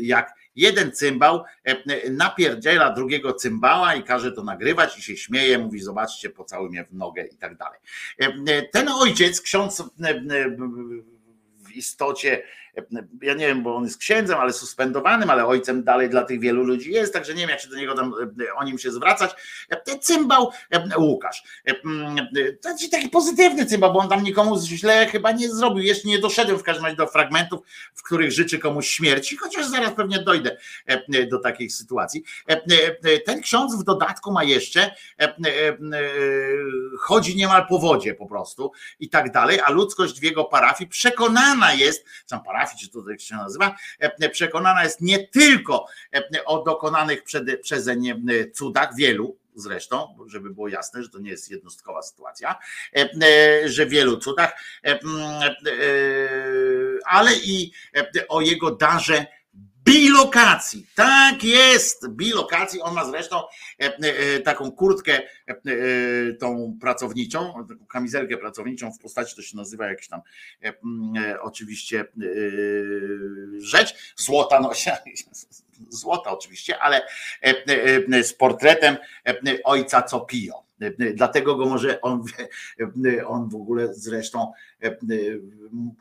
jak 0.00 0.32
jeden 0.56 0.92
cymbał 0.92 1.44
napierdziela 2.10 2.92
drugiego 2.92 3.32
cymbała 3.32 3.94
i 3.94 4.02
każe 4.02 4.32
to 4.32 4.44
nagrywać 4.44 4.98
i 4.98 5.02
się 5.02 5.16
śmieje, 5.16 5.58
mówi 5.58 5.80
zobaczcie, 5.80 6.30
pocałuj 6.30 6.70
mnie 6.70 6.84
w 6.84 6.92
nogę 6.92 7.26
i 7.26 7.36
tak 7.36 7.56
dalej. 7.56 7.80
Ten 8.72 8.88
ojciec, 8.88 9.40
ksiądz 9.40 9.82
w 11.58 11.72
istocie, 11.72 12.42
ja 13.22 13.34
nie 13.34 13.46
wiem, 13.46 13.62
bo 13.62 13.76
on 13.76 13.84
jest 13.84 13.98
księdzem, 13.98 14.38
ale 14.38 14.52
suspendowanym, 14.52 15.30
ale 15.30 15.46
ojcem 15.46 15.84
dalej 15.84 16.10
dla 16.10 16.24
tych 16.24 16.40
wielu 16.40 16.62
ludzi 16.62 16.92
jest, 16.92 17.12
także 17.12 17.34
nie 17.34 17.40
wiem, 17.40 17.50
jak 17.50 17.60
się 17.60 17.68
do 17.68 17.76
niego 17.76 17.94
tam 17.94 18.14
o 18.56 18.64
nim 18.64 18.78
się 18.78 18.92
zwracać. 18.92 19.30
Cymbał 20.00 20.50
Łukasz. 20.98 21.42
To 22.62 22.68
jest 22.68 22.90
taki 22.90 23.08
pozytywny 23.08 23.66
cymbał, 23.66 23.92
bo 23.92 23.98
on 23.98 24.08
tam 24.08 24.22
nikomu 24.22 24.60
źle 24.60 25.06
chyba 25.06 25.32
nie 25.32 25.48
zrobił. 25.48 25.84
Jeszcze 25.84 26.08
nie 26.08 26.18
doszedłem 26.18 26.58
w 26.58 26.62
każdym 26.62 26.84
razie 26.84 26.96
do 26.96 27.06
fragmentów, 27.06 27.60
w 27.94 28.02
których 28.02 28.32
życzy 28.32 28.58
komuś 28.58 28.88
śmierci, 28.88 29.36
chociaż 29.36 29.66
zaraz 29.66 29.92
pewnie 29.94 30.18
dojdę 30.18 30.56
do 31.30 31.38
takiej 31.38 31.70
sytuacji. 31.70 32.24
Ten 33.26 33.40
ksiądz 33.42 33.74
w 33.74 33.84
dodatku 33.84 34.32
ma 34.32 34.44
jeszcze, 34.44 34.94
chodzi 37.00 37.36
niemal 37.36 37.66
po 37.68 37.78
wodzie 37.78 38.14
po 38.14 38.26
prostu 38.26 38.72
i 39.00 39.08
tak 39.08 39.32
dalej, 39.32 39.60
a 39.60 39.70
ludzkość 39.70 40.20
w 40.20 40.22
jego 40.22 40.44
parafii 40.44 40.90
przekonana 40.90 41.74
jest, 41.74 42.06
sam 42.26 42.42
parafii, 42.42 42.65
czy 42.80 42.90
to 42.90 43.02
tak 43.02 43.20
się 43.20 43.34
nazywa, 43.34 43.76
przekonana 44.32 44.84
jest 44.84 45.00
nie 45.00 45.28
tylko 45.28 45.86
o 46.44 46.62
dokonanych 46.62 47.24
przed, 47.24 47.62
przeze 47.62 47.96
mnie 47.96 48.16
cudach, 48.54 48.96
wielu, 48.96 49.36
zresztą, 49.54 50.18
żeby 50.26 50.50
było 50.50 50.68
jasne, 50.68 51.02
że 51.02 51.08
to 51.08 51.18
nie 51.18 51.30
jest 51.30 51.50
jednostkowa 51.50 52.02
sytuacja, 52.02 52.58
że 53.64 53.86
wielu 53.86 54.16
cudach, 54.16 54.52
ale 57.04 57.30
i 57.34 57.72
o 58.28 58.40
jego 58.40 58.70
darze 58.70 59.26
bilokacji. 59.86 60.86
Tak 60.94 61.44
jest, 61.44 62.08
bilokacji. 62.08 62.80
On 62.80 62.94
ma 62.94 63.04
zresztą 63.04 63.42
taką 64.44 64.72
kurtkę 64.72 65.20
tą 66.40 66.78
pracowniczą, 66.80 67.66
taką 67.68 67.86
kamizelkę 67.86 68.36
pracowniczą 68.36 68.92
w 68.92 68.98
postaci, 68.98 69.36
to 69.36 69.42
się 69.42 69.56
nazywa 69.56 69.86
jakiś 69.86 70.08
tam 70.08 70.20
oczywiście 71.40 72.04
rzecz, 73.58 74.14
złota 74.16 74.60
nosia, 74.60 74.96
złota 76.00 76.30
oczywiście, 76.30 76.78
ale 76.78 77.02
z 78.22 78.32
portretem 78.32 78.96
ojca 79.64 80.02
co 80.02 80.20
piją. 80.20 80.66
Dlatego 81.14 81.56
go 81.56 81.66
może 81.66 82.00
on, 82.00 82.22
on 83.26 83.48
w 83.48 83.54
ogóle 83.54 83.94
zresztą 83.94 84.52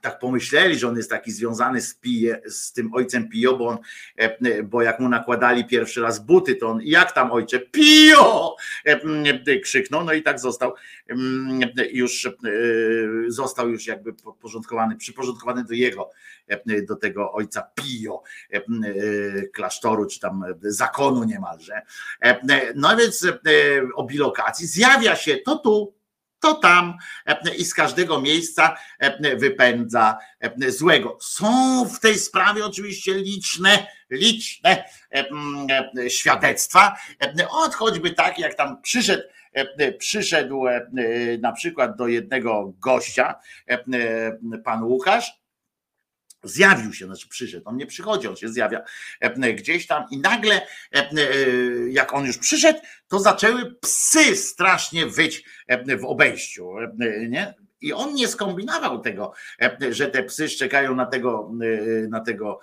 tak 0.02 0.20
pomyśleli, 0.20 0.80
że 0.80 0.88
on 0.88 0.98
jest 0.98 1.10
taki 1.10 1.32
związany 1.32 1.82
z, 1.82 1.96
Pije, 1.96 2.42
z 2.46 2.74
tym 2.74 2.94
ojcem 2.94 3.30
Pio, 3.30 3.58
bo, 3.58 3.68
on, 3.68 3.78
bo 4.64 4.82
jak 4.82 5.00
mu 5.00 5.10
nakładali 5.10 5.66
pierwszy 5.66 6.02
raz 6.02 6.26
buty, 6.26 6.56
to 6.56 6.68
on 6.68 6.80
jak 6.84 7.12
tam 7.12 7.32
ojcze 7.32 7.60
Pio 7.60 8.56
krzyknął, 9.64 10.04
no 10.04 10.14
i 10.14 10.24
tak 10.24 10.40
został 10.40 10.74
już 11.92 12.30
został 13.28 13.70
już 13.70 13.88
jakby 13.88 14.14
podporządkowany, 14.14 14.96
przyporządkowany 14.96 15.64
do 15.64 15.74
jego, 15.74 16.10
do 16.88 16.96
tego 16.96 17.34
ojca 17.34 17.72
Pio 17.76 18.24
klasztoru, 19.54 20.06
czy 20.06 20.20
tam 20.20 20.44
zakonu 20.62 21.24
niemalże. 21.24 21.82
No 22.76 22.98
więc 22.98 23.28
o 23.96 24.04
bilokacji 24.04 24.68
zjawia 24.68 25.16
się 25.16 25.38
to 25.38 25.56
tu, 25.56 25.95
to 26.46 26.54
tam 26.54 26.98
i 27.58 27.66
z 27.66 27.74
każdego 27.74 28.22
miejsca 28.22 28.78
wypędza 29.38 30.18
złego. 30.68 31.18
Są 31.22 31.86
w 31.86 32.00
tej 32.00 32.20
sprawie 32.20 32.66
oczywiście 32.66 33.14
liczne, 33.14 33.88
liczne 34.10 34.84
świadectwa, 36.08 36.96
od 37.50 37.76
choćby 37.76 38.12
tak, 38.12 38.40
jak 38.40 38.56
tam 38.56 38.82
przyszedł 38.82 39.24
przyszedł 39.98 40.64
na 41.42 41.52
przykład 41.52 41.98
do 41.98 42.08
jednego 42.08 42.74
gościa, 42.80 43.36
pan 44.64 44.84
Łukasz, 44.84 45.45
zjawił 46.48 46.94
się, 46.94 47.06
znaczy 47.06 47.30
przyszedł, 47.30 47.70
on 47.70 47.78
nie 47.78 47.86
przychodzi, 47.86 48.28
on 48.28 48.36
się 48.36 48.50
zjawia 48.50 48.82
gdzieś 49.56 49.88
tam 49.88 50.04
i 50.12 50.18
nagle 50.18 50.62
jak 51.90 52.14
on 52.14 52.26
już 52.26 52.38
przyszedł, 52.38 52.80
to 53.08 53.20
zaczęły 53.20 53.76
psy 53.76 54.36
strasznie 54.36 55.06
wyć 55.06 55.44
w 56.00 56.06
obejściu, 56.06 56.70
nie? 57.30 57.54
I 57.82 57.94
on 57.94 58.14
nie 58.14 58.28
skombinował 58.28 59.00
tego, 59.00 59.34
że 59.90 60.08
te 60.08 60.24
psy 60.24 60.50
szczekają 60.50 60.96
na 60.96 61.06
tego, 61.06 61.52
na 62.10 62.20
tego 62.20 62.60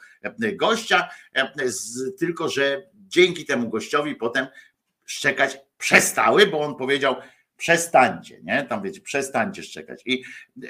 gościa, 0.53 1.09
tylko 2.19 2.49
że 2.49 2.83
dzięki 2.95 3.45
temu 3.45 3.69
gościowi 3.69 4.17
potem 4.17 4.47
szczekać 5.05 5.59
przestały, 5.79 6.47
bo 6.47 6.61
on 6.61 6.77
powiedział, 6.77 7.17
przestańcie, 7.63 8.41
nie? 8.43 8.63
Tam 8.63 8.83
wiecie, 8.83 9.01
przestańcie 9.01 9.63
szczekać. 9.63 10.03
I 10.07 10.23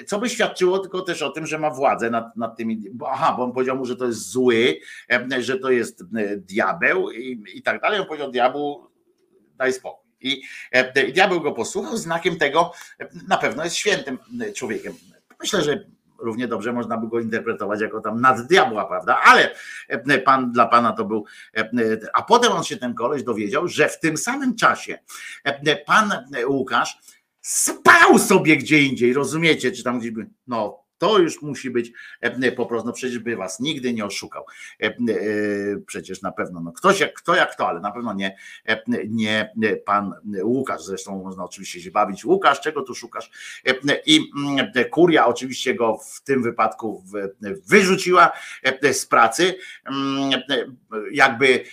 co 0.07 0.19
by 0.19 0.29
świadczyło 0.29 0.79
tylko 0.79 1.01
też 1.01 1.21
o 1.21 1.29
tym, 1.29 1.45
że 1.45 1.59
ma 1.59 1.69
władzę 1.69 2.09
nad, 2.09 2.37
nad 2.37 2.57
tymi, 2.57 2.89
bo, 2.93 3.11
aha, 3.11 3.33
bo 3.37 3.43
on 3.43 3.53
powiedział 3.53 3.77
mu, 3.77 3.85
że 3.85 3.95
to 3.95 4.05
jest 4.05 4.29
zły, 4.29 4.79
że 5.39 5.59
to 5.59 5.71
jest 5.71 6.03
diabeł 6.37 7.11
i, 7.11 7.43
i 7.55 7.61
tak 7.61 7.81
dalej. 7.81 7.99
On 7.99 8.07
powiedział 8.07 8.31
diabłu, 8.31 8.87
daj 9.57 9.73
spokój. 9.73 10.03
I, 10.21 10.41
I 11.07 11.13
diabeł 11.13 11.41
go 11.41 11.51
posłuchał, 11.51 11.97
znakiem 11.97 12.37
tego 12.37 12.71
na 13.27 13.37
pewno 13.37 13.63
jest 13.63 13.75
świętym 13.75 14.17
człowiekiem. 14.55 14.93
Myślę, 15.39 15.61
że 15.61 15.85
równie 16.23 16.47
dobrze 16.47 16.73
można 16.73 16.97
by 16.97 17.07
go 17.07 17.19
interpretować 17.19 17.81
jako 17.81 18.01
tam 18.01 18.21
nad 18.21 18.47
diabła, 18.47 18.85
prawda? 18.85 19.19
Ale 19.23 19.55
pan 20.25 20.51
dla 20.51 20.67
pana 20.67 20.91
to 20.91 21.05
był. 21.05 21.25
A 22.13 22.21
potem 22.21 22.51
on 22.51 22.63
się 22.63 22.77
ten 22.77 22.93
koleś 22.93 23.23
dowiedział, 23.23 23.67
że 23.67 23.89
w 23.89 23.99
tym 23.99 24.17
samym 24.17 24.55
czasie 24.55 24.99
pan 25.85 26.11
Łukasz 26.47 26.97
spał 27.41 28.19
sobie 28.19 28.57
gdzie 28.57 28.81
indziej, 28.81 29.13
rozumiecie? 29.13 29.71
Czy 29.71 29.83
tam 29.83 29.99
gdzieś 29.99 30.11
by. 30.11 30.27
No, 30.47 30.82
to 31.03 31.19
już 31.19 31.41
musi 31.41 31.69
być 31.69 31.91
po 32.55 32.65
prostu, 32.65 32.87
no 32.87 32.93
przecież 32.93 33.19
by 33.19 33.35
was 33.35 33.59
nigdy 33.59 33.93
nie 33.93 34.05
oszukał. 34.05 34.45
Przecież 35.85 36.21
na 36.21 36.31
pewno, 36.31 36.59
no 36.59 36.71
ktoś 36.71 36.99
jak 36.99 37.13
kto 37.13 37.35
jak 37.35 37.55
to, 37.55 37.67
ale 37.67 37.79
na 37.79 37.91
pewno 37.91 38.13
nie, 38.13 38.35
nie 39.57 39.75
pan 39.85 40.13
Łukasz. 40.43 40.83
Zresztą 40.83 41.23
można 41.23 41.43
oczywiście 41.43 41.81
się 41.81 41.91
bawić. 41.91 42.25
Łukasz, 42.25 42.61
czego 42.61 42.81
tu 42.81 42.95
szukasz? 42.95 43.31
I 44.05 44.31
kuria 44.91 45.25
oczywiście 45.27 45.75
go 45.75 45.97
w 45.97 46.21
tym 46.21 46.43
wypadku 46.43 47.03
wyrzuciła 47.67 48.31
z 48.91 49.05
pracy. 49.05 49.55
Jakby 51.11 51.63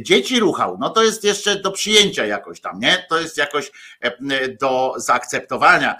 dzieci 0.00 0.40
ruchał, 0.40 0.78
no 0.80 0.90
to 0.90 1.02
jest 1.02 1.24
jeszcze 1.24 1.60
do 1.60 1.72
przyjęcia 1.72 2.26
jakoś 2.26 2.60
tam, 2.60 2.80
nie? 2.80 3.06
To 3.08 3.20
jest 3.20 3.38
jakoś 3.38 3.72
do 4.60 4.94
zaakceptowania 4.96 5.96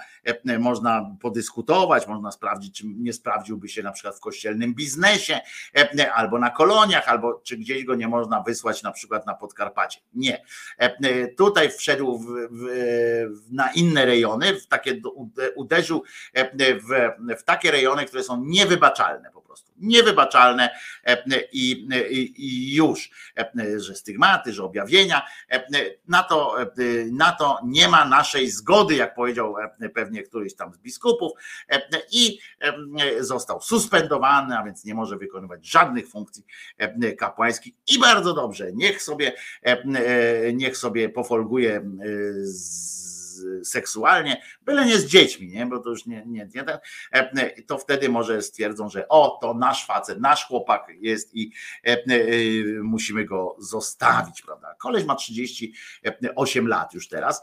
można 0.59 1.15
podyskutować, 1.21 2.07
można 2.07 2.31
sprawdzić, 2.31 2.77
czy 2.77 2.87
nie 2.87 3.13
sprawdziłby 3.13 3.69
się 3.69 3.83
na 3.83 3.91
przykład 3.91 4.17
w 4.17 4.19
kościelnym 4.19 4.73
biznesie, 4.73 5.39
albo 6.13 6.39
na 6.39 6.49
koloniach, 6.49 7.09
albo 7.09 7.41
czy 7.43 7.57
gdzieś 7.57 7.85
go 7.85 7.95
nie 7.95 8.07
można 8.07 8.41
wysłać 8.41 8.83
na 8.83 8.91
przykład 8.91 9.25
na 9.25 9.33
Podkarpacie. 9.33 9.99
Nie. 10.13 10.45
Tutaj 11.37 11.71
wszedł 11.71 12.17
w, 12.17 12.25
w, 12.51 13.51
na 13.51 13.71
inne 13.71 14.05
rejony, 14.05 14.59
w 14.59 14.67
takie, 14.67 15.01
uderzył 15.55 16.03
w, 16.33 17.37
w 17.39 17.43
takie 17.43 17.71
rejony, 17.71 18.05
które 18.05 18.23
są 18.23 18.43
niewybaczalne 18.45 19.31
prostu. 19.53 19.71
Niewybaczalne 19.77 20.69
i, 21.51 21.87
i, 22.11 22.33
i 22.37 22.75
już, 22.75 23.09
że 23.75 23.95
stygmaty, 23.95 24.53
że 24.53 24.63
objawienia. 24.63 25.21
Na 26.07 26.23
to, 26.23 26.55
na 27.11 27.31
to 27.31 27.59
nie 27.65 27.87
ma 27.87 28.05
naszej 28.05 28.49
zgody, 28.49 28.95
jak 28.95 29.15
powiedział 29.15 29.55
pewnie 29.93 30.13
pewnie 30.13 30.23
któryś 30.23 30.55
tam 30.55 30.73
z 30.73 30.77
biskupów 30.77 31.31
i 32.11 32.39
został 33.19 33.61
suspendowany, 33.61 34.57
a 34.57 34.63
więc 34.63 34.85
nie 34.85 34.95
może 34.95 35.17
wykonywać 35.17 35.67
żadnych 35.67 36.09
funkcji 36.09 36.45
kapłańskich 37.17 37.73
i 37.87 37.99
bardzo 37.99 38.33
dobrze, 38.33 38.73
niech 38.73 39.03
sobie 39.03 39.33
niech 40.53 40.77
sobie 40.77 41.09
pofolguje 41.09 41.81
z 42.43 43.22
seksualnie, 43.63 44.41
byle 44.61 44.85
nie 44.85 44.97
z 44.97 45.05
dziećmi, 45.05 45.47
nie? 45.47 45.65
bo 45.65 45.79
to 45.79 45.89
już 45.89 46.05
nie, 46.05 46.23
nie, 46.25 46.49
nie 46.55 46.63
ten, 46.63 46.77
to 47.67 47.77
wtedy 47.77 48.09
może 48.09 48.41
stwierdzą, 48.41 48.89
że 48.89 49.07
o, 49.07 49.37
to 49.41 49.53
nasz 49.53 49.85
facet, 49.85 50.19
nasz 50.19 50.47
chłopak 50.47 50.87
jest 50.99 51.35
i 51.35 51.51
musimy 52.83 53.25
go 53.25 53.55
zostawić, 53.59 54.41
prawda? 54.41 54.75
Koleś 54.79 55.05
ma 55.05 55.15
38 55.15 56.67
lat 56.67 56.93
już 56.93 57.07
teraz 57.07 57.41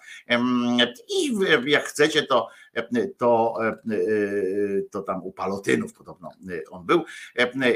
i 1.09 1.35
jak 1.67 1.85
chcecie, 1.85 2.23
to 2.23 2.49
to, 3.19 3.59
to 4.91 5.03
tam 5.03 5.23
u 5.23 5.33
Palotynów 5.33 5.93
podobno 5.93 6.31
on 6.71 6.87
był 6.87 7.05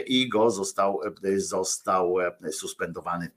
i 0.06 0.28
go 0.28 0.50
został, 0.50 1.00
został 1.36 2.16
suspendowany 2.50 3.30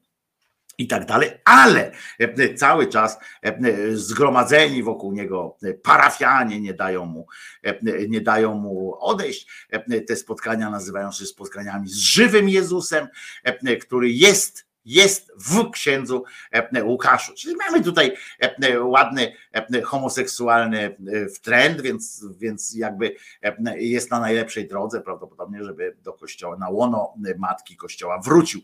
i 0.78 0.88
tak 0.88 1.06
dalej, 1.06 1.32
ale 1.46 1.92
e, 2.20 2.54
cały 2.54 2.88
czas 2.88 3.18
e, 3.42 3.58
zgromadzeni 3.92 4.84
wokół 4.84 5.12
niego 5.12 5.58
e, 5.64 5.74
parafianie 5.74 6.62
nie 6.62 6.74
dają 6.74 7.06
mu, 7.06 7.28
nie 8.10 8.22
dają 8.22 8.56
mu 8.56 8.96
odejść. 9.00 9.48
Te 10.08 10.16
spotkania 10.16 10.70
nazywają 10.70 11.12
się 11.12 11.26
spotkaniami 11.26 11.90
z 11.90 11.96
żywym 11.96 12.50
Jezusem, 12.50 13.08
który 13.82 14.12
jest 14.12 14.67
jest 14.88 15.32
w 15.40 15.72
księdzu 15.72 16.24
Łukaszu. 16.84 17.34
Czyli 17.34 17.56
mamy 17.56 17.84
tutaj 17.84 18.18
ładny 18.82 19.34
homoseksualny 19.84 20.98
trend, 21.42 21.82
więc, 21.82 22.26
więc 22.38 22.76
jakby 22.76 23.16
jest 23.76 24.12
na 24.12 24.20
najlepszej 24.20 24.68
drodze 24.68 25.02
prawdopodobnie, 25.02 25.64
żeby 25.64 25.98
do 26.04 26.14
kościoła, 26.14 26.58
na 26.58 26.70
łono 26.70 27.14
matki 27.38 27.78
kościoła 27.78 28.20
wrócił 28.20 28.62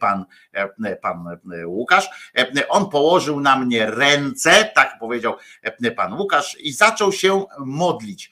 pan, 0.00 0.24
pan 1.02 1.38
Łukasz. 1.66 2.32
On 2.68 2.90
położył 2.90 3.40
na 3.40 3.56
mnie 3.56 3.90
ręce, 3.90 4.70
tak 4.74 4.98
powiedział 5.00 5.36
pan 5.96 6.14
Łukasz 6.14 6.60
i 6.60 6.72
zaczął 6.72 7.12
się 7.12 7.44
modlić. 7.58 8.30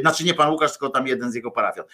Znaczy 0.00 0.24
nie 0.24 0.34
pan 0.34 0.50
Łukasz, 0.50 0.72
tylko 0.72 0.88
tam 0.88 1.06
jeden 1.06 1.32
z 1.32 1.34
jego 1.34 1.50
parafian. 1.50 1.84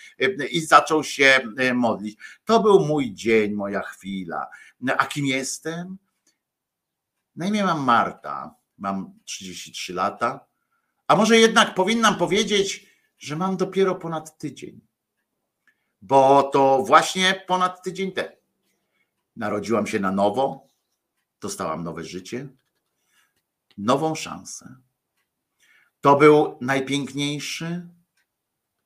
I 0.51 0.61
zaczął 0.61 1.05
się 1.05 1.41
modlić. 1.75 2.19
To 2.45 2.61
był 2.61 2.81
mój 2.81 3.15
dzień, 3.15 3.53
moja 3.53 3.81
chwila. 3.81 4.52
A 4.97 5.07
kim 5.07 5.27
jestem? 5.27 5.99
Na 7.37 7.47
imię 7.47 7.65
mam 7.65 7.85
Marta, 7.85 8.55
mam 8.79 9.19
33 9.25 9.95
lata, 9.95 10.47
a 11.07 11.17
może 11.17 11.39
jednak 11.39 11.75
powinnam 11.75 12.17
powiedzieć, 12.17 12.87
że 13.19 13.37
mam 13.37 13.57
dopiero 13.57 13.95
ponad 13.95 14.39
tydzień, 14.39 14.81
bo 16.03 16.43
to 16.43 16.83
właśnie 16.87 17.45
ponad 17.47 17.83
tydzień 17.83 18.13
temu. 18.13 18.37
Narodziłam 19.37 19.87
się 19.87 20.01
na 20.01 20.13
nowo, 20.13 20.69
dostałam 21.41 21.85
nowe 21.85 22.05
życie, 22.05 22.49
nową 23.79 24.15
szansę. 24.15 24.77
To 26.01 26.17
był 26.17 26.59
najpiękniejszy 26.61 27.89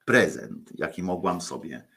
prezent, 0.04 0.72
jaki 0.74 1.02
mogłam 1.02 1.40
sobie 1.40 1.88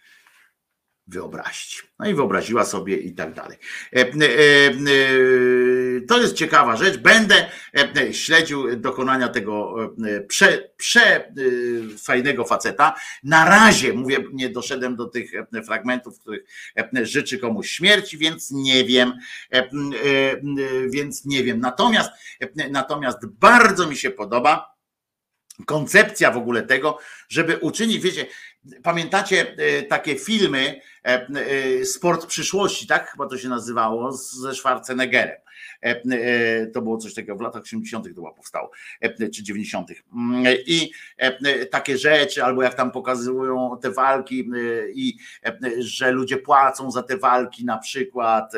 wyobrazić. 1.09 1.83
No 1.99 2.09
i 2.09 2.13
wyobraziła 2.13 2.65
sobie 2.65 2.97
i 2.97 3.13
tak 3.13 3.33
dalej. 3.33 3.57
E, 3.93 3.99
e, 3.99 4.03
e, 4.03 4.73
to 6.07 6.21
jest 6.21 6.35
ciekawa 6.35 6.75
rzecz. 6.75 6.97
Będę 6.97 7.49
śledził 8.11 8.75
dokonania 8.75 9.27
tego 9.27 9.75
prze, 10.27 10.69
prze 10.77 11.33
fajnego 12.03 12.45
faceta. 12.45 12.95
Na 13.23 13.45
razie, 13.45 13.93
mówię, 13.93 14.23
nie 14.33 14.49
doszedłem 14.49 14.95
do 14.95 15.05
tych 15.05 15.31
fragmentów, 15.65 16.17
w 16.17 16.19
których 16.19 16.43
życzy 17.01 17.37
komuś 17.37 17.69
śmierci, 17.69 18.17
więc 18.17 18.51
nie 18.51 18.85
wiem, 18.85 19.13
więc 20.89 21.25
nie 21.25 21.43
wiem. 21.43 21.59
Natomiast, 21.59 22.11
natomiast 22.71 23.25
bardzo 23.25 23.87
mi 23.87 23.97
się 23.97 24.09
podoba 24.09 24.79
koncepcja 25.65 26.31
w 26.31 26.37
ogóle 26.37 26.63
tego, 26.63 26.97
żeby 27.29 27.57
uczynić, 27.57 27.99
wiecie, 28.03 28.25
pamiętacie 28.83 29.55
takie 29.89 30.15
filmy, 30.15 30.81
E, 31.05 31.27
e, 31.27 31.85
sport 31.85 32.25
przyszłości, 32.25 32.87
tak? 32.87 33.11
Chyba 33.11 33.27
to 33.27 33.37
się 33.37 33.49
nazywało, 33.49 34.11
ze 34.11 34.55
Schwarzeneggerem. 34.55 35.37
E, 35.81 36.67
to 36.67 36.81
było 36.81 36.97
coś 36.97 37.13
takiego 37.13 37.35
w 37.35 37.41
latach 37.41 37.61
80. 37.61 38.05
to 38.05 38.15
chyba 38.15 38.31
powstało, 38.31 38.71
czy 39.33 39.43
90. 39.43 39.89
Mm, 40.13 40.43
I 40.65 40.91
takie 41.71 41.97
rzeczy, 41.97 42.43
albo 42.43 42.63
jak 42.63 42.73
tam 42.73 42.91
pokazują 42.91 43.77
te 43.81 43.91
walki 43.91 44.49
i 44.93 45.17
że 45.79 46.11
ludzie 46.11 46.37
płacą 46.37 46.91
za 46.91 47.03
te 47.03 47.17
walki, 47.17 47.65
na 47.65 47.77
przykład, 47.77 48.53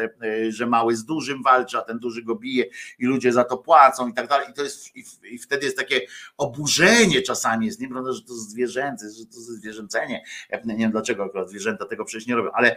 że 0.49 0.67
mały 0.67 0.95
z 0.95 1.05
dużym 1.05 1.43
walczy, 1.43 1.77
a 1.77 1.81
ten 1.81 1.99
duży 1.99 2.23
go 2.23 2.35
bije 2.35 2.65
i 2.99 3.05
ludzie 3.05 3.33
za 3.33 3.43
to 3.43 3.57
płacą 3.57 4.07
i 4.07 4.13
tak 4.13 4.27
dalej. 4.27 4.47
I 4.49 4.53
to 4.53 4.63
jest 4.63 4.95
i 5.31 5.37
wtedy 5.37 5.65
jest 5.65 5.77
takie 5.77 6.01
oburzenie 6.37 7.21
czasami 7.21 7.69
nie 7.79 7.89
prawda, 7.89 8.11
że 8.11 8.21
to 8.21 8.33
zwierzęce, 8.33 9.09
że 9.09 9.25
to 9.25 9.39
zwierzęcenie. 9.39 10.23
Nie 10.65 10.77
wiem 10.77 10.91
dlaczego 10.91 11.23
akurat 11.23 11.49
zwierzęta 11.49 11.85
tego 11.85 12.05
przecież 12.05 12.27
nie 12.27 12.35
robią, 12.35 12.51
ale 12.53 12.75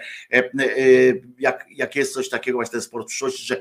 jak, 1.39 1.67
jak 1.71 1.97
jest 1.97 2.15
coś 2.15 2.29
takiego, 2.29 2.59
właśnie 2.59 2.73
ten 2.73 2.81
sport 2.81 3.09
przyszłości, 3.09 3.47
że 3.47 3.61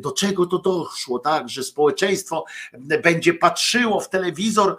do 0.00 0.11
czego 0.12 0.46
to 0.46 0.58
doszło, 0.58 1.18
tak, 1.18 1.48
że 1.48 1.62
społeczeństwo 1.62 2.44
będzie 3.02 3.34
patrzyło 3.34 4.00
w 4.00 4.08
telewizor, 4.08 4.76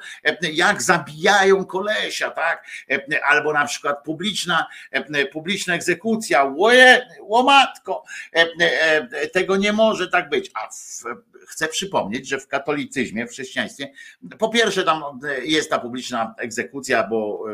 jak 0.54 0.82
zabijają 0.82 1.66
kolesia, 1.66 2.32
tak, 2.32 2.66
albo 3.26 3.54
na 3.54 3.66
przykład 3.66 4.04
publiczna, 4.04 4.68
publiczna 5.32 5.76
egzekucja, 5.76 6.44
łoje, 6.44 7.08
łomatko, 7.22 8.04
tego 9.34 9.58
nie 9.58 9.74
może 9.74 10.08
tak 10.08 10.30
być, 10.30 10.52
a 10.54 10.70
w, 10.70 11.04
chcę 11.48 11.68
przypomnieć, 11.68 12.28
że 12.28 12.40
w 12.40 12.48
katolicyzmie, 12.48 13.28
w 13.28 13.30
chrześcijaństwie, 13.30 13.92
po 14.40 14.50
pierwsze 14.50 14.84
tam 14.84 15.04
jest 15.44 15.70
ta 15.70 15.80
publiczna 15.80 16.36
egzekucja, 16.38 17.08
bo 17.08 17.46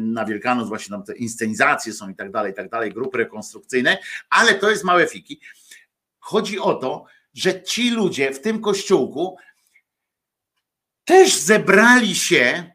na 0.00 0.24
Wielkanoc 0.24 0.68
właśnie 0.68 0.90
tam 0.90 1.04
te 1.04 1.16
inscenizacje 1.16 1.92
są 1.92 2.08
i 2.08 2.14
tak 2.14 2.30
dalej, 2.30 2.52
i 2.52 2.54
tak 2.54 2.68
dalej, 2.68 2.92
grupy 2.92 3.18
rekonstrukcyjne, 3.18 3.98
ale 4.30 4.54
to 4.54 4.70
jest 4.70 4.84
małe 4.84 5.06
fiki. 5.06 5.40
Chodzi 6.22 6.58
o 6.58 6.74
to, 6.74 7.04
że 7.34 7.62
ci 7.62 7.90
ludzie 7.90 8.34
w 8.34 8.40
tym 8.40 8.60
kościółku 8.60 9.36
też 11.04 11.36
zebrali 11.36 12.14
się, 12.14 12.72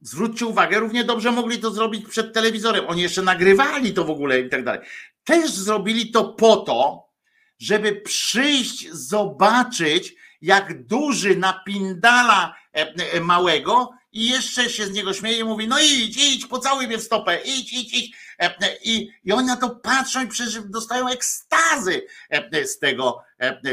zwróćcie 0.00 0.46
uwagę, 0.46 0.78
równie 0.78 1.04
dobrze 1.04 1.32
mogli 1.32 1.58
to 1.58 1.70
zrobić 1.70 2.06
przed 2.08 2.34
telewizorem. 2.34 2.84
Oni 2.88 3.02
jeszcze 3.02 3.22
nagrywali 3.22 3.94
to 3.94 4.04
w 4.04 4.10
ogóle 4.10 4.40
i 4.40 4.48
tak 4.48 4.64
dalej. 4.64 4.80
Też 5.24 5.50
zrobili 5.50 6.10
to 6.10 6.24
po 6.24 6.56
to, 6.56 7.08
żeby 7.58 7.92
przyjść, 7.92 8.90
zobaczyć, 8.90 10.14
jak 10.40 10.86
duży 10.86 11.36
napindala 11.36 12.54
e, 12.74 12.94
e, 13.12 13.20
małego 13.20 13.90
i 14.12 14.28
jeszcze 14.28 14.70
się 14.70 14.86
z 14.86 14.92
niego 14.92 15.12
śmieje 15.12 15.38
i 15.38 15.44
mówi, 15.44 15.68
no 15.68 15.80
idź, 15.80 16.16
idź, 16.16 16.46
pocałuj 16.46 16.86
mnie 16.86 16.98
w 16.98 17.02
stopę, 17.02 17.40
idź, 17.44 17.72
idź, 17.72 17.94
idź. 17.94 18.16
E, 18.38 18.76
I, 18.84 19.10
i 19.24 19.32
oni 19.32 19.46
na 19.46 19.56
to 19.56 19.70
patrzą 19.70 20.24
i 20.24 20.28
dostają 20.64 21.08
ekstazy 21.08 22.06
z 22.64 22.78
tego, 22.78 23.22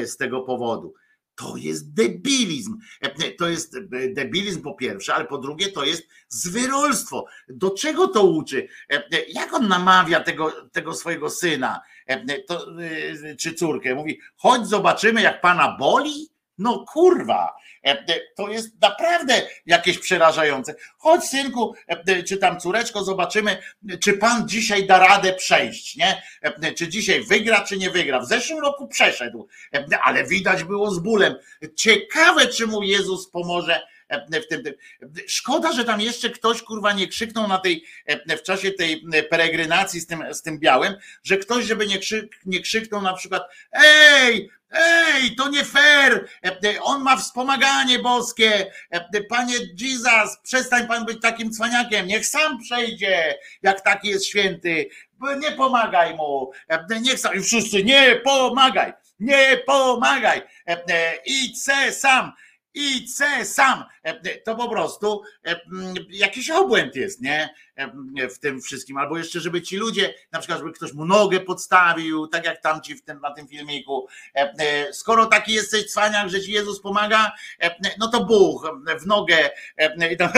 z 0.06 0.18
tego 0.18 0.42
powodu. 0.42 0.94
To 1.36 1.58
jest 1.58 1.94
debilizm. 1.94 2.78
To 3.38 3.50
jest 3.50 3.76
debilizm 4.14 4.62
po 4.62 4.74
pierwsze, 4.74 5.16
ale 5.16 5.26
po 5.26 5.38
drugie 5.38 5.72
to 5.72 5.86
jest 5.86 6.08
zwyrolstwo. 6.30 7.26
Do 7.50 7.70
czego 7.70 8.08
to 8.08 8.24
uczy? 8.24 8.68
Jak 9.28 9.54
on 9.54 9.68
namawia 9.68 10.20
tego, 10.20 10.70
tego 10.72 10.94
swojego 10.94 11.30
syna 11.30 11.82
to, 12.48 12.68
czy 13.40 13.54
córkę? 13.54 13.96
Mówi, 13.96 14.20
chodź 14.36 14.68
zobaczymy 14.68 15.22
jak 15.22 15.42
pana 15.42 15.78
boli? 15.80 16.30
No 16.58 16.86
kurwa, 16.88 17.58
to 18.36 18.50
jest 18.50 18.82
naprawdę 18.82 19.42
jakieś 19.66 20.00
przerażające. 20.00 20.76
Chodź 20.98 21.24
synku, 21.24 21.76
czy 22.28 22.38
tam 22.38 22.60
córeczko, 22.60 23.04
zobaczymy, 23.04 23.58
czy 24.04 24.14
pan 24.14 24.48
dzisiaj 24.48 24.88
da 24.88 25.00
radę 25.00 25.34
przejść, 25.34 25.96
nie? 25.96 26.24
Czy 26.78 26.88
dzisiaj 26.88 27.24
wygra, 27.24 27.62
czy 27.62 27.78
nie 27.78 27.90
wygra. 27.90 28.20
W 28.20 28.28
zeszłym 28.28 28.60
roku 28.60 28.88
przeszedł, 28.88 29.48
ale 30.04 30.24
widać 30.24 30.64
było 30.64 30.92
z 30.92 31.00
bólem. 31.00 31.36
Ciekawe, 31.76 32.48
czy 32.48 32.68
mu 32.68 32.84
Jezus 32.84 33.30
pomoże 33.30 33.88
w 34.32 34.48
tym, 34.48 34.64
Szkoda, 35.28 35.72
że 35.72 35.86
tam 35.86 36.02
jeszcze 36.02 36.30
ktoś 36.30 36.62
kurwa 36.62 36.94
nie 36.94 37.08
krzyknął 37.08 37.48
na 37.48 37.58
tej, 37.58 37.84
w 38.38 38.42
czasie 38.42 38.72
tej 38.72 39.04
peregrynacji 39.30 40.00
z 40.00 40.08
tym, 40.08 40.24
z 40.32 40.42
tym 40.42 40.60
białym, 40.60 40.94
że 41.24 41.38
ktoś, 41.38 41.66
żeby 41.66 41.88
nie, 41.88 42.00
krzyk, 42.00 42.40
nie 42.46 42.60
krzyknął 42.62 43.02
na 43.02 43.14
przykład, 43.14 43.44
ej, 43.72 44.50
Ej, 44.72 45.36
to 45.36 45.50
nie 45.50 45.66
fair! 45.66 46.28
On 46.82 47.02
ma 47.02 47.18
wspomaganie 47.18 48.00
boskie. 48.00 48.72
Panie 49.30 49.56
Jesus, 49.78 50.38
przestań 50.44 50.88
pan 50.88 51.06
być 51.06 51.22
takim 51.22 51.52
cwaniakiem. 51.52 52.08
Niech 52.08 52.26
sam 52.26 52.60
przejdzie, 52.60 53.38
jak 53.62 53.82
taki 53.82 54.08
jest 54.08 54.26
święty. 54.26 54.90
Nie 55.40 55.52
pomagaj 55.52 56.16
mu. 56.16 56.52
Niech 57.02 57.20
sam. 57.20 57.44
Wszyscy 57.44 57.84
nie 57.84 58.22
pomagaj. 58.24 58.94
Nie 59.20 59.58
pomagaj. 59.66 60.42
Idź 61.26 61.64
se 61.64 61.92
sam 61.92 62.34
i 62.78 63.06
C 63.06 63.46
sam. 63.46 63.84
E, 64.04 64.38
to 64.40 64.56
po 64.56 64.70
prostu 64.70 65.22
e, 65.46 65.60
jakiś 66.10 66.50
obłęd 66.50 66.96
jest, 66.96 67.22
nie? 67.22 67.50
E, 67.76 68.30
w 68.30 68.40
tym 68.40 68.62
wszystkim. 68.62 68.98
Albo 68.98 69.18
jeszcze, 69.18 69.40
żeby 69.40 69.62
ci 69.62 69.78
ludzie, 69.78 70.14
na 70.32 70.40
przykład, 70.40 70.60
żeby 70.60 70.72
ktoś 70.72 70.94
mu 70.94 71.06
nogę 71.06 71.40
podstawił, 71.40 72.28
tak 72.28 72.46
jak 72.46 72.62
tamci 72.62 72.96
w 72.96 73.04
tym, 73.04 73.20
na 73.22 73.32
tym 73.32 73.48
filmiku. 73.48 74.08
Skoro 74.92 75.26
taki 75.26 75.54
jesteś 75.54 75.86
cwaniak, 75.92 76.30
że 76.30 76.42
ci 76.42 76.52
Jezus 76.52 76.82
pomaga, 76.82 77.32
no 78.00 78.08
to 78.08 78.26
Bóg 78.26 78.72
w 79.00 79.06
nogę 79.06 79.50
i, 80.12 80.18
tam, 80.18 80.30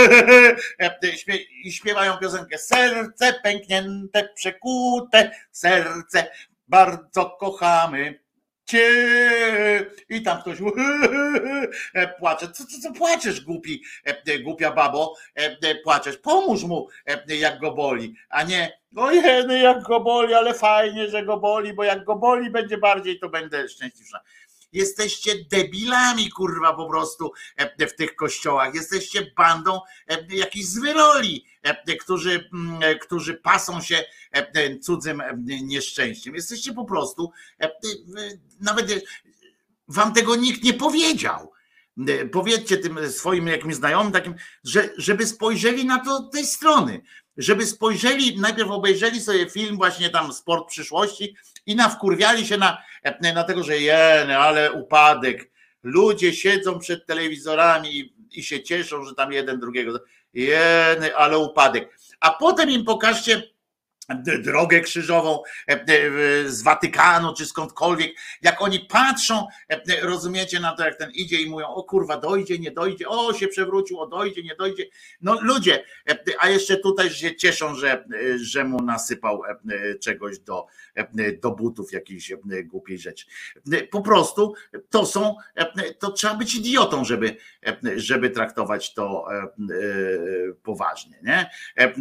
i 1.64 1.72
śpiewają 1.72 2.18
piosenkę 2.18 2.58
Serce 2.58 3.34
pęknięte, 3.44 4.30
przekute, 4.36 5.32
serce 5.52 6.32
bardzo 6.68 7.30
kochamy 7.30 8.20
Cie... 8.70 8.86
I 10.10 10.22
tam 10.22 10.42
ktoś 10.42 10.58
e, 11.94 12.08
płacze. 12.08 12.48
Co, 12.48 12.66
co, 12.66 12.80
co 12.82 12.94
płaczesz, 12.94 13.42
głupi, 13.42 13.84
e, 14.08 14.34
e, 14.34 14.40
głupia 14.40 14.72
babo? 14.72 15.16
Płaczesz. 15.84 16.18
Pomóż 16.18 16.64
mu, 16.64 16.88
jak 17.28 17.60
go 17.60 17.72
boli, 17.72 18.16
a 18.30 18.44
nie 18.44 18.80
ojej, 18.96 19.62
jak 19.62 19.84
go 19.84 20.00
boli, 20.00 20.34
ale 20.34 20.54
fajnie, 20.54 21.10
że 21.10 21.26
go 21.26 21.38
boli, 21.38 21.74
bo 21.74 21.84
jak 21.84 22.04
go 22.04 22.16
boli 22.16 22.50
będzie 22.50 22.78
bardziej, 22.78 23.20
to 23.20 23.30
będę 23.30 23.70
szczęśliwsza. 23.70 24.20
Jesteście 24.72 25.46
debilami, 25.52 26.30
kurwa, 26.30 26.74
po 26.74 26.90
prostu 26.90 27.32
e, 27.56 27.88
w 27.88 27.96
tych 27.96 28.16
kościołach. 28.16 28.76
Jesteście 28.76 29.32
bandą 29.38 29.82
e, 30.08 30.36
jakichś 30.36 30.66
zwyroli, 30.66 31.46
e, 31.62 31.96
którzy, 31.96 32.50
mm, 32.54 32.84
e, 32.84 32.96
którzy 32.96 33.34
pasą 33.34 33.82
się 33.82 34.04
e, 34.32 34.80
cudzym 34.80 35.22
e, 35.22 35.34
nieszczęściem. 35.64 36.36
Jesteście 36.36 36.74
po 36.74 36.86
prostu, 36.86 37.32
e, 37.60 37.66
e, 37.66 37.72
nawet 38.62 38.92
e, 38.92 39.02
wam 39.88 40.14
tego 40.14 40.36
nikt 40.36 40.64
nie 40.64 40.74
powiedział. 40.74 41.52
E, 42.08 42.26
Powiedzcie 42.26 42.78
tym 42.78 43.12
swoim 43.12 43.48
jakimś 43.48 43.76
znajomym 43.76 44.12
takim, 44.14 44.36
że, 44.64 44.90
żeby 44.98 45.26
spojrzeli 45.28 45.86
na 45.86 46.06
to 46.06 46.24
tej 46.24 46.46
strony, 46.46 47.02
żeby 47.40 47.66
spojrzeli, 47.66 48.40
najpierw 48.40 48.72
obejrzeli 48.72 49.22
sobie 49.22 49.50
film 49.50 49.78
właśnie 49.78 50.10
tam 50.10 50.34
Sport 50.34 50.68
przyszłości 50.68 51.36
i 51.66 51.76
nawkurwiali 51.76 52.48
się 52.48 52.58
na, 52.58 52.78
na 53.22 53.44
tego, 53.44 53.64
że 53.64 53.78
jeny, 53.78 54.38
ale 54.38 54.72
upadek. 54.72 55.52
Ludzie 55.84 56.34
siedzą 56.34 56.80
przed 56.80 57.06
telewizorami 57.06 58.00
i, 58.00 58.14
i 58.32 58.44
się 58.44 58.64
cieszą, 58.64 59.06
że 59.06 59.16
tam 59.16 59.32
jeden 59.32 59.60
drugiego. 59.60 60.00
Jeny, 60.34 61.16
ale 61.16 61.38
upadek. 61.38 62.00
A 62.20 62.30
potem 62.32 62.70
im 62.70 62.86
pokażcie 62.86 63.44
drogę 64.16 64.82
krzyżową 64.82 65.44
e, 65.70 65.74
e, 65.74 66.50
z 66.50 66.62
Watykanu 66.62 67.34
czy 67.34 67.46
skądkolwiek, 67.46 68.12
jak 68.42 68.62
oni 68.62 68.80
patrzą, 68.80 69.48
e, 69.70 69.82
rozumiecie 70.02 70.60
na 70.60 70.76
to, 70.76 70.86
jak 70.86 70.98
ten 70.98 71.12
idzie 71.12 71.42
i 71.42 71.50
mówią, 71.50 71.68
o 71.68 71.84
kurwa, 71.84 72.18
dojdzie, 72.18 72.60
nie 72.60 72.72
dojdzie, 72.72 73.08
o 73.08 73.34
się 73.34 73.48
przewrócił, 73.48 74.00
o 74.00 74.08
dojdzie, 74.08 74.44
nie 74.44 74.56
dojdzie. 74.56 74.86
No 75.22 75.38
ludzie, 75.42 75.84
e, 76.10 76.18
a 76.40 76.50
jeszcze 76.50 76.78
tutaj 76.78 77.10
się 77.10 77.36
cieszą, 77.36 77.76
że, 77.76 77.92
e, 77.94 78.40
że 78.40 78.64
mu 78.64 78.82
nasypał 78.82 79.42
e, 79.46 79.96
czegoś 79.96 80.40
do, 80.40 80.66
e, 80.96 81.32
do 81.32 81.52
butów, 81.52 81.92
jakiejś 81.92 82.32
e, 82.32 82.38
głupiej 82.64 83.00
rzeczy. 83.00 83.26
E, 83.72 83.88
Po 83.88 84.02
prostu 84.02 84.54
to 84.90 85.06
są, 85.06 85.36
e, 85.56 85.94
to 85.94 86.12
trzeba 86.12 86.36
być 86.36 86.56
idiotą, 86.56 87.06
żeby, 87.06 87.36
e, 87.68 87.78
żeby 87.96 88.30
traktować 88.30 88.94
to 88.94 89.26
e, 89.32 89.36
e, 89.36 89.48
poważnie, 90.64 91.20
nie? 91.24 91.50
E, 91.78 91.84
e, 91.84 91.94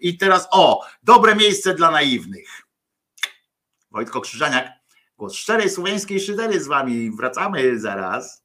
I 0.00 0.18
teraz, 0.18 0.48
o, 0.50 0.84
dobre 1.14 1.34
miejsce 1.34 1.74
dla 1.74 1.90
naiwnych. 1.90 2.62
Wojtko 3.90 4.20
Krzyżaniak, 4.20 4.66
głos 5.16 5.34
szczerej 5.34 5.70
słowiańskiej 5.70 6.20
szydery 6.20 6.60
z 6.60 6.66
wami. 6.66 7.10
Wracamy 7.16 7.78
zaraz. 7.80 8.44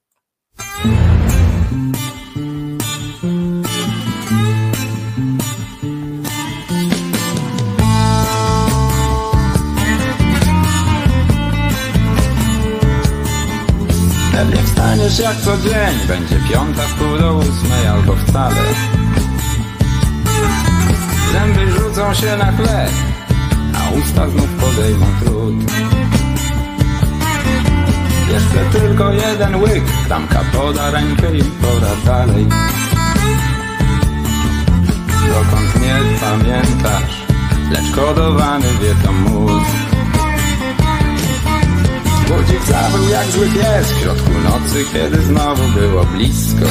Pewnie 14.32 14.64
wstaniesz 14.64 15.20
jak 15.20 15.38
co 15.38 15.58
dzień 15.58 16.08
Będzie 16.08 16.40
piąta 16.50 16.82
w 16.82 16.94
pół 16.94 17.18
do 17.18 17.36
ósmej 17.36 17.88
albo 17.88 18.16
wcale 18.16 18.62
Zęby 21.32 21.74
się 22.14 22.38
na 22.38 22.52
chleb 22.52 22.91
A 23.73 23.99
usta 23.99 24.30
znów 24.30 24.49
podejmą 24.49 25.06
trud. 25.23 25.56
Jeszcze 28.34 28.80
tylko 28.80 29.11
jeden 29.14 29.56
łyk 29.56 29.84
Klamka 30.06 30.40
poda 30.53 30.91
rękę 30.91 31.38
i 31.38 31.44
pora 31.44 31.95
dalej. 32.06 32.45
Dokąd 35.27 35.82
nie 35.82 35.95
pamiętasz 36.19 37.26
Lecz 37.72 37.95
kodowany 37.95 38.68
wie 38.82 38.95
to 39.06 39.11
mózg 39.11 39.86
Budzik 42.27 42.64
zawył 42.64 43.10
jak 43.10 43.26
zły 43.26 43.48
pies 43.48 43.91
w 43.91 44.02
środku 44.02 44.32
nocy, 44.32 44.86
kiedy 44.94 45.22
znowu 45.22 45.64
było 45.80 46.06
blisko. 46.06 46.65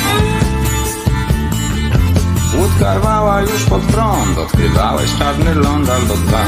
Łódka 2.58 2.94
rwała 2.94 3.40
już 3.40 3.64
pod 3.64 3.82
prąd, 3.82 4.38
odkrywałeś 4.38 5.10
czarny 5.18 5.54
ląd 5.54 5.90
albo 5.90 6.14
dwa. 6.14 6.44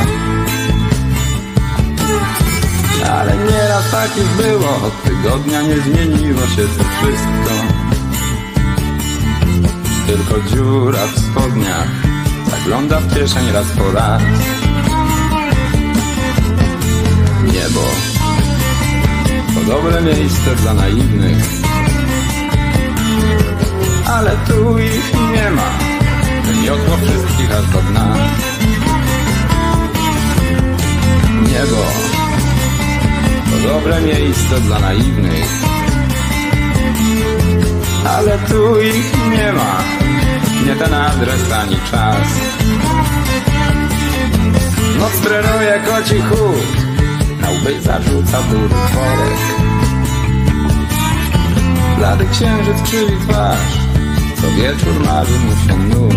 Ale 3.12 3.36
nieraz 3.36 3.90
tak 3.90 4.16
już 4.16 4.46
było, 4.46 4.68
od 4.68 5.02
tygodnia 5.02 5.62
nie 5.62 5.76
zmieniło 5.76 6.40
się 6.40 6.62
to 6.62 6.84
wszystko. 6.98 7.54
Tylko 10.06 10.50
dziura 10.50 11.06
w 11.06 11.18
spodniach 11.18 11.88
zagląda 12.50 13.00
w 13.00 13.14
kieszeń 13.14 13.52
raz 13.52 13.66
po 13.66 13.92
raz. 13.92 14.22
Niebo 17.44 17.80
to 19.54 19.72
dobre 19.72 20.02
miejsce 20.02 20.56
dla 20.56 20.74
naiwnych. 20.74 21.44
Ale 24.06 24.30
tu 24.48 24.78
ich 24.78 25.14
nie 25.32 25.50
ma, 25.50 25.85
wymiotło 26.46 26.96
wszystkich 26.96 27.52
aż 27.52 27.66
do 27.66 27.82
dna. 27.82 28.16
Niebo 31.42 31.82
to 33.50 33.68
dobre 33.68 34.00
miejsce 34.00 34.60
dla 34.60 34.78
naiwnych. 34.78 35.50
Ale 38.16 38.38
tu 38.38 38.80
ich 38.80 39.30
nie 39.30 39.52
ma, 39.52 39.82
nie 40.66 40.76
ten 40.76 40.94
adres 40.94 41.52
ani 41.52 41.76
czas. 41.90 42.28
Noc 44.98 45.12
trenuje 45.12 45.80
koci 45.86 46.20
chód, 46.20 46.66
na 47.40 47.50
łby 47.50 47.82
zarzuca 47.82 48.42
duży 48.42 48.68
worek. 48.68 49.40
Blady 51.96 52.26
księżyc 52.32 52.82
krzywi 52.82 53.12
twarz, 53.28 53.85
co 54.40 54.50
wieczór 54.50 55.04
marzy 55.04 55.38
mu 55.38 55.52
się 55.66 55.76
nóg. 55.76 56.12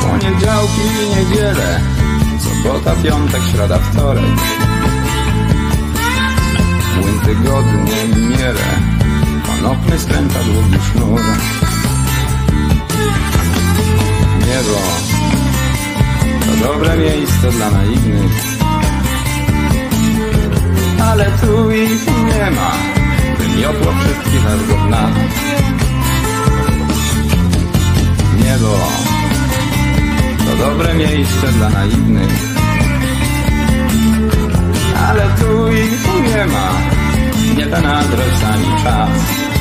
Poniedziałki 0.00 0.80
i 1.02 1.16
niedzielę, 1.16 1.80
sobota, 2.40 2.94
piątek, 3.02 3.42
środa, 3.52 3.78
wtorek. 3.78 4.24
Młyn 7.00 7.20
tygodnie 7.20 8.28
miele, 8.28 8.68
konopny 9.46 9.98
skręca 9.98 10.38
długi 10.38 10.78
sznur. 10.92 11.20
Niebo 14.38 14.78
to 16.46 16.68
dobre 16.68 16.96
miejsce 16.96 17.50
dla 17.52 17.70
naiwnych. 17.70 18.32
Ale 21.02 21.24
tu 21.24 21.70
ich 21.70 22.06
nie 22.06 22.50
ma, 22.50 22.72
wymiotło 23.52 23.92
wszystkich 23.92 24.46
aż 24.46 24.68
do 24.68 24.86
dna. 24.86 25.10
Niebo 28.44 28.78
to 30.38 30.68
dobre 30.68 30.94
miejsce 30.94 31.46
dla 31.52 31.68
naiwnych. 31.68 32.54
Ale 35.08 35.22
tu 35.22 35.72
ich 35.72 36.32
nie 36.32 36.46
ma, 36.46 36.68
nie 37.56 37.66
ten 37.66 37.86
adres 37.86 38.44
ani 38.44 38.82
czas. 38.82 39.51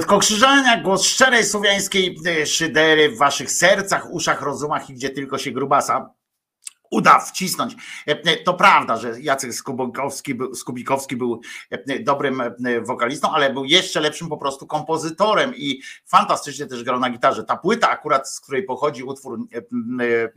Wojtko 0.00 0.18
Krzyżania, 0.18 0.80
głos 0.82 1.04
szczerej 1.04 1.44
słowiańskiej 1.44 2.16
e, 2.26 2.46
szydery 2.46 3.08
w 3.08 3.18
waszych 3.18 3.50
sercach, 3.50 4.10
uszach, 4.10 4.42
rozumach 4.42 4.90
i 4.90 4.94
gdzie 4.94 5.10
tylko 5.10 5.38
się 5.38 5.50
grubasa 5.50 6.10
uda 6.90 7.18
wcisnąć. 7.18 7.74
E, 8.06 8.36
To 8.36 8.54
prawda, 8.54 8.96
że 8.96 9.20
Jacek 9.20 9.54
Skubikowski 9.54 10.34
był, 10.34 10.54
Skubikowski 10.54 11.16
był 11.16 11.40
e, 11.70 11.98
dobrym 11.98 12.40
e, 12.40 12.54
wokalistą, 12.80 13.32
ale 13.32 13.52
był 13.52 13.64
jeszcze 13.64 14.00
lepszym 14.00 14.28
po 14.28 14.36
prostu 14.36 14.66
kompozytorem 14.66 15.56
i 15.56 15.82
fantastycznie 16.06 16.66
też 16.66 16.84
grał 16.84 17.00
na 17.00 17.10
gitarze. 17.10 17.44
Ta 17.44 17.56
płyta 17.56 17.90
akurat, 17.90 18.30
z 18.30 18.40
której 18.40 18.62
pochodzi 18.62 19.02
utwór 19.02 19.38
e, 19.54 19.58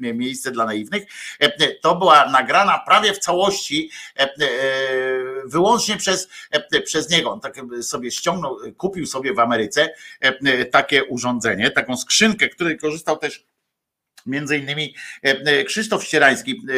e, 0.09 0.13
Miejsce 0.13 0.51
dla 0.51 0.65
naiwnych, 0.65 1.03
e, 1.39 1.73
to 1.73 1.95
była 1.95 2.29
nagrana 2.29 2.79
prawie 2.79 3.13
w 3.13 3.19
całości 3.19 3.89
e, 4.17 4.21
e, 4.21 4.29
wyłącznie 5.45 5.97
przez, 5.97 6.23
e, 6.23 6.27
przez 6.81 7.09
niego. 7.09 7.31
On 7.31 7.39
tak 7.39 7.55
sobie 7.81 8.11
ściągnął, 8.11 8.57
kupił 8.77 9.05
sobie 9.05 9.33
w 9.33 9.39
Ameryce 9.39 9.89
e, 10.19 10.65
takie 10.65 11.05
urządzenie, 11.05 11.71
taką 11.71 11.97
skrzynkę, 11.97 12.49
której 12.49 12.77
korzystał 12.77 13.17
też 13.17 13.45
Między 14.25 14.57
innymi 14.57 14.95
e, 15.25 15.29
e, 15.29 15.63
Krzysztof 15.63 16.03
Ścierański, 16.03 16.51
e, 16.51 16.75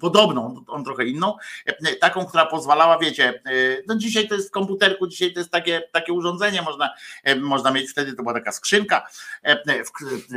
podobną, 0.00 0.64
on 0.66 0.84
trochę 0.84 1.04
inną, 1.04 1.36
e, 1.66 1.96
taką, 1.96 2.26
która 2.26 2.46
pozwalała, 2.46 2.98
wiecie, 2.98 3.28
e, 3.28 3.52
no 3.86 3.96
dzisiaj 3.96 4.28
to 4.28 4.34
jest 4.34 4.48
w 4.48 4.50
komputerku, 4.50 5.06
dzisiaj 5.06 5.32
to 5.32 5.40
jest 5.40 5.50
takie, 5.50 5.82
takie 5.92 6.12
urządzenie, 6.12 6.62
można, 6.62 6.94
e, 7.24 7.36
można 7.36 7.70
mieć, 7.70 7.90
wtedy 7.90 8.12
to 8.12 8.22
była 8.22 8.34
taka 8.34 8.52
skrzynka. 8.52 9.06
E, 9.42 9.82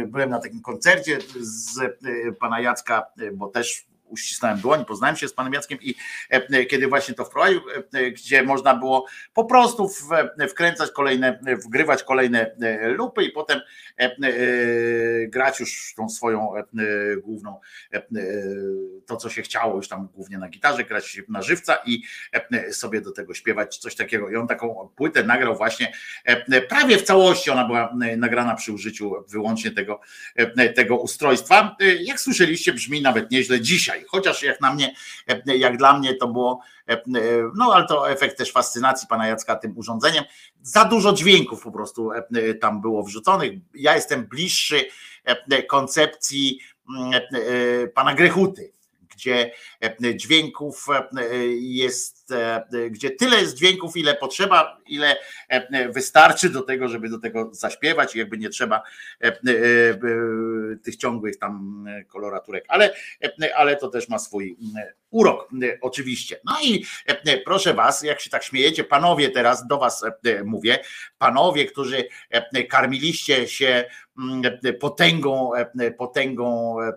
Byłem 0.08 0.30
na 0.30 0.40
takim 0.40 0.62
koncercie 0.62 1.18
z 1.40 1.80
e, 1.80 1.92
pana 2.40 2.60
Jacka, 2.60 3.06
e, 3.22 3.32
bo 3.32 3.48
też 3.48 3.86
uścisnąłem 4.10 4.60
dłoń, 4.60 4.86
poznałem 4.86 5.16
się 5.16 5.28
z 5.28 5.34
panem 5.34 5.54
Jackiem 5.54 5.78
i 5.82 5.96
e, 6.30 6.66
kiedy 6.66 6.88
właśnie 6.88 7.16
to 7.16 7.26
wprowadził, 7.26 7.62
e, 7.94 8.12
gdzie 8.12 8.44
można 8.44 8.76
było 8.76 9.06
po 9.34 9.46
prostu 9.46 9.90
wkręcać 10.50 10.92
kolejne, 10.92 11.40
wgrywać 11.66 12.04
kolejne 12.04 12.52
e, 12.62 12.88
lupy 12.88 13.24
i 13.24 13.32
potem 13.32 13.60
e, 13.60 13.62
e, 13.62 13.89
grać 15.28 15.60
już 15.60 15.94
tą 15.98 16.10
swoją 16.10 16.56
e, 16.58 16.64
główną, 17.18 17.60
e, 17.94 18.02
to 19.06 19.18
co 19.18 19.30
się 19.30 19.42
chciało 19.42 19.76
już 19.76 19.88
tam 19.88 20.08
głównie 20.14 20.38
na 20.38 20.50
gitarze, 20.50 20.84
grać 20.84 21.22
na 21.30 21.42
żywca 21.42 21.78
i 21.86 22.02
e, 22.52 22.74
sobie 22.74 23.02
do 23.02 23.12
tego 23.12 23.34
śpiewać 23.34 23.78
coś 23.78 23.96
takiego. 23.96 24.30
I 24.30 24.36
on 24.36 24.48
taką 24.48 24.90
płytę 24.96 25.24
nagrał 25.24 25.56
właśnie 25.56 25.94
e, 26.26 26.62
prawie 26.62 26.98
w 26.98 27.04
całości, 27.04 27.52
ona 27.52 27.68
była 27.68 27.96
e, 28.02 28.18
nagrana 28.18 28.56
przy 28.56 28.74
użyciu 28.74 29.12
wyłącznie 29.28 29.72
tego, 29.72 30.02
e, 30.36 30.70
tego 30.70 30.98
ustrojstwa. 30.98 31.76
E, 31.82 31.86
Jak 31.86 32.20
słyszeliście, 32.20 32.74
brzmi 32.74 33.02
nawet 33.02 33.32
nieźle 33.32 33.62
dzisiaj, 33.62 34.06
chociaż 34.08 34.44
jak 34.44 34.62
na 34.62 34.74
mnie, 34.74 34.94
e, 35.28 35.58
jak 35.58 35.78
dla 35.78 36.00
mnie 36.00 36.16
to 36.16 36.28
było 36.28 36.62
E, 36.79 36.79
No 37.56 37.74
ale 37.74 37.88
to 37.88 38.10
efekt 38.12 38.38
też 38.38 38.52
fascynacji 38.52 39.08
pana 39.08 39.28
Jacka 39.28 39.56
tym 39.56 39.78
urządzeniem. 39.78 40.24
Za 40.62 40.86
dużo 40.86 41.14
dźwięków 41.14 41.64
po 41.64 41.72
prostu 41.72 42.12
e, 42.12 42.54
tam 42.54 42.82
było 42.82 43.04
wrzuconych. 43.04 43.52
Ja 43.74 43.96
jestem 43.96 44.26
bliższy 44.26 44.86
e, 45.24 45.64
koncepcji 45.64 46.60
mm, 46.90 47.14
e, 47.14 47.88
pana 47.88 48.16
Grechuty, 48.16 48.72
gdzie 49.16 49.52
e, 49.82 50.16
dźwięków 50.16 50.88
e, 50.90 51.26
jest, 51.56 52.19
e, 52.19 52.19
gdzie 52.90 53.12
tyle 53.12 53.38
jest 53.38 53.58
dźwięków, 53.58 53.98
ile 53.98 54.16
potrzeba, 54.16 54.78
ile 54.88 55.16
e, 55.48 55.90
wystarczy 55.90 56.50
do 56.50 56.62
tego, 56.62 56.88
żeby 56.88 57.10
do 57.10 57.20
tego 57.20 57.50
zaśpiewać 57.52 58.16
i 58.16 58.20
jakby 58.20 58.38
nie 58.38 58.50
trzeba 58.50 58.84
e, 59.22 59.28
e, 59.28 59.32
e, 59.32 59.38
tych 60.84 60.96
ciągłych 60.96 61.38
tam 61.38 61.86
koloraturek, 62.08 62.66
ale, 62.68 62.94
e, 63.24 63.56
ale 63.56 63.76
to 63.76 63.88
też 63.88 64.10
ma 64.10 64.20
swój 64.20 64.58
e, 64.78 64.94
urok 65.10 65.50
e, 65.64 65.78
oczywiście. 65.82 66.40
No 66.46 66.56
i 66.64 66.86
e, 67.06 67.38
proszę 67.38 67.74
was, 67.74 68.04
jak 68.04 68.22
się 68.22 68.30
tak 68.30 68.44
śmiejecie, 68.44 68.84
panowie 68.84 69.30
teraz 69.30 69.68
do 69.68 69.78
was 69.78 70.04
e, 70.04 70.44
mówię, 70.44 70.80
panowie, 71.18 71.66
którzy 71.66 72.08
e, 72.30 72.64
karmiliście 72.64 73.48
się 73.48 73.86
mm, 74.20 74.42
potęgą, 74.80 75.54
e, 75.56 75.92
potęgą 75.92 76.82
e, 76.82 76.92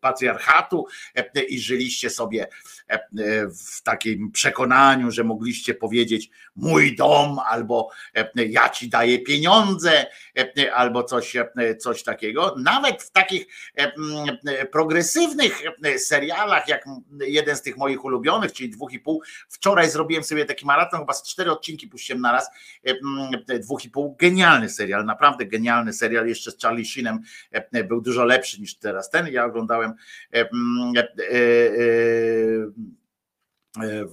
patriarchatu 0.00 0.86
e, 1.14 1.42
i 1.42 1.60
żyliście 1.60 2.10
sobie 2.10 2.48
e, 2.88 2.98
w 3.46 3.82
przekonaniu, 4.32 5.10
że 5.10 5.24
mogliście 5.24 5.74
powiedzieć 5.74 6.30
mój 6.56 6.96
dom 6.96 7.38
albo 7.38 7.90
e, 8.14 8.30
ja 8.34 8.68
ci 8.68 8.88
daję 8.88 9.18
pieniądze 9.18 10.06
e, 10.38 10.74
albo 10.74 11.02
coś, 11.02 11.36
e, 11.36 11.76
coś 11.76 12.02
takiego. 12.02 12.54
Nawet 12.58 13.02
w 13.02 13.10
takich 13.10 13.46
progresywnych 14.72 15.62
serialach, 15.98 16.68
jak 16.68 16.84
jeden 17.20 17.56
z 17.56 17.62
tych 17.62 17.76
moich 17.76 18.04
ulubionych, 18.04 18.52
czyli 18.52 18.70
dwóch 18.70 18.92
i 18.92 18.98
pół. 18.98 19.22
Wczoraj 19.48 19.90
zrobiłem 19.90 20.24
sobie 20.24 20.44
taki 20.44 20.66
maraton, 20.66 21.00
chyba 21.00 21.12
z 21.12 21.22
cztery 21.22 21.50
odcinki 21.50 21.88
puściłem 21.88 22.22
na 22.22 22.32
raz, 22.32 22.50
mm, 22.84 23.30
dwóch 23.60 23.84
i 23.84 23.90
pół. 23.90 24.16
Genialny 24.18 24.68
serial, 24.68 25.04
naprawdę 25.04 25.46
genialny 25.46 25.92
serial. 25.92 26.26
Jeszcze 26.26 26.50
z 26.50 26.58
Charlie 26.58 26.84
Sheenem 26.84 27.20
był 27.88 28.00
dużo 28.00 28.24
lepszy 28.24 28.60
niż 28.60 28.78
teraz 28.78 29.10
ten. 29.10 29.26
Ja 29.26 29.44
oglądałem 29.44 29.94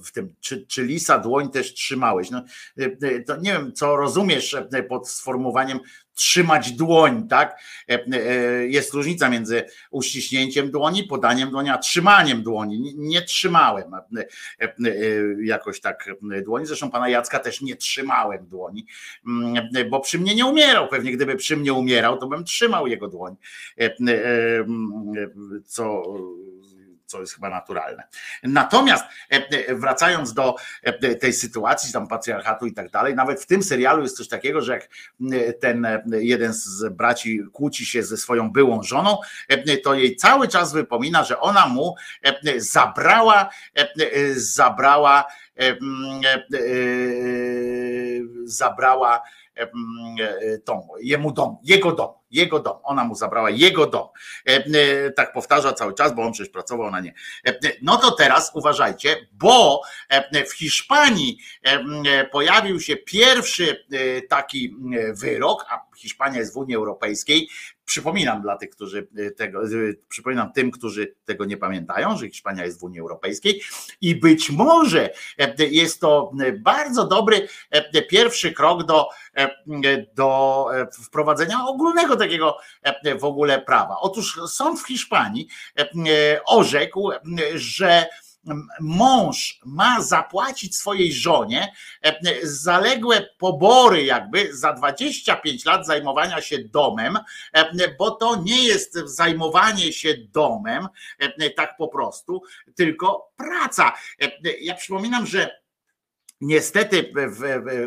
w 0.04 0.12
tym, 0.12 0.34
czy, 0.40 0.66
czy 0.66 0.84
lisa 0.84 1.18
dłoń 1.18 1.50
też 1.50 1.74
trzymałeś? 1.74 2.30
No, 2.30 2.44
e, 2.78 2.84
e, 2.84 3.20
to 3.20 3.36
nie 3.36 3.52
wiem, 3.52 3.72
co 3.72 3.96
rozumiesz 3.96 4.54
e, 4.54 4.82
pod 4.82 5.08
sformułowaniem 5.08 5.80
trzymać 6.16 6.72
dłoń, 6.72 7.28
tak? 7.28 7.58
E, 7.90 8.04
e, 8.12 8.66
Jest 8.66 8.94
różnica 8.94 9.28
między 9.28 9.64
uściśnięciem 9.90 10.70
dłoni, 10.70 11.04
podaniem 11.04 11.50
dłoni, 11.50 11.70
a 11.70 11.78
trzymaniem 11.78 12.42
dłoni. 12.42 12.80
Nie, 12.80 12.92
nie 12.94 13.22
trzymałem 13.22 13.94
e, 13.94 14.00
e, 14.60 14.64
e, 14.64 14.84
jakoś 15.44 15.80
tak 15.80 16.10
e, 16.32 16.42
dłoni. 16.42 16.66
Zresztą 16.66 16.90
pana 16.90 17.08
Jacka 17.08 17.38
też 17.38 17.60
nie 17.60 17.76
trzymałem 17.76 18.46
dłoni, 18.46 18.86
mm, 19.26 19.68
bo 19.90 20.00
przy 20.00 20.18
mnie 20.18 20.34
nie 20.34 20.46
umierał. 20.46 20.88
Pewnie 20.88 21.12
gdyby 21.12 21.36
przy 21.36 21.56
mnie 21.56 21.72
umierał, 21.72 22.18
to 22.18 22.26
bym 22.26 22.44
trzymał 22.44 22.86
jego 22.86 23.08
dłoń. 23.08 23.36
E, 23.78 23.84
e, 23.84 23.90
e, 23.90 24.66
Co 25.64 26.02
co 27.06 27.20
jest 27.20 27.34
chyba 27.34 27.50
naturalne. 27.50 28.02
Natomiast 28.42 29.04
e, 29.32 29.34
e, 29.36 29.74
wracając 29.74 30.32
do 30.32 30.54
e, 30.82 31.14
tej 31.14 31.32
sytuacji, 31.32 31.92
tam 31.92 32.08
patriarchatu 32.08 32.66
i 32.66 32.72
tak 32.72 32.90
dalej, 32.90 33.14
nawet 33.14 33.42
w 33.42 33.46
tym 33.46 33.62
serialu 33.62 34.02
jest 34.02 34.16
coś 34.16 34.28
takiego, 34.28 34.60
że 34.60 34.72
jak 34.72 34.88
ten 35.60 35.86
jeden 36.10 36.52
z 36.52 36.88
braci 36.88 37.40
kłóci 37.52 37.86
się 37.86 38.02
ze 38.02 38.16
swoją 38.16 38.50
byłą 38.50 38.82
żoną, 38.82 39.18
to 39.84 39.94
jej 39.94 40.16
cały 40.16 40.48
czas 40.48 40.72
wypomina, 40.72 41.24
że 41.24 41.40
ona 41.40 41.66
mu 41.66 41.94
zabrała, 42.56 43.50
zabrała, 44.36 45.24
mm, 45.56 46.20
zabrała 48.44 49.22
tą, 50.64 50.88
jemu 51.00 51.32
dom, 51.32 51.56
jego 51.62 51.92
dom, 51.92 52.08
jego 52.30 52.60
dom. 52.60 52.78
Ona 52.82 53.04
mu 53.04 53.14
zabrała 53.14 53.50
jego 53.50 53.86
dom. 53.86 54.08
E, 54.48 54.52
e, 54.52 55.10
Tak 55.10 55.32
powtarza 55.32 55.72
cały 55.72 55.94
czas, 55.94 56.14
bo 56.14 56.22
on 56.22 56.32
przecież 56.32 56.52
pracował 56.52 56.90
na 56.90 57.00
nie. 57.00 57.14
E, 57.46 57.50
e, 57.50 57.72
No 57.82 57.96
to 57.96 58.10
teraz 58.10 58.50
uważajcie, 58.54 59.16
bo 59.32 59.80
e, 60.08 60.44
w 60.46 60.52
Hiszpanii 60.52 61.38
e, 61.66 61.84
e, 62.10 62.24
pojawił 62.24 62.80
się 62.80 62.96
pierwszy 62.96 63.86
e, 63.92 64.22
taki 64.22 64.76
e, 64.98 65.12
wyrok, 65.12 65.66
a 65.70 65.85
Hiszpania 65.96 66.38
jest 66.38 66.54
w 66.54 66.56
Unii 66.56 66.76
Europejskiej. 66.76 67.48
Przypominam 67.84 68.42
dla 68.42 68.56
tych, 68.56 68.70
którzy 68.70 69.08
e, 69.16 69.30
tego, 69.30 69.64
e, 69.64 69.68
przypominam 70.08 70.52
tym, 70.52 70.70
którzy 70.70 71.14
tego 71.24 71.44
nie 71.44 71.56
pamiętają, 71.56 72.16
że 72.16 72.28
Hiszpania 72.28 72.64
jest 72.64 72.80
w 72.80 72.84
Unii 72.84 73.00
Europejskiej 73.00 73.62
i 74.00 74.16
być 74.16 74.50
może 74.50 75.10
e, 75.38 75.64
jest 75.64 76.00
to 76.00 76.32
bardzo 76.58 77.06
dobry 77.06 77.48
pierwszy 78.08 78.52
krok 78.52 78.84
do, 78.84 79.08
do 80.14 80.66
wprowadzenia 81.04 81.64
ogólnego 81.66 82.16
takiego 82.16 82.58
w 83.18 83.24
ogóle 83.24 83.62
prawa. 83.62 83.96
Otóż 84.00 84.40
sąd 84.46 84.80
w 84.80 84.86
Hiszpanii 84.86 85.48
orzekł, 86.46 87.10
że 87.54 88.06
mąż 88.80 89.60
ma 89.64 90.02
zapłacić 90.02 90.76
swojej 90.76 91.12
żonie 91.12 91.72
e, 92.02 92.20
zaległe 92.42 93.28
pobory 93.38 94.04
jakby 94.04 94.56
za 94.56 94.72
25 94.72 95.64
lat 95.64 95.86
zajmowania 95.86 96.40
się 96.40 96.58
domem, 96.58 97.18
e, 97.52 97.96
bo 97.98 98.10
to 98.10 98.36
nie 98.36 98.64
jest 98.64 98.94
zajmowanie 99.04 99.92
się 99.92 100.14
domem 100.32 100.88
e, 101.18 101.50
tak 101.50 101.76
po 101.76 101.88
prostu, 101.88 102.42
tylko 102.74 103.32
praca. 103.36 103.92
E, 104.22 104.30
Ja 104.60 104.74
przypominam, 104.74 105.26
że 105.26 105.65
Niestety 106.40 107.12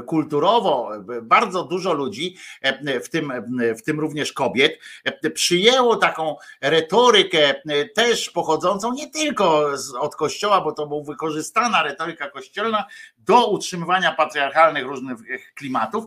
kulturowo 0.05 0.91
bardzo 1.21 1.63
dużo 1.63 1.93
ludzi, 1.93 2.37
e, 2.61 2.99
w 2.99 3.09
tym, 3.09 3.33
w 3.77 3.81
tym 3.81 3.99
również 3.99 4.33
kobiet, 4.33 4.79
e, 5.03 5.29
przyjęło 5.29 5.95
taką 5.95 6.35
retorykę 6.61 7.55
e, 7.69 7.85
też 7.85 8.29
pochodzącą 8.29 8.93
nie 8.93 9.11
tylko 9.11 9.69
od 9.99 10.15
kościoła, 10.15 10.61
bo 10.61 10.71
to 10.71 10.87
była 10.87 11.03
wykorzystana 11.03 11.83
retoryka 11.83 12.29
kościelna 12.29 12.85
do 13.29 13.47
utrzymywania 13.47 14.11
patriarchalnych 14.11 14.85
różnych 14.85 15.17
klimatów, 15.55 16.05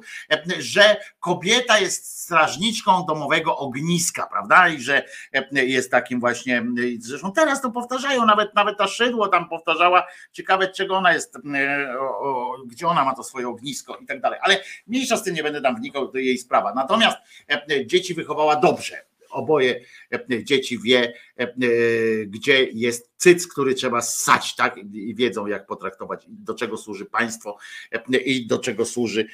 że 0.59 0.97
kobieta 1.21 1.79
jest 1.79 2.21
strażniczką 2.23 3.05
domowego 3.09 3.57
ogniska, 3.57 4.27
prawda? 4.27 4.69
I 4.69 4.81
że 4.81 5.05
jest 5.53 5.91
takim 5.91 6.21
właśnie, 6.21 6.65
zresztą 6.99 7.33
teraz 7.33 7.63
to 7.63 7.71
powtarzają, 7.71 8.27
nawet, 8.27 8.55
nawet 8.55 8.79
ta 8.79 8.87
szydło 8.87 9.29
tam 9.29 9.49
powtarzała, 9.49 10.07
ciekawe 10.33 10.69
czego 10.69 10.97
ona 10.97 11.13
jest, 11.13 11.39
gdzie 12.67 12.87
ona 12.87 13.05
ma 13.05 13.15
to 13.15 13.25
swoje 13.25 13.49
ognisko 13.49 13.97
i 13.97 14.07
tak 14.07 14.21
dalej. 14.21 14.39
Ale 14.43 14.61
mniejsza 14.87 15.17
z 15.17 15.23
tym 15.23 15.35
nie 15.35 15.43
będę 15.43 15.61
tam 15.61 15.77
wnikał, 15.77 16.09
to 16.09 16.19
jej 16.19 16.39
sprawa. 16.39 16.75
Natomiast 16.75 17.17
dzieci 17.87 18.15
wychowała 18.15 18.57
dobrze 18.57 19.12
oboje 19.33 19.81
e, 20.13 20.45
dzieci 20.45 20.79
wie, 20.79 21.13
e, 21.39 21.43
e, 21.43 21.55
gdzie 22.27 22.65
jest 22.65 23.13
cyc, 23.17 23.47
który 23.47 23.75
trzeba 23.75 24.03
ssać, 24.03 24.57
tak? 24.57 24.77
I 24.93 25.15
wiedzą, 25.15 25.47
jak 25.47 25.67
potraktować, 25.67 26.27
do 26.29 26.55
czego 26.55 26.77
służy 26.77 27.05
państwo 27.05 27.57
i 28.25 28.47
do 28.47 28.59
czego 28.59 28.85
służy, 28.85 29.27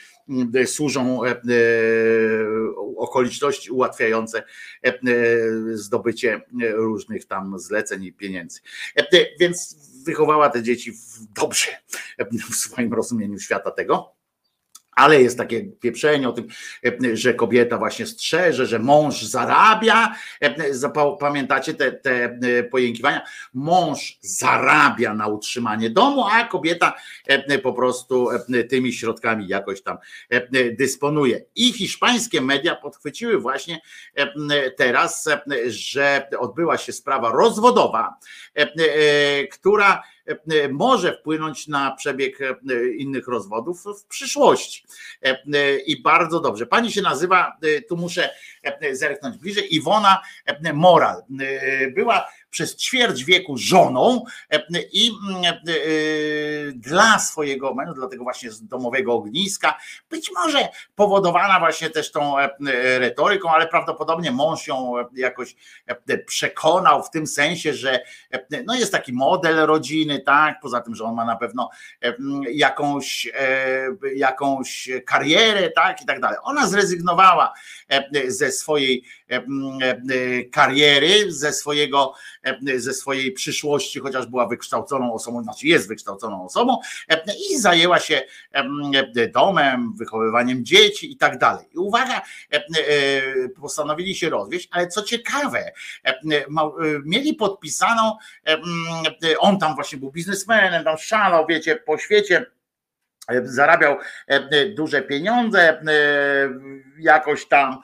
służą 0.67 1.21
okoliczności 2.97 3.71
ułatwiające 3.71 4.43
zdobycie 5.73 6.41
różnych 6.73 7.25
tam 7.25 7.59
zleceń 7.59 8.05
i 8.05 8.13
pieniędzy. 8.13 8.61
Więc 9.41 9.77
wychowała 10.05 10.51
te 10.51 10.63
dzieci 10.63 10.93
dobrze 11.35 11.71
w 12.51 12.55
swoim 12.55 12.95
rozumieniu 12.95 13.39
świata 13.39 13.71
tego 13.71 14.18
ale 14.99 15.23
jest 15.23 15.39
takie 15.39 15.65
pieprzenie 15.65 16.29
o 16.29 16.33
tym, 16.33 16.49
e, 16.85 17.17
że 17.17 17.35
kobieta 17.35 17.79
właśnie 17.79 18.07
strzeże, 18.07 18.67
że 18.67 18.79
mąż 18.79 19.23
zarabia. 19.23 20.15
E, 20.41 20.55
pamiętacie 21.21 21.75
te, 21.75 21.93
te 21.93 22.25
e, 22.25 22.63
pojękiwania? 22.63 23.23
Mąż 23.55 24.19
zarabia 24.21 25.15
na 25.15 25.27
utrzymanie 25.27 25.91
domu, 25.91 26.25
a 26.33 26.45
kobieta 26.45 26.95
po 27.63 27.73
prostu 27.73 28.29
tymi 28.69 28.93
środkami 28.93 29.49
jakoś 29.49 29.83
tam 29.83 29.97
dysponuje. 30.79 31.45
I 31.55 31.73
hiszpańskie 31.73 32.41
media 32.41 32.75
podchwyciły 32.75 33.39
właśnie 33.39 33.81
teraz, 34.77 35.29
że 35.67 36.29
odbyła 36.39 36.79
się 36.79 36.93
sprawa 36.93 37.33
rozwodowa, 37.33 38.15
która 39.53 40.03
E, 40.18 40.18
może 40.71 41.13
wpłynąć 41.13 41.69
na 41.69 41.91
przebieg 41.91 42.41
e, 42.41 42.57
innych 42.97 43.29
rozwodów 43.29 43.85
w 44.01 44.05
przyszłości. 44.05 44.85
E, 45.23 45.79
I 45.79 46.03
bardzo 46.03 46.41
dobrze. 46.41 46.67
Pani 46.67 46.93
się 46.93 47.03
nazywa, 47.03 47.57
tu 47.89 47.97
muszę 47.97 48.31
zerknąć 48.93 49.37
bliżej, 49.37 49.75
Iwona 49.75 50.23
Moral. 50.75 51.23
Była 51.95 52.29
przez 52.51 52.77
ćwierć 52.77 53.25
wieku 53.25 53.57
żoną 53.59 54.25
i 54.93 55.11
dla 56.75 57.19
swojego 57.19 57.75
męża, 57.75 57.93
dla 57.93 58.09
tego 58.09 58.25
właśnie 58.25 58.51
domowego 58.63 59.15
ogniska, 59.15 59.79
być 60.11 60.31
może 60.35 60.69
powodowana 60.95 61.59
właśnie 61.59 61.91
też 61.91 62.11
tą 62.11 62.35
retoryką, 62.99 63.51
ale 63.51 63.67
prawdopodobnie 63.67 64.31
mąż 64.31 64.67
ją 64.67 64.93
jakoś 65.13 65.57
przekonał 66.27 67.03
w 67.03 67.11
tym 67.11 67.27
sensie, 67.27 67.75
że 67.75 68.01
no 68.67 68.75
jest 68.75 68.93
taki 68.93 69.13
model 69.13 69.57
rodziny, 69.67 70.21
tak, 70.21 70.61
poza 70.63 70.81
tym, 70.81 70.95
że 70.95 71.05
on 71.05 71.15
ma 71.15 71.25
na 71.25 71.37
pewno 71.37 71.71
jakąś, 72.51 73.29
jakąś 74.17 74.89
karierę, 75.07 75.71
tak, 75.71 76.03
i 76.03 76.07
tak 76.07 76.21
dalej. 76.21 76.39
Ona 76.43 76.67
zrezygnowała 76.67 77.53
ze 78.29 78.53
swojej 78.53 79.05
kariery, 80.53 81.33
ze 81.33 81.53
swojego 81.53 82.15
ze 82.77 82.95
swojej 82.95 83.33
przyszłości, 83.33 84.01
chociaż 84.01 84.27
była 84.27 84.47
wykształconą 84.47 85.13
osobą, 85.15 85.43
znaczy 85.43 85.67
jest 85.67 85.89
wykształconą 85.89 86.45
osobą 86.45 86.79
i 87.51 87.59
zajęła 87.59 88.01
się 88.01 88.23
domem, 89.33 89.93
wychowywaniem 89.97 90.65
dzieci 90.65 91.13
i 91.13 91.17
tak 91.17 91.39
dalej. 91.39 91.67
I 91.75 91.79
uwaga, 91.79 92.23
postanowili 93.61 94.15
się 94.15 94.31
rozwieść, 94.31 94.69
ale 94.71 94.89
co 94.89 95.03
ciekawe, 95.03 95.73
mieli 97.05 97.35
podpisaną, 97.35 98.17
on 99.39 99.59
tam 99.59 99.75
właśnie 99.75 99.99
był 99.99 100.11
biznesmenem, 100.11 100.85
tam 100.85 100.99
szalał, 100.99 101.47
wiecie, 101.49 101.77
po 101.77 101.99
świecie, 101.99 102.47
zarabiał 103.43 103.97
duże 104.77 105.03
pieniądze 105.03 105.83
jakoś 106.99 107.49
tam 107.49 107.79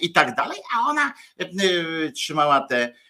i 0.00 0.12
tak 0.12 0.34
dalej, 0.34 0.58
a 0.76 0.90
ona 0.90 1.14
trzymała 2.14 2.60
te 2.60 2.88
E, 2.88 3.07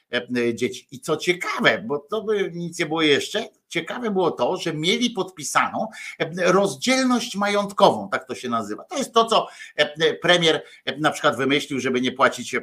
dzieci. 0.54 0.88
I 0.90 1.00
co 1.00 1.16
ciekawe, 1.16 1.84
bo 1.86 1.98
to 1.98 2.22
by 2.22 2.50
nic 2.54 2.78
nie 2.78 2.86
było 2.86 3.02
jeszcze, 3.02 3.48
ciekawe 3.68 4.10
było 4.10 4.30
to, 4.30 4.56
że 4.56 4.74
mieli 4.74 5.10
podpisaną 5.10 5.88
e, 6.18 6.52
rozdzielność 6.52 7.36
majątkową, 7.36 8.08
tak 8.08 8.26
to 8.26 8.34
się 8.34 8.48
nazywa. 8.48 8.84
To 8.84 8.98
jest 8.98 9.12
to, 9.12 9.24
co 9.24 9.46
e, 9.76 10.14
premier 10.14 10.62
na 10.98 11.10
przykład 11.10 11.36
wymyślił, 11.36 11.80
żeby 11.80 12.00
nie 12.00 12.12
płacić 12.12 12.56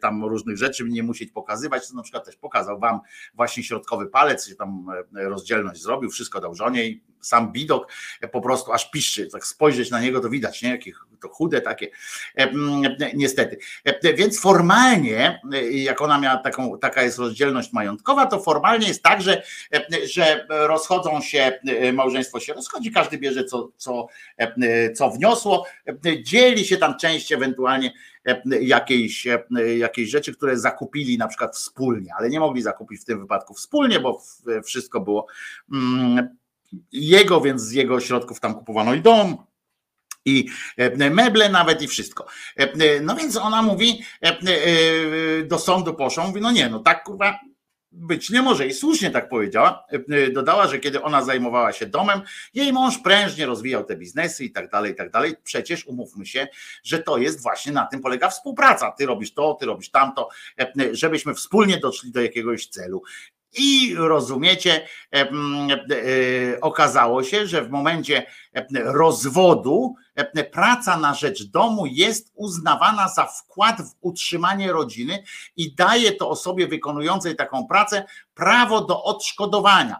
tam 0.00 0.24
różnych 0.24 0.56
rzeczy, 0.56 0.84
nie 0.84 1.02
musieć 1.02 1.32
pokazywać, 1.32 1.88
to 1.88 1.94
na 1.94 2.02
przykład 2.02 2.24
też 2.24 2.36
pokazał 2.36 2.78
wam 2.78 3.00
właśnie 3.34 3.62
środkowy 3.62 4.06
palec, 4.06 4.56
tam 4.56 4.86
rozdzielność 5.12 5.82
zrobił, 5.82 6.10
wszystko 6.10 6.40
dał 6.40 6.54
żonie 6.54 6.86
i 6.86 7.02
sam 7.20 7.52
widok 7.52 7.92
po 8.32 8.40
prostu 8.40 8.72
aż 8.72 8.90
piszczy, 8.90 9.26
tak 9.26 9.46
spojrzeć 9.46 9.90
na 9.90 10.00
niego 10.00 10.20
to 10.20 10.28
widać, 10.28 10.62
nie? 10.62 10.70
Jakie 10.70 10.92
to 11.20 11.28
chude 11.28 11.60
takie, 11.60 11.90
niestety. 13.14 13.58
Więc 14.16 14.40
formalnie, 14.40 15.40
jak 15.72 16.00
ona 16.00 16.18
miała 16.18 16.36
taką, 16.36 16.78
taka 16.78 17.02
jest 17.02 17.18
rozdzielność 17.18 17.72
majątkowa, 17.72 18.26
to 18.26 18.40
formalnie 18.40 18.88
jest 18.88 19.02
tak, 19.02 19.22
że, 19.22 19.42
że 20.04 20.46
rozchodzą 20.48 21.20
się, 21.20 21.58
małżeństwo 21.92 22.40
się 22.40 22.54
rozchodzi, 22.54 22.92
każdy 22.92 23.18
bierze 23.18 23.44
co, 23.44 23.68
co, 23.76 24.06
co 24.94 25.10
wniosło, 25.10 25.66
dzieli 26.22 26.64
się 26.64 26.76
tam 26.76 26.98
część 26.98 27.32
ewentualnie 27.32 27.92
jakiejś, 28.60 29.26
jakiejś 29.78 30.10
rzeczy, 30.10 30.34
które 30.34 30.58
zakupili 30.58 31.18
na 31.18 31.28
przykład 31.28 31.56
wspólnie, 31.56 32.14
ale 32.18 32.28
nie 32.28 32.40
mogli 32.40 32.62
zakupić 32.62 33.00
w 33.00 33.04
tym 33.04 33.20
wypadku 33.20 33.54
wspólnie, 33.54 34.00
bo 34.00 34.22
wszystko 34.64 35.00
było 35.00 35.26
mm, 35.72 36.36
jego, 36.92 37.40
więc 37.40 37.62
z 37.62 37.72
jego 37.72 38.00
środków 38.00 38.40
tam 38.40 38.54
kupowano 38.54 38.94
i 38.94 39.00
dom, 39.00 39.36
i 40.26 40.48
e, 40.76 41.10
meble 41.10 41.48
nawet 41.48 41.82
i 41.82 41.88
wszystko. 41.88 42.26
E, 42.56 43.00
no 43.00 43.16
więc 43.16 43.36
ona 43.36 43.62
mówi, 43.62 44.02
e, 44.22 44.36
do 45.44 45.58
sądu 45.58 45.94
poszła, 45.94 46.26
mówi, 46.26 46.40
no 46.40 46.50
nie, 46.50 46.68
no 46.68 46.78
tak 46.78 47.04
kurwa 47.04 47.40
być 47.92 48.30
nie 48.30 48.42
może 48.42 48.66
i 48.66 48.72
słusznie 48.72 49.10
tak 49.10 49.28
powiedziała. 49.28 49.86
Dodała, 50.32 50.66
że 50.66 50.78
kiedy 50.78 51.02
ona 51.02 51.22
zajmowała 51.22 51.72
się 51.72 51.86
domem, 51.86 52.20
jej 52.54 52.72
mąż 52.72 52.98
prężnie 52.98 53.46
rozwijał 53.46 53.84
te 53.84 53.96
biznesy 53.96 54.44
i 54.44 54.52
tak 54.52 54.70
dalej, 54.70 54.92
i 54.92 54.94
tak 54.94 55.10
dalej. 55.10 55.34
Przecież 55.44 55.86
umówmy 55.86 56.26
się, 56.26 56.48
że 56.84 56.98
to 56.98 57.18
jest 57.18 57.42
właśnie 57.42 57.72
na 57.72 57.86
tym 57.86 58.00
polega 58.00 58.28
współpraca. 58.28 58.90
Ty 58.90 59.06
robisz 59.06 59.34
to, 59.34 59.56
ty 59.60 59.66
robisz 59.66 59.90
tamto, 59.90 60.28
żebyśmy 60.92 61.34
wspólnie 61.34 61.78
doszli 61.78 62.12
do 62.12 62.22
jakiegoś 62.22 62.66
celu. 62.66 63.02
I 63.58 63.94
rozumiecie, 63.96 64.86
e, 65.14 65.20
e, 65.20 66.60
okazało 66.60 67.22
się, 67.22 67.46
że 67.46 67.62
w 67.62 67.70
momencie 67.70 68.26
rozwodu 68.74 69.94
praca 70.52 70.96
na 70.96 71.14
rzecz 71.14 71.44
domu 71.44 71.86
jest 71.86 72.32
uznawana 72.34 73.08
za 73.08 73.26
wkład 73.26 73.76
w 73.82 73.94
utrzymanie 74.00 74.72
rodziny 74.72 75.24
i 75.56 75.74
daje 75.74 76.12
to 76.12 76.30
osobie 76.30 76.66
wykonującej 76.66 77.36
taką 77.36 77.66
pracę 77.66 78.04
prawo 78.34 78.80
do 78.80 79.02
odszkodowania. 79.02 79.98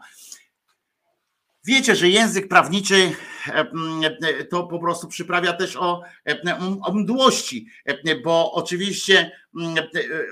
Wiecie, 1.67 1.95
że 1.95 2.09
język 2.09 2.47
prawniczy 2.47 3.11
to 4.49 4.63
po 4.63 4.79
prostu 4.79 5.07
przyprawia 5.07 5.53
też 5.53 5.75
o, 5.75 6.01
o 6.83 6.93
mdłości, 6.93 7.67
bo 8.23 8.51
oczywiście 8.51 9.31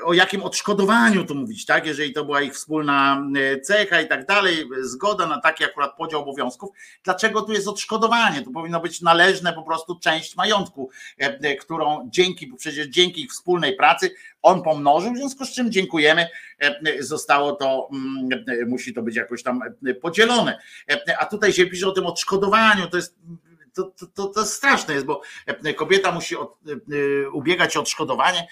o 0.03 0.13
jakim 0.13 0.43
odszkodowaniu 0.43 1.25
tu 1.25 1.35
mówić, 1.35 1.65
tak? 1.65 1.85
Jeżeli 1.85 2.13
to 2.13 2.25
była 2.25 2.41
ich 2.41 2.53
wspólna 2.53 3.27
cecha 3.63 4.01
i 4.01 4.07
tak 4.07 4.25
dalej, 4.25 4.69
zgoda 4.81 5.27
na 5.27 5.41
taki 5.41 5.63
akurat 5.63 5.95
podział 5.97 6.21
obowiązków, 6.21 6.69
dlaczego 7.03 7.41
tu 7.41 7.53
jest 7.53 7.67
odszkodowanie? 7.67 8.41
To 8.41 8.51
powinno 8.51 8.79
być 8.79 9.01
należne 9.01 9.53
po 9.53 9.63
prostu 9.63 9.99
część 9.99 10.35
majątku, 10.35 10.89
którą 11.61 12.09
dzięki, 12.11 12.53
przecież 12.57 12.87
dzięki 12.87 13.21
ich 13.21 13.31
wspólnej 13.31 13.75
pracy 13.75 14.11
on 14.45 14.63
pomnożył, 14.63 15.13
w 15.13 15.17
związku 15.17 15.45
z 15.45 15.51
czym 15.51 15.71
dziękujemy, 15.71 16.27
zostało 16.99 17.51
to, 17.51 17.89
musi 18.67 18.93
to 18.93 19.01
być 19.01 19.15
jakoś 19.15 19.43
tam 19.43 19.59
podzielone. 20.01 20.59
A 21.19 21.25
tutaj 21.25 21.53
się 21.53 21.65
pisze 21.65 21.87
o 21.87 21.91
tym 21.91 22.05
odszkodowaniu, 22.05 22.87
to 22.87 22.97
jest 22.97 23.15
to, 23.75 23.91
to, 24.13 24.27
to 24.27 24.45
straszne 24.45 24.93
jest, 24.93 25.05
bo 25.05 25.21
kobieta 25.75 26.11
musi 26.11 26.35
od, 26.35 26.57
ubiegać 27.33 27.77
o 27.77 27.79
odszkodowanie, 27.79 28.47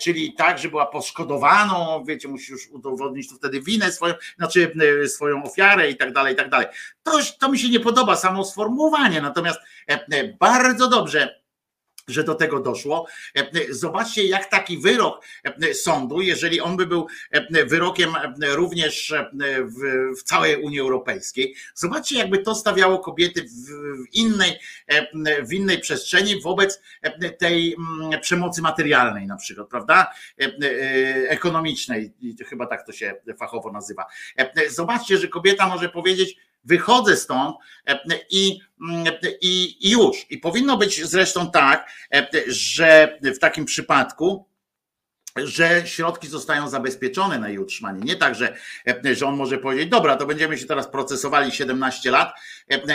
czyli 0.00 0.34
tak, 0.34 0.58
że 0.58 0.68
była 0.68 0.86
poszkodowaną, 0.86 2.04
wiecie, 2.04 2.28
musi 2.28 2.52
już 2.52 2.68
udowodnić 2.68 3.28
tu 3.28 3.36
wtedy 3.36 3.60
winę 3.60 3.92
swoją, 3.92 4.14
znaczy 4.36 4.72
swoją 5.06 5.42
ofiarę 5.42 5.90
i 5.90 5.96
tak 5.96 6.12
dalej, 6.12 6.34
i 6.34 6.36
tak 6.36 6.50
dalej. 6.50 6.66
To, 7.02 7.12
to 7.40 7.48
mi 7.48 7.58
się 7.58 7.68
nie 7.68 7.80
podoba, 7.80 8.16
samo 8.16 8.44
sformułowanie, 8.44 9.20
natomiast 9.20 9.58
bardzo 10.38 10.88
dobrze 10.88 11.43
że 12.08 12.24
do 12.24 12.34
tego 12.34 12.60
doszło. 12.60 13.06
Zobaczcie, 13.70 14.24
jak 14.24 14.50
taki 14.50 14.78
wyrok 14.78 15.24
sądu, 15.72 16.20
jeżeli 16.20 16.60
on 16.60 16.76
by 16.76 16.86
był 16.86 17.06
wyrokiem 17.66 18.10
również 18.54 19.14
w, 20.18 20.22
całej 20.22 20.62
Unii 20.62 20.80
Europejskiej, 20.80 21.54
zobaczcie, 21.74 22.18
jakby 22.18 22.38
to 22.38 22.54
stawiało 22.54 22.98
kobiety 22.98 23.42
w, 23.42 24.16
innej, 24.16 24.58
w 25.42 25.52
innej 25.52 25.80
przestrzeni 25.80 26.40
wobec 26.40 26.82
tej 27.38 27.76
przemocy 28.20 28.62
materialnej, 28.62 29.26
na 29.26 29.36
przykład, 29.36 29.68
prawda? 29.68 30.12
Ekonomicznej, 31.28 32.12
chyba 32.48 32.66
tak 32.66 32.86
to 32.86 32.92
się 32.92 33.14
fachowo 33.38 33.72
nazywa. 33.72 34.06
Zobaczcie, 34.68 35.18
że 35.18 35.28
kobieta 35.28 35.68
może 35.68 35.88
powiedzieć, 35.88 36.36
wychodzę 36.64 37.16
stąd 37.16 37.56
i, 38.30 38.60
i, 39.40 39.76
i 39.80 39.90
już. 39.90 40.26
I 40.30 40.38
powinno 40.38 40.76
być 40.76 41.04
zresztą 41.04 41.50
tak, 41.50 41.90
że 42.46 43.18
w 43.22 43.38
takim 43.38 43.64
przypadku, 43.64 44.48
że 45.36 45.82
środki 45.86 46.28
zostają 46.28 46.68
zabezpieczone 46.68 47.38
na 47.38 47.48
jej 47.48 47.58
utrzymanie. 47.58 48.00
Nie 48.00 48.16
tak, 48.16 48.34
że, 48.34 48.54
że 49.12 49.26
on 49.26 49.36
może 49.36 49.58
powiedzieć, 49.58 49.88
dobra, 49.88 50.16
to 50.16 50.26
będziemy 50.26 50.58
się 50.58 50.66
teraz 50.66 50.88
procesowali 50.88 51.52
17 51.52 52.10
lat, 52.10 52.34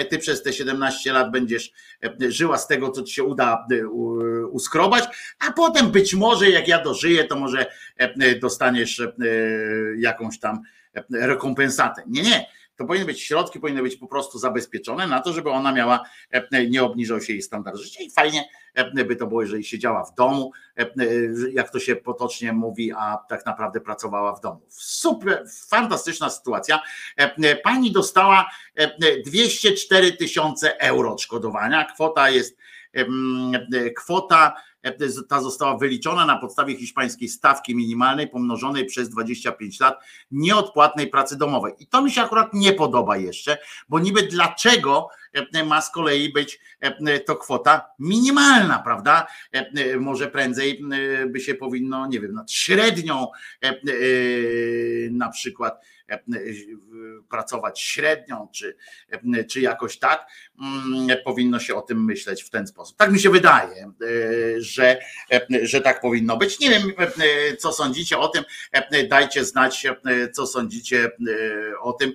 ty 0.09 0.17
przez 0.17 0.43
te 0.43 0.53
17 0.53 1.13
lat 1.13 1.31
będziesz 1.31 1.71
żyła 2.19 2.57
z 2.57 2.67
tego, 2.67 2.91
co 2.91 3.03
ci 3.03 3.13
się 3.13 3.23
uda 3.23 3.65
uskrobać, 4.51 5.03
a 5.47 5.51
potem 5.51 5.91
być 5.91 6.13
może 6.13 6.49
jak 6.49 6.67
ja 6.67 6.83
dożyję, 6.83 7.23
to 7.23 7.35
może 7.35 7.65
dostaniesz 8.41 9.01
jakąś 9.97 10.39
tam 10.39 10.61
rekompensatę. 11.11 12.03
Nie, 12.07 12.21
nie 12.21 12.58
to 12.79 12.85
powinny 12.85 13.05
być 13.05 13.21
środki, 13.21 13.59
powinny 13.59 13.81
być 13.81 13.95
po 13.95 14.07
prostu 14.07 14.39
zabezpieczone 14.39 15.07
na 15.07 15.21
to, 15.21 15.33
żeby 15.33 15.49
ona 15.49 15.71
miała, 15.71 16.03
e, 16.31 16.67
nie 16.67 16.83
obniżał 16.83 17.21
się 17.21 17.33
jej 17.33 17.41
standard 17.41 17.77
życia 17.77 18.03
i 18.03 18.11
fajnie 18.11 18.49
e, 18.73 19.05
by 19.05 19.15
to 19.15 19.27
było, 19.27 19.41
jeżeli 19.41 19.63
siedziała 19.63 20.03
w 20.03 20.15
domu, 20.15 20.51
e, 20.77 20.85
jak 21.51 21.69
to 21.69 21.79
się 21.79 21.95
potocznie 21.95 22.53
mówi, 22.53 22.91
a 22.91 23.17
tak 23.29 23.45
naprawdę 23.45 23.81
pracowała 23.81 24.35
w 24.35 24.41
domu. 24.41 24.61
Super, 24.69 25.45
fantastyczna 25.67 26.29
sytuacja. 26.29 26.81
Pani 27.63 27.91
dostała 27.91 28.49
204 29.25 30.11
tysiące 30.11 30.79
euro 30.79 31.11
odszkodowania. 31.11 31.85
Kwota 31.85 32.29
jest 32.29 32.57
kwota 33.97 34.53
ta 35.29 35.41
została 35.41 35.77
wyliczona 35.77 36.25
na 36.25 36.37
podstawie 36.37 36.77
hiszpańskiej 36.77 37.29
stawki 37.29 37.75
minimalnej 37.75 38.27
pomnożonej 38.27 38.85
przez 38.85 39.09
25 39.09 39.79
lat 39.79 39.99
nieodpłatnej 40.31 41.07
pracy 41.07 41.37
domowej. 41.37 41.73
I 41.79 41.87
to 41.87 42.01
mi 42.01 42.11
się 42.11 42.21
akurat 42.21 42.53
nie 42.53 42.73
podoba 42.73 43.17
jeszcze, 43.17 43.57
bo 43.89 43.99
niby 43.99 44.23
dlaczego 44.23 45.09
ma 45.65 45.81
z 45.81 45.91
kolei 45.91 46.33
być 46.33 46.59
to 47.25 47.35
kwota 47.35 47.85
minimalna, 47.99 48.79
prawda? 48.79 49.27
Może 49.99 50.27
prędzej 50.27 50.83
by 51.27 51.39
się 51.39 51.55
powinno, 51.55 52.07
nie 52.07 52.19
wiem, 52.19 52.33
nad 52.33 52.51
średnią 52.51 53.27
na 55.11 55.29
przykład 55.29 55.85
pracować 57.29 57.81
średnią, 57.81 58.47
czy, 58.53 58.77
czy 59.49 59.61
jakoś 59.61 59.99
tak, 59.99 60.27
powinno 61.25 61.59
się 61.59 61.75
o 61.75 61.81
tym 61.81 62.05
myśleć 62.05 62.43
w 62.43 62.49
ten 62.49 62.67
sposób. 62.67 62.97
Tak 62.97 63.11
mi 63.11 63.19
się 63.19 63.29
wydaje, 63.29 63.91
że, 64.57 64.99
że 65.61 65.81
tak 65.81 66.01
powinno 66.01 66.37
być. 66.37 66.59
Nie 66.59 66.69
wiem, 66.69 66.83
co 67.59 67.71
sądzicie 67.71 68.17
o 68.17 68.27
tym. 68.27 68.43
Dajcie 69.09 69.45
znać, 69.45 69.87
co 70.33 70.47
sądzicie 70.47 71.11
o 71.81 71.93
tym 71.93 72.13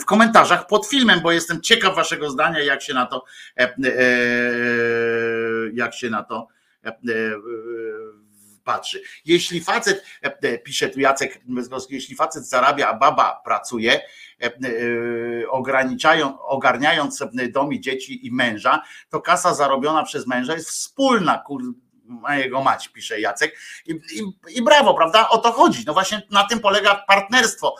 w 0.00 0.04
komentarzach 0.04 0.66
pod 0.66 0.86
filmem, 0.86 1.20
bo 1.20 1.32
jestem 1.32 1.60
ciekaw 1.60 1.96
waszego 1.96 2.30
zdania, 2.30 2.60
jak 2.60 2.82
się 2.82 2.94
na 2.94 3.06
to, 3.06 3.24
jak 5.74 5.94
się 5.94 6.10
na 6.10 6.22
to 6.22 6.48
patrzy. 8.64 9.02
Jeśli 9.24 9.60
facet, 9.60 10.04
pisze 10.64 10.88
tu 10.88 11.00
Jacek 11.00 11.40
jeśli 11.90 12.16
facet 12.16 12.46
zarabia, 12.46 12.88
a 12.88 12.94
baba 12.94 13.40
pracuje, 13.44 14.00
ograniczają, 15.50 16.42
ogarniając 16.42 17.24
dom 17.52 17.72
i 17.72 17.80
dzieci 17.80 18.26
i 18.26 18.32
męża, 18.32 18.82
to 19.08 19.20
kasa 19.20 19.54
zarobiona 19.54 20.02
przez 20.02 20.26
męża 20.26 20.54
jest 20.54 20.68
wspólna, 20.68 21.38
kur, 21.38 21.62
mojego 22.04 22.62
mać, 22.62 22.88
pisze 22.88 23.20
Jacek. 23.20 23.58
I, 23.86 23.92
i, 23.92 24.22
I, 24.58 24.62
brawo, 24.62 24.94
prawda? 24.94 25.28
O 25.28 25.38
to 25.38 25.52
chodzi. 25.52 25.84
No 25.86 25.92
właśnie 25.92 26.22
na 26.30 26.44
tym 26.44 26.60
polega 26.60 27.04
partnerstwo 27.08 27.76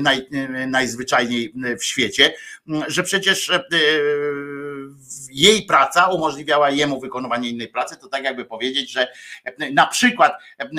naj, 0.00 0.28
najzwyczajniej 0.66 1.52
w 1.78 1.84
świecie, 1.84 2.34
że 2.86 3.02
przecież 3.02 3.52
jej 5.30 5.62
praca 5.62 6.06
umożliwiała 6.06 6.70
jemu 6.70 7.00
wykonywanie 7.00 7.48
innej 7.50 7.68
pracy, 7.68 7.96
to 7.96 8.08
tak 8.08 8.24
jakby 8.24 8.44
powiedzieć, 8.44 8.90
że 8.90 9.08
na 9.72 9.86
przykład 9.86 10.32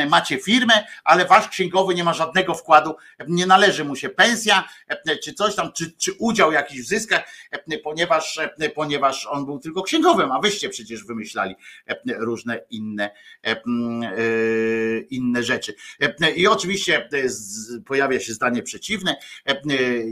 macie 0.10 0.38
firmę, 0.38 0.74
ale 1.04 1.26
wasz 1.26 1.50
księgowy 1.50 1.96
nie 1.96 2.04
ma 2.04 2.14
żadnego 2.14 2.54
wkładu, 2.54 2.96
nie 3.28 3.46
należy 3.46 3.86
mu 3.86 3.96
się 3.96 4.10
pensja, 4.10 4.70
czy 5.24 5.34
coś 5.34 5.56
tam, 5.56 5.72
czy, 5.74 5.92
czy 5.92 6.14
udział 6.20 6.52
jakiś 6.52 6.82
w 6.82 6.88
zyskach, 6.88 7.24
ponieważ, 7.84 8.40
ponieważ 8.76 9.26
on 9.26 9.46
był 9.46 9.60
tylko 9.60 9.84
księgowym, 9.84 10.32
a 10.32 10.40
wyście 10.40 10.70
przecież 10.70 11.04
wymyślali 11.04 11.56
różne 12.08 12.60
inne, 12.70 13.12
inne 15.10 15.44
rzeczy. 15.44 15.76
I 16.36 16.48
oczywiście 16.48 17.10
pojawia 17.86 18.20
się 18.20 18.34
zdanie 18.34 18.64
przeciwne. 18.64 19.16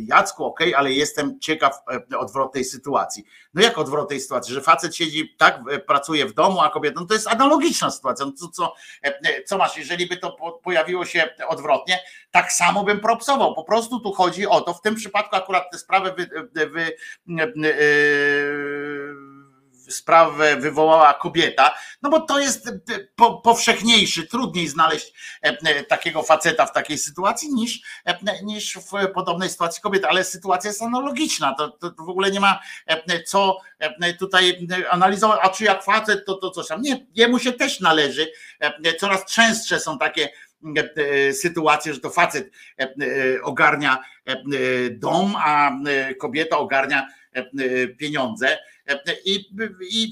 Jacku, 0.08 0.46
ok, 0.46 0.60
ale 0.76 0.92
jestem 0.92 1.40
ciekaw 1.40 1.74
odwrotnej 2.18 2.66
sytuacji. 2.66 3.26
No 3.54 3.62
jak 3.62 3.78
odwrotnej 3.84 4.20
sytuacji, 4.20 4.54
że 4.54 4.62
facet 4.62 4.96
siedzi, 4.96 5.36
tak, 5.38 5.60
pracuje 5.88 6.26
w 6.26 6.34
domu, 6.34 6.62
a 6.62 6.70
kobieta, 6.70 7.00
no 7.00 7.06
to 7.06 7.14
jest 7.14 7.28
analogiczna 7.28 7.92
sytuacja. 7.92 8.26
No 8.26 8.32
to 8.32 8.48
co, 8.48 8.74
co 9.46 9.58
masz, 9.58 9.78
jeżeli 9.78 10.08
by 10.08 10.18
to 10.18 10.32
pojawiło 10.64 11.06
się 11.06 11.30
odwrotnie, 11.48 12.00
tak 12.32 12.52
samo 12.52 12.84
bym 12.84 13.00
propsował. 13.00 13.56
Po 13.56 13.64
prostu 13.64 14.00
tu 14.00 14.12
chodzi 14.14 14.48
o 14.48 14.62
to, 14.62 14.74
w 14.74 14.82
tym 14.82 14.96
przypadku 14.96 15.36
akurat 15.36 15.72
tę 15.72 15.78
sprawę 15.78 16.14
wy, 16.18 16.30
wy, 16.54 16.70
wy, 16.70 16.96
sprawę 19.90 20.58
wywołała 20.58 21.14
kobieta, 21.14 21.76
no 22.02 22.10
bo 22.10 22.20
to 22.20 22.40
jest 22.40 22.72
po, 23.16 23.42
powszechniejszy, 23.42 24.28
trudniej 24.28 24.68
znaleźć 24.68 25.14
takiego 25.88 26.24
faceta 26.24 26.66
w 26.66 26.74
takiej 26.74 26.98
sytuacji 26.98 27.54
niż, 27.54 27.82
niż 28.44 28.78
w 28.78 29.14
podobnej 29.14 29.50
sytuacji 29.50 29.82
kobiety, 29.82 30.08
ale 30.08 30.24
sytuacja 30.24 30.68
jest 30.70 30.82
analogiczna, 30.82 31.56
to, 31.58 31.70
to 31.70 31.94
w 31.98 32.10
ogóle 32.10 32.32
nie 32.32 32.40
ma 32.40 32.60
co 33.26 33.58
tutaj 34.20 34.68
analizować, 34.90 35.40
a 35.44 35.50
czy 35.50 35.64
jak 35.64 35.84
facet, 35.84 36.26
to, 36.26 36.34
to 36.34 36.50
coś 36.50 36.68
tam. 36.68 36.82
Nie, 36.82 37.06
jemu 37.16 37.40
się 37.40 37.54
też 37.54 37.80
należy, 37.80 38.32
coraz 39.00 39.26
częstsze 39.26 39.80
są 39.80 40.00
takie 40.00 40.30
sytuacje, 41.34 41.94
że 41.94 42.00
to 42.00 42.10
facet 42.10 42.52
ogarnia 43.44 44.04
dom, 44.92 45.36
a 45.38 45.72
kobieta 46.20 46.58
ogarnia 46.58 47.08
pieniądze 47.98 48.58
i, 49.26 49.34
i, 50.00 50.04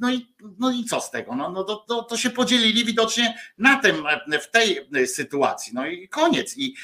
no 0.00 0.10
i 0.10 0.26
no 0.58 0.70
i 0.70 0.84
co 0.84 1.00
z 1.00 1.10
tego? 1.10 1.34
No, 1.34 1.50
no 1.50 1.64
to, 1.64 1.76
to, 1.76 2.02
to, 2.02 2.16
się 2.16 2.30
podzielili 2.30 2.84
widocznie 2.84 3.38
na 3.58 3.76
tym, 3.76 4.04
w 4.42 4.50
tej 4.50 4.88
sytuacji. 5.06 5.72
No 5.74 5.86
i 5.86 6.08
koniec. 6.08 6.58
I 6.58 6.74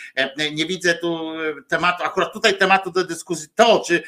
nie 0.52 0.66
widzę 0.66 0.94
tu 0.94 1.32
tematu, 1.68 2.04
akurat 2.04 2.32
tutaj 2.32 2.58
tematu 2.58 2.90
do 2.90 3.04
dyskusji 3.04 3.48
to, 3.54 3.82
czy, 3.86 4.02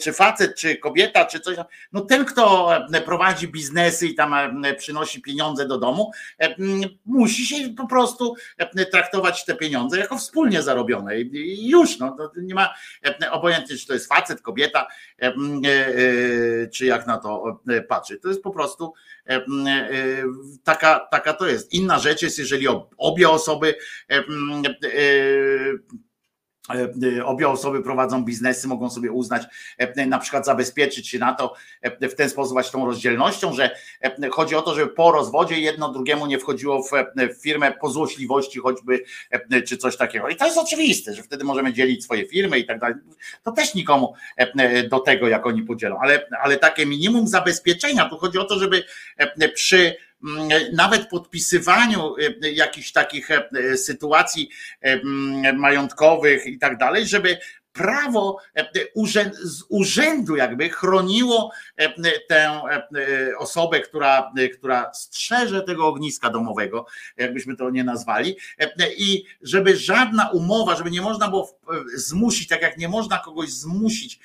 czy 0.00 0.12
facet, 0.12 0.54
czy 0.56 0.76
kobieta, 0.76 1.24
czy 1.24 1.40
coś. 1.40 1.56
No 1.92 2.00
ten, 2.00 2.24
kto 2.24 2.70
prowadzi 3.04 3.48
biznesy 3.48 4.06
i 4.06 4.14
tam 4.14 4.62
przynosi 4.78 5.22
pieniądze 5.22 5.66
do 5.66 5.78
domu, 5.78 6.10
musi 7.06 7.46
się 7.46 7.74
po 7.74 7.86
prostu 7.86 8.34
traktować 8.90 9.44
te 9.44 9.54
pieniądze 9.54 9.98
jako 9.98 10.18
wspólnie 10.18 10.62
zarobione. 10.62 11.20
I 11.20 11.68
już, 11.68 11.98
no, 11.98 12.16
nie 12.36 12.54
ma 12.54 12.74
obojętnie, 13.30 13.76
czy 13.76 13.86
to 13.86 13.92
jest 13.92 14.08
facet, 14.08 14.42
kobieta, 14.42 14.86
czy 16.72 16.86
jak 16.86 17.06
na 17.06 17.18
to 17.18 17.60
patrzy. 17.88 18.16
To 18.16 18.28
jest 18.28 18.42
po 18.42 18.50
prostu 18.50 18.70
E, 18.70 18.86
e, 18.86 18.99
taka, 20.64 21.08
taka 21.10 21.32
to 21.32 21.46
jest. 21.46 21.72
Inna 21.72 21.98
rzecz 21.98 22.22
jest, 22.22 22.38
jeżeli 22.38 22.66
obie 22.96 23.30
osoby 23.30 23.74
e, 24.08 24.20
E, 24.84 25.00
obie 27.24 27.48
osoby 27.48 27.82
prowadzą 27.82 28.24
biznesy, 28.24 28.68
mogą 28.68 28.90
sobie 28.90 29.12
uznać, 29.12 29.42
e, 29.78 30.06
na 30.06 30.18
przykład 30.18 30.46
zabezpieczyć 30.46 31.08
się 31.08 31.18
na 31.18 31.34
to 31.34 31.54
e, 31.82 32.08
w 32.08 32.14
ten 32.14 32.30
sposób 32.30 32.52
właśnie 32.52 32.72
tą 32.72 32.86
rozdzielnością, 32.86 33.52
że 33.52 33.76
chodzi 34.32 34.54
o 34.54 34.62
to, 34.62 34.74
żeby 34.74 34.90
po 34.90 35.12
rozwodzie 35.12 35.60
jedno 35.60 35.92
drugiemu 35.92 36.26
nie 36.26 36.38
wchodziło 36.38 36.82
w 36.82 36.90
firmę 37.42 37.72
po 37.80 37.90
złośliwości 37.90 38.58
choćby, 38.58 39.04
czy 39.66 39.76
coś 39.76 39.96
takiego. 39.96 40.28
I 40.28 40.36
to 40.36 40.46
jest 40.46 40.58
oczywiste, 40.58 41.14
że 41.14 41.22
wtedy 41.22 41.44
możemy 41.44 41.72
dzielić 41.72 42.04
swoje 42.04 42.26
firmy 42.26 42.58
i 42.58 42.66
tak 42.66 42.78
dalej. 42.78 42.96
To 43.42 43.52
też 43.52 43.74
nikomu 43.74 44.14
do 44.90 45.00
tego, 45.00 45.28
jak 45.28 45.46
oni 45.46 45.62
podzielą, 45.62 45.98
ale, 46.00 46.26
ale 46.42 46.56
takie 46.56 46.86
minimum 46.86 47.28
zabezpieczenia, 47.28 48.08
tu 48.08 48.18
chodzi 48.18 48.38
o 48.38 48.44
to, 48.44 48.58
żeby 48.58 48.84
przy 49.54 49.96
nawet 50.72 51.08
podpisywaniu 51.08 52.16
e, 52.42 52.50
jakichś 52.50 52.92
takich 52.92 53.30
e, 53.30 53.76
sytuacji 53.76 54.50
e, 54.80 54.92
mm, 54.92 55.58
majątkowych 55.58 56.46
i 56.46 56.58
tak 56.58 56.78
dalej, 56.78 57.06
żeby 57.06 57.38
prawo 57.72 58.38
z 59.42 59.62
urzędu 59.68 60.36
jakby 60.36 60.68
chroniło 60.68 61.52
tę 62.28 62.60
osobę, 63.38 63.80
która, 63.80 64.32
która 64.58 64.94
strzeże 64.94 65.62
tego 65.62 65.86
ogniska 65.86 66.30
domowego, 66.30 66.86
jakbyśmy 67.16 67.56
to 67.56 67.70
nie 67.70 67.84
nazwali, 67.84 68.36
i 68.96 69.24
żeby 69.42 69.76
żadna 69.76 70.30
umowa, 70.30 70.76
żeby 70.76 70.90
nie 70.90 71.02
można 71.02 71.28
było 71.28 71.58
zmusić, 71.94 72.48
tak 72.48 72.62
jak 72.62 72.78
nie 72.78 72.88
można 72.88 73.18
kogoś 73.18 73.50
zmusić 73.50 74.20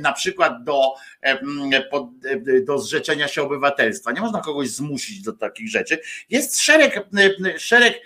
na 0.00 0.12
przykład 0.12 0.64
do, 0.64 0.94
do 2.64 2.78
zrzeczenia 2.78 3.28
się 3.28 3.42
obywatelstwa, 3.42 4.12
nie 4.12 4.20
można 4.20 4.40
kogoś 4.40 4.68
zmusić 4.68 5.22
do 5.22 5.32
takich 5.32 5.70
rzeczy. 5.70 5.98
Jest 6.30 6.60
szereg, 6.60 7.08
szereg 7.58 8.00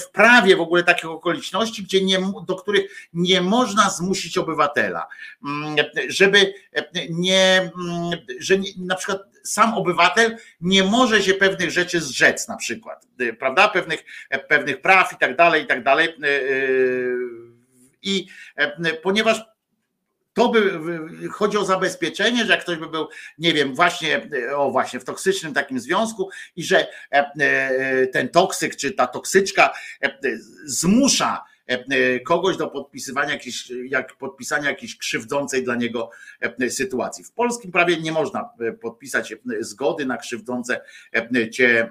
w 0.00 0.10
prawie 0.10 0.56
w 0.56 0.60
ogóle 0.60 0.84
takich 0.84 1.10
okoliczności, 1.10 1.82
gdzie 1.82 2.04
nie, 2.04 2.18
do 2.46 2.56
których 2.56 3.08
nie 3.12 3.40
można 3.40 3.90
zmusić 3.90 4.17
obywatela, 4.38 5.06
żeby 6.08 6.54
nie, 7.10 7.70
że 8.38 8.58
nie, 8.58 8.70
na 8.78 8.96
przykład 8.96 9.22
sam 9.44 9.74
obywatel 9.74 10.36
nie 10.60 10.84
może 10.84 11.22
się 11.22 11.34
pewnych 11.34 11.70
rzeczy 11.70 12.00
zrzec 12.00 12.48
na 12.48 12.56
przykład, 12.56 13.06
prawda, 13.38 13.68
pewnych, 13.68 14.04
pewnych 14.48 14.80
praw 14.80 15.12
i 15.12 15.16
tak 15.16 15.36
dalej, 15.36 15.62
i 15.62 15.66
tak 15.66 15.84
dalej. 15.84 16.08
I 18.02 18.26
ponieważ 19.02 19.42
to 20.32 20.48
by 20.48 20.80
chodzi 21.30 21.56
o 21.56 21.64
zabezpieczenie, 21.64 22.44
że 22.44 22.52
jak 22.52 22.62
ktoś 22.62 22.78
by 22.78 22.86
był, 22.86 23.08
nie 23.38 23.52
wiem, 23.52 23.74
właśnie, 23.74 24.28
o 24.56 24.70
właśnie 24.70 25.00
w 25.00 25.04
toksycznym 25.04 25.54
takim 25.54 25.80
związku 25.80 26.30
i 26.56 26.64
że 26.64 26.86
ten 28.12 28.28
toksyk 28.28 28.76
czy 28.76 28.92
ta 28.92 29.06
toksyczka 29.06 29.74
zmusza 30.64 31.44
E, 31.57 31.57
e, 31.57 31.57
kogoś 32.26 32.56
do 32.56 32.68
podpisywania 32.68 33.32
jakiejś, 33.32 33.72
jak 33.84 34.16
podpisania 34.16 34.70
jakiejś 34.70 34.98
krzywdzącej 34.98 35.64
dla 35.64 35.74
niego 35.74 36.10
e, 36.40 36.70
sytuacji. 36.70 37.24
W 37.24 37.32
polskim 37.32 37.72
prawie 37.72 38.00
nie 38.00 38.12
można 38.12 38.50
podpisać 38.80 39.34
zgody 39.60 40.06
na 40.06 40.16
krzywdzące 40.16 40.80
cię 41.50 41.90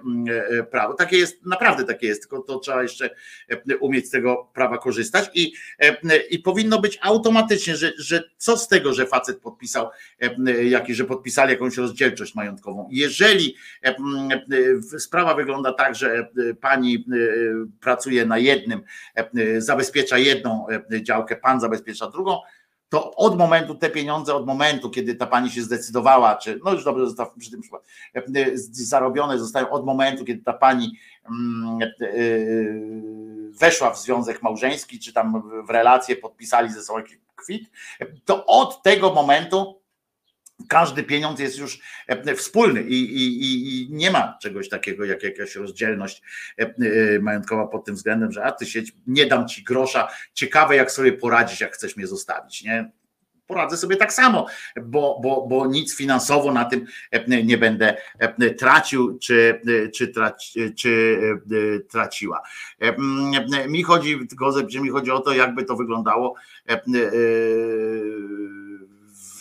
prawo. 0.71 0.93
Takie 0.93 1.17
jest, 1.17 1.45
naprawdę 1.45 1.83
takie 1.83 2.07
jest, 2.07 2.21
tylko 2.21 2.39
to 2.39 2.59
trzeba 2.59 2.83
jeszcze 2.83 3.09
umieć 3.79 4.07
z 4.07 4.09
tego 4.09 4.49
prawa 4.53 4.77
korzystać 4.77 5.29
i, 5.33 5.53
i 6.29 6.39
powinno 6.39 6.81
być 6.81 6.99
automatycznie, 7.01 7.75
że, 7.75 7.91
że 7.97 8.23
co 8.37 8.57
z 8.57 8.67
tego, 8.67 8.93
że 8.93 9.05
facet 9.05 9.39
podpisał, 9.39 9.89
że 10.89 11.05
podpisali 11.05 11.51
jakąś 11.51 11.77
rozdzielczość 11.77 12.35
majątkową. 12.35 12.89
Jeżeli 12.91 13.55
sprawa 14.99 15.35
wygląda 15.35 15.73
tak, 15.73 15.95
że 15.95 16.27
pani 16.61 17.05
pracuje 17.79 18.25
na 18.25 18.37
jednym 18.37 18.81
zabezpiecza 19.67 20.17
jedną 20.17 20.67
e, 20.91 21.03
działkę, 21.03 21.35
pan 21.35 21.59
zabezpiecza 21.59 22.09
drugą, 22.09 22.39
to 22.89 23.15
od 23.15 23.37
momentu 23.37 23.75
te 23.75 23.89
pieniądze, 23.89 24.35
od 24.35 24.45
momentu, 24.45 24.89
kiedy 24.89 25.15
ta 25.15 25.27
pani 25.27 25.51
się 25.51 25.61
zdecydowała, 25.61 26.35
czy 26.35 26.59
no 26.63 26.73
już 26.73 26.83
dobrze 26.83 27.05
zostaw 27.05 27.33
przy 27.39 27.51
tym 27.51 27.61
przykład, 27.61 27.83
e, 28.15 28.21
zarobione 28.71 29.39
zostają 29.39 29.69
od 29.69 29.85
momentu, 29.85 30.25
kiedy 30.25 30.43
ta 30.43 30.53
pani 30.53 30.97
mm, 31.29 31.79
e, 31.81 31.87
weszła 33.59 33.91
w 33.91 33.99
związek 33.99 34.43
małżeński, 34.43 34.99
czy 34.99 35.13
tam 35.13 35.43
w 35.67 35.69
relacje 35.69 36.15
podpisali 36.15 36.69
ze 36.69 36.81
sobą 36.81 36.99
kwit, 37.35 37.69
to 38.25 38.45
od 38.45 38.83
tego 38.83 39.13
momentu 39.13 39.81
każdy 40.67 41.03
pieniądz 41.03 41.39
jest 41.39 41.57
już 41.57 41.79
e, 42.07 42.35
wspólny 42.35 42.81
i, 42.81 42.93
i, 42.93 43.81
i, 43.81 43.87
nie 43.91 44.11
ma 44.11 44.37
czegoś 44.41 44.69
takiego 44.69 45.05
jak 45.05 45.23
jakaś 45.23 45.55
rozdzielność 45.55 46.21
e, 46.59 46.63
e, 46.63 47.19
majątkowa 47.19 47.67
pod 47.67 47.85
tym 47.85 47.95
względem, 47.95 48.31
że 48.31 48.43
a 48.43 48.51
ty 48.51 48.65
sieć, 48.65 48.93
nie 49.07 49.25
dam 49.25 49.47
ci 49.47 49.63
grosza, 49.63 50.07
ciekawe 50.33 50.75
jak 50.75 50.91
sobie 50.91 51.13
poradzić, 51.13 51.61
jak 51.61 51.73
chcesz 51.73 51.97
mnie 51.97 52.07
zostawić, 52.07 52.63
nie? 52.63 52.91
Poradzę 53.47 53.77
sobie 53.77 53.95
tak 53.95 54.13
samo, 54.13 54.45
bo, 54.81 55.19
bo, 55.23 55.47
bo 55.47 55.67
nic 55.67 55.95
finansowo 55.95 56.53
na 56.53 56.65
tym 56.65 56.85
nie 57.43 57.57
będę 57.57 57.97
tracił, 58.57 59.19
czy, 59.19 59.61
czy, 59.95 60.07
traci, 60.07 60.73
czy 60.75 61.19
traciła. 61.89 62.41
Mi 63.67 63.83
chodzi, 63.83 64.19
Gozeb, 64.35 64.73
mi 64.73 64.89
chodzi 64.89 65.11
o 65.11 65.19
to, 65.19 65.33
jakby 65.33 65.63
to 65.63 65.75
wyglądało 65.75 66.35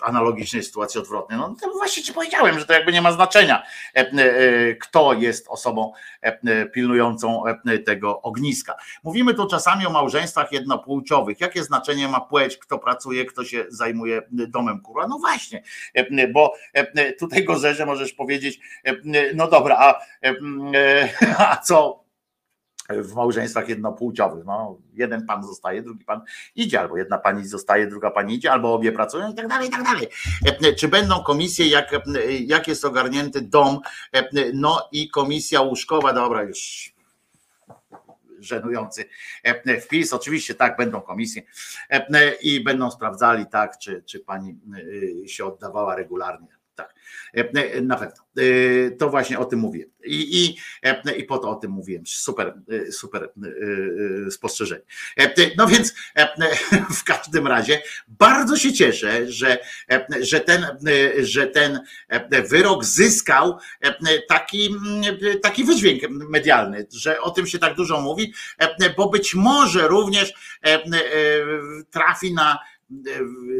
analogicznej 0.07 0.63
sytuacji 0.63 1.01
odwrotnej. 1.01 1.39
No 1.39 1.57
to 1.61 1.71
właśnie 1.73 2.03
ci 2.03 2.13
powiedziałem, 2.13 2.59
że 2.59 2.67
to 2.67 2.73
jakby 2.73 2.93
nie 2.93 3.03
ma 3.03 3.13
znaczenia, 3.13 3.63
e, 3.97 4.01
e, 4.01 4.75
kto 4.75 5.13
jest 5.13 5.49
osobą 5.49 5.93
e, 6.21 6.67
pilnującą 6.67 7.43
tego 7.87 8.23
ogniska. 8.23 8.75
Mówimy 9.03 9.35
tu 9.35 9.47
czasami 9.47 9.87
o 9.87 9.91
małżeństwach 9.91 10.53
jednopłciowych. 10.53 11.41
Jakie 11.41 11.65
znaczenie 11.65 12.09
ma 12.09 12.21
płeć, 12.21 12.57
kto 12.57 12.79
pracuje, 12.79 13.25
kto 13.25 13.45
się 13.45 13.65
zajmuje 13.69 14.23
domem 14.31 14.81
kurwa? 14.81 15.07
No 15.07 15.19
właśnie, 15.19 15.63
bo 16.33 16.55
tutaj 17.19 17.45
Gozerze 17.45 17.87
możesz 17.87 18.13
powiedzieć, 18.13 18.61
no 19.35 19.49
dobra, 19.49 19.77
a, 19.79 20.01
a 21.53 21.57
co 21.57 22.06
w 22.89 23.15
małżeństwach 23.15 23.69
jednopłciowych. 23.69 24.45
No, 24.45 24.79
jeden 24.95 25.27
pan 25.27 25.45
zostaje, 25.45 25.83
drugi 25.83 26.05
pan 26.05 26.21
idzie, 26.57 26.81
albo 26.81 26.97
jedna 26.97 27.19
pani 27.19 27.47
zostaje, 27.47 27.87
druga 27.87 28.11
pani 28.11 28.35
idzie, 28.35 28.53
albo 28.53 28.75
obie 28.75 28.93
pracują 28.93 29.33
i 29.33 29.35
tak 29.35 29.49
dalej, 29.49 29.69
i 29.69 29.71
tak 29.71 29.83
dalej. 29.83 30.09
Czy 30.79 30.89
będą 30.89 31.23
komisje, 31.23 31.69
jak, 31.69 31.91
jak 32.47 32.69
jest 32.69 32.85
ogarnięty 32.85 33.41
dom, 33.41 33.81
no 34.55 34.89
i 34.93 35.09
komisja 35.09 35.61
łóżkowa, 35.61 36.13
dobra, 36.13 36.43
już 36.43 36.93
żenujący 38.39 39.05
wpis. 39.81 40.13
Oczywiście 40.13 40.55
tak, 40.55 40.77
będą 40.77 41.01
komisje 41.01 41.43
i 42.43 42.61
będą 42.65 42.91
sprawdzali, 42.91 43.47
tak, 43.47 43.79
czy, 43.79 44.03
czy 44.03 44.21
pani 44.21 44.59
się 45.27 45.45
oddawała 45.45 45.97
regularnie 45.97 46.49
e, 46.49 46.53
e, 46.53 46.56
na 47.83 47.97
pewno. 47.97 48.25
E, 48.39 48.91
to 48.91 49.11
właśnie 49.11 49.39
o 49.39 49.45
tym 49.45 49.59
mówię. 49.59 49.85
I, 50.05 50.45
i, 50.45 50.57
i 51.19 51.25
po 51.25 51.39
to 51.39 51.51
o 51.51 51.55
tym 51.55 51.71
mówiłem. 51.71 52.07
Super, 52.07 52.55
super 52.91 53.33
spostrzeżenie. 54.31 54.83
No 55.57 55.67
więc 55.67 55.95
w 56.99 57.05
każdym 57.05 57.47
razie 57.47 57.83
bardzo 58.09 58.57
się 58.57 58.73
cieszę, 58.73 59.33
że, 59.33 59.59
że, 60.21 60.41
ten, 60.41 60.67
że 61.19 61.47
ten 61.47 61.81
wyrok 62.49 62.85
zyskał 62.85 63.59
taki, 64.29 64.75
taki 65.43 65.65
wydźwięk 65.65 66.03
medialny, 66.11 66.87
że 66.93 67.21
o 67.21 67.31
tym 67.31 67.47
się 67.47 67.59
tak 67.59 67.75
dużo 67.75 68.01
mówi, 68.01 68.33
bo 68.97 69.09
być 69.09 69.35
może 69.35 69.89
również 69.89 70.33
trafi 71.91 72.35
na 72.35 72.59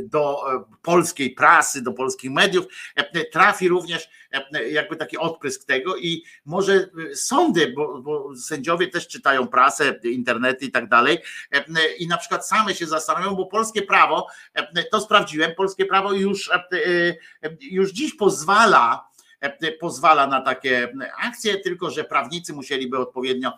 do 0.05 0.55
e, 0.55 0.65
polskiej 0.83 1.31
prasy, 1.31 1.83
do 1.83 1.93
polskich 1.93 2.31
mediów, 2.31 2.67
e, 2.97 3.25
trafi 3.25 3.69
również 3.69 4.09
e, 4.33 4.69
jakby 4.69 4.97
taki 4.97 5.19
odprysk 5.19 5.65
tego 5.65 5.97
i 5.97 6.25
może 6.45 6.89
sądy, 7.15 7.73
bo, 7.77 8.03
bo 8.03 8.37
sędziowie 8.37 8.89
też 8.89 9.09
czytają 9.09 9.49
prasę, 9.49 10.01
internety 10.05 10.65
i 10.65 10.71
tak 10.71 10.89
dalej 10.89 11.19
i 11.99 12.09
na 12.09 12.17
przykład 12.17 12.49
same 12.49 12.75
się 12.75 12.87
zastanawiają, 12.87 13.35
bo 13.35 13.47
polskie 13.47 13.83
prawo, 13.83 14.27
to 14.91 15.01
sprawdziłem, 15.01 15.55
polskie 15.55 15.87
prawo 15.87 16.13
już, 16.13 16.51
już 17.61 17.93
dziś 17.93 18.15
pozwala 18.15 19.09
pozwala 19.81 20.27
na 20.27 20.41
takie 20.41 20.93
akcje, 21.23 21.59
tylko 21.59 21.91
że 21.91 22.05
prawnicy 22.05 22.53
musieliby 22.53 22.99
odpowiednio 22.99 23.53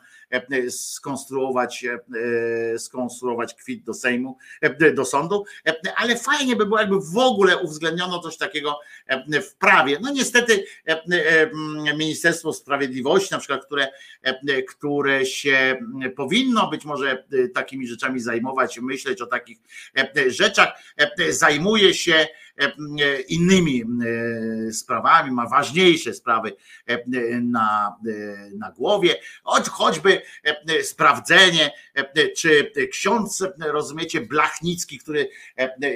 skonstruować, 0.70 1.86
skonstruować 2.78 3.54
kwit 3.54 3.84
do 3.84 3.94
Sejmu, 3.94 4.38
do 4.94 5.04
sądu, 5.04 5.44
ale 5.96 6.16
fajnie 6.16 6.56
by 6.56 6.66
było, 6.66 6.80
jakby 6.80 7.00
w 7.00 7.18
ogóle 7.18 7.58
uwzględniono 7.58 8.18
coś 8.18 8.36
takiego 8.36 8.78
w 9.42 9.54
prawie. 9.54 9.98
No 10.00 10.12
niestety 10.12 10.64
Ministerstwo 11.98 12.52
Sprawiedliwości, 12.52 13.32
na 13.32 13.38
przykład, 13.38 13.66
które, 13.66 13.88
które 14.68 15.26
się 15.26 15.78
powinno 16.16 16.70
być 16.70 16.84
może 16.84 17.24
takimi 17.54 17.86
rzeczami 17.86 18.20
zajmować, 18.20 18.78
myśleć 18.78 19.22
o 19.22 19.26
takich 19.26 19.58
rzeczach, 20.26 20.68
zajmuje 21.28 21.94
się 21.94 22.26
innymi 23.28 23.84
sprawami, 24.72 25.30
ma 25.30 25.48
ważniejsze 25.48 26.14
sprawy 26.14 26.52
na, 27.42 27.96
na 28.54 28.70
głowie, 28.70 29.14
choćby 29.70 30.22
sprawdzenie, 30.82 31.70
czy 32.36 32.72
ksiądz, 32.90 33.44
rozumiecie, 33.58 34.20
Blachnicki, 34.20 34.98
który 34.98 35.28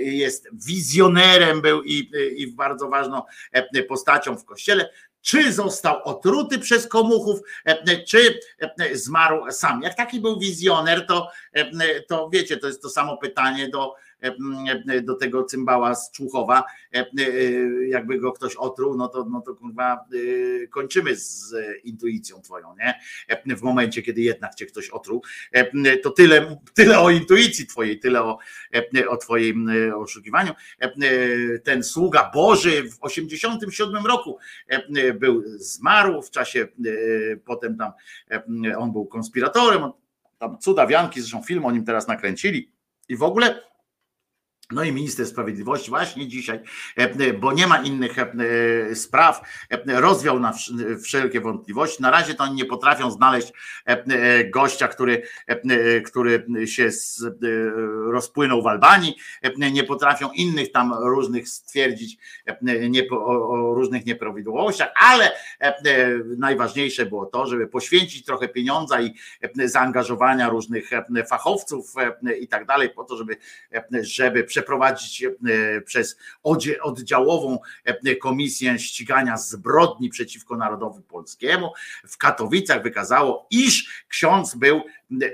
jest 0.01 0.48
wizjonerem 0.66 1.60
był 1.60 1.82
i, 1.82 2.10
i 2.36 2.47
bardzo 2.47 2.89
ważną 2.89 3.22
postacią 3.89 4.36
w 4.36 4.44
kościele, 4.44 4.90
czy 5.20 5.52
został 5.52 6.02
otruty 6.05 6.59
przez 6.59 6.89
komuchów, 6.89 7.40
czy 8.09 8.40
zmarł 8.93 9.51
sam. 9.51 9.82
Jak 9.82 9.94
taki 9.94 10.20
był 10.20 10.39
wizjoner, 10.39 11.06
to, 11.06 11.30
to 12.09 12.28
wiecie, 12.32 12.56
to 12.56 12.66
jest 12.66 12.82
to 12.82 12.90
samo 12.90 13.16
pytanie 13.16 13.68
do, 13.68 13.94
do 15.03 15.15
tego 15.15 15.44
cymbała 15.44 15.94
z 15.94 16.11
Człuchowa, 16.11 16.65
jakby 17.89 18.19
go 18.19 18.32
ktoś 18.32 18.57
otruł, 18.57 18.97
no 18.97 19.09
to, 19.09 19.24
no 19.31 19.40
to 19.40 19.55
kurwa 19.55 20.05
kończymy 20.70 21.16
z 21.16 21.55
intuicją 21.85 22.43
twoją, 22.43 22.74
nie? 22.78 23.01
W 23.57 23.62
momencie, 23.62 24.03
kiedy 24.03 24.20
jednak 24.20 24.55
cię 24.55 24.66
ktoś 24.66 24.90
otruł, 24.90 25.23
to 26.03 26.11
tyle, 26.11 26.57
tyle 26.74 27.01
o 27.01 27.11
intuicji 27.11 27.66
twojej, 27.66 28.01
tyle 28.01 28.23
o, 28.23 28.39
o 29.09 29.16
twoim 29.16 29.70
oszukiwaniu. 29.94 30.53
Ten 31.65 31.82
sługa 31.82 32.31
Boży 32.35 32.90
w 32.90 32.99
87 33.01 34.07
roku 34.07 34.39
był, 35.15 35.43
zmarł 35.47 36.23
w 36.23 36.31
czasie, 36.31 36.69
potem 37.44 37.77
tam 37.77 37.93
on 38.78 38.93
był 38.93 39.07
konspiratorem, 39.07 39.82
tam 40.39 40.59
cuda 40.59 40.86
wianki, 40.86 41.20
zresztą 41.20 41.43
film 41.43 41.65
o 41.65 41.70
nim 41.70 41.85
teraz 41.85 42.09
nakręcili 42.09 42.73
i 43.09 43.16
w 43.16 43.23
ogóle 43.23 43.72
no 44.70 44.84
i 44.84 44.93
minister 44.93 45.26
sprawiedliwości 45.26 45.90
właśnie 45.90 46.28
dzisiaj, 46.28 46.60
e, 46.97 47.32
bo 47.32 47.52
nie 47.52 47.66
ma 47.66 47.78
innych 47.78 48.18
e, 48.18 48.94
spraw, 48.94 49.43
e, 49.70 50.01
rozwiał 50.01 50.40
na 50.40 50.52
wszelkie 51.02 51.40
wątpliwości. 51.40 52.02
Na 52.02 52.10
razie 52.10 52.34
to 52.34 52.44
oni 52.44 52.55
nie 52.55 52.64
potrafią 52.64 53.10
znaleźć 53.10 53.52
gościa, 54.51 54.89
który, 54.89 55.22
który 56.05 56.47
się 56.64 56.90
rozpłynął 58.10 58.62
w 58.62 58.66
Albanii, 58.66 59.16
nie 59.56 59.84
potrafią 59.84 60.30
innych 60.32 60.72
tam 60.72 60.94
różnych 60.94 61.48
stwierdzić 61.48 62.16
o 63.10 63.74
różnych 63.74 64.06
nieprawidłowościach, 64.06 64.93
ale 64.97 65.32
najważniejsze 66.39 67.06
było 67.06 67.26
to, 67.26 67.47
żeby 67.47 67.66
poświęcić 67.66 68.24
trochę 68.24 68.48
pieniądza 68.48 69.01
i 69.02 69.14
zaangażowania 69.64 70.48
różnych 70.48 70.90
fachowców 71.28 71.94
i 72.40 72.48
tak 72.48 72.66
dalej, 72.66 72.90
po 72.90 73.05
to, 73.05 73.16
żeby, 73.16 73.36
żeby 74.01 74.44
przeprowadzić 74.44 74.61
e, 75.48 75.80
przez 75.80 76.16
oddziałową 76.82 77.59
e, 77.84 78.16
komisję 78.16 78.78
ścigania 78.78 79.36
zbrodni 79.36 80.09
przeciwko 80.09 80.56
narodowi 80.56 81.02
polskiemu. 81.02 81.72
W 82.09 82.18
Katowicach 82.18 82.82
wykazało, 82.82 83.47
iż 83.51 84.05
ksiądz 84.09 84.55
był 84.55 84.82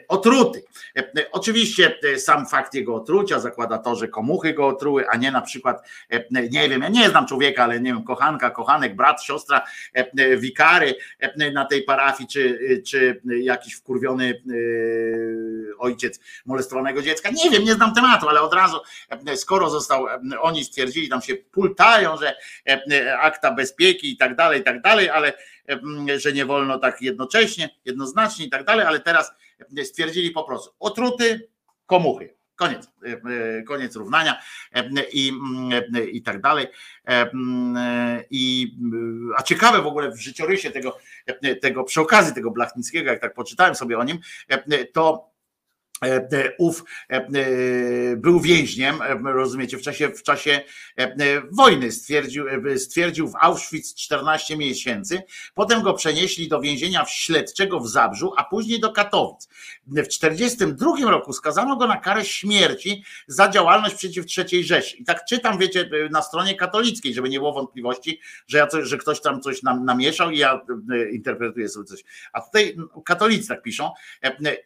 otruty. 0.09 0.65
E, 0.97 1.31
oczywiście 1.33 1.99
sam 2.17 2.47
fakt 2.47 2.75
jego 2.75 2.95
otrucia 2.95 3.41
zakłada 3.41 3.79
to, 3.79 3.97
że 3.97 4.09
komuchy 4.09 4.55
go 4.55 4.67
otruły, 4.67 5.09
a 5.09 5.17
nie 5.17 5.31
na 5.31 5.41
przykład, 5.41 5.89
nie 6.51 6.69
wiem, 6.69 6.83
ja 6.83 6.89
nie 6.89 7.09
znam 7.09 7.27
człowieka, 7.27 7.65
ale 7.65 7.81
nie 7.81 7.93
wiem, 7.93 8.05
kochanka, 8.05 8.51
kochanek, 8.51 8.97
brat, 8.97 9.23
siostra, 9.23 9.67
wikary 10.37 10.95
na 11.53 11.65
tej 11.65 11.83
parafii, 11.83 12.29
czy, 12.29 12.59
czy 12.87 13.21
jakiś 13.41 13.75
wkurwiony 13.75 14.43
ojciec 15.79 16.21
molestowanego 16.47 17.03
dziecka. 17.03 17.31
Nie 17.31 17.51
wiem, 17.51 17.65
nie 17.65 17.75
znam 17.75 17.95
tematu, 17.95 18.29
ale 18.29 18.41
od 18.41 18.55
razu 18.55 18.81
skoro 19.37 19.71
został, 19.71 20.07
oni 20.41 20.65
stwierdzili, 20.65 21.09
tam 21.09 21.23
się 21.23 21.35
pultają, 21.35 22.17
że 22.17 22.37
akta 23.21 23.55
bezpieki 23.55 24.13
i 24.13 24.17
tak 24.17 24.37
dalej, 24.37 24.61
i 24.61 24.65
tak 24.65 24.83
dalej, 24.83 25.11
ale 25.11 25.33
że 26.17 26.33
nie 26.33 26.47
wolno 26.47 26.79
tak 26.79 27.03
jednocześnie, 27.03 27.71
jednoznacznie 27.85 28.47
i 28.47 28.51
tak 28.51 28.65
dalej, 28.65 28.87
ale 28.87 29.01
teraz 29.01 29.33
stwierdzili 29.85 30.31
po 30.31 30.45
prostu 30.45 30.71
otruty 30.79 31.49
komuchy. 31.87 32.39
Koniec, 32.57 32.91
koniec 33.67 33.97
równania 33.97 34.41
i, 35.13 35.33
i 36.13 36.23
tak 36.23 36.41
dalej. 36.41 36.67
I, 38.31 38.77
a 39.37 39.43
ciekawe 39.43 39.83
w 39.83 39.87
ogóle 39.87 40.11
w 40.11 40.21
życiorysie 40.21 40.71
tego, 40.71 40.99
tego 41.63 41.85
przy 41.85 42.01
okazji 42.01 42.35
tego 42.35 42.51
Blachnickiego, 42.51 43.11
jak 43.11 43.21
tak 43.21 43.35
poczytałem 43.35 43.75
sobie 43.75 43.99
o 43.99 44.05
nim, 44.05 44.19
to 44.93 45.29
E, 45.29 45.35
e, 45.35 45.38
ów 46.59 46.85
e, 47.09 47.27
był 48.17 48.41
więźniem, 48.41 48.99
rozumiecie, 49.25 49.79
w 49.79 49.83
czasie, 49.83 50.09
w 50.09 50.23
czasie 50.23 50.61
wojny 51.51 51.93
stwierdził, 51.93 52.45
stwierdził 52.77 53.29
w 53.29 53.33
Auschwitz 53.41 53.95
14 53.95 54.57
miesięcy, 54.57 55.23
potem 55.55 55.83
go 55.83 55.95
przenieśli 55.95 56.49
do 56.49 56.61
więzienia 56.61 57.05
śledczego 57.09 57.81
w 57.81 57.89
Zabrzu, 57.89 58.33
a 58.37 58.45
później 58.45 58.81
do 58.81 58.93
Katowic. 58.93 59.49
W 59.87 59.95
1942 59.95 61.11
roku 61.11 61.33
skazano 61.33 61.77
go 61.77 61.87
na 61.87 61.97
karę 61.97 62.25
śmierci 62.25 63.05
za 63.27 63.49
działalność 63.49 63.95
przeciw 63.95 64.27
III 64.39 64.65
Rzeszy. 64.65 64.97
I 64.97 65.05
tak 65.05 65.25
czytam, 65.25 65.59
wiecie, 65.59 65.91
na 66.11 66.23
stronie 66.23 66.55
katolickiej, 66.55 67.15
żeby 67.15 67.29
nie 67.29 67.39
było 67.39 67.53
wątpliwości, 67.53 68.21
że, 68.47 68.59
ja 68.59 68.67
coś, 68.67 68.89
że 68.89 68.99
ktoś 68.99 69.21
tam 69.21 69.41
coś 69.41 69.63
nam 69.63 69.85
namieszał 69.85 70.31
i 70.31 70.39
ja 70.39 70.61
interpretuję 71.13 71.69
sobie 71.69 71.87
coś. 71.87 72.05
A 72.33 72.41
tutaj 72.41 72.77
katolicy 73.05 73.49
tak 73.49 73.63
piszą 73.63 73.91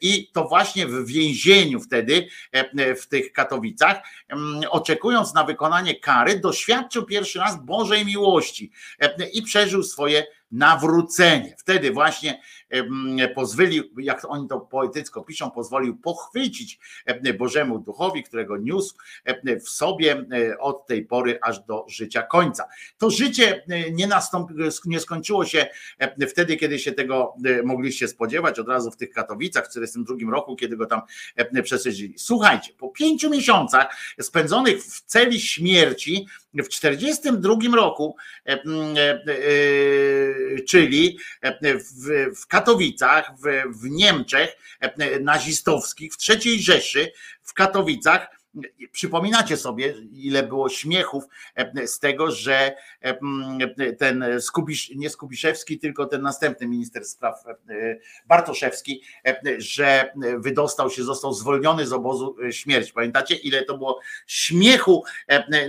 i 0.00 0.30
to 0.32 0.44
właśnie 0.44 0.86
w 0.86 1.06
więzieniu 1.06 1.21
więzieniu 1.22 1.80
wtedy 1.80 2.28
e, 2.52 2.94
w 2.94 3.08
tych 3.08 3.32
Katowicach, 3.32 3.96
oczekując 4.70 5.34
na 5.34 5.44
wykonanie 5.44 6.00
kary, 6.00 6.40
doświadczył 6.40 7.06
pierwszy 7.06 7.38
raz 7.38 7.64
Bożej 7.64 8.06
miłości 8.06 8.70
e, 8.98 9.28
i 9.28 9.42
przeżył 9.42 9.82
swoje 9.82 10.26
nawrócenie. 10.52 11.54
Wtedy 11.58 11.90
właśnie 11.90 12.40
pozwolił, 13.34 13.84
jak 13.98 14.24
oni 14.28 14.48
to 14.48 14.60
poetycko 14.60 15.22
piszą, 15.22 15.50
pozwolił 15.50 15.96
pochwycić 15.96 16.78
Bożemu 17.38 17.78
Duchowi, 17.78 18.22
którego 18.22 18.56
niósł 18.56 18.94
w 19.64 19.68
sobie 19.68 20.26
od 20.60 20.86
tej 20.86 21.04
pory 21.04 21.38
aż 21.42 21.60
do 21.60 21.84
życia 21.88 22.22
końca. 22.22 22.64
To 22.98 23.10
życie 23.10 23.64
nie, 23.92 24.06
nastąpi, 24.06 24.54
nie 24.84 25.00
skończyło 25.00 25.44
się 25.44 25.66
wtedy, 26.28 26.56
kiedy 26.56 26.78
się 26.78 26.92
tego 26.92 27.34
mogliście 27.64 28.08
spodziewać, 28.08 28.58
od 28.58 28.68
razu 28.68 28.90
w 28.90 28.96
tych 28.96 29.10
Katowicach 29.10 29.64
w 29.64 29.68
1942 29.68 30.32
roku, 30.32 30.56
kiedy 30.56 30.76
go 30.76 30.86
tam 30.86 31.00
przesadzili. 31.62 32.14
Słuchajcie, 32.18 32.72
po 32.78 32.88
pięciu 32.88 33.30
miesiącach 33.30 33.96
spędzonych 34.20 34.84
w 34.84 35.02
celi 35.04 35.40
śmierci, 35.40 36.26
w 36.54 36.68
1942 36.68 37.76
roku, 37.76 38.16
czyli 40.68 41.18
w, 41.62 42.32
w 42.40 42.46
Katowicach, 42.46 43.32
w, 43.38 43.62
w 43.80 43.90
Niemczech 43.90 44.56
nazistowskich, 45.20 46.12
w 46.14 46.16
III 46.28 46.62
Rzeszy, 46.62 47.12
w 47.42 47.54
Katowicach, 47.54 48.41
Przypominacie 48.92 49.56
sobie, 49.56 49.94
ile 50.12 50.42
było 50.42 50.68
śmiechów 50.68 51.24
z 51.86 51.98
tego, 51.98 52.30
że 52.30 52.76
ten 53.98 54.24
Skubisz, 54.40 54.90
nie 54.96 55.10
Skubiszewski, 55.10 55.78
tylko 55.78 56.06
ten 56.06 56.22
następny 56.22 56.66
minister 56.66 57.04
spraw 57.04 57.44
Bartoszewski, 58.26 59.02
że 59.58 60.12
wydostał 60.38 60.90
się, 60.90 61.04
został 61.04 61.32
zwolniony 61.32 61.86
z 61.86 61.92
obozu 61.92 62.36
śmierci. 62.50 62.92
Pamiętacie, 62.92 63.34
ile 63.34 63.62
to 63.62 63.78
było 63.78 64.00
śmiechu 64.26 65.04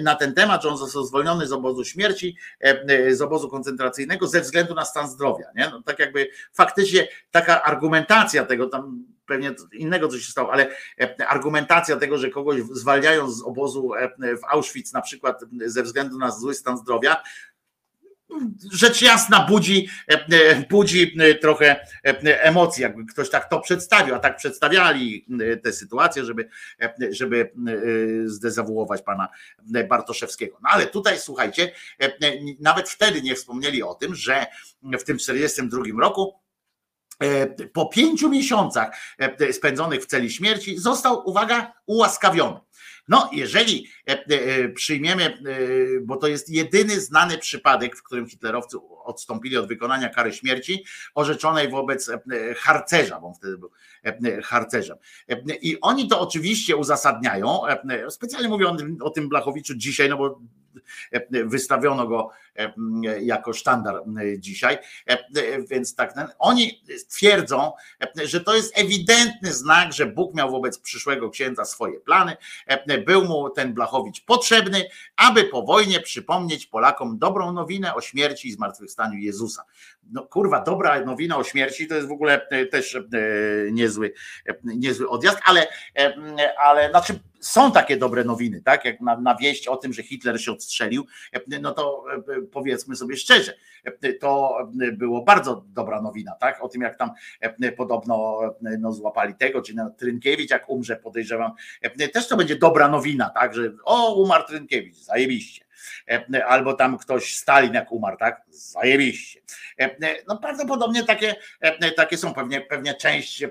na 0.01 0.15
ten 0.15 0.33
temat, 0.33 0.63
że 0.63 0.69
on 0.69 0.77
został 0.77 1.03
zwolniony 1.03 1.47
z 1.47 1.51
obozu 1.51 1.85
śmierci, 1.85 2.37
z 3.11 3.21
obozu 3.21 3.49
koncentracyjnego 3.49 4.27
ze 4.27 4.41
względu 4.41 4.73
na 4.73 4.85
stan 4.85 5.09
zdrowia. 5.09 5.45
Nie? 5.55 5.69
No, 5.69 5.81
tak 5.81 5.99
jakby 5.99 6.29
faktycznie 6.53 7.07
taka 7.31 7.63
argumentacja 7.63 8.45
tego 8.45 8.69
tam 8.69 9.05
pewnie 9.25 9.55
innego 9.73 10.07
coś 10.07 10.21
się 10.21 10.31
stało, 10.31 10.53
ale 10.53 10.69
e, 11.01 11.27
argumentacja 11.27 11.95
tego, 11.95 12.17
że 12.17 12.29
kogoś 12.29 12.61
zwalniają 12.71 13.31
z 13.31 13.43
obozu 13.43 13.93
e, 13.93 14.09
w 14.37 14.43
Auschwitz 14.49 14.93
na 14.93 15.01
przykład 15.01 15.41
ze 15.65 15.83
względu 15.83 16.17
na 16.17 16.31
zły 16.31 16.53
stan 16.53 16.77
zdrowia, 16.77 17.23
rzecz 18.71 19.01
jasna 19.01 19.45
budzi, 19.49 19.87
e, 20.07 20.63
budzi 20.69 21.17
trochę 21.41 21.85
emocji, 22.23 22.83
jakby 22.83 23.05
ktoś 23.05 23.29
tak 23.29 23.49
to 23.49 23.59
przedstawił, 23.59 24.15
a 24.15 24.19
tak 24.19 24.37
przedstawiali 24.37 25.25
tę 25.63 25.73
sytuację, 25.73 26.25
żeby, 26.25 26.49
żeby 27.09 27.51
zdezawuować 28.25 29.01
pana 29.01 29.27
Bartoszewskiego. 29.89 30.57
No 30.63 30.69
ale 30.69 30.87
tutaj 30.87 31.19
słuchajcie, 31.19 31.71
nawet 32.59 32.89
wtedy 32.89 33.21
nie 33.21 33.35
wspomnieli 33.35 33.83
o 33.83 33.93
tym, 33.93 34.15
że 34.15 34.45
w 34.83 35.03
tym 35.03 35.17
1942 35.17 36.01
roku 36.01 36.42
po 37.73 37.85
pięciu 37.85 38.29
miesiącach 38.29 38.97
e, 39.17 39.53
spędzonych 39.53 40.01
w 40.01 40.05
celi 40.05 40.31
śmierci 40.31 40.77
został, 40.77 41.29
uwaga, 41.29 41.73
ułaskawiony. 41.85 42.59
No, 43.07 43.29
jeżeli 43.33 43.87
e, 44.05 44.69
przyjmiemy, 44.69 45.37
bo 46.01 46.17
to 46.17 46.27
jest 46.27 46.49
jedyny 46.49 46.99
znany 46.99 47.37
przypadek, 47.37 47.97
w 47.97 48.03
którym 48.03 48.27
hitlerowcy 48.29 48.77
odstąpili 49.03 49.57
od 49.57 49.67
wykonania 49.67 50.09
kary 50.09 50.33
śmierci 50.33 50.85
orzeczonej 51.15 51.69
wobec 51.69 52.11
harcerza, 52.57 53.19
bo 53.19 53.27
on 53.27 53.33
wtedy 53.35 53.57
był 53.57 53.71
harcerzem. 54.43 54.97
I 55.61 55.81
oni 55.81 56.07
to 56.07 56.19
oczywiście 56.19 56.75
uzasadniają, 56.75 57.61
specjalnie 58.09 58.49
mówią 58.49 58.77
o 59.01 59.09
tym 59.09 59.29
Blachowiczu 59.29 59.75
dzisiaj, 59.75 60.09
no 60.09 60.17
bo 60.17 60.41
wystawiono 61.45 62.07
go 62.07 62.29
jako 63.21 63.53
sztandar 63.53 64.03
dzisiaj, 64.37 64.77
więc 65.69 65.95
tak, 65.95 66.13
oni 66.39 66.83
twierdzą, 67.09 67.71
że 68.25 68.41
to 68.41 68.55
jest 68.55 68.77
ewidentny 68.77 69.53
znak, 69.53 69.93
że 69.93 70.05
Bóg 70.05 70.35
miał 70.35 70.51
wobec 70.51 70.79
przyszłego 70.79 71.29
księdza 71.29 71.65
swoje 71.65 71.99
plany, 71.99 72.37
był 73.05 73.25
mu 73.25 73.49
ten 73.49 73.73
Blachowicz 73.73 74.25
potrzebny, 74.25 74.89
aby 75.15 75.43
po 75.43 75.63
wojnie 75.63 75.99
przypomnieć 75.99 76.65
Polakom 76.65 77.17
dobrą 77.17 77.51
nowinę 77.51 77.95
o 77.95 78.01
śmierci 78.01 78.47
i 78.47 78.51
zmartwychwstaniu 78.51 79.19
Jezusa. 79.19 79.63
No 80.11 80.27
kurwa, 80.27 80.61
dobra 80.61 81.05
nowina 81.05 81.37
o 81.37 81.43
śmierci 81.43 81.87
to 81.87 81.95
jest 81.95 82.07
w 82.07 82.11
ogóle 82.11 82.47
też 82.71 82.97
niezły, 83.71 84.13
niezły 84.63 85.09
odjazd, 85.09 85.39
ale, 85.45 85.67
ale 86.57 86.89
znaczy 86.89 87.19
są 87.39 87.71
takie 87.71 87.97
dobre 87.97 88.23
nowiny, 88.23 88.61
tak? 88.61 88.85
Jak 88.85 89.01
na, 89.01 89.17
na 89.17 89.35
wieść 89.35 89.67
o 89.67 89.77
tym, 89.77 89.93
że 89.93 90.03
Hitler 90.03 90.41
się 90.41 90.51
odstrzelił, 90.51 91.05
no 91.61 91.71
to 91.71 92.05
powiedzmy 92.51 92.95
sobie 92.95 93.17
szczerze, 93.17 93.53
to 94.19 94.57
było 94.93 95.23
bardzo 95.23 95.63
dobra 95.67 96.01
nowina, 96.01 96.31
tak? 96.31 96.63
O 96.63 96.69
tym, 96.69 96.81
jak 96.81 96.97
tam 96.97 97.11
podobno 97.77 98.39
no, 98.79 98.91
złapali 98.91 99.35
tego, 99.35 99.61
czy 99.61 99.75
no, 99.75 99.89
Trynkiewicz, 99.89 100.51
jak 100.51 100.69
umrze, 100.69 100.95
podejrzewam, 100.95 101.51
też 102.13 102.27
to 102.27 102.37
będzie 102.37 102.55
dobra 102.55 102.87
nowina, 102.87 103.29
tak? 103.29 103.55
Że 103.55 103.71
o, 103.85 104.21
umarł 104.21 104.47
Trynkiewicz, 104.47 104.95
zajebiście. 104.95 105.62
Albo 106.47 106.73
tam 106.73 106.97
ktoś 106.97 107.35
Stalin 107.35 107.73
jak 107.73 107.91
umarł, 107.91 108.17
tak? 108.17 108.41
Zajebiście. 108.49 109.41
No 110.27 110.37
prawdopodobnie 110.37 111.03
takie, 111.03 111.35
takie 111.95 112.17
są. 112.17 112.33
Pewnie, 112.33 112.61
pewnie 112.61 112.93
część 112.93 113.43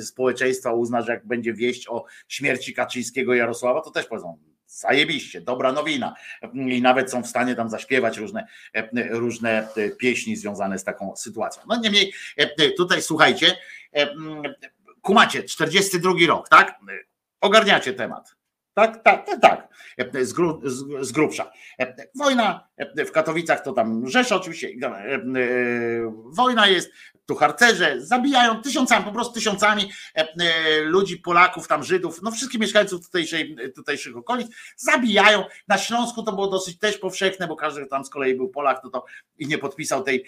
społeczeństwa 0.00 0.72
uzna, 0.72 1.02
że 1.02 1.12
jak 1.12 1.26
będzie 1.26 1.52
wieść 1.54 1.88
o 1.88 2.04
śmierci 2.28 2.74
Kaczyńskiego 2.74 3.34
Jarosława, 3.34 3.80
to 3.80 3.90
też 3.90 4.06
powiedzą, 4.06 4.38
zajebiście, 4.66 5.40
dobra 5.40 5.72
nowina. 5.72 6.14
I 6.54 6.82
nawet 6.82 7.10
są 7.10 7.22
w 7.22 7.26
stanie 7.26 7.54
tam 7.54 7.70
zaśpiewać 7.70 8.18
różne, 8.18 8.46
różne 9.10 9.68
pieśni 9.98 10.36
związane 10.36 10.78
z 10.78 10.84
taką 10.84 11.16
sytuacją. 11.16 11.62
No 11.68 11.80
niemniej, 11.80 12.12
tutaj 12.76 13.02
słuchajcie, 13.02 13.56
kumacie, 15.02 15.42
42 15.42 16.12
rok, 16.28 16.48
tak? 16.48 16.78
Ogarniacie 17.40 17.92
temat. 17.92 18.34
Tak, 18.74 19.02
tak, 19.02 19.26
tak, 19.26 19.40
tak. 19.40 19.68
Gru, 20.34 20.60
z, 21.00 21.12
grubsza. 21.12 21.50
Wojna 22.14 22.68
w 23.06 23.10
Katowicach 23.10 23.62
to 23.64 23.72
tam 23.72 24.08
Rzesza 24.08 24.36
oczywiście. 24.36 24.68
Wojna 26.36 26.66
jest, 26.66 26.90
tu 27.26 27.34
harcerze 27.34 28.00
zabijają 28.00 28.62
tysiącami, 28.62 29.04
po 29.04 29.12
prostu 29.12 29.34
tysiącami 29.34 29.92
ludzi, 30.84 31.16
Polaków, 31.16 31.68
tam 31.68 31.84
Żydów, 31.84 32.22
no 32.22 32.30
wszystkich 32.30 32.60
mieszkańców 32.60 33.04
tutejszej, 33.06 33.56
tutejszych 33.74 34.16
okolic 34.16 34.48
zabijają. 34.76 35.44
Na 35.68 35.78
Śląsku 35.78 36.22
to 36.22 36.32
było 36.32 36.48
dosyć 36.48 36.78
też 36.78 36.98
powszechne, 36.98 37.48
bo 37.48 37.56
każdy 37.56 37.86
tam 37.86 38.04
z 38.04 38.10
kolei 38.10 38.34
był 38.34 38.48
Polak, 38.48 38.82
to, 38.82 38.90
to 38.90 39.04
i 39.38 39.46
nie 39.46 39.58
podpisał 39.58 40.02
tej, 40.02 40.24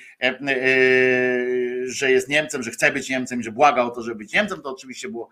że 1.85 2.11
jest 2.11 2.29
Niemcem, 2.29 2.63
że 2.63 2.71
chce 2.71 2.93
być 2.93 3.09
Niemcem, 3.09 3.43
że 3.43 3.53
błagał 3.53 3.89
o 3.89 3.91
to, 3.91 4.03
żeby 4.03 4.17
być 4.17 4.33
Niemcem, 4.33 4.63
to 4.63 4.71
oczywiście 4.71 5.09
było 5.09 5.29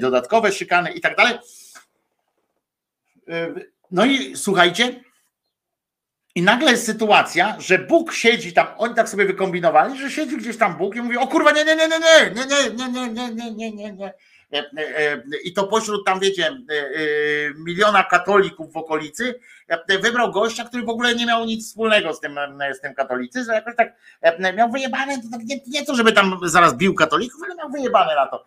dodatkowe 0.00 0.52
szykany 0.52 0.92
i 0.92 1.00
tak 1.00 1.16
dalej. 1.16 1.38
No 3.90 4.04
i 4.04 4.36
słuchajcie, 4.36 5.00
i 6.34 6.42
nagle 6.42 6.70
jest 6.70 6.86
sytuacja, 6.86 7.56
że 7.60 7.78
Bóg 7.78 8.12
siedzi 8.12 8.52
tam, 8.52 8.66
oni 8.76 8.94
tak 8.94 9.08
sobie 9.08 9.24
wykombinowali, 9.26 9.98
że 9.98 10.10
siedzi 10.10 10.36
gdzieś 10.36 10.58
tam 10.58 10.76
Bóg 10.76 10.96
i 10.96 11.02
mówi, 11.02 11.16
o 11.16 11.26
kurwa, 11.26 11.52
nie, 11.52 11.64
nie, 11.64 11.76
nie, 11.76 11.88
nie, 11.88 11.98
nie, 11.98 12.34
nie, 12.34 12.70
nie, 12.70 12.88
nie, 12.88 13.08
nie, 13.08 13.34
nie, 13.34 13.50
nie, 13.50 13.72
nie, 13.72 13.92
nie. 13.92 14.14
I 15.44 15.52
to 15.52 15.64
pośród 15.66 16.06
tam, 16.06 16.20
wiecie, 16.20 16.58
miliona 17.54 18.04
katolików 18.04 18.72
w 18.72 18.76
okolicy 18.76 19.40
wybrał 20.02 20.32
gościa, 20.32 20.64
który 20.64 20.82
w 20.82 20.88
ogóle 20.88 21.14
nie 21.14 21.26
miał 21.26 21.44
nic 21.44 21.68
wspólnego 21.68 22.14
z 22.14 22.20
tym, 22.20 22.40
z 22.78 22.80
tym 22.80 22.94
katolicyzmem, 22.94 23.54
jakoś 23.54 23.76
tak 23.76 23.94
miał 24.54 24.70
wyjebane, 24.70 25.16
to 25.16 25.28
tak 25.32 25.40
nie, 25.44 25.60
nie 25.66 25.84
to, 25.84 25.94
żeby 25.94 26.12
tam 26.12 26.40
zaraz 26.42 26.74
bił 26.74 26.94
katolików, 26.94 27.40
ale 27.44 27.54
miał 27.54 27.70
wyjebane 27.70 28.14
na 28.14 28.26
to. 28.26 28.46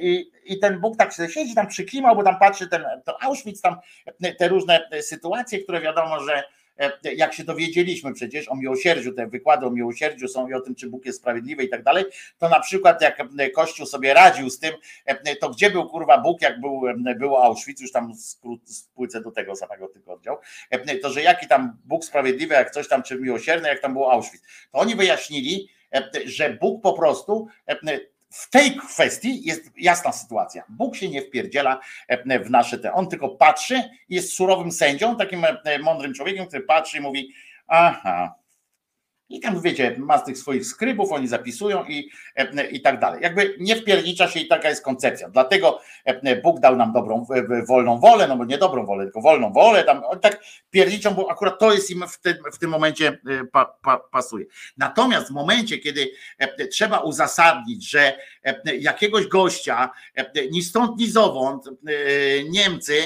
I, 0.00 0.30
i 0.44 0.58
ten 0.58 0.80
Bóg 0.80 0.96
tak 0.96 1.12
siedzi 1.28 1.54
tam 1.54 1.66
przykimał, 1.66 2.16
bo 2.16 2.22
tam 2.22 2.38
patrzy 2.38 2.68
ten, 2.68 2.84
to 3.04 3.22
Auschwitz, 3.22 3.60
tam 3.62 3.76
te 4.38 4.48
różne 4.48 4.88
sytuacje, 5.00 5.58
które 5.58 5.80
wiadomo, 5.80 6.20
że 6.20 6.44
jak 7.16 7.34
się 7.34 7.44
dowiedzieliśmy 7.44 8.12
przecież 8.12 8.48
o 8.48 8.56
miłosierdziu, 8.56 9.12
te 9.12 9.26
wykłady 9.26 9.66
o 9.66 9.70
miłosierdziu 9.70 10.28
są 10.28 10.48
i 10.48 10.54
o 10.54 10.60
tym, 10.60 10.74
czy 10.74 10.88
Bóg 10.88 11.06
jest 11.06 11.18
sprawiedliwy 11.18 11.64
i 11.64 11.68
tak 11.68 11.82
dalej, 11.82 12.04
to 12.38 12.48
na 12.48 12.60
przykład 12.60 13.02
jak 13.02 13.22
Kościół 13.54 13.86
sobie 13.86 14.14
radził 14.14 14.50
z 14.50 14.58
tym, 14.58 14.74
to 15.40 15.50
gdzie 15.50 15.70
był 15.70 15.88
kurwa 15.88 16.18
Bóg, 16.18 16.42
jak 16.42 16.60
był, 16.60 16.82
było 17.18 17.44
Auschwitz, 17.44 17.80
już 17.80 17.92
tam 17.92 18.12
spłycę 18.64 19.20
do 19.20 19.30
tego 19.30 19.56
samego 19.56 19.88
tylko 19.88 20.12
oddział, 20.12 20.36
to 21.02 21.10
że 21.10 21.22
jaki 21.22 21.48
tam 21.48 21.76
Bóg 21.84 22.04
sprawiedliwy, 22.04 22.54
jak 22.54 22.70
coś 22.70 22.88
tam, 22.88 23.02
czy 23.02 23.18
miłosierny, 23.18 23.68
jak 23.68 23.80
tam 23.80 23.92
było 23.92 24.12
Auschwitz. 24.12 24.42
To 24.72 24.78
oni 24.78 24.94
wyjaśnili, 24.94 25.68
że 26.24 26.50
Bóg 26.50 26.82
po 26.82 26.92
prostu 26.92 27.46
w 28.32 28.50
tej 28.50 28.76
kwestii 28.76 29.48
jest 29.48 29.70
jasna 29.76 30.12
sytuacja. 30.12 30.64
Bóg 30.68 30.96
się 30.96 31.08
nie 31.08 31.22
wpierdziela 31.22 31.80
w 32.44 32.50
nasze 32.50 32.78
te. 32.78 32.92
On 32.92 33.08
tylko 33.08 33.28
patrzy, 33.28 33.82
jest 34.08 34.32
surowym 34.32 34.72
sędzią, 34.72 35.16
takim 35.16 35.46
mądrym 35.82 36.14
człowiekiem, 36.14 36.46
który 36.46 36.62
patrzy 36.62 36.98
i 36.98 37.00
mówi: 37.00 37.32
Aha, 37.66 38.34
i 39.36 39.40
tam 39.40 39.60
wiecie, 39.60 39.94
ma 39.98 40.18
z 40.18 40.24
tych 40.24 40.38
swoich 40.38 40.66
skrybów, 40.66 41.12
oni 41.12 41.28
zapisują 41.28 41.84
i, 41.84 42.10
i 42.70 42.80
tak 42.80 43.00
dalej. 43.00 43.22
Jakby 43.22 43.56
nie 43.60 43.76
wpiernicza 43.76 44.28
się 44.28 44.40
i 44.40 44.48
taka 44.48 44.68
jest 44.68 44.84
koncepcja. 44.84 45.28
Dlatego 45.28 45.80
Bóg 46.42 46.60
dał 46.60 46.76
nam 46.76 46.92
dobrą, 46.92 47.26
wolną 47.68 48.00
wolę, 48.00 48.28
no 48.28 48.36
bo 48.36 48.44
nie 48.44 48.58
dobrą 48.58 48.86
wolę, 48.86 49.04
tylko 49.04 49.20
wolną 49.20 49.52
wolę, 49.52 49.84
tam 49.84 50.04
oni 50.04 50.20
tak 50.20 50.44
pierniczą, 50.70 51.14
bo 51.14 51.30
akurat 51.30 51.58
to 51.58 51.72
jest 51.72 51.90
im 51.90 52.04
w 52.08 52.18
tym, 52.18 52.36
w 52.52 52.58
tym 52.58 52.70
momencie 52.70 53.18
pa, 53.52 53.64
pa, 53.82 53.98
pasuje. 53.98 54.44
Natomiast 54.76 55.28
w 55.28 55.30
momencie, 55.30 55.78
kiedy 55.78 56.10
trzeba 56.70 56.98
uzasadnić, 56.98 57.90
że 57.90 58.18
jakiegoś 58.80 59.26
gościa 59.26 59.90
ni 60.50 60.62
stąd, 60.62 60.98
ni 60.98 61.10
zowąd 61.10 61.70
Niemcy 62.48 63.02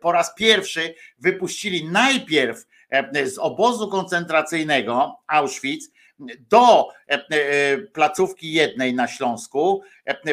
po 0.00 0.12
raz 0.12 0.34
pierwszy 0.34 0.94
wypuścili 1.18 1.88
najpierw 1.88 2.66
z 3.24 3.38
obozu 3.38 3.88
koncentracyjnego 3.88 5.16
Auschwitz 5.26 5.90
do 6.50 6.88
placówki 7.92 8.52
jednej 8.52 8.94
na 8.94 9.08
Śląsku, 9.08 9.82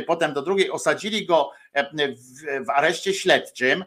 potem 0.08 0.34
do 0.34 0.42
drugiej, 0.42 0.72
osadzili 0.72 1.26
go 1.26 1.52
w 2.66 2.70
areszcie 2.70 3.14
śledczym, 3.14 3.84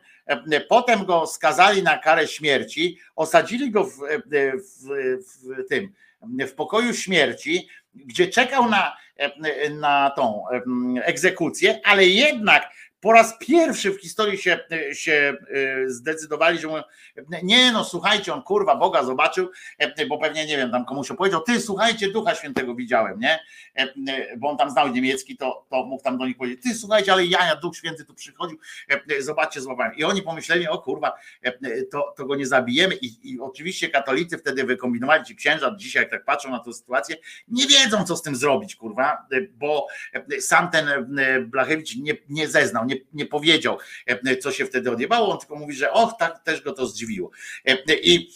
potem 0.69 1.05
go 1.05 1.27
skazali 1.27 1.83
na 1.83 1.99
karę 1.99 2.29
śmierci, 2.29 2.99
osadzili 3.17 3.71
go 3.71 3.85
w, 3.85 3.91
w, 3.91 4.89
w 5.43 5.69
tym 5.69 5.93
w 6.47 6.53
pokoju 6.53 6.95
śmierci, 6.95 7.69
gdzie 7.95 8.29
czekał 8.29 8.69
na, 8.69 8.97
na 9.71 10.11
tą 10.17 10.45
egzekucję, 11.03 11.81
ale 11.85 12.07
jednak 12.07 12.71
po 13.01 13.13
raz 13.13 13.39
pierwszy 13.39 13.91
w 13.93 14.01
historii 14.01 14.39
się, 14.39 14.59
się 14.93 15.37
zdecydowali, 15.87 16.59
że 16.59 16.69
mówią, 16.69 16.83
nie 17.43 17.73
no 17.73 17.85
słuchajcie, 17.85 18.35
on 18.35 18.43
kurwa 18.43 18.77
Boga 18.77 19.05
zobaczył, 19.05 19.51
bo 20.09 20.19
pewnie 20.19 20.47
nie 20.47 20.57
wiem, 20.57 20.71
tam 20.71 20.85
komuś 20.85 21.11
opowiedział, 21.11 21.41
ty 21.41 21.61
słuchajcie, 21.61 22.13
Ducha 22.13 22.35
Świętego 22.35 22.75
widziałem, 22.75 23.21
nie? 23.21 23.39
Bo 24.39 24.51
on 24.51 24.57
tam 24.57 24.71
znał 24.71 24.89
niemiecki, 24.89 25.37
to, 25.37 25.67
to 25.71 25.85
mógł 25.85 26.03
tam 26.03 26.19
do 26.19 26.27
nich 26.27 26.37
powiedzieć, 26.37 26.63
ty 26.63 26.75
słuchajcie, 26.75 27.13
ale 27.13 27.27
ja, 27.27 27.57
Duch 27.57 27.77
Święty 27.77 28.05
tu 28.05 28.15
przychodził, 28.15 28.59
zobaczcie, 29.19 29.61
złapałem. 29.61 29.95
I 29.97 30.05
oni 30.05 30.23
pomyśleli, 30.23 30.69
o 30.69 30.79
kurwa, 30.79 31.13
to, 31.93 32.15
to 32.17 32.27
go 32.27 32.37
nie 32.37 32.47
zabijemy 32.47 32.95
I, 32.95 33.33
i 33.33 33.41
oczywiście 33.41 33.89
katolicy 33.89 34.39
wtedy 34.39 34.65
wykombinowali, 34.65 35.25
ci 35.25 35.37
księża 35.37 35.75
dzisiaj 35.77 36.03
jak 36.03 36.11
tak 36.11 36.25
patrzą 36.25 36.51
na 36.51 36.59
tę 36.59 36.73
sytuację, 36.73 37.17
nie 37.49 37.67
wiedzą 37.67 38.05
co 38.05 38.17
z 38.17 38.23
tym 38.23 38.37
zrobić, 38.37 38.77
kurwa, 38.77 39.27
bo 39.53 39.87
sam 40.41 40.71
ten 40.71 40.87
Blachewicz 41.47 41.97
nie, 41.97 42.17
nie 42.29 42.49
zeznał, 42.49 42.85
nie, 42.91 42.97
nie 43.12 43.27
powiedział, 43.27 43.79
co 44.41 44.53
się 44.53 44.67
wtedy 44.67 44.91
odjebało, 44.91 45.33
on 45.33 45.39
tylko 45.39 45.57
mówi, 45.57 45.75
że 45.75 45.93
och, 45.93 46.15
tak 46.19 46.45
też 46.45 46.62
go 46.62 46.73
to 46.73 46.87
zdziwiło. 46.87 47.31
I, 48.03 48.31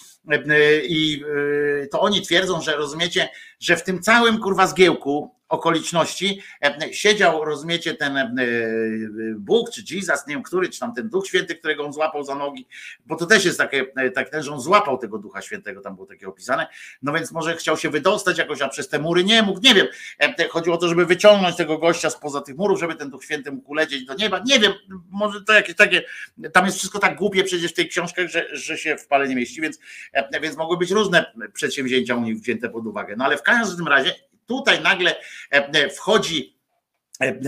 i 0.88 1.24
to 1.92 2.00
oni 2.00 2.22
twierdzą, 2.22 2.62
że 2.62 2.76
rozumiecie, 2.76 3.28
że 3.64 3.76
w 3.76 3.84
tym 3.84 4.02
całym 4.02 4.38
kurwa 4.38 4.66
zgiełku 4.66 5.34
okoliczności 5.48 6.42
siedział, 6.92 7.44
rozumiecie, 7.44 7.94
ten 7.94 8.36
Bóg, 9.38 9.70
czy 9.70 9.94
Jesus, 9.94 10.26
nie 10.26 10.34
wiem 10.34 10.42
który, 10.42 10.68
czy 10.68 10.80
tam 10.80 10.94
ten 10.94 11.08
Duch 11.08 11.26
Święty, 11.26 11.54
którego 11.54 11.84
on 11.84 11.92
złapał 11.92 12.24
za 12.24 12.34
nogi, 12.34 12.66
bo 13.06 13.16
to 13.16 13.26
też 13.26 13.44
jest 13.44 13.58
takie, 13.58 13.86
tak, 14.14 14.28
że 14.40 14.52
on 14.52 14.60
złapał 14.60 14.98
tego 14.98 15.18
Ducha 15.18 15.42
Świętego, 15.42 15.80
tam 15.80 15.94
było 15.94 16.06
takie 16.06 16.28
opisane, 16.28 16.66
no 17.02 17.12
więc 17.12 17.32
może 17.32 17.56
chciał 17.56 17.76
się 17.76 17.90
wydostać 17.90 18.38
jakoś, 18.38 18.62
a 18.62 18.68
przez 18.68 18.88
te 18.88 18.98
mury 18.98 19.24
nie 19.24 19.42
mógł, 19.42 19.60
nie 19.60 19.74
wiem, 19.74 19.86
chodziło 20.50 20.76
o 20.76 20.78
to, 20.78 20.88
żeby 20.88 21.06
wyciągnąć 21.06 21.56
tego 21.56 21.78
gościa 21.78 22.10
spoza 22.10 22.40
tych 22.40 22.56
murów, 22.56 22.80
żeby 22.80 22.94
ten 22.94 23.10
Duch 23.10 23.24
Święty 23.24 23.52
mógł 23.52 23.74
lecieć 23.74 24.04
do 24.04 24.14
nieba, 24.14 24.42
nie 24.46 24.60
wiem, 24.60 24.72
może 25.10 25.44
to 25.44 25.52
jakieś 25.52 25.76
takie, 25.76 26.02
tam 26.52 26.66
jest 26.66 26.78
wszystko 26.78 26.98
tak 26.98 27.16
głupie 27.16 27.44
przecież 27.44 27.70
w 27.70 27.74
tej 27.74 27.88
książkach, 27.88 28.28
że, 28.28 28.46
że 28.52 28.78
się 28.78 28.96
w 28.96 29.06
pale 29.06 29.28
nie 29.28 29.36
mieści, 29.36 29.60
więc, 29.60 29.78
więc 30.42 30.56
mogły 30.56 30.76
być 30.78 30.90
różne 30.90 31.32
przedsięwzięcia 31.52 32.16
u 32.16 32.20
nich 32.20 32.40
wzięte 32.40 32.68
pod 32.68 32.86
uwagę, 32.86 33.14
no 33.16 33.24
ale 33.24 33.38
w 33.38 33.42
każdym 33.42 33.53
razie 33.88 34.14
tutaj 34.46 34.80
nagle 34.80 35.14
wchodzi 35.96 36.53
e, 36.53 36.53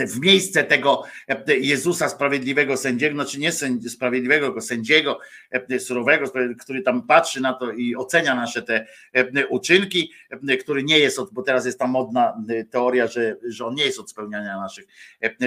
w 0.07 0.21
miejsce 0.21 0.65
tego 0.65 1.03
e, 1.29 1.57
Jezusa 1.57 2.09
sprawiedliwego 2.09 2.77
sędziego, 2.77 3.15
znaczy 3.15 3.41
nie 3.41 3.53
sprawiedliwego, 3.89 4.61
sędziego 4.61 5.19
e, 5.51 5.81
surowego, 5.81 6.27
który 6.61 6.83
tam 6.83 7.03
patrzy 7.03 7.41
na 7.41 7.55
to 7.55 7.73
i 7.73 7.97
ocenia 7.97 8.35
nasze 8.35 8.63
te 8.63 8.87
uczynki, 9.49 10.13
który 10.61 10.83
nie 10.83 10.99
jest, 10.99 11.19
od, 11.19 11.33
bo 11.33 11.43
teraz 11.43 11.67
jest 11.67 11.79
ta 11.79 11.87
modna 11.87 12.45
teoria, 12.71 13.07
że, 13.07 13.37
że 13.49 13.67
on 13.67 13.75
nie 13.75 13.85
jest 13.85 13.99
od 13.99 14.11
spełniania 14.11 14.61
naszych 14.61 14.85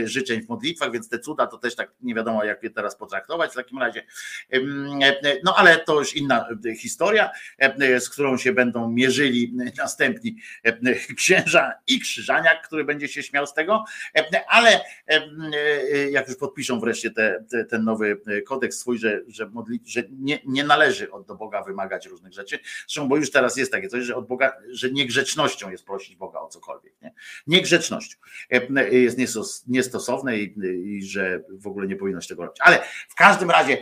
życzeń 0.04 0.42
w 0.42 0.50
modlitwach, 0.50 0.92
więc 0.92 1.10
te 1.10 1.20
cuda 1.20 1.48
to 1.48 1.58
też 1.58 1.76
tak 1.76 1.92
nie 2.02 2.16
wiadomo 2.16 2.44
jak 2.44 2.64
je 2.64 2.70
teraz 2.70 2.96
potraktować 2.96 3.52
w 3.52 3.56
takim 3.56 3.78
razie. 3.78 4.04
No 5.44 5.56
ale 5.58 5.78
to 5.78 6.00
już 6.00 6.16
inna 6.16 6.46
historia, 6.78 7.30
z 8.00 8.10
którą 8.10 8.38
się 8.38 8.54
będą 8.54 8.90
mierzyli 8.90 9.54
następni 9.78 10.36
księża 11.18 11.74
i 11.88 12.00
krzyżaniak, 12.00 12.68
który 12.68 12.84
będzie 12.84 13.08
się 13.08 13.24
śmiał 13.24 13.48
z 13.48 13.54
tego, 13.54 13.86
ale 14.48 14.70
e, 14.70 14.84
e, 15.08 16.12
jak 16.12 16.28
już 16.28 16.38
podpiszą 16.38 16.80
wreszcie 16.80 17.12
te, 17.12 17.46
te, 17.52 17.66
ten 17.66 17.84
nowy 17.84 18.22
kodeks 18.46 18.80
swój, 18.80 18.98
że, 18.98 19.22
że, 19.28 19.50
modli, 19.50 19.80
że 19.86 20.04
nie, 20.12 20.40
nie 20.46 20.64
należy 20.64 21.12
od 21.12 21.28
do 21.28 21.36
Boga 21.36 21.64
wymagać 21.64 22.06
różnych 22.06 22.34
rzeczy, 22.34 22.60
zresztą 22.88 23.10
bo 23.10 23.18
już 23.18 23.32
teraz 23.32 23.58
jest 23.58 23.72
takie 23.72 23.88
coś, 23.88 24.04
że 24.04 24.16
od 24.16 24.28
Boga, 24.28 24.58
że 24.70 24.92
niegrzecznością 24.92 25.72
jest 25.72 25.86
prosić 25.86 26.16
Boga 26.16 26.40
o 26.40 26.48
cokolwiek, 26.48 26.94
nie? 27.02 27.14
niegrzecznością. 27.48 28.18
Jest 28.92 29.18
niestosowne 29.68 30.38
i, 30.38 30.56
i 30.86 31.04
że 31.04 31.44
w 31.50 31.68
ogóle 31.68 31.88
nie 31.88 31.96
powinno 31.96 32.22
się 32.22 32.28
tego 32.28 32.44
robić, 32.44 32.62
ale 32.62 32.80
w 33.10 33.16
każdym 33.16 33.52
razie 33.52 33.78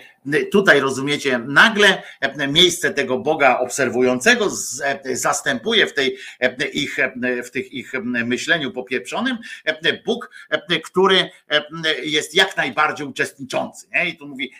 tutaj 0.52 0.80
rozumiecie, 0.80 1.40
nagle 1.40 2.04
miejsce 2.48 2.94
tego 2.94 3.20
Boga 3.20 3.60
obserwującego 3.60 4.50
zastępuje 5.14 5.88
w 5.88 5.94
tej 5.94 6.18
ich, 6.74 6.98
w 7.44 7.50
tych 7.50 7.74
ich 7.74 7.94
myśleniu 8.04 8.72
popieprzonym 8.72 9.38
Bóg, 10.06 10.16
który 10.85 11.30
jest 12.03 12.35
jak 12.35 12.57
najbardziej 12.57 13.07
uczestniczący. 13.07 13.88
Nie? 13.94 14.10
I 14.10 14.18
tu 14.18 14.27
mówi, 14.27 14.52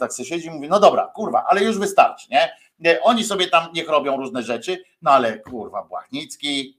tak 0.00 0.12
sobie 0.12 0.28
siedzi, 0.28 0.50
mówi, 0.50 0.68
no 0.68 0.80
dobra, 0.80 1.12
kurwa, 1.14 1.44
ale 1.48 1.64
już 1.64 1.78
wystarczy, 1.78 2.26
nie? 2.30 2.50
Oni 3.02 3.24
sobie 3.24 3.48
tam 3.48 3.72
niech 3.72 3.88
robią 3.88 4.16
różne 4.16 4.42
rzeczy, 4.42 4.84
no 5.02 5.10
ale 5.10 5.38
kurwa, 5.38 5.84
Błachnicki, 5.84 6.78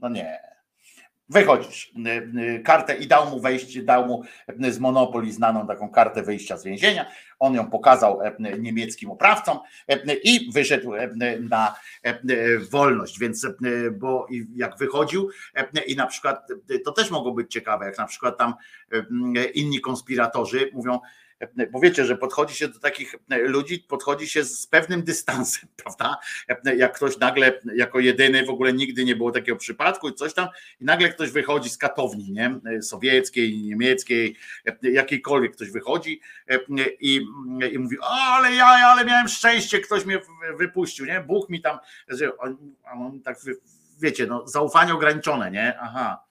no 0.00 0.08
nie, 0.08 0.53
Wychodzisz, 1.28 1.92
y, 2.06 2.40
y, 2.40 2.60
kartę 2.60 2.96
i 2.96 3.06
dał 3.06 3.30
mu 3.30 3.40
wejście, 3.40 3.82
dał 3.82 4.06
mu 4.06 4.22
y, 4.64 4.72
z 4.72 4.78
Monopoli 4.78 5.32
znaną 5.32 5.66
taką 5.66 5.88
kartę 5.88 6.22
wyjścia 6.22 6.56
z 6.56 6.64
więzienia. 6.64 7.06
On 7.38 7.54
ją 7.54 7.70
pokazał 7.70 8.20
niemieckim 8.58 9.10
oprawcom 9.10 9.58
i 10.24 10.50
wyszedł 10.52 10.92
na 11.40 11.74
wolność. 12.70 13.18
Więc, 13.18 13.46
bo 13.92 14.26
jak 14.56 14.78
wychodził, 14.78 15.30
i 15.86 15.96
na 15.96 16.06
przykład 16.06 16.48
to 16.84 16.92
też 16.92 17.10
mogło 17.10 17.32
być 17.32 17.52
ciekawe, 17.52 17.86
jak 17.86 17.98
na 17.98 18.06
przykład 18.06 18.38
tam 18.38 18.54
inni 19.54 19.80
konspiratorzy 19.80 20.70
mówią, 20.72 21.00
bo 21.70 21.80
wiecie, 21.80 22.04
że 22.04 22.16
podchodzi 22.16 22.54
się 22.54 22.68
do 22.68 22.78
takich 22.78 23.14
ludzi, 23.28 23.78
podchodzi 23.88 24.28
się 24.28 24.44
z 24.44 24.66
pewnym 24.66 25.02
dystansem, 25.02 25.68
prawda? 25.82 26.16
Jak 26.76 26.96
ktoś 26.96 27.18
nagle, 27.18 27.60
jako 27.76 28.00
jedyny, 28.00 28.46
w 28.46 28.50
ogóle 28.50 28.72
nigdy 28.72 29.04
nie 29.04 29.16
było 29.16 29.32
takiego 29.32 29.56
przypadku 29.56 30.08
i 30.08 30.14
coś 30.14 30.34
tam, 30.34 30.48
i 30.80 30.84
nagle 30.84 31.08
ktoś 31.08 31.30
wychodzi 31.30 31.70
z 31.70 31.78
katowni, 31.78 32.32
nie? 32.32 32.60
Sowieckiej, 32.82 33.62
niemieckiej, 33.62 34.36
jakiejkolwiek 34.82 35.52
ktoś 35.52 35.70
wychodzi 35.70 36.20
i, 37.00 37.26
i 37.72 37.78
mówi, 37.78 37.96
ale 38.02 38.54
ja, 38.54 38.66
ale 38.66 39.04
miałem 39.04 39.28
szczęście, 39.28 39.80
ktoś 39.80 40.04
mnie 40.04 40.20
wypuścił, 40.58 41.06
nie? 41.06 41.20
Bóg 41.20 41.50
mi 41.50 41.60
tam, 41.60 41.78
on, 42.38 42.56
on 42.84 43.20
tak, 43.20 43.36
wiecie, 44.00 44.26
no, 44.26 44.48
zaufanie 44.48 44.94
ograniczone, 44.94 45.50
nie? 45.50 45.78
Aha 45.80 46.23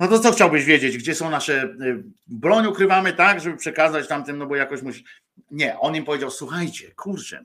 no 0.00 0.08
to 0.08 0.18
co 0.18 0.32
chciałbyś 0.32 0.64
wiedzieć, 0.64 0.98
gdzie 0.98 1.14
są 1.14 1.30
nasze. 1.30 1.64
Y, 1.64 2.04
broń 2.26 2.66
ukrywamy 2.66 3.12
tak, 3.12 3.40
żeby 3.40 3.56
przekazać 3.56 4.08
tamtym, 4.08 4.38
no 4.38 4.46
bo 4.46 4.56
jakoś 4.56 4.82
musi. 4.82 5.04
Nie, 5.50 5.78
on 5.78 5.96
im 5.96 6.04
powiedział: 6.04 6.30
Słuchajcie, 6.30 6.90
kurczę, 6.94 7.44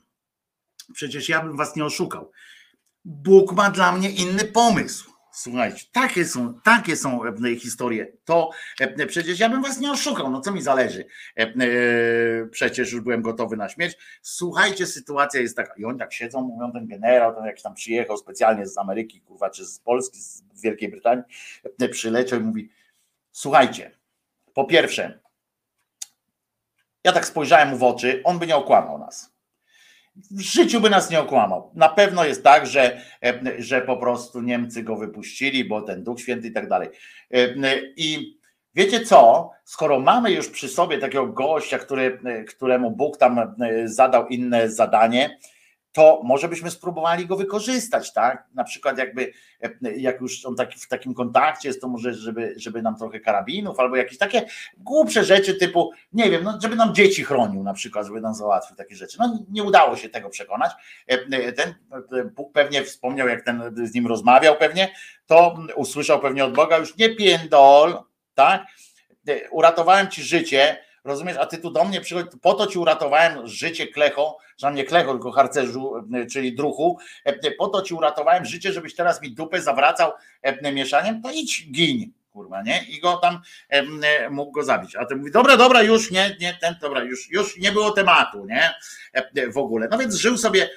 przecież 0.93 1.29
ja 1.29 1.41
bym 1.41 1.57
was 1.57 1.75
nie 1.75 1.85
oszukał. 1.85 2.31
Bóg 3.05 3.51
ma 3.51 3.69
dla 3.69 3.91
mnie 3.91 4.09
inny 4.09 4.45
pomysł. 4.45 5.14
Słuchajcie, 5.35 5.85
takie 5.91 6.25
są, 6.25 6.59
takie 6.63 6.95
są 6.95 7.21
e, 7.25 7.55
historie. 7.55 8.07
To 8.25 8.49
e, 8.79 9.05
przecież 9.05 9.39
ja 9.39 9.49
bym 9.49 9.61
was 9.61 9.79
nie 9.79 9.91
oszukał, 9.91 10.31
no 10.31 10.41
co 10.41 10.51
mi 10.51 10.61
zależy. 10.61 11.05
E, 11.35 11.47
przecież 12.51 12.91
już 12.91 13.01
byłem 13.01 13.21
gotowy 13.21 13.57
na 13.57 13.69
śmierć. 13.69 13.97
Słuchajcie, 14.21 14.85
sytuacja 14.85 15.41
jest 15.41 15.57
taka. 15.57 15.73
I 15.77 15.85
oni 15.85 15.99
tak 15.99 16.13
siedzą, 16.13 16.41
mówią, 16.41 16.71
ten 16.71 16.87
generał, 16.87 17.35
ten 17.35 17.45
jakiś 17.45 17.63
tam 17.63 17.73
przyjechał 17.73 18.17
specjalnie 18.17 18.67
z 18.67 18.77
Ameryki, 18.77 19.21
kurwa, 19.21 19.49
czy 19.49 19.65
z 19.65 19.79
Polski, 19.79 20.19
z 20.19 20.61
Wielkiej 20.61 20.89
Brytanii, 20.89 21.23
przyleciał 21.91 22.39
i 22.39 22.43
mówi: 22.43 22.69
Słuchajcie, 23.31 23.91
po 24.53 24.65
pierwsze, 24.65 25.19
ja 27.03 27.11
tak 27.11 27.25
spojrzałem 27.25 27.69
mu 27.69 27.77
w 27.77 27.83
oczy, 27.83 28.21
on 28.23 28.39
by 28.39 28.47
nie 28.47 28.55
okłamał 28.55 28.99
nas 28.99 29.34
w 30.15 30.41
życiu 30.41 30.81
by 30.81 30.89
nas 30.89 31.09
nie 31.09 31.19
okłamał. 31.19 31.71
Na 31.73 31.89
pewno 31.89 32.25
jest 32.25 32.43
tak, 32.43 32.67
że, 32.67 33.01
e, 33.23 33.41
że 33.57 33.81
po 33.81 33.97
prostu 33.97 34.41
Niemcy 34.41 34.83
go 34.83 34.95
wypuścili, 34.95 35.65
bo 35.65 35.81
ten 35.81 36.03
Duch 36.03 36.19
Święty 36.19 36.47
i 36.47 36.51
tak 36.51 36.69
dalej. 36.69 36.89
E, 37.33 37.47
I 37.97 38.37
wiecie 38.75 39.05
co? 39.05 39.51
Skoro 39.63 39.99
mamy 39.99 40.31
już 40.31 40.49
przy 40.49 40.67
sobie 40.67 40.97
takiego 40.97 41.27
gościa, 41.27 41.79
który, 41.79 42.19
któremu 42.47 42.91
Bóg 42.91 43.17
tam 43.17 43.39
e, 43.39 43.53
zadał 43.85 44.27
inne 44.27 44.69
zadanie, 44.69 45.37
to 45.95 46.21
może 46.23 46.47
byśmy 46.47 46.71
spróbowali 46.71 47.25
go 47.25 47.35
wykorzystać, 47.35 48.13
tak? 48.13 48.47
Na 48.53 48.63
przykład 48.63 48.97
jakby, 48.97 49.31
jak 49.97 50.21
już 50.21 50.45
on 50.45 50.55
taki, 50.55 50.79
w 50.79 50.87
takim 50.87 51.13
kontakcie 51.13 51.69
jest, 51.69 51.81
to 51.81 51.87
może, 51.87 52.13
żeby, 52.13 52.53
żeby 52.57 52.81
nam 52.81 52.97
trochę 52.97 53.19
karabinów 53.19 53.79
albo 53.79 53.95
jakieś 53.95 54.17
takie 54.17 54.45
głupsze 54.77 55.23
rzeczy 55.23 55.55
typu, 55.55 55.91
nie 56.13 56.29
wiem, 56.29 56.43
no, 56.43 56.59
żeby 56.61 56.75
nam 56.75 56.95
dzieci 56.95 57.23
chronił 57.23 57.63
na 57.63 57.73
przykład, 57.73 58.07
żeby 58.07 58.21
nam 58.21 58.33
załatwił 58.33 58.75
takie 58.75 58.95
rzeczy. 58.95 59.17
No 59.19 59.39
nie 59.49 59.63
udało 59.63 59.95
się 59.95 60.09
tego 60.09 60.29
przekonać. 60.29 60.71
Ten 61.55 61.75
Bóg 62.35 62.53
pewnie 62.53 62.83
wspomniał, 62.83 63.27
jak 63.27 63.45
ten 63.45 63.71
z 63.83 63.93
nim 63.93 64.07
rozmawiał 64.07 64.55
pewnie, 64.57 64.91
to 65.25 65.57
usłyszał 65.75 66.19
pewnie 66.19 66.45
od 66.45 66.53
Boga 66.53 66.77
już 66.77 66.97
nie 66.97 67.15
piędol, 67.15 68.03
tak? 68.33 68.65
Uratowałem 69.51 70.07
ci 70.07 70.23
życie, 70.23 70.84
rozumiesz, 71.05 71.37
a 71.37 71.45
ty 71.45 71.57
tu 71.57 71.71
do 71.71 71.83
mnie 71.83 72.01
przychodzi, 72.01 72.29
po 72.41 72.53
to 72.53 72.67
ci 72.67 72.79
uratowałem 72.79 73.47
życie 73.47 73.87
klecho, 73.87 74.37
że 74.57 74.73
nie 74.73 74.83
klecho, 74.83 75.13
tylko 75.13 75.31
harcerzu, 75.31 75.95
e, 76.13 76.25
czyli 76.25 76.55
druchu, 76.55 76.97
e, 77.23 77.51
po 77.51 77.67
to 77.67 77.81
ci 77.81 77.93
uratowałem 77.93 78.45
życie, 78.45 78.71
żebyś 78.71 78.95
teraz 78.95 79.21
mi 79.21 79.31
dupę 79.31 79.61
zawracał 79.61 80.11
e, 80.41 80.71
mieszaniem, 80.71 81.21
to 81.21 81.31
idź, 81.31 81.71
gin, 81.71 82.11
kurwa, 82.31 82.61
nie? 82.61 82.83
I 82.89 82.99
go 82.99 83.17
tam 83.17 83.41
mógł 84.29 84.51
go 84.51 84.63
zabić. 84.63 84.95
A 84.95 85.05
ten 85.05 85.17
mówi, 85.17 85.31
dobra, 85.31 85.57
dobra, 85.57 85.83
już 85.83 86.11
nie, 86.11 86.35
nie, 86.39 86.57
ten, 86.61 86.75
dobra, 86.81 87.03
już, 87.03 87.31
już 87.31 87.57
nie 87.57 87.71
było 87.71 87.91
tematu, 87.91 88.45
nie? 88.45 88.73
W 89.51 89.57
ogóle. 89.57 89.87
No 89.91 89.97
więc 89.97 90.15
żył 90.15 90.37
sobie 90.37 90.69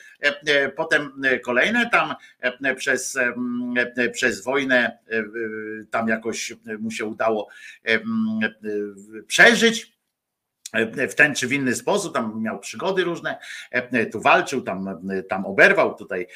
potem 0.77 1.23
kolejne 1.45 1.91
tam 1.91 2.15
przez, 2.77 3.19
przez 4.13 4.45
wojnę 4.45 4.99
tam 5.91 6.09
jakoś 6.09 6.53
mu 6.79 6.91
się 6.91 7.05
udało 7.05 7.49
przeżyć 9.27 9.98
w 11.09 11.15
ten 11.15 11.35
czy 11.35 11.47
w 11.47 11.53
inny 11.53 11.75
sposób, 11.75 12.15
tam 12.15 12.43
miał 12.43 12.59
przygody 12.59 13.05
różne, 13.05 13.39
tu 14.13 14.21
walczył, 14.21 14.61
tam, 14.63 15.01
tam 15.29 15.47
oberwał, 15.47 15.95
tutaj 15.95 16.27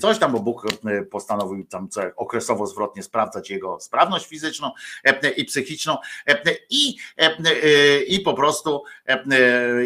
coś 0.00 0.18
tam, 0.18 0.32
bo 0.32 0.40
Bóg 0.40 0.66
postanowił 1.10 1.66
tam 1.66 1.88
okresowo 2.16 2.66
zwrotnie 2.66 3.02
sprawdzać 3.02 3.50
jego 3.50 3.80
sprawność 3.80 4.26
fizyczną 4.26 4.70
i 5.36 5.44
psychiczną 5.44 5.96
i, 6.70 6.96
i 8.08 8.20
po 8.20 8.34
prostu 8.34 8.82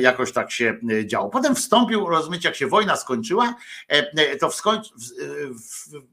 jakoś 0.00 0.32
tak 0.32 0.50
się 0.50 0.78
działo. 1.04 1.28
Potem 1.28 1.54
wstąpił, 1.54 2.06
rozumiecie, 2.06 2.48
jak 2.48 2.56
się 2.56 2.66
wojna 2.66 2.96
skończyła, 2.96 3.54
to 4.40 4.50
wskońc, 4.50 4.92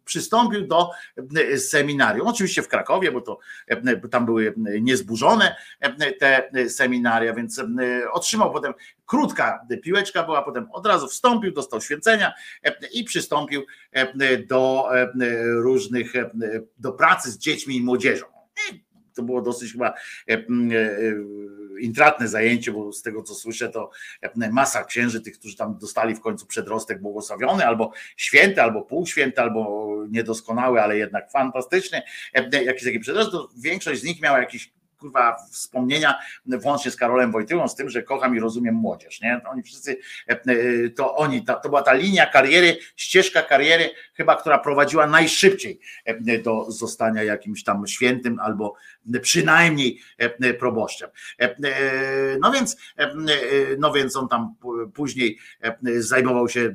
przystąpił 0.06 0.68
do 0.68 0.90
seminarium, 1.58 2.28
oczywiście 2.28 2.62
w 2.62 2.68
Krakowie, 2.68 3.12
bo 3.12 3.22
to 3.22 3.40
bo 4.02 4.08
tam 4.08 4.26
były 4.26 4.54
niezburzone 4.82 5.56
te 6.20 6.50
seminaria, 6.70 7.34
więc 7.34 7.62
E, 7.75 7.75
otrzymał 8.12 8.54
potem 8.54 8.74
krótka 9.06 9.68
piłeczka 9.84 10.24
była, 10.24 10.42
potem 10.42 10.68
od 10.72 10.86
razu 10.86 11.08
wstąpił, 11.08 11.52
dostał 11.52 11.82
święcenia 11.82 12.34
e, 12.64 12.76
i 12.94 13.04
przystąpił 13.04 13.66
e, 13.92 14.38
do 14.38 14.90
różnych, 15.46 16.14
do 16.78 16.92
pracy 16.92 17.32
z 17.32 17.38
dziećmi 17.38 17.76
i 17.76 17.82
młodzieżą. 17.82 18.26
To 19.14 19.24
było 19.24 19.42
dosyć 19.42 19.72
chyba 19.72 19.94
intratne 21.80 22.28
zajęcie, 22.28 22.72
bo 22.72 22.94
z 22.94 23.02
tego 23.02 23.24
co 23.24 23.36
słyszę, 23.36 23.70
to 23.70 23.90
masa 24.52 24.84
księży, 24.84 25.22
tych, 25.22 25.40
którzy 25.40 25.56
tam 25.56 25.78
dostali 25.78 26.16
w 26.16 26.22
końcu 26.22 26.46
przedrostek 26.46 27.02
błogosławiony, 27.02 27.66
albo 27.66 27.92
święty, 28.18 28.62
albo 28.62 28.82
półświęty, 28.82 29.42
albo 29.42 29.92
niedoskonały, 30.10 30.82
ale 30.82 30.98
jednak 30.98 31.32
fantastyczny, 31.32 32.02
jakiś 32.66 32.84
taki 32.84 33.00
przedrostek, 33.00 33.42
większość 33.58 34.02
z 34.02 34.04
nich 34.04 34.22
miała 34.22 34.40
jakiś 34.40 34.74
kurwa 35.06 35.38
wspomnienia, 35.52 36.16
włącznie 36.46 36.92
z 36.92 36.96
Karolem 36.96 37.32
Wojtyłą, 37.32 37.68
z 37.68 37.76
tym, 37.76 37.90
że 37.90 38.04
kocham 38.04 38.36
i 38.38 38.40
rozumiem 38.40 38.76
młodzież. 38.76 39.22
Nie? 39.22 39.42
Oni 39.50 39.64
wszyscy, 39.64 39.98
to 40.96 41.16
oni, 41.16 41.46
to, 41.46 41.62
była 41.70 41.82
ta 41.82 41.94
linia 41.94 42.26
kariery, 42.26 42.78
ścieżka 42.96 43.42
kariery, 43.42 43.90
chyba, 44.14 44.36
która 44.36 44.60
prowadziła 44.60 45.08
najszybciej 45.08 45.80
do 46.44 46.72
zostania 46.72 47.24
jakimś 47.24 47.64
tam 47.64 47.88
świętym 47.88 48.40
albo 48.40 48.76
przynajmniej 49.22 50.00
proboszczem. 50.60 51.10
No 52.42 52.52
więc, 52.52 52.78
no 53.78 53.94
więc 53.94 54.16
on 54.16 54.28
tam 54.28 54.56
później 54.94 55.38
zajmował 55.84 56.50
się 56.50 56.74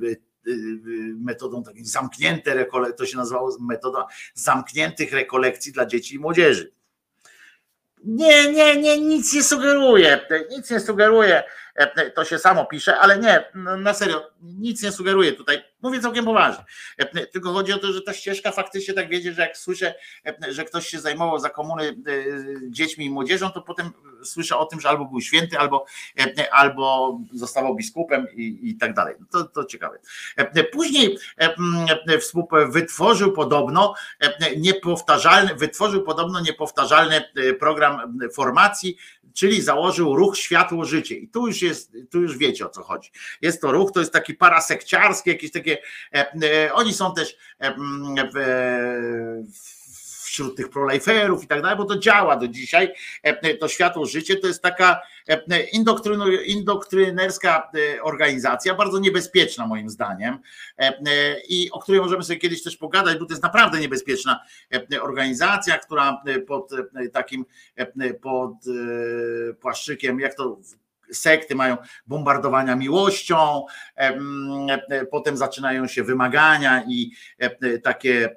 metodą 1.17 1.62
takiej 1.62 1.84
zamknięte 1.84 2.55
rekolekcji, 2.55 2.99
to 2.99 3.07
się 3.07 3.17
nazywało 3.17 3.57
metoda 3.60 4.07
zamkniętych 4.34 5.12
rekolekcji 5.12 5.73
dla 5.73 5.86
dzieci 5.86 6.15
i 6.15 6.18
młodzieży. 6.18 6.73
Nie, 8.05 8.53
nie, 8.53 8.77
nie, 8.77 9.01
nic 9.01 9.35
nie 9.35 9.43
sugeruje, 9.43 10.20
nic 10.51 10.70
nie 10.70 10.81
sugeruje, 10.81 11.43
to 12.15 12.25
się 12.25 12.39
samo 12.39 12.65
pisze, 12.65 12.99
ale 12.99 13.18
nie, 13.18 13.44
na 13.78 13.94
serio, 13.94 14.31
nic 14.42 14.83
nie 14.83 14.92
sugeruje 14.92 15.33
tutaj 15.33 15.62
Mówię 15.83 16.00
całkiem 16.00 16.25
poważnie. 16.25 16.65
E, 16.99 17.26
tylko 17.26 17.52
chodzi 17.52 17.73
o 17.73 17.78
to, 17.78 17.92
że 17.92 18.02
ta 18.02 18.12
ścieżka 18.12 18.50
faktycznie 18.50 18.94
tak 18.94 19.09
wiedzie, 19.09 19.33
że 19.33 19.42
jak 19.42 19.57
słyszę, 19.57 19.94
e, 20.26 20.52
że 20.52 20.65
ktoś 20.65 20.86
się 20.86 21.00
zajmował 21.00 21.39
za 21.39 21.50
komuny 21.50 21.89
e, 21.89 21.94
dziećmi 22.70 23.07
i 23.07 23.10
młodzieżą, 23.10 23.50
to 23.50 23.62
potem 23.62 23.91
słyszę 24.25 24.57
o 24.57 24.67
tym, 24.67 24.81
że 24.81 24.89
albo 24.89 25.05
był 25.05 25.20
święty, 25.20 25.59
albo, 25.59 25.84
albo 26.50 27.18
zostawał 27.33 27.76
biskupem 27.76 28.26
i, 28.34 28.59
i 28.62 28.76
tak 28.76 28.94
dalej. 28.94 29.15
To, 29.31 29.44
to 29.44 29.65
ciekawe. 29.65 29.99
Później 30.73 31.18
wytworzył 32.70 33.33
podobno 33.33 33.94
niepowtarzalny, 34.57 35.55
wytworzył 35.55 36.02
podobno 36.02 36.41
niepowtarzalny 36.41 37.25
program 37.60 38.18
formacji, 38.34 38.97
czyli 39.34 39.62
założył 39.62 40.17
ruch 40.17 40.36
Światło 40.36 40.84
Życie. 40.84 41.15
I 41.15 41.28
tu 41.28 41.47
już 41.47 41.62
jest, 41.62 41.92
tu 42.10 42.20
już 42.20 42.39
wiecie 42.39 42.67
o 42.67 42.68
co 42.68 42.83
chodzi. 42.83 43.10
Jest 43.42 43.60
to 43.60 43.73
ruch, 43.73 43.92
to 43.92 44.00
jest 44.00 44.12
taki 44.12 44.34
parasekciarski, 44.34 45.31
jakieś 45.31 45.52
takie, 45.52 45.78
e, 46.15 46.33
e, 46.42 46.75
oni 46.75 46.94
są 46.94 47.15
też 47.15 47.36
e, 47.60 47.75
wśród 50.41 50.57
tych 50.57 50.70
proliferów 50.70 51.44
i 51.44 51.47
tak 51.47 51.62
dalej, 51.62 51.78
bo 51.78 51.85
to 51.85 51.99
działa 51.99 52.36
do 52.36 52.49
dzisiaj. 52.49 52.94
To 53.60 53.69
światło 53.69 54.07
życie 54.07 54.36
to 54.36 54.47
jest 54.47 54.62
taka 54.62 55.01
indoktrynerska 56.47 57.70
organizacja, 58.02 58.75
bardzo 58.75 58.99
niebezpieczna 58.99 59.67
moim 59.67 59.91
zdaniem 59.91 60.39
i 61.49 61.70
o 61.70 61.78
której 61.78 62.01
możemy 62.01 62.23
sobie 62.23 62.39
kiedyś 62.39 62.62
też 62.62 62.77
pogadać, 62.77 63.19
bo 63.19 63.27
to 63.27 63.33
jest 63.33 63.43
naprawdę 63.43 63.81
niebezpieczna 63.81 64.41
organizacja, 65.01 65.78
która 65.78 66.23
pod 66.47 66.70
takim 67.12 67.44
pod 68.23 68.52
płaszczykiem, 69.60 70.20
jak 70.20 70.35
to 70.35 70.59
sekty 71.12 71.55
mają 71.55 71.77
bombardowania 72.07 72.77
miłością, 72.77 73.67
potem 75.10 75.36
zaczynają 75.36 75.86
się 75.86 76.05
wymagania 76.05 76.85
i 76.89 77.12
takie 77.83 78.36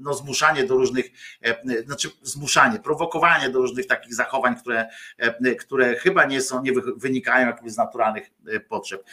no, 0.00 0.14
zmuszanie 0.14 0.64
do 0.64 0.74
różnych, 0.74 1.06
e, 1.42 1.82
znaczy 1.82 2.10
zmuszanie, 2.22 2.78
prowokowanie 2.78 3.50
do 3.50 3.58
różnych 3.58 3.86
takich 3.86 4.14
zachowań, 4.14 4.56
które, 4.56 4.86
e, 5.18 5.54
które 5.54 5.96
chyba 5.96 6.24
nie 6.24 6.40
są, 6.40 6.62
nie 6.62 6.72
wynikają 6.96 7.46
jakby 7.46 7.70
z 7.70 7.76
naturalnych 7.76 8.30
e, 8.48 8.60
potrzeb. 8.60 9.04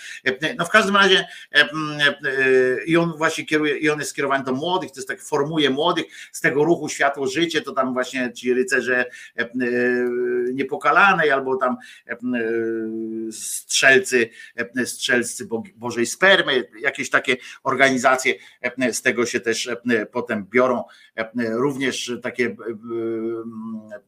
No 0.57 0.65
w 0.65 0.69
każdym 0.69 0.95
razie 0.95 1.27
i 2.85 2.97
on 2.97 3.13
właśnie 3.17 3.45
kieruje, 3.45 3.77
i 3.77 3.89
on 3.89 3.99
jest 3.99 4.11
skierowany 4.11 4.43
do 4.43 4.53
młodych, 4.53 4.91
to 4.91 4.99
jest 4.99 5.07
tak 5.07 5.21
formuje 5.21 5.69
młodych 5.69 6.05
z 6.31 6.41
tego 6.41 6.63
ruchu 6.63 6.89
Światło 6.89 7.27
Życie, 7.27 7.61
to 7.61 7.71
tam 7.71 7.93
właśnie 7.93 8.33
ci 8.33 8.53
rycerze 8.53 9.05
niepokalanej 10.53 11.31
albo 11.31 11.57
tam 11.57 11.77
strzelcy, 13.31 14.29
strzelcy 14.85 15.47
Bożej 15.75 16.05
Spermy, 16.05 16.67
jakieś 16.81 17.09
takie 17.09 17.37
organizacje 17.63 18.33
z 18.91 19.01
tego 19.01 19.25
się 19.25 19.39
też 19.39 19.69
potem 20.11 20.45
biorą 20.49 20.74
E, 21.15 21.29
również 21.49 22.11
takie 22.23 22.45
e, 22.45 22.49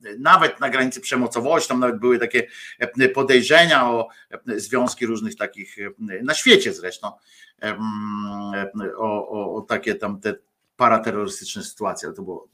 e, 0.09 0.17
nawet 0.19 0.59
na 0.59 0.69
granicy 0.69 1.01
przemocowości, 1.01 1.69
tam 1.69 1.79
nawet 1.79 1.99
były 1.99 2.19
takie 2.19 2.47
podejrzenia 3.13 3.89
o 3.89 4.07
związki 4.45 5.05
różnych 5.05 5.35
takich 5.35 5.75
na 6.23 6.33
świecie 6.33 6.73
zresztą, 6.73 7.11
o, 8.97 9.29
o, 9.29 9.55
o 9.55 9.61
takie 9.61 9.95
tam 9.95 10.19
te 10.19 10.35
paraterrorystyczne 10.77 11.63
sytuacje, 11.63 12.07
ale 12.07 12.15
to 12.15 12.21
było 12.21 12.47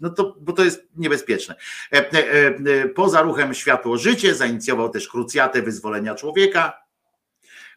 no 0.00 0.10
to, 0.10 0.36
bo 0.40 0.52
to 0.52 0.64
jest 0.64 0.88
niebezpieczne. 0.96 1.54
Poza 2.94 3.22
ruchem 3.22 3.54
Światło 3.54 3.98
Życie 3.98 4.34
zainicjował 4.34 4.88
też 4.88 5.08
krucjatę 5.08 5.62
wyzwolenia 5.62 6.14
człowieka, 6.14 6.85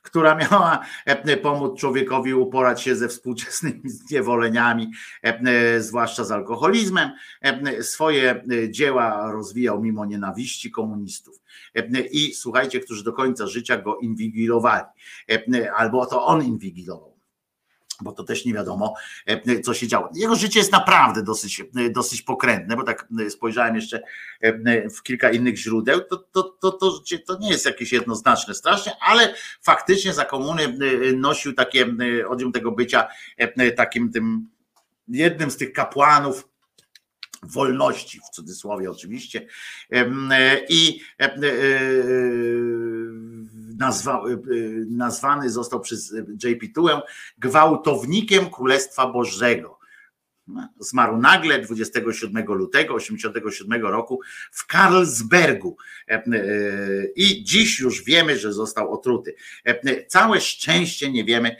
która 0.02 0.36
miała 0.36 0.86
e, 1.06 1.38
pomóc 1.38 1.80
człowiekowi 1.80 2.34
uporać 2.34 2.82
się 2.82 2.96
ze 2.96 3.08
współczesnymi 3.08 3.90
zniewoleniami, 4.00 4.92
e, 5.24 5.82
zwłaszcza 5.82 6.24
z 6.24 6.32
alkoholizmem. 6.32 7.12
E, 7.42 7.84
swoje 7.84 8.44
dzieła 8.70 9.32
rozwijał 9.32 9.82
mimo 9.82 10.06
nienawiści 10.06 10.72
komunistów. 10.72 11.40
I 12.12 12.34
słuchajcie, 12.34 12.80
którzy 12.80 13.04
do 13.04 13.14
końca 13.14 13.48
życia 13.48 13.78
go 13.78 13.98
inwigilowali, 13.98 14.86
albo 15.76 16.06
to 16.06 16.26
on 16.26 16.46
inwigilował 16.46 17.19
bo 18.02 18.12
to 18.12 18.24
też 18.24 18.46
nie 18.46 18.54
wiadomo, 18.54 18.94
e, 19.26 19.60
co 19.60 19.74
się 19.74 19.88
działo. 19.88 20.10
Jego 20.14 20.36
życie 20.36 20.60
jest 20.60 20.72
naprawdę 20.72 21.24
dosyć, 21.24 21.62
e, 21.76 21.90
dosyć 21.90 22.22
pokrętne, 22.22 22.76
bo 22.76 22.84
tak 22.84 23.08
e, 23.26 23.30
spojrzałem 23.30 23.76
jeszcze 23.76 24.02
w 24.98 25.04
kilka 25.04 25.32
innych 25.32 25.58
źródeł, 25.58 26.02
to, 26.10 26.18
to, 26.18 26.44
to, 26.44 26.72
to, 26.72 27.02
to 27.28 27.40
nie 27.40 27.50
jest 27.50 27.66
jakieś 27.66 27.92
jednoznaczne 27.92 28.54
strasznie, 28.54 28.92
ale 29.02 29.34
faktycznie 29.62 30.14
za 30.14 30.26
komuny 30.26 30.78
nosił 31.16 31.54
takie, 31.54 31.86
oddział 32.28 32.52
tego 32.52 32.72
bycia 32.72 33.08
takim 33.76 34.12
tym 34.12 34.50
jednym 35.08 35.52
z 35.52 35.58
tych 35.58 35.74
kapłanów 35.74 36.50
wolności, 37.44 38.20
w 38.20 38.36
cudzysłowie 38.36 38.92
oczywiście. 38.92 39.48
I 40.70 41.02
nazwa, 43.80 44.24
y, 44.28 44.54
y, 44.54 44.86
nazwany 44.90 45.50
został 45.50 45.80
przez 45.80 46.16
JP 46.44 46.74
Tułę 46.76 47.02
gwałtownikiem 47.38 48.50
Królestwa 48.50 49.08
Bożego. 49.08 49.80
Zmarł 50.80 51.18
nagle 51.18 51.60
27 51.62 52.46
lutego 52.46 53.00
1987 53.00 53.82
roku 53.82 54.20
w 54.52 54.68
Karlsbergu 54.68 55.78
e, 56.08 56.14
e, 56.14 56.22
i 57.16 57.44
dziś 57.44 57.80
już 57.80 58.04
wiemy, 58.04 58.40
że 58.40 58.54
został 58.54 58.94
otruty. 58.94 59.36
E, 59.66 60.06
całe 60.06 60.42
szczęście 60.42 61.12
nie 61.12 61.26
wiemy 61.26 61.56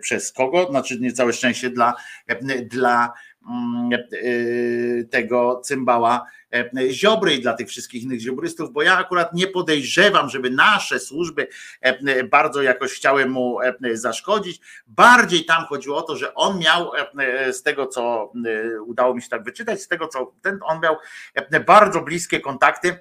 przez 0.00 0.32
kogo, 0.32 0.66
znaczy 0.70 1.00
nie 1.00 1.12
całe 1.12 1.32
szczęście 1.32 1.70
dla, 1.70 1.94
dla 2.66 3.12
tego 5.10 5.60
cymbała 5.64 6.26
E, 6.54 6.92
Ziobry 6.92 7.34
i 7.34 7.40
dla 7.40 7.54
tych 7.54 7.68
wszystkich 7.68 8.02
innych 8.02 8.20
ziobrystów, 8.20 8.72
bo 8.72 8.82
ja 8.82 8.98
akurat 8.98 9.34
nie 9.34 9.46
podejrzewam, 9.46 10.28
żeby 10.28 10.50
nasze 10.50 11.00
służby 11.00 11.48
e, 11.80 12.24
bardzo 12.24 12.62
jakoś 12.62 12.92
chciały 12.92 13.26
mu 13.26 13.60
e, 13.60 13.74
zaszkodzić. 13.92 14.60
Bardziej 14.86 15.44
tam 15.44 15.64
chodziło 15.64 15.96
o 15.96 16.02
to, 16.02 16.16
że 16.16 16.34
on 16.34 16.58
miał 16.58 16.90
z 17.52 17.62
tego, 17.62 17.86
co 17.86 18.32
udało 18.86 19.14
mi 19.14 19.22
się 19.22 19.28
tak 19.28 19.44
wyczytać, 19.44 19.82
z 19.82 19.88
tego, 19.88 20.08
co 20.08 20.32
ten, 20.42 20.58
on 20.62 20.80
miał 20.80 20.96
bardzo 21.66 22.00
bliskie 22.00 22.40
kontakty 22.40 22.98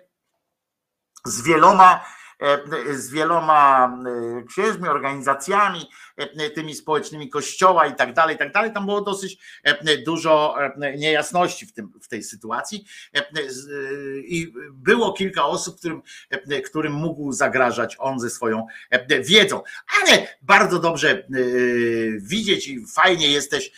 z 1.25 1.43
wieloma 1.43 2.03
E, 2.03 2.22
z 2.93 3.09
wieloma 3.09 3.97
e, 4.39 4.43
księżmi, 4.43 4.87
organizacjami, 4.87 5.89
e, 6.17 6.49
tymi 6.49 6.75
społecznymi 6.75 7.29
kościoła 7.29 7.87
i 7.87 7.95
tak 7.95 8.13
dalej, 8.13 8.35
i 8.35 8.39
tak 8.39 8.51
dalej. 8.51 8.73
Tam 8.73 8.85
było 8.85 9.01
dosyć 9.01 9.37
dużo 10.05 10.55
niejasności 10.97 11.65
w, 11.65 11.73
tym, 11.73 11.93
w 12.01 12.07
tej 12.07 12.23
sytuacji 12.23 12.85
i 14.25 14.53
było 14.71 15.13
kilka 15.13 15.45
osób, 15.45 15.77
którym, 15.79 16.01
którym 16.65 16.93
mógł 16.93 17.31
zagrażać 17.31 17.95
on 17.99 18.19
ze 18.19 18.29
swoją 18.29 18.67
wiedzą. 19.19 19.61
Ale 20.01 20.27
bardzo 20.41 20.79
dobrze 20.79 21.23
widzieć 22.17 22.67
i 22.67 22.85
fajnie 22.87 23.31
jest 23.31 23.51
też 23.51 23.71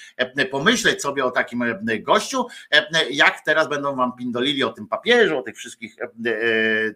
pomyśleć 0.51 1.01
sobie 1.01 1.25
o 1.25 1.32
takim 1.32 1.64
gościu, 2.00 2.45
jak 3.09 3.42
teraz 3.45 3.69
będą 3.69 3.95
wam 3.95 4.16
pindolili 4.16 4.64
o 4.64 4.74
tym 4.74 4.88
papieżu, 4.88 5.38
o 5.38 5.43
tych 5.43 5.56
wszystkich 5.56 5.95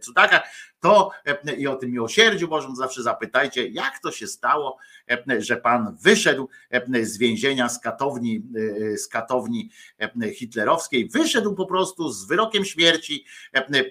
cudakach, 0.02 0.42
to 0.80 1.12
e, 1.26 1.56
i 1.56 1.68
o 1.68 1.76
tym 1.76 1.92
miłosierdziu 1.92 2.48
Bożym 2.48 2.76
zawsze 2.76 3.04
zapytajcie, 3.04 3.68
jak 3.68 4.00
to 4.00 4.12
się 4.12 4.28
stało, 4.28 4.78
e, 5.10 5.42
że 5.42 5.58
Pan 5.58 5.98
wyszedł 6.02 6.50
e, 6.70 7.06
z 7.06 7.18
więzienia, 7.18 7.70
z 7.70 7.80
katowni, 7.80 8.44
z 8.98 9.08
katowni 9.08 9.70
hitlerowskiej, 10.34 11.10
wyszedł 11.10 11.56
po 11.56 11.66
prostu 11.66 12.12
z 12.12 12.28
wyrokiem 12.28 12.66
śmierci, 12.66 13.26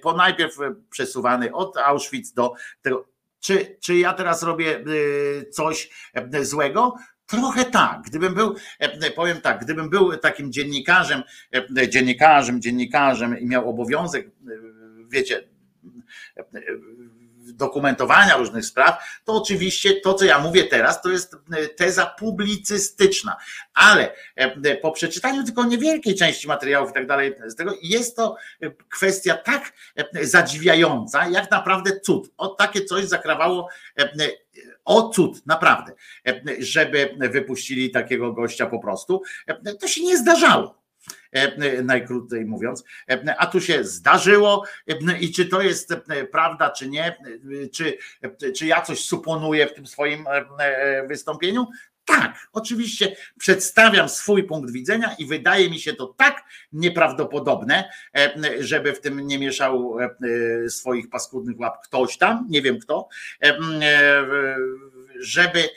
po 0.02 0.12
najpierw 0.12 0.56
przesuwany 0.90 1.52
od 1.52 1.76
Auschwitz 1.76 2.32
do 2.34 2.52
tego. 2.82 3.08
Czy, 3.40 3.76
czy 3.80 3.96
ja 3.96 4.12
teraz 4.12 4.42
robię 4.42 4.84
coś 5.50 5.90
złego? 6.40 6.94
Trochę 7.26 7.64
tak. 7.64 8.02
Gdybym 8.02 8.34
był, 8.34 8.54
powiem 9.16 9.40
tak, 9.40 9.64
gdybym 9.64 9.90
był 9.90 10.16
takim 10.16 10.52
dziennikarzem, 10.52 11.22
dziennikarzem, 11.88 12.62
dziennikarzem 12.62 13.38
i 13.38 13.46
miał 13.46 13.70
obowiązek, 13.70 14.30
wiecie, 15.08 15.48
dokumentowania 17.52 18.36
różnych 18.36 18.64
spraw, 18.64 19.20
to 19.24 19.32
oczywiście 19.32 20.00
to, 20.00 20.14
co 20.14 20.24
ja 20.24 20.38
mówię 20.38 20.64
teraz, 20.64 21.02
to 21.02 21.08
jest 21.08 21.36
teza 21.76 22.06
publicystyczna, 22.06 23.36
ale 23.74 24.14
po 24.82 24.92
przeczytaniu 24.92 25.44
tylko 25.44 25.64
niewielkiej 25.64 26.14
części 26.14 26.48
materiałów 26.48 26.90
i 26.90 26.94
tak 26.94 27.06
dalej, 27.06 27.34
z 27.46 27.56
tego 27.56 27.74
jest 27.82 28.16
to 28.16 28.36
kwestia 28.88 29.36
tak 29.36 29.72
zadziwiająca, 30.22 31.28
jak 31.28 31.50
naprawdę 31.50 32.00
cud. 32.00 32.30
O 32.36 32.48
takie 32.48 32.84
coś 32.84 33.04
zakrawało 33.04 33.68
o 34.84 35.08
cud, 35.08 35.46
naprawdę, 35.46 35.92
żeby 36.58 37.16
wypuścili 37.18 37.90
takiego 37.90 38.32
gościa 38.32 38.66
po 38.66 38.78
prostu. 38.78 39.22
To 39.80 39.88
się 39.88 40.04
nie 40.04 40.16
zdarzało 40.16 40.77
najkrócej 41.84 42.44
mówiąc. 42.44 42.84
A 43.38 43.46
tu 43.46 43.60
się 43.60 43.84
zdarzyło 43.84 44.64
i 45.20 45.32
czy 45.32 45.46
to 45.46 45.62
jest 45.62 45.94
prawda, 46.32 46.70
czy 46.70 46.88
nie, 46.88 47.16
czy, 47.72 47.98
czy 48.56 48.66
ja 48.66 48.82
coś 48.82 49.04
suponuję 49.04 49.66
w 49.66 49.74
tym 49.74 49.86
swoim 49.86 50.24
wystąpieniu? 51.08 51.66
Tak, 52.04 52.48
oczywiście 52.52 53.16
przedstawiam 53.38 54.08
swój 54.08 54.44
punkt 54.44 54.70
widzenia 54.70 55.14
i 55.18 55.26
wydaje 55.26 55.70
mi 55.70 55.80
się 55.80 55.94
to 55.94 56.06
tak 56.06 56.44
nieprawdopodobne, 56.72 57.90
żeby 58.60 58.92
w 58.92 59.00
tym 59.00 59.26
nie 59.26 59.38
mieszał 59.38 59.96
swoich 60.68 61.10
paskudnych 61.10 61.60
łap 61.60 61.82
ktoś 61.84 62.18
tam, 62.18 62.46
nie 62.48 62.62
wiem 62.62 62.78
kto, 62.78 63.08
żeby, 65.20 65.68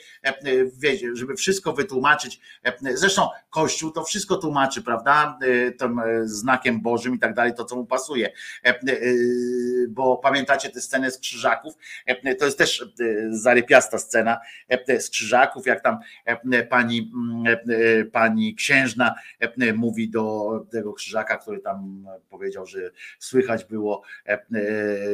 żeby 1.12 1.36
wszystko 1.36 1.72
wytłumaczyć. 1.72 2.40
Zresztą 2.94 3.28
Kościół 3.50 3.90
to 3.90 4.04
wszystko 4.04 4.36
tłumaczy, 4.36 4.82
prawda? 4.82 5.38
Tym 5.78 6.00
znakiem 6.24 6.80
Bożym 6.80 7.14
i 7.14 7.18
tak 7.18 7.34
dalej, 7.34 7.52
to 7.56 7.64
co 7.64 7.76
mu 7.76 7.86
pasuje. 7.86 8.32
Bo 9.88 10.16
pamiętacie 10.16 10.70
te 10.70 10.80
sceny 10.80 11.10
z 11.10 11.18
krzyżaków? 11.18 11.74
To 12.38 12.44
jest 12.44 12.58
też 12.58 12.84
zarypiasta 13.30 13.98
scena 13.98 14.38
z 14.98 15.10
krzyżaków, 15.10 15.66
jak 15.66 15.82
tam 15.82 15.98
pani, 16.70 17.12
pani 18.12 18.54
księżna 18.54 19.14
mówi 19.74 20.10
do 20.10 20.50
tego 20.70 20.92
krzyżaka, 20.92 21.38
który 21.38 21.60
tam 21.60 22.06
powiedział, 22.30 22.66
że 22.66 22.90
słychać 23.18 23.64
było 23.64 24.02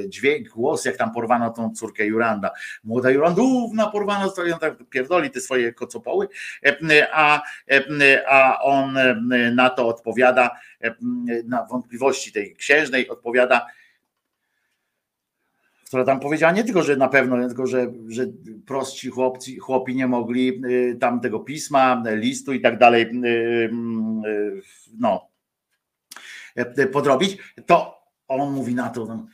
dźwięk, 0.07 0.48
głos, 0.48 0.84
jak 0.84 0.97
tam 0.97 1.12
porwano 1.12 1.50
tą 1.50 1.70
córkę 1.70 2.07
Juranda. 2.07 2.50
Młoda 2.84 3.10
Jurandówna 3.10 3.86
porwana, 3.86 4.17
to 4.36 4.47
ją 4.47 4.58
tak 4.58 4.88
pierdoli 4.90 5.30
te 5.30 5.40
swoje 5.40 5.72
kocopoły, 5.72 6.28
a, 7.12 7.42
a 8.28 8.62
on 8.62 8.98
na 9.55 9.70
to 9.70 9.88
odpowiada, 9.88 10.50
na 11.44 11.64
wątpliwości 11.64 12.32
tej 12.32 12.56
księżnej 12.56 13.08
odpowiada, 13.08 13.66
która 15.88 16.05
tam 16.05 16.20
powiedziała 16.20 16.52
nie 16.52 16.64
tylko, 16.64 16.82
że 16.82 16.97
na 16.97 17.08
pewno, 17.08 17.47
tylko 17.47 17.66
że, 17.66 17.92
że 18.08 18.26
prostsi 18.66 19.08
chłopcy, 19.08 19.58
chłopi 19.58 19.94
nie 19.94 20.06
mogli 20.06 20.62
y, 20.64 20.97
tam 21.00 21.20
tego 21.20 21.40
pisma, 21.40 22.02
listu 22.06 22.52
i 22.52 22.60
tak 22.60 22.78
dalej, 22.78 23.02
y, 23.02 23.28
y, 24.28 24.62
no, 24.98 25.28
podrobić, 26.92 27.38
to 27.66 27.98
on 28.28 28.52
mówi 28.52 28.74
na 28.74 28.88
to, 28.88 29.26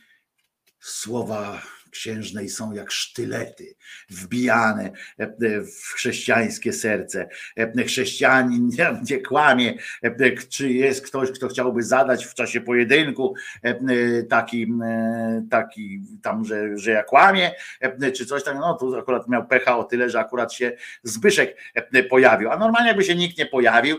słowa 0.79 1.61
księżnej 1.95 2.49
są 2.49 2.73
jak 2.73 2.91
sztylety 2.91 3.75
wbijane 4.09 4.91
w 5.79 5.93
chrześcijańskie 5.93 6.73
serce. 6.73 7.27
Chrześcijanin 7.87 8.69
nie, 9.09 9.17
kłamie, 9.17 9.73
czy 10.49 10.71
jest 10.71 11.05
ktoś, 11.07 11.31
kto 11.31 11.47
chciałby 11.47 11.83
zadać 11.83 12.25
w 12.25 12.33
czasie 12.33 12.61
pojedynku 12.61 13.35
taki, 14.29 14.67
taki 15.49 16.01
tam, 16.21 16.45
że, 16.45 16.77
że 16.77 16.91
ja 16.91 17.03
kłamię, 17.03 17.51
czy 18.15 18.25
coś 18.25 18.43
tam, 18.43 18.59
no 18.59 18.73
tu 18.73 18.95
akurat 18.95 19.27
miał 19.27 19.47
pecha 19.47 19.77
o 19.77 19.83
tyle, 19.83 20.09
że 20.09 20.19
akurat 20.19 20.53
się 20.53 20.71
Zbyszek 21.03 21.57
pojawił, 22.09 22.51
a 22.51 22.57
normalnie 22.57 22.87
jakby 22.87 23.03
się 23.03 23.15
nikt 23.15 23.37
nie 23.37 23.45
pojawił, 23.45 23.97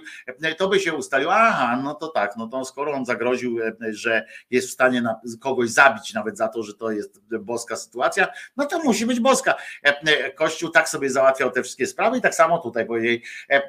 to 0.59 0.69
by 0.69 0.81
się 0.81 0.95
ustalił, 0.95 1.31
aha, 1.31 1.81
no 1.85 1.95
to 1.95 2.09
tak, 2.09 2.37
no 2.37 2.49
to 2.49 2.65
skoro 2.65 2.93
on 2.93 3.05
zagroził, 3.05 3.59
że 3.91 4.27
jest 4.51 4.69
w 4.69 4.73
stanie 4.73 5.03
kogoś 5.41 5.71
zabić 5.71 6.15
nawet 6.15 6.39
za 6.39 6.49
to, 6.49 6.63
że 6.63 6.75
to 6.75 6.91
jest 6.91 7.21
boska 7.41 7.77
sytuacja, 7.87 8.29
no 8.57 8.67
to 8.67 8.83
musi 8.83 9.07
być 9.07 9.21
boska. 9.21 9.55
E, 9.85 10.01
e, 10.01 10.33
Kościół 10.33 10.71
tak 10.71 10.89
sobie 10.89 11.11
załatwiał 11.11 11.51
te 11.51 11.63
wszystkie 11.63 11.87
sprawy 11.87 12.19
i 12.19 12.21
tak 12.21 12.35
samo 12.35 12.59
tutaj 12.59 12.87
powiedzieli, 12.87 13.23
e, 13.51 13.63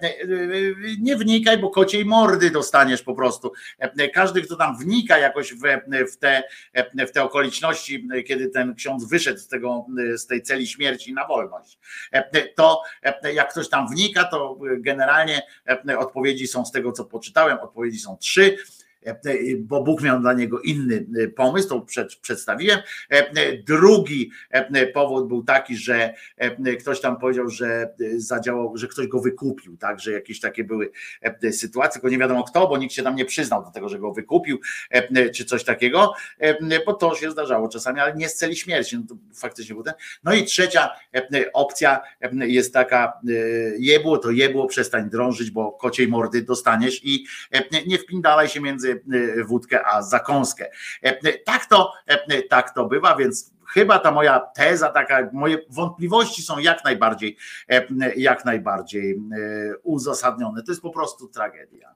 nie 0.99 1.15
wnikaj, 1.15 1.57
bo 1.57 1.69
kociej 1.69 2.05
mordy 2.05 2.51
dostaniesz 2.51 3.01
po 3.01 3.15
prostu. 3.15 3.51
Każdy, 4.13 4.41
kto 4.41 4.55
tam 4.55 4.77
wnika 4.77 5.17
jakoś 5.17 5.53
w, 5.53 6.17
te, 6.17 6.43
w 7.07 7.11
te 7.11 7.23
okoliczności, 7.23 8.07
kiedy 8.27 8.49
ten 8.49 8.75
ksiądz 8.75 9.09
wyszedł 9.09 9.39
z, 9.39 9.47
tego, 9.47 9.85
z 10.15 10.27
tej 10.27 10.41
celi 10.41 10.67
śmierci 10.67 11.13
na 11.13 11.27
wolność, 11.27 11.79
to 12.55 12.81
jak 13.33 13.51
ktoś 13.51 13.69
tam 13.69 13.87
wnika, 13.87 14.23
to 14.23 14.59
generalnie 14.79 15.41
odpowiedzi 15.99 16.47
są 16.47 16.65
z 16.65 16.71
tego, 16.71 16.91
co 16.91 17.05
poczytałem, 17.05 17.57
odpowiedzi 17.59 17.99
są 17.99 18.17
trzy 18.17 18.57
bo 19.59 19.83
Bóg 19.83 20.01
miał 20.01 20.19
dla 20.19 20.33
niego 20.33 20.59
inny 20.59 21.05
e, 21.23 21.27
pomysł, 21.27 21.69
to 21.69 21.85
przedstawiłem. 22.21 22.79
E, 23.09 23.57
drugi 23.57 24.31
e, 24.49 24.87
powód 24.87 25.27
był 25.27 25.43
taki, 25.43 25.77
że 25.77 26.13
ktoś 26.79 27.01
tam 27.01 27.19
powiedział, 27.19 27.49
że 27.49 27.93
zadziałał, 28.15 28.77
że 28.77 28.87
ktoś 28.87 29.07
go 29.07 29.19
wykupił, 29.19 29.77
tak, 29.77 29.99
że 29.99 30.11
jakieś 30.11 30.39
takie 30.39 30.63
były 30.63 30.91
sytuacje, 31.51 31.93
tylko 31.93 32.09
nie 32.09 32.17
wiadomo 32.17 32.43
kto, 32.43 32.67
bo 32.67 32.77
nikt 32.77 32.93
się 32.93 33.03
tam 33.03 33.15
nie 33.15 33.25
przyznał 33.25 33.63
do 33.63 33.71
tego, 33.71 33.89
że 33.89 33.99
go 33.99 34.13
wykupił, 34.13 34.59
czy 35.35 35.45
coś 35.45 35.63
takiego, 35.63 36.13
bo 36.85 36.93
to 36.93 37.15
się 37.15 37.31
zdarzało 37.31 37.69
czasami, 37.69 37.99
ale 37.99 38.15
nie 38.15 38.29
z 38.29 38.35
celi 38.35 38.55
śmierci, 38.55 38.97
no 38.97 39.03
to 39.09 39.15
faktycznie 39.35 39.75
był 39.75 39.83
ten. 39.83 39.93
No 40.23 40.33
i 40.33 40.45
trzecia 40.45 40.89
opcja 41.53 42.01
jest 42.31 42.73
taka, 42.73 43.13
jebło 43.79 44.17
to 44.17 44.31
jebło, 44.31 44.67
przestań 44.67 45.09
drążyć, 45.09 45.51
bo 45.51 45.71
kociej 45.71 46.07
mordy 46.07 46.41
dostaniesz 46.41 47.05
i 47.05 47.25
nie 47.87 47.97
wpindalaj 47.97 48.49
się 48.49 48.61
między 48.61 48.86
Y, 49.13 49.43
wódkę 49.47 49.87
a 49.87 50.01
zakąskę. 50.01 50.69
E, 51.01 51.37
tak 51.37 51.65
to, 51.65 51.93
e, 52.07 52.43
tak 52.43 52.73
to 52.73 52.85
bywa, 52.85 53.15
więc 53.15 53.53
chyba 53.73 53.99
ta 53.99 54.11
moja 54.11 54.39
teza, 54.39 54.89
taka, 54.89 55.29
moje 55.33 55.57
wątpliwości 55.69 56.41
są 56.41 56.59
jak 56.59 56.83
najbardziej, 56.83 57.37
e, 57.69 57.85
jak 58.15 58.45
najbardziej 58.45 59.21
uzasadnione. 59.83 60.63
To 60.63 60.71
jest 60.71 60.81
po 60.81 60.91
prostu 60.91 61.27
tragedia. 61.27 61.95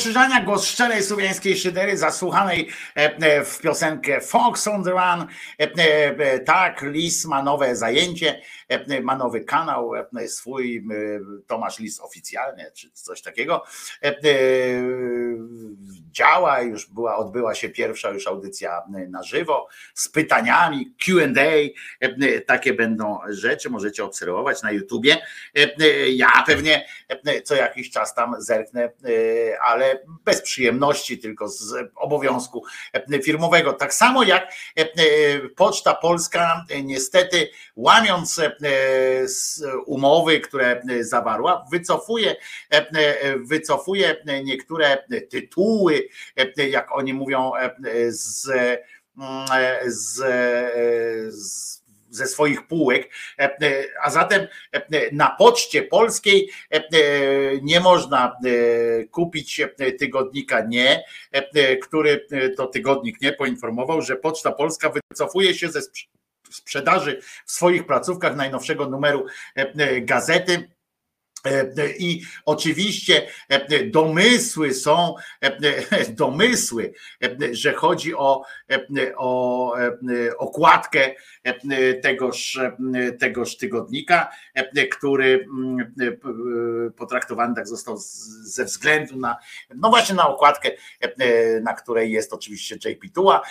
Wojtko 0.00 0.10
Krzyżania, 0.10 0.44
głos 0.44 0.64
szczerej 0.64 1.02
słowiańskiej 1.02 1.56
szydery, 1.56 1.96
zasłuchanej 1.96 2.68
e, 2.96 3.16
e, 3.16 3.44
w 3.44 3.60
piosenkę 3.60 4.20
Fox 4.20 4.68
on 4.68 4.84
the 4.84 4.90
Run. 4.90 5.26
E, 5.58 6.38
tak, 6.38 6.82
Lis 6.82 7.24
ma 7.24 7.42
nowe 7.42 7.76
zajęcie, 7.76 8.40
ma 9.02 9.16
nowy 9.16 9.44
kanał 9.44 9.92
swój, 10.26 10.86
Tomasz 11.46 11.78
Lis 11.78 12.00
oficjalny, 12.00 12.70
czy 12.74 12.90
coś 12.90 13.22
takiego. 13.22 13.64
Działa, 16.10 16.60
już 16.60 16.89
była, 17.10 17.16
odbyła 17.16 17.54
się 17.54 17.68
pierwsza 17.68 18.10
już 18.10 18.26
audycja 18.26 18.82
na 19.08 19.22
żywo 19.22 19.68
z 19.94 20.08
pytaniami, 20.08 20.94
QA, 21.04 21.42
takie 22.46 22.74
będą 22.74 23.18
rzeczy, 23.28 23.70
możecie 23.70 24.04
obserwować 24.04 24.62
na 24.62 24.70
YouTubie. 24.70 25.18
Ja 26.14 26.44
pewnie 26.46 26.86
co 27.44 27.54
jakiś 27.54 27.90
czas 27.90 28.14
tam 28.14 28.34
zerknę 28.38 28.90
ale 29.62 30.00
bez 30.24 30.42
przyjemności, 30.42 31.18
tylko 31.18 31.48
z 31.48 31.74
obowiązku 31.96 32.64
firmowego. 33.22 33.72
Tak 33.72 33.94
samo 33.94 34.22
jak 34.22 34.52
e, 34.76 34.86
Poczta 35.56 35.94
Polska, 35.94 36.64
niestety, 36.84 37.50
łamiąc 37.76 38.38
e, 38.38 38.52
umowy, 39.86 40.40
które 40.40 40.82
zawarła, 41.00 41.66
wycofuje, 41.72 42.36
e, 42.70 43.38
wycofuje 43.38 44.16
niektóre 44.44 45.04
tytuły, 45.30 46.08
jak 46.70 46.96
oni 47.00 47.14
mówią, 47.14 47.52
z, 48.08 48.48
z, 49.86 50.22
z 51.28 51.80
ze 52.10 52.26
swoich 52.26 52.66
półek, 52.66 53.10
e, 53.38 53.42
e, 53.42 53.84
a 54.02 54.10
zatem 54.10 54.46
e, 54.72 54.82
na 55.12 55.36
poczcie 55.38 55.82
polskiej 55.82 56.50
nie 57.62 57.80
można 57.80 58.36
kupić 59.10 59.60
tygodnika 59.98 60.60
Nie, 60.60 61.04
który 61.82 62.26
to 62.56 62.66
tygodnik 62.66 63.20
Nie 63.20 63.32
poinformował, 63.32 64.02
że 64.02 64.16
Poczta 64.16 64.52
Polska 64.52 64.92
wycofuje 65.10 65.54
się 65.54 65.68
ze 65.68 65.80
sprzedaży 66.50 67.20
w 67.46 67.52
swoich 67.52 67.86
placówkach 67.86 68.36
najnowszego 68.36 68.86
numeru 68.86 69.26
gazety 70.00 70.52
E, 70.54 70.79
I 71.98 72.22
oczywiście 72.44 73.26
e, 73.48 73.84
domysły 73.84 74.74
są, 74.74 75.14
e, 75.40 75.52
domysły, 76.24 76.92
że 77.52 77.72
chodzi 77.72 78.14
o, 78.14 78.42
o 79.16 79.74
okładkę 80.38 81.14
tegoż, 82.02 82.60
tegoż 83.20 83.56
tygodnika, 83.56 84.30
który 84.92 85.46
potraktowany 86.96 87.54
tak 87.54 87.68
został 87.68 87.96
ze 88.42 88.64
względu 88.64 89.16
na, 89.16 89.36
no 89.74 89.90
właśnie 89.90 90.14
na 90.14 90.28
okładkę, 90.28 90.70
na 91.62 91.74
której 91.74 92.12
jest 92.12 92.32
oczywiście 92.32 92.74
JP 92.74 93.14
Tuła. 93.14 93.42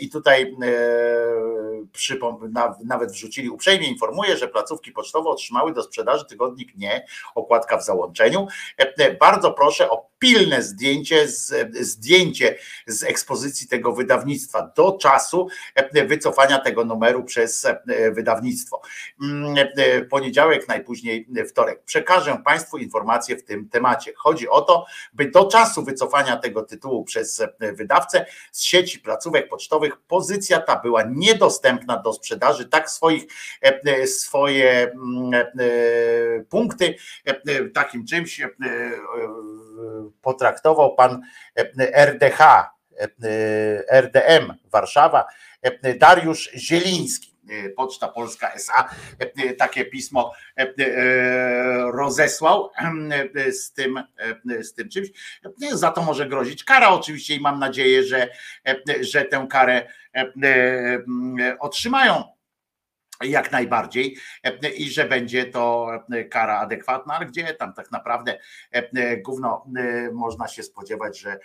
I 0.00 0.10
tutaj 0.10 0.56
nawet 2.84 3.12
wrzucili 3.12 3.50
uprzejmie 3.50 3.88
informuję, 3.88 4.36
że 4.36 4.48
placówki 4.48 4.92
pocztowe 4.92 5.30
otrzymały 5.30 5.72
do 5.72 5.82
sprzedaży 5.82 6.24
tygodnik 6.24 6.76
nie 6.76 7.06
okładka 7.34 7.76
w 7.76 7.84
załączeniu. 7.84 8.46
E, 8.78 8.92
e, 8.98 9.14
bardzo 9.14 9.52
proszę 9.52 9.90
o 9.90 10.11
pilne 10.22 10.62
zdjęcie, 10.62 11.28
zdjęcie 11.80 12.58
z 12.86 13.02
ekspozycji 13.02 13.68
tego 13.68 13.92
wydawnictwa 13.92 14.72
do 14.76 14.92
czasu 14.92 15.48
e, 15.74 16.06
wycofania 16.06 16.58
tego 16.58 16.84
numeru 16.84 17.24
przez 17.24 17.66
wydawnictwo. 18.12 18.80
Mm, 19.22 19.56
poniedziałek, 20.10 20.68
najpóźniej 20.68 21.28
wtorek. 21.48 21.82
Przekażę 21.84 22.42
Państwu 22.44 22.78
informacje 22.78 23.36
w 23.36 23.44
tym 23.44 23.68
temacie. 23.68 24.12
Chodzi 24.16 24.48
o 24.48 24.60
to, 24.60 24.86
by 25.12 25.30
do 25.30 25.44
czasu 25.44 25.84
wycofania 25.84 26.36
tego 26.36 26.62
tytułu 26.62 27.04
przez 27.04 27.42
wydawcę 27.60 28.26
z 28.52 28.62
sieci 28.62 28.98
placówek 28.98 29.48
pocztowych 29.48 29.96
pozycja 30.08 30.60
ta 30.60 30.76
była 30.80 31.02
niedostępna 31.02 31.96
do 31.96 32.12
sprzedaży, 32.12 32.68
tak 32.68 32.90
swoich 32.90 33.24
swoje 34.06 34.92
mm, 34.92 35.44
punkty 36.48 36.94
takim 37.74 38.06
czymś 38.06 38.40
potraktował 40.22 40.94
pan 40.94 41.22
RDH, 41.92 42.70
RDM 43.90 44.54
Warszawa, 44.64 45.24
Dariusz 45.98 46.50
Zieliński. 46.54 47.32
Poczta 47.76 48.08
Polska 48.08 48.52
SA 48.52 48.88
takie 49.58 49.84
pismo 49.84 50.32
rozesłał 51.92 52.70
z 53.52 53.72
tym, 53.72 54.02
z 54.62 54.74
tym 54.74 54.88
czymś. 54.88 55.08
Za 55.72 55.90
to 55.90 56.02
może 56.02 56.26
grozić 56.26 56.64
kara 56.64 56.88
oczywiście 56.88 57.34
i 57.34 57.40
mam 57.40 57.58
nadzieję, 57.58 58.04
że, 58.04 58.28
że 59.00 59.24
tę 59.24 59.46
karę 59.50 59.88
otrzymają 61.60 62.24
jak 63.24 63.52
najbardziej 63.52 64.16
i 64.76 64.90
że 64.90 65.04
będzie 65.04 65.44
to 65.44 65.90
kara 66.30 66.58
adekwatna, 66.58 67.14
ale 67.14 67.26
gdzie 67.26 67.54
tam 67.54 67.72
tak 67.72 67.90
naprawdę 67.90 68.38
gówno 69.24 69.66
można 70.12 70.48
się 70.48 70.62
spodziewać, 70.62 71.18
że, 71.18 71.38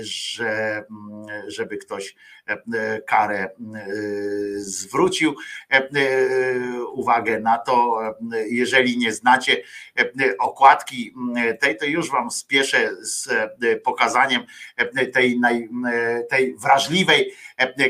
że 0.00 0.84
żeby 1.46 1.76
ktoś 1.76 2.16
karę 3.06 3.50
zwrócił 4.56 5.34
uwagę 6.92 7.40
na 7.40 7.58
to, 7.58 8.00
jeżeli 8.48 8.98
nie 8.98 9.12
znacie 9.12 9.62
okładki 10.38 11.14
tej, 11.60 11.76
to 11.76 11.84
już 11.84 12.10
wam 12.10 12.30
spieszę 12.30 12.90
z 13.00 13.28
pokazaniem 13.84 14.42
tej, 15.12 15.40
naj, 15.40 15.68
tej 16.30 16.56
wrażliwej 16.56 17.32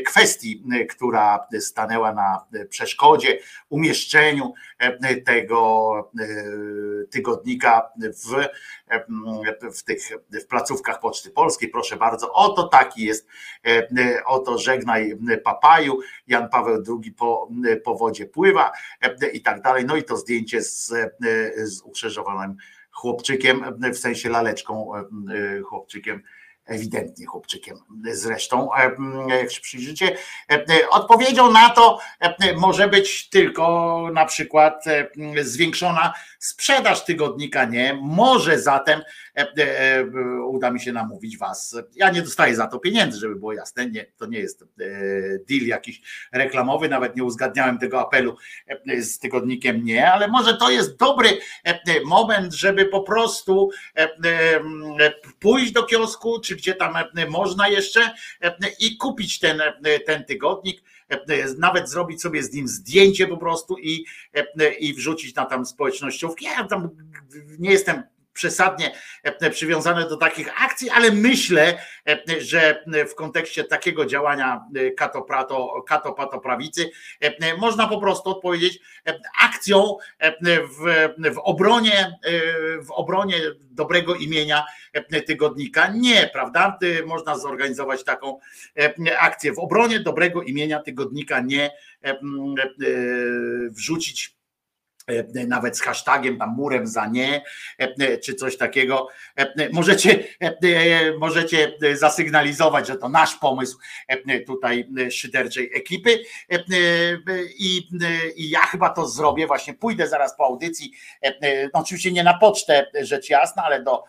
kwestii, 0.06 0.64
która 0.90 1.46
stanęła 1.60 2.12
na 2.12 2.44
przeszkodzie 2.68 3.03
przeszkodzie, 3.04 3.38
umieszczeniu 3.68 4.52
e, 4.78 5.16
tego 5.16 6.10
e, 6.20 6.26
tygodnika 7.10 7.90
w, 7.96 8.34
e, 8.88 9.70
w 9.72 9.84
tych 9.84 10.00
w 10.30 10.46
placówkach 10.46 11.00
Poczty 11.00 11.30
Polskiej. 11.30 11.68
Proszę 11.68 11.96
bardzo, 11.96 12.32
oto 12.32 12.68
taki 12.68 13.04
jest, 13.04 13.28
oto 14.26 14.58
żegnaj 14.58 15.18
papaju, 15.44 15.98
Jan 16.26 16.48
Paweł 16.48 16.82
II 17.02 17.12
po, 17.12 17.48
po 17.84 17.94
wodzie 17.94 18.26
pływa 18.26 18.72
i 19.32 19.42
tak 19.42 19.62
dalej. 19.62 19.84
No 19.84 19.96
i 19.96 20.02
to 20.02 20.16
zdjęcie 20.16 20.62
z, 20.62 20.92
z 21.56 21.80
ukrzyżowanym 21.82 22.56
chłopczykiem, 22.90 23.64
w 23.94 23.98
sensie 23.98 24.28
laleczką 24.28 24.92
chłopczykiem 25.64 26.22
ewidentnie 26.66 27.26
chłopczykiem 27.26 27.76
zresztą, 28.12 28.74
e, 28.74 28.90
jak 29.28 29.52
się 29.52 29.60
przyjrzycie. 29.60 30.16
E, 30.52 30.88
odpowiedzią 30.90 31.52
na 31.52 31.70
to 31.70 31.98
e, 32.20 32.56
może 32.56 32.88
być 32.88 33.28
tylko 33.28 33.64
na 34.12 34.24
przykład 34.24 34.84
zwiększona 35.42 36.12
sprzedaż 36.38 37.04
tygodnika, 37.04 37.64
nie. 37.64 37.98
Może 38.02 38.58
zatem 38.58 39.00
uda 40.46 40.70
mi 40.70 40.80
się 40.80 40.92
namówić 40.92 41.38
was. 41.38 41.76
Ja 41.94 42.10
nie 42.10 42.22
dostaję 42.22 42.56
za 42.56 42.66
to 42.66 42.78
pieniędzy, 42.78 43.18
żeby 43.18 43.36
było 43.36 43.52
jasne. 43.52 43.90
Nie, 43.90 44.04
to 44.04 44.26
nie 44.26 44.38
jest 44.38 44.64
deal 45.48 45.66
jakiś 45.66 46.02
reklamowy, 46.32 46.88
nawet 46.88 47.16
nie 47.16 47.24
uzgadniałem 47.24 47.78
tego 47.78 48.00
apelu 48.00 48.36
z 48.98 49.18
tygodnikiem, 49.18 49.84
nie, 49.84 50.12
ale 50.12 50.28
może 50.28 50.56
to 50.56 50.70
jest 50.70 50.96
dobry 50.96 51.38
moment, 52.04 52.54
żeby 52.54 52.86
po 52.86 53.02
prostu 53.02 53.70
pójść 55.40 55.72
do 55.72 55.82
kiosku, 55.82 56.40
czy 56.40 56.53
gdzie 56.54 56.74
tam 56.74 56.94
można 57.28 57.68
jeszcze 57.68 58.14
i 58.80 58.96
kupić 58.96 59.38
ten, 59.38 59.62
ten 60.06 60.24
tygodnik 60.24 60.82
nawet 61.58 61.90
zrobić 61.90 62.22
sobie 62.22 62.42
z 62.42 62.52
nim 62.52 62.68
zdjęcie 62.68 63.26
po 63.26 63.36
prostu 63.36 63.78
i, 63.78 64.04
i 64.78 64.94
wrzucić 64.94 65.34
na 65.34 65.44
tam 65.44 65.66
społecznościówki. 65.66 66.44
Ja 66.44 66.64
tam 66.64 66.88
nie 67.58 67.70
jestem 67.70 68.02
przesadnie 68.34 68.94
e, 69.22 69.50
przywiązane 69.50 70.08
do 70.08 70.16
takich 70.16 70.62
akcji, 70.62 70.90
ale 70.90 71.12
myślę, 71.12 71.78
e, 72.08 72.40
że 72.40 72.84
w 73.10 73.14
kontekście 73.14 73.64
takiego 73.64 74.06
działania 74.06 74.64
e, 74.76 74.90
katopato 75.86 76.40
prawicy 76.42 76.90
można 77.58 77.88
po 77.88 78.00
prostu 78.00 78.30
odpowiedzieć 78.30 78.80
akcją 79.42 79.96
w, 80.50 81.08
w 81.34 81.38
obronie 81.38 82.18
w 82.82 82.90
obronie 82.90 83.36
dobrego 83.70 84.14
imienia 84.14 84.64
tygodnika. 85.26 85.92
Nie, 85.94 86.30
prawda? 86.32 86.78
Można 87.06 87.38
zorganizować 87.38 88.04
taką 88.04 88.38
akcję 89.18 89.52
w 89.52 89.58
obronie 89.58 90.00
dobrego 90.00 90.42
imienia 90.42 90.82
tygodnika, 90.82 91.40
nie 91.40 91.70
wrzucić 93.70 94.26
e, 94.26 94.43
nawet 95.46 95.78
z 95.78 95.82
hashtagiem 95.82 96.38
tam 96.38 96.54
murem 96.56 96.86
za 96.86 97.06
nie, 97.06 97.44
e, 97.78 98.18
czy 98.18 98.34
coś 98.34 98.56
takiego. 98.56 99.08
E, 99.36 99.68
Możecie, 99.72 100.24
możecie 101.18 101.72
zasygnalizować, 101.92 102.86
że 102.86 102.96
to 102.96 103.08
nasz 103.08 103.34
pomysł 103.34 103.78
tutaj 104.46 104.88
szyderczej 105.10 105.70
ekipy. 105.74 106.18
I, 107.58 107.88
i 108.36 108.50
ja 108.50 108.60
chyba 108.60 108.90
to 108.90 109.08
zrobię, 109.08 109.46
właśnie 109.46 109.74
pójdę 109.74 110.08
zaraz 110.08 110.36
po 110.36 110.44
audycji, 110.44 110.92
no 111.74 111.80
oczywiście 111.80 112.12
nie 112.12 112.24
na 112.24 112.38
pocztę 112.38 112.86
rzecz 113.02 113.30
jasna, 113.30 113.62
ale 113.62 113.82
do 113.82 114.04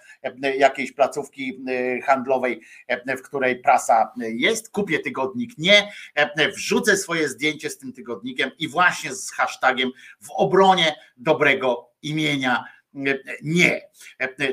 jakiejś 0.58 0.92
placówki 0.92 1.64
handlowej, 2.06 2.62
w 3.08 3.22
której 3.22 3.60
prasa 3.60 4.12
jest, 4.18 4.72
kupię 4.72 5.00
tygodnik 5.00 5.58
nie, 5.58 5.92
wrzucę 6.56 6.98
swoje 6.98 7.30
zdjęcie 7.30 7.70
z 7.70 7.78
tym 7.78 7.94
tygodnikiem 7.94 8.52
i 8.60 8.68
właśnie 8.68 9.16
z 9.16 9.32
hashtagiem 9.32 9.92
w 10.22 10.32
obronie 10.32 10.85
dobrego 11.18 11.90
imienia. 12.02 12.64
Nie. 13.44 13.82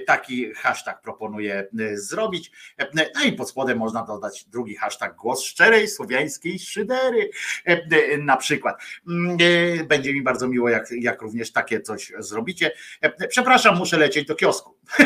Taki 0.07 0.55
hashtag 0.55 1.03
proponuję 1.03 1.69
zrobić. 1.95 2.51
No 2.95 3.25
i 3.25 3.33
pod 3.33 3.51
spodem 3.51 3.79
można 3.79 4.03
dodać 4.03 4.45
drugi 4.45 4.77
hashtag 4.77 5.17
głos 5.17 5.45
szczerej 5.45 5.89
słowiańskiej 5.89 6.59
szydery 6.59 7.31
na 8.19 8.37
przykład. 8.37 8.77
Będzie 9.89 10.13
mi 10.13 10.23
bardzo 10.23 10.49
miło, 10.49 10.69
jak, 10.69 10.91
jak 10.91 11.23
również 11.23 11.53
takie 11.53 11.81
coś 11.81 12.13
zrobicie. 12.19 12.73
Przepraszam, 13.29 13.77
muszę 13.77 13.99
lecieć 13.99 14.27
do 14.27 14.35
kiosku. 14.35 14.77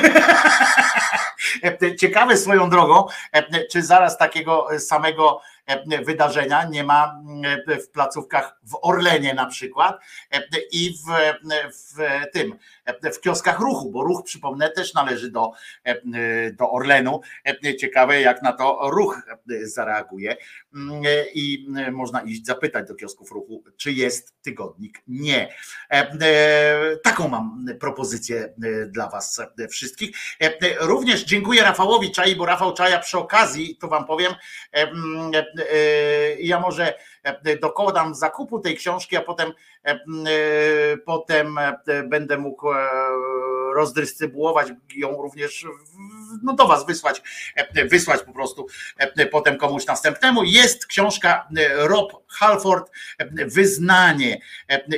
Ciekawe 2.00 2.36
swoją 2.36 2.70
drogą, 2.70 3.06
czy 3.70 3.82
zaraz 3.82 4.18
takiego 4.18 4.68
samego 4.78 5.40
wydarzenia. 6.04 6.64
Nie 6.64 6.84
ma 6.84 7.20
w 7.66 7.88
placówkach 7.88 8.60
w 8.62 8.78
Orlenie 8.82 9.34
na 9.34 9.46
przykład 9.46 10.00
i 10.72 10.94
w, 11.06 11.34
w 11.72 12.02
tym, 12.32 12.58
w 13.14 13.20
kioskach 13.20 13.60
ruchu, 13.60 13.90
bo 13.90 14.02
ruch, 14.02 14.22
przypomnę, 14.24 14.70
też 14.70 14.94
należy 14.94 15.30
do, 15.30 15.50
do 16.52 16.70
Orlenu. 16.70 17.20
Ciekawe, 17.80 18.20
jak 18.20 18.42
na 18.42 18.52
to 18.52 18.90
ruch 18.90 19.22
zareaguje. 19.62 20.36
I 21.34 21.66
można 21.92 22.20
iść 22.20 22.46
zapytać 22.46 22.88
do 22.88 22.94
kiosków 22.94 23.30
ruchu, 23.30 23.64
czy 23.76 23.92
jest 23.92 24.42
tygodnik. 24.42 25.02
Nie. 25.08 25.54
Taką 27.02 27.28
mam 27.28 27.66
propozycję 27.80 28.54
dla 28.88 29.08
Was 29.08 29.42
wszystkich. 29.70 30.16
Również 30.80 31.24
dziękuję 31.24 31.62
Rafałowi 31.62 32.10
Czai, 32.10 32.36
bo 32.36 32.46
Rafał 32.46 32.74
Czaja 32.74 32.98
przy 32.98 33.18
okazji, 33.18 33.76
to 33.76 33.88
Wam 33.88 34.06
powiem, 34.06 34.32
ja 36.38 36.60
może 36.60 36.94
dokonam 37.60 38.14
zakupu 38.14 38.58
tej 38.58 38.76
książki, 38.76 39.16
a 39.16 39.20
potem, 39.20 39.52
potem 41.04 41.58
będę 42.04 42.38
mógł 42.38 42.68
rozdystrybuować 43.74 44.68
ją 44.96 45.22
również 45.22 45.66
no 46.42 46.52
do 46.52 46.66
was 46.66 46.86
wysłać, 46.86 47.22
wysłać 47.90 48.22
po 48.22 48.32
prostu 48.32 48.66
potem 49.30 49.58
komuś 49.58 49.86
następnemu. 49.86 50.44
Jest 50.44 50.86
książka 50.86 51.48
Rob 51.76 52.12
Halford, 52.28 52.90
Wyznanie 53.46 54.40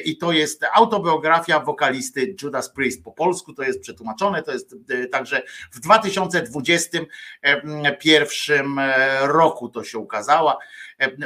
i 0.05 0.19
to 0.19 0.33
jest 0.33 0.65
autobiografia 0.73 1.61
wokalisty 1.61 2.35
Judas 2.43 2.71
Priest. 2.71 3.05
Po 3.05 3.13
polsku 3.13 3.53
to 3.53 3.63
jest 3.63 3.81
przetłumaczone, 3.81 4.43
to 4.43 4.53
jest 4.53 4.75
także 5.13 5.43
w 5.71 5.81
2021 5.81 8.81
roku 9.23 9.69
to 9.69 9.85
się 9.85 9.99
ukazała, 9.99 10.59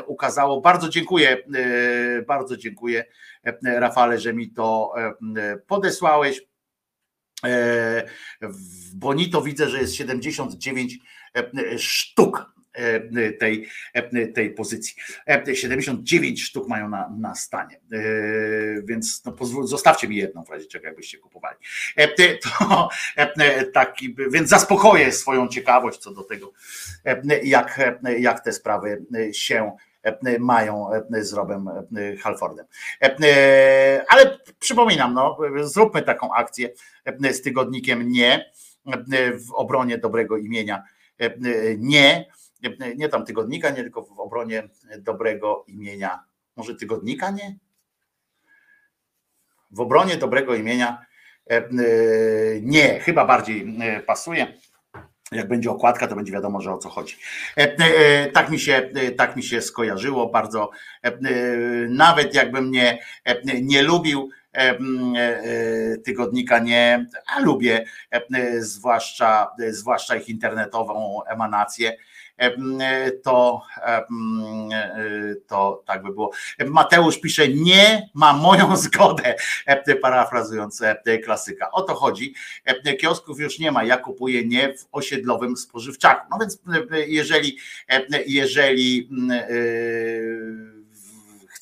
ukazało. 0.06 0.60
Bardzo 0.60 0.88
dziękuję, 0.88 1.36
bardzo 2.26 2.56
dziękuję 2.56 3.04
Rafale, 3.64 4.18
że 4.18 4.32
mi 4.32 4.50
to 4.50 4.94
podesłałeś. 5.66 6.42
E, 7.44 8.06
w 8.42 8.94
Bonito 8.94 9.42
widzę, 9.42 9.68
że 9.68 9.78
jest 9.78 9.94
79 9.94 10.98
e, 11.36 11.78
sztuk 11.78 12.54
e, 12.72 13.32
tej, 13.32 13.68
tej 14.34 14.50
pozycji. 14.54 14.94
79 15.54 16.42
sztuk 16.42 16.68
mają 16.68 16.88
na, 16.88 17.08
na 17.18 17.34
stanie, 17.34 17.80
więc 18.84 19.24
no 19.24 19.32
pozwól, 19.32 19.66
zostawcie 19.66 20.08
mi 20.08 20.16
jedną 20.16 20.44
w 20.44 20.50
razie 20.50 20.66
czego 20.66 20.86
jakbyście 20.86 21.18
kupowali. 21.18 21.56
To 22.42 22.88
taki, 23.74 24.16
więc 24.30 24.48
zaspokoję 24.48 25.12
swoją 25.12 25.48
ciekawość 25.48 25.98
co 25.98 26.14
do 26.14 26.22
tego, 26.22 26.52
jak, 27.42 27.80
jak 28.18 28.44
te 28.44 28.52
sprawy 28.52 29.04
się 29.32 29.76
mają 30.40 30.90
z 31.10 31.32
Robem 31.32 31.68
Halfordem. 32.22 32.66
Ale 34.08 34.38
przypominam, 34.58 35.14
no, 35.14 35.38
zróbmy 35.62 36.02
taką 36.02 36.34
akcję 36.34 36.68
z 37.32 37.42
tygodnikiem 37.42 38.08
nie 38.08 38.52
w 39.48 39.52
obronie 39.54 39.98
dobrego 39.98 40.36
imienia 40.36 40.82
nie, 41.78 42.26
nie 42.96 43.08
tam 43.08 43.24
tygodnika, 43.24 43.70
nie 43.70 43.82
tylko 43.82 44.02
w 44.02 44.20
obronie 44.20 44.68
dobrego 44.98 45.64
imienia, 45.68 46.24
może 46.56 46.74
tygodnika 46.74 47.30
nie? 47.30 47.58
W 49.70 49.80
obronie 49.80 50.16
dobrego 50.16 50.54
imienia 50.54 51.06
nie, 52.62 53.00
chyba 53.00 53.24
bardziej 53.24 53.78
pasuje 54.06 54.58
jak 55.32 55.48
będzie 55.48 55.70
okładka, 55.70 56.06
to 56.06 56.16
będzie 56.16 56.32
wiadomo, 56.32 56.60
że 56.60 56.72
o 56.72 56.78
co 56.78 56.88
chodzi. 56.88 57.16
Tak 58.32 58.50
mi 58.50 58.60
się, 58.60 58.90
tak 59.16 59.36
mi 59.36 59.42
się 59.42 59.60
skojarzyło 59.60 60.28
bardzo. 60.28 60.70
Nawet 61.88 62.34
jakbym 62.34 62.70
nie, 62.70 62.98
nie 63.62 63.82
lubił 63.82 64.30
tygodnika 66.04 66.58
nie, 66.58 67.06
a 67.26 67.40
lubię 67.40 67.84
zwłaszcza, 68.58 69.50
zwłaszcza 69.70 70.16
ich 70.16 70.28
internetową 70.28 71.24
emanację 71.24 71.96
to, 73.24 73.62
to 75.46 75.82
tak 75.86 76.02
by 76.02 76.08
było. 76.08 76.30
Mateusz 76.66 77.20
pisze, 77.20 77.48
nie 77.48 78.08
ma 78.14 78.32
moją 78.32 78.76
zgodę, 78.86 79.34
parafrazując 79.96 80.82
klasyka. 81.24 81.70
O 81.70 81.82
to 81.82 81.94
chodzi. 81.94 82.34
Kiosków 83.00 83.40
już 83.40 83.58
nie 83.58 83.72
ma. 83.72 83.84
Ja 83.84 83.96
kupuję 83.96 84.44
nie 84.44 84.74
w 84.74 84.86
osiedlowym 84.92 85.56
spożywczaku. 85.56 86.26
No 86.30 86.38
więc 86.40 86.58
jeżeli, 87.06 87.58
jeżeli 88.26 89.08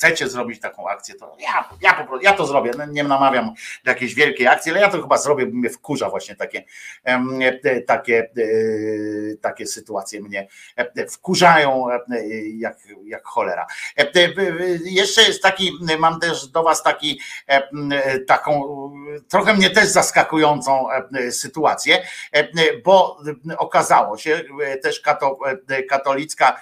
chcecie 0.00 0.28
zrobić 0.28 0.60
taką 0.60 0.88
akcję, 0.88 1.14
to 1.14 1.36
ja, 1.38 1.68
ja, 1.80 1.94
po 1.94 2.04
prostu, 2.04 2.24
ja 2.24 2.32
to 2.32 2.46
zrobię. 2.46 2.70
No, 2.78 2.86
nie 2.86 3.04
namawiam 3.04 3.54
do 3.84 3.90
jakiejś 3.90 4.14
wielkiej 4.14 4.46
akcji, 4.46 4.70
ale 4.70 4.80
ja 4.80 4.88
to 4.88 5.02
chyba 5.02 5.18
zrobię, 5.18 5.46
bo 5.46 5.56
mnie 5.56 5.70
wkurza 5.70 6.10
właśnie 6.10 6.36
takie, 6.36 6.64
takie, 7.86 8.30
takie 9.40 9.66
sytuacje 9.66 10.20
mnie 10.20 10.48
wkurzają 11.10 11.86
jak, 12.54 12.78
jak 13.04 13.24
cholera. 13.24 13.66
Jeszcze 14.84 15.22
jest 15.22 15.42
taki, 15.42 15.72
mam 15.98 16.20
też 16.20 16.46
do 16.48 16.62
Was 16.62 16.82
taki, 16.82 17.20
taką 18.26 18.62
trochę 19.28 19.54
mnie 19.54 19.70
też 19.70 19.88
zaskakującą 19.88 20.86
sytuację, 21.30 22.02
bo 22.84 23.18
okazało 23.58 24.18
się, 24.18 24.40
też 24.82 25.02
katolicka 25.88 26.60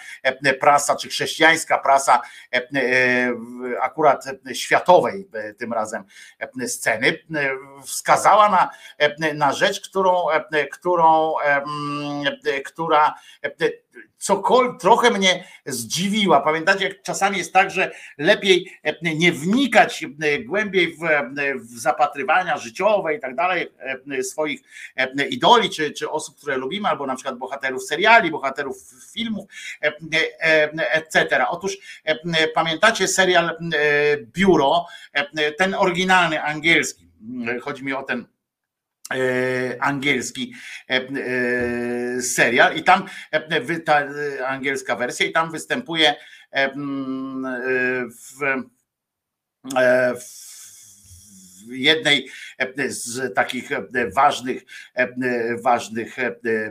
prasa, 0.61 0.97
czy 0.97 1.09
chrześcijańska 1.09 1.79
prasa 1.79 2.21
akurat 3.81 4.25
światowej 4.55 5.29
tym 5.59 5.73
razem 5.73 6.05
sceny, 6.67 7.19
wskazała 7.85 8.49
na, 8.49 8.71
na 9.35 9.53
rzecz, 9.53 9.89
którą, 9.89 10.27
którą, 10.73 11.35
która 12.67 13.15
cokolwiek 14.19 14.81
trochę 14.81 15.11
mnie 15.11 15.45
zdziwiła. 15.67 16.41
Pamiętacie, 16.41 16.85
jak 16.89 17.03
czasami 17.03 17.39
jest 17.39 17.53
tak, 17.53 17.71
że 17.71 17.91
lepiej 18.19 18.73
nie 19.03 19.33
wnikać 19.33 20.05
głębiej 20.47 20.97
w, 20.97 20.99
w 21.55 21.79
zapatrywania 21.79 22.57
życiowe 22.57 23.15
i 23.15 23.21
tak 23.21 23.35
dalej 23.35 23.69
swoich 24.23 24.61
idoli, 25.31 25.71
czy, 25.71 25.91
czy 25.91 26.11
osób, 26.11 26.37
które 26.37 26.57
lubimy, 26.57 26.89
albo 26.89 27.07
na 27.07 27.15
przykład 27.15 27.39
bohaterów 27.39 27.85
seriali, 27.85 28.31
bohaterów 28.31 28.77
filmów, 29.13 29.47
etc. 30.77 31.47
Otóż 31.49 31.79
pamiętacie 32.55 33.09
serial 33.09 33.57
Biuro, 34.23 34.87
ten 35.59 35.75
oryginalny 35.75 36.43
angielski, 36.43 37.09
chodzi 37.63 37.85
mi 37.85 37.93
o 37.93 38.03
ten 38.03 38.27
angielski 39.81 40.55
serial 42.21 42.77
i 42.77 42.83
tam 42.83 43.07
ta 43.85 44.09
angielska 44.47 44.97
wersja 44.97 45.27
i 45.27 45.33
tam 45.33 45.53
występuje 45.53 46.15
w, 48.11 48.39
w 50.15 50.49
jednej 51.71 52.29
z 52.89 53.35
takich 53.35 53.71
ważnych, 54.15 54.63
ważnych 55.63 56.17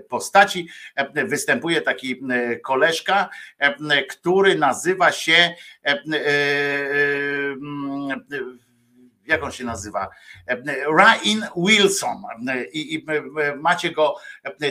postaci. 0.10 0.68
Występuje 1.14 1.82
taki 1.82 2.22
koleżka, 2.64 3.30
który 4.10 4.56
nazywa 4.56 5.12
się 5.12 5.56
jak 9.28 9.44
on 9.44 9.52
się 9.52 9.64
nazywa? 9.64 10.10
Ryan 11.00 11.48
Wilson. 11.58 12.24
I, 12.74 12.96
I 12.96 13.06
macie 13.56 13.92
go, 13.92 14.16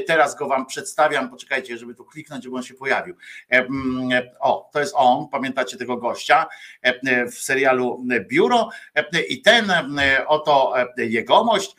teraz 0.07 0.37
go 0.37 0.49
wam 0.49 0.67
przedstawiam. 0.67 1.31
Poczekajcie, 1.31 1.79
żeby 1.79 1.95
tu 1.95 2.05
kliknąć, 2.05 2.45
żeby 2.45 2.57
on 2.57 2.63
się 2.63 2.75
pojawił. 2.75 3.17
O, 4.41 4.71
to 4.73 4.81
jest 4.81 4.95
on, 4.97 5.29
pamiętacie 5.29 5.77
tego 5.77 5.97
gościa 5.97 6.47
w 7.33 7.35
serialu 7.35 8.07
Biuro. 8.29 8.71
I 9.29 9.43
ten 9.43 9.73
oto 10.27 10.75
jegomość 10.97 11.77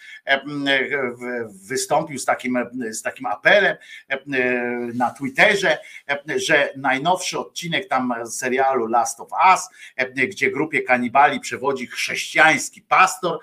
wystąpił 1.68 2.20
z 2.20 2.26
takim, 2.26 2.58
z 2.92 3.02
takim 3.02 3.26
apelem 3.26 3.76
na 4.94 5.12
Twitterze, 5.12 5.78
że 6.36 6.70
najnowszy 6.78 7.40
odcinek 7.40 7.88
tam 7.88 8.14
serialu 8.30 8.88
Last 8.88 9.20
of 9.20 9.30
Us, 9.52 9.70
gdzie 10.30 10.52
grupie 10.52 10.82
kanibali 10.82 11.40
przewodzi 11.40 11.88
chrześcijański 11.88 12.67
pastor, 12.88 13.40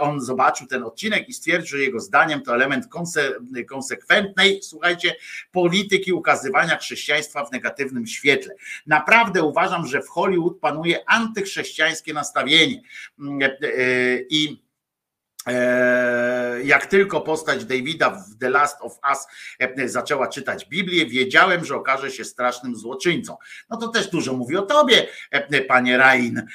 on 0.00 0.20
zobaczył 0.20 0.66
ten 0.66 0.82
odcinek 0.82 1.28
i 1.28 1.32
stwierdził, 1.32 1.78
że 1.78 1.84
jego 1.84 2.00
zdaniem 2.00 2.42
to 2.42 2.54
element 2.54 2.88
konse, 2.88 3.32
konsekwentnej, 3.68 4.62
słuchajcie, 4.62 5.16
polityki 5.52 6.12
ukazywania 6.12 6.76
chrześcijaństwa 6.76 7.44
w 7.44 7.52
negatywnym 7.52 8.06
świetle. 8.06 8.54
Naprawdę 8.86 9.42
uważam, 9.42 9.86
że 9.86 10.02
w 10.02 10.08
Hollywood 10.08 10.58
panuje 10.58 11.08
antychrześcijańskie 11.08 12.12
nastawienie 12.12 12.82
i 14.30 14.63
E, 14.63 14.63
jak 16.64 16.86
tylko 16.86 17.20
postać 17.20 17.64
Davida 17.64 18.10
w 18.10 18.38
The 18.38 18.50
Last 18.50 18.76
of 18.80 18.98
Us 19.10 19.18
e, 19.58 19.88
zaczęła 19.88 20.28
czytać 20.28 20.66
Biblię, 20.68 21.06
wiedziałem, 21.06 21.64
że 21.64 21.76
okaże 21.76 22.10
się 22.10 22.24
strasznym 22.24 22.76
złoczyńcą. 22.76 23.36
No 23.70 23.76
to 23.76 23.88
też 23.88 24.10
dużo 24.10 24.32
mówi 24.32 24.56
o 24.56 24.62
tobie, 24.62 25.06
e, 25.30 25.60
panie 25.60 25.98
Rain, 25.98 26.46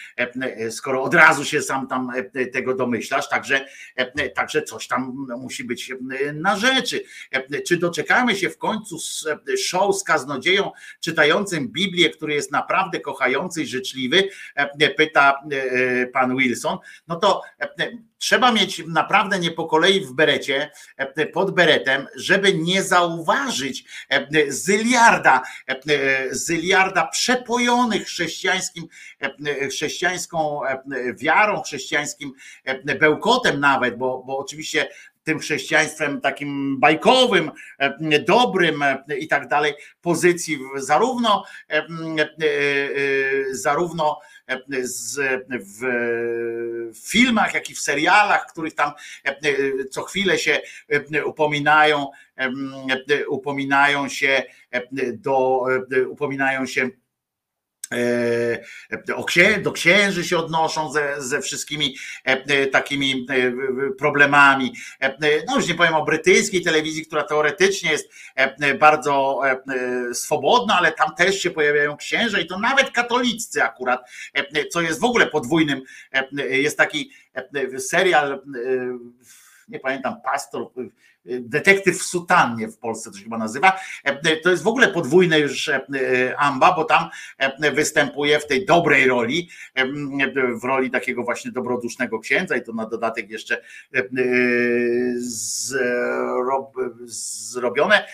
skoro 0.69 1.03
od 1.03 1.13
razu 1.13 1.45
się 1.45 1.61
sam 1.61 1.87
tam 1.87 2.11
tego 2.53 2.75
domyślasz, 2.75 3.29
także, 3.29 3.65
także 4.35 4.61
coś 4.61 4.87
tam 4.87 5.27
musi 5.39 5.63
być 5.63 5.93
na 6.33 6.57
rzeczy. 6.57 7.03
Czy 7.67 7.77
doczekamy 7.77 8.35
się 8.35 8.49
w 8.49 8.57
końcu 8.57 8.97
show 9.65 9.97
z 9.97 10.03
kaznodzieją 10.03 10.71
czytającym 10.99 11.67
Biblię, 11.67 12.09
który 12.09 12.33
jest 12.33 12.51
naprawdę 12.51 12.99
kochający 12.99 13.61
i 13.61 13.65
życzliwy? 13.65 14.29
Pyta 14.97 15.41
pan 16.13 16.37
Wilson. 16.37 16.77
No 17.07 17.15
to 17.15 17.41
trzeba 18.17 18.51
mieć 18.51 18.78
naprawdę 18.87 19.39
nie 19.39 19.51
po 19.51 19.65
kolei 19.65 20.05
w 20.05 20.13
berecie, 20.13 20.71
e, 20.97 21.25
pod 21.25 21.51
beretem, 21.51 22.07
żeby 22.15 22.53
nie 22.53 22.83
zauważyć 22.83 23.83
e, 24.09 24.51
zyliarda, 24.51 25.41
e, 25.67 25.75
zyliarda 26.35 27.07
przepojonych 27.07 28.07
chrześcijańskim, 28.07 28.87
chrześcijańską 29.69 30.61
wiarą, 31.13 31.61
chrześcijańskim 31.61 32.33
bełkotem 32.99 33.59
nawet, 33.59 33.97
bo, 33.97 34.23
bo 34.27 34.37
oczywiście 34.37 34.87
tym 35.23 35.39
chrześcijaństwem 35.39 36.21
takim 36.21 36.79
bajkowym, 36.79 37.51
dobrym 38.27 38.83
i 39.19 39.27
tak 39.27 39.47
dalej, 39.47 39.73
pozycji 40.01 40.59
zarówno, 40.75 41.43
zarówno 43.51 44.19
z, 44.81 45.19
w 45.49 47.09
filmach, 47.09 47.53
jak 47.53 47.69
i 47.69 47.75
w 47.75 47.79
serialach, 47.79 48.45
których 48.51 48.75
tam 48.75 48.91
co 49.91 50.03
chwilę 50.03 50.37
się 50.37 50.61
upominają, 51.25 52.07
upominają 53.29 54.09
się 54.09 54.43
do, 55.13 55.65
upominają 56.09 56.65
się 56.65 56.89
do 59.63 59.71
księży 59.71 60.23
się 60.23 60.37
odnoszą 60.37 60.91
ze, 60.91 61.15
ze 61.17 61.41
wszystkimi 61.41 61.95
e, 62.27 62.31
e, 62.31 62.67
takimi 62.67 63.27
problemami. 63.97 64.73
No 65.47 65.55
już 65.55 65.67
nie 65.67 65.75
powiem 65.75 65.93
o 65.93 66.05
brytyjskiej 66.05 66.61
telewizji, 66.61 67.05
która 67.05 67.23
teoretycznie 67.23 67.91
jest 67.91 68.11
bardzo 68.79 69.41
swobodna, 70.13 70.77
ale 70.77 70.91
tam 70.91 71.15
też 71.15 71.41
się 71.41 71.51
pojawiają 71.51 71.97
księże 71.97 72.41
i 72.41 72.47
to 72.47 72.59
nawet 72.59 72.91
katoliccy 72.91 73.63
akurat, 73.63 74.09
co 74.71 74.81
jest 74.81 74.99
w 74.99 75.03
ogóle 75.03 75.27
podwójnym. 75.27 75.81
Jest 76.49 76.77
taki 76.77 77.11
serial, 77.77 78.41
nie 79.67 79.79
pamiętam, 79.79 80.21
pastor 80.21 80.71
detektyw 81.25 81.99
w 81.99 82.03
sutannie 82.03 82.67
w 82.67 82.77
Polsce 82.77 83.11
to 83.11 83.17
się 83.17 83.23
chyba 83.23 83.37
nazywa. 83.37 83.79
To 84.43 84.49
jest 84.49 84.63
w 84.63 84.67
ogóle 84.67 84.87
podwójne 84.87 85.39
już 85.39 85.69
e, 85.69 85.81
amba, 86.37 86.75
bo 86.75 86.83
tam 86.83 87.09
e, 87.37 87.71
występuje 87.71 88.39
w 88.39 88.47
tej 88.47 88.65
dobrej 88.65 89.07
roli, 89.07 89.49
w 90.61 90.63
roli 90.63 90.91
takiego 90.91 91.23
właśnie 91.23 91.51
dobrodusznego 91.51 92.19
księdza 92.19 92.57
i 92.57 92.63
to 92.63 92.73
na 92.73 92.85
dodatek 92.85 93.29
jeszcze 93.29 93.61
e, 93.95 94.03
zrobione 97.05 98.07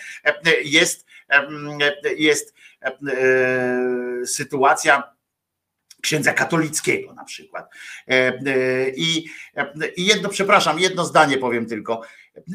jest, 0.64 1.06
jest 2.16 2.54
sytuacja 4.24 5.16
księdza 6.02 6.32
katolickiego 6.32 7.14
na 7.14 7.24
przykład. 7.24 7.70
I 8.96 9.24
jedno, 9.96 10.28
przepraszam, 10.28 10.78
jedno 10.78 11.04
zdanie 11.04 11.38
powiem 11.38 11.66
tylko. 11.66 12.02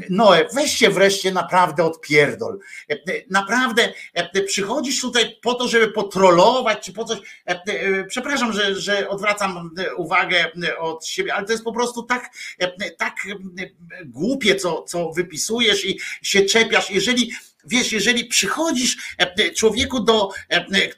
Noe, 0.10 0.46
weź 0.54 0.74
się 0.74 0.90
wreszcie 0.90 1.32
naprawdę 1.32 1.84
odpierdol. 1.84 2.60
Naprawdę 3.30 3.94
przychodzisz 4.46 5.02
tutaj 5.02 5.38
po 5.42 5.54
to, 5.54 5.68
żeby 5.68 5.88
potrolować, 5.88 6.86
czy 6.86 6.94
po 6.94 7.06
coś. 7.06 7.20
Przepraszam, 8.08 8.54
że, 8.54 8.76
że 8.76 9.10
odwracam 9.10 9.76
uwagę 9.98 10.52
od 10.80 11.06
siebie, 11.06 11.34
ale 11.34 11.46
to 11.46 11.52
jest 11.52 11.64
po 11.64 11.74
prostu 11.74 12.04
tak, 12.04 12.30
tak 12.98 13.16
głupie, 14.06 14.56
co, 14.56 14.84
co 14.84 15.12
wypisujesz 15.12 15.86
i 15.86 16.00
się 16.22 16.42
czepiasz. 16.42 16.92
Jeżeli 16.92 17.32
wiesz, 17.66 17.92
jeżeli 17.92 18.26
przychodzisz 18.26 18.98
człowieku 19.56 20.00
do, 20.00 20.30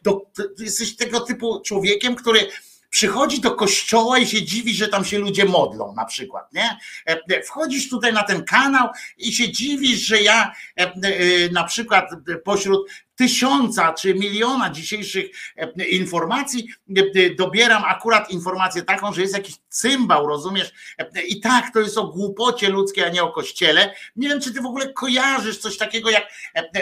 do, 0.04 0.22
jesteś 0.60 0.96
tego 0.96 1.20
typu 1.20 1.62
człowiekiem, 1.62 2.16
który 2.16 2.48
przychodzi 2.94 3.42
do 3.42 3.52
kościoła 3.52 4.20
i 4.20 4.28
się 4.28 4.44
dziwi, 4.44 4.74
że 4.74 4.88
tam 4.88 5.06
się 5.06 5.20
ludzie 5.20 5.46
modlą 5.46 5.94
na 5.96 6.06
przykład, 6.06 6.54
nie? 6.54 6.78
E, 7.06 7.44
wchodzisz 7.44 7.90
tutaj 7.90 8.14
na 8.14 8.24
ten 8.24 8.44
kanał 8.44 8.90
i 9.18 9.34
się 9.34 9.52
dziwisz, 9.52 10.00
że 10.00 10.22
ja 10.22 10.52
e, 10.80 10.82
e, 10.82 11.50
na 11.52 11.64
przykład 11.64 12.10
pośród 12.44 12.90
tysiąca 13.16 13.94
czy 13.94 14.16
miliona 14.16 14.70
dzisiejszych 14.70 15.26
e, 15.58 15.86
informacji 15.86 16.68
e, 16.98 17.30
dobieram 17.30 17.84
akurat 17.86 18.32
informację 18.32 18.82
taką, 18.82 19.14
że 19.14 19.22
jest 19.22 19.34
jakiś 19.34 19.56
cymbał, 19.70 20.28
rozumiesz? 20.28 20.74
E, 20.98 21.22
I 21.22 21.40
tak, 21.40 21.74
to 21.74 21.80
jest 21.80 21.98
o 21.98 22.08
głupocie 22.08 22.70
ludzkiej, 22.70 23.04
a 23.04 23.10
nie 23.10 23.24
o 23.24 23.32
kościele. 23.32 23.96
Nie 24.16 24.30
wiem, 24.30 24.42
czy 24.42 24.54
ty 24.54 24.62
w 24.62 24.66
ogóle 24.66 24.94
kojarzysz 24.94 25.58
coś 25.58 25.78
takiego 25.78 26.10
jak 26.10 26.24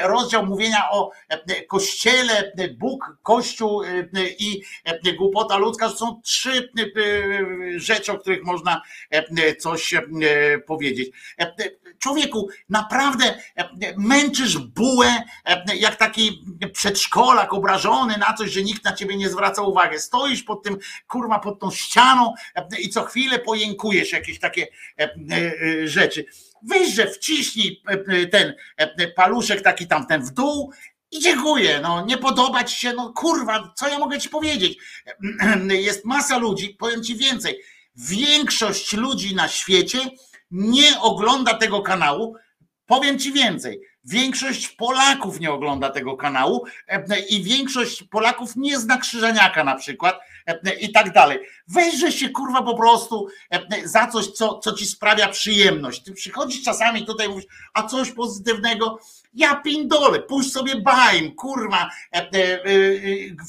rozdział 0.04 0.46
mówienia 0.46 0.90
o 0.92 1.12
kościele, 1.68 2.54
Bóg, 2.78 3.18
Kościół 3.24 3.82
i 4.40 4.62
głupota 5.18 5.58
ludzka. 5.58 5.90
To 5.90 5.98
są 5.98 6.22
trzy 6.24 6.70
rzeczy, 7.76 8.12
o 8.12 8.18
których 8.18 8.44
można 8.44 8.82
coś 9.60 9.94
powiedzieć. 10.68 11.10
Człowieku, 12.00 12.50
naprawdę 12.70 13.38
męczysz 13.98 14.58
bułę 14.58 15.24
jak 15.76 15.96
taki 15.96 16.21
taki 16.22 16.72
przedszkolak 16.74 17.54
obrażony 17.54 18.18
na 18.18 18.34
coś, 18.34 18.52
że 18.52 18.64
nikt 18.64 18.84
na 18.84 18.94
ciebie 18.94 19.18
nie 19.18 19.30
zwraca 19.30 19.62
uwagi. 19.62 20.00
Stoisz 20.00 20.44
pod 20.44 20.64
tym, 20.64 20.78
kurwa, 21.08 21.40
pod 21.40 21.60
tą 21.60 21.72
ścianą 21.72 22.34
i 22.80 22.90
co 22.90 23.04
chwilę 23.04 23.40
pojękujesz 23.40 24.12
jakieś 24.12 24.40
takie 24.40 24.68
e, 25.00 25.04
e, 25.04 25.88
rzeczy. 25.88 26.26
Że 26.94 27.08
wciśnij 27.08 27.82
e, 27.88 28.28
ten 28.28 28.54
paluszek 29.16 29.62
taki 29.62 29.88
tamten 29.88 30.22
w 30.22 30.32
dół 30.32 30.72
i 31.12 31.20
dziękuję, 31.20 31.80
no 31.84 32.06
nie 32.06 32.18
podoba 32.18 32.64
ci 32.64 32.80
się, 32.80 32.94
no 32.94 33.14
kurwa, 33.14 33.74
co 33.76 33.88
ja 33.88 34.00
mogę 34.00 34.20
ci 34.20 34.30
powiedzieć? 34.30 34.78
Jest 35.70 36.06
masa 36.06 36.38
ludzi, 36.38 36.76
powiem 36.80 37.04
ci 37.04 37.16
więcej, 37.16 37.62
większość 37.96 38.94
ludzi 38.94 39.36
na 39.36 39.48
świecie 39.48 40.00
nie 40.52 41.00
ogląda 41.02 41.54
tego 41.54 41.82
kanału, 41.82 42.36
powiem 42.86 43.20
ci 43.20 43.34
więcej, 43.34 43.82
Większość 44.04 44.68
Polaków 44.68 45.40
nie 45.40 45.52
ogląda 45.52 45.90
tego 45.90 46.18
kanału 46.18 46.66
e, 46.88 47.20
i 47.20 47.44
większość 47.44 48.04
Polaków 48.04 48.56
nie 48.56 48.80
zna 48.80 48.98
Krzyżaniaka 48.98 49.64
na 49.64 49.76
przykład 49.76 50.20
e, 50.46 50.74
i 50.80 50.92
tak 50.92 51.14
dalej. 51.14 51.40
Weźże 51.68 52.12
się 52.12 52.30
kurwa 52.30 52.64
po 52.64 52.78
prostu 52.78 53.28
e, 53.52 53.88
za 53.88 54.08
coś, 54.08 54.28
co, 54.28 54.60
co 54.60 54.74
ci 54.74 54.86
sprawia 54.86 55.28
przyjemność. 55.28 56.04
Ty 56.04 56.14
przychodzisz 56.14 56.64
czasami 56.64 57.06
tutaj 57.06 57.30
mówisz, 57.30 57.46
a 57.74 57.84
coś 57.84 58.12
pozytywnego, 58.12 59.00
ja 59.34 59.56
pindolę, 59.56 60.20
puść 60.20 60.52
sobie 60.52 60.76
bajm, 60.76 61.36
kurwa, 61.36 61.90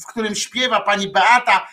w 0.01 0.05
którym 0.05 0.35
śpiewa 0.35 0.81
pani 0.81 1.07
Beata, 1.07 1.67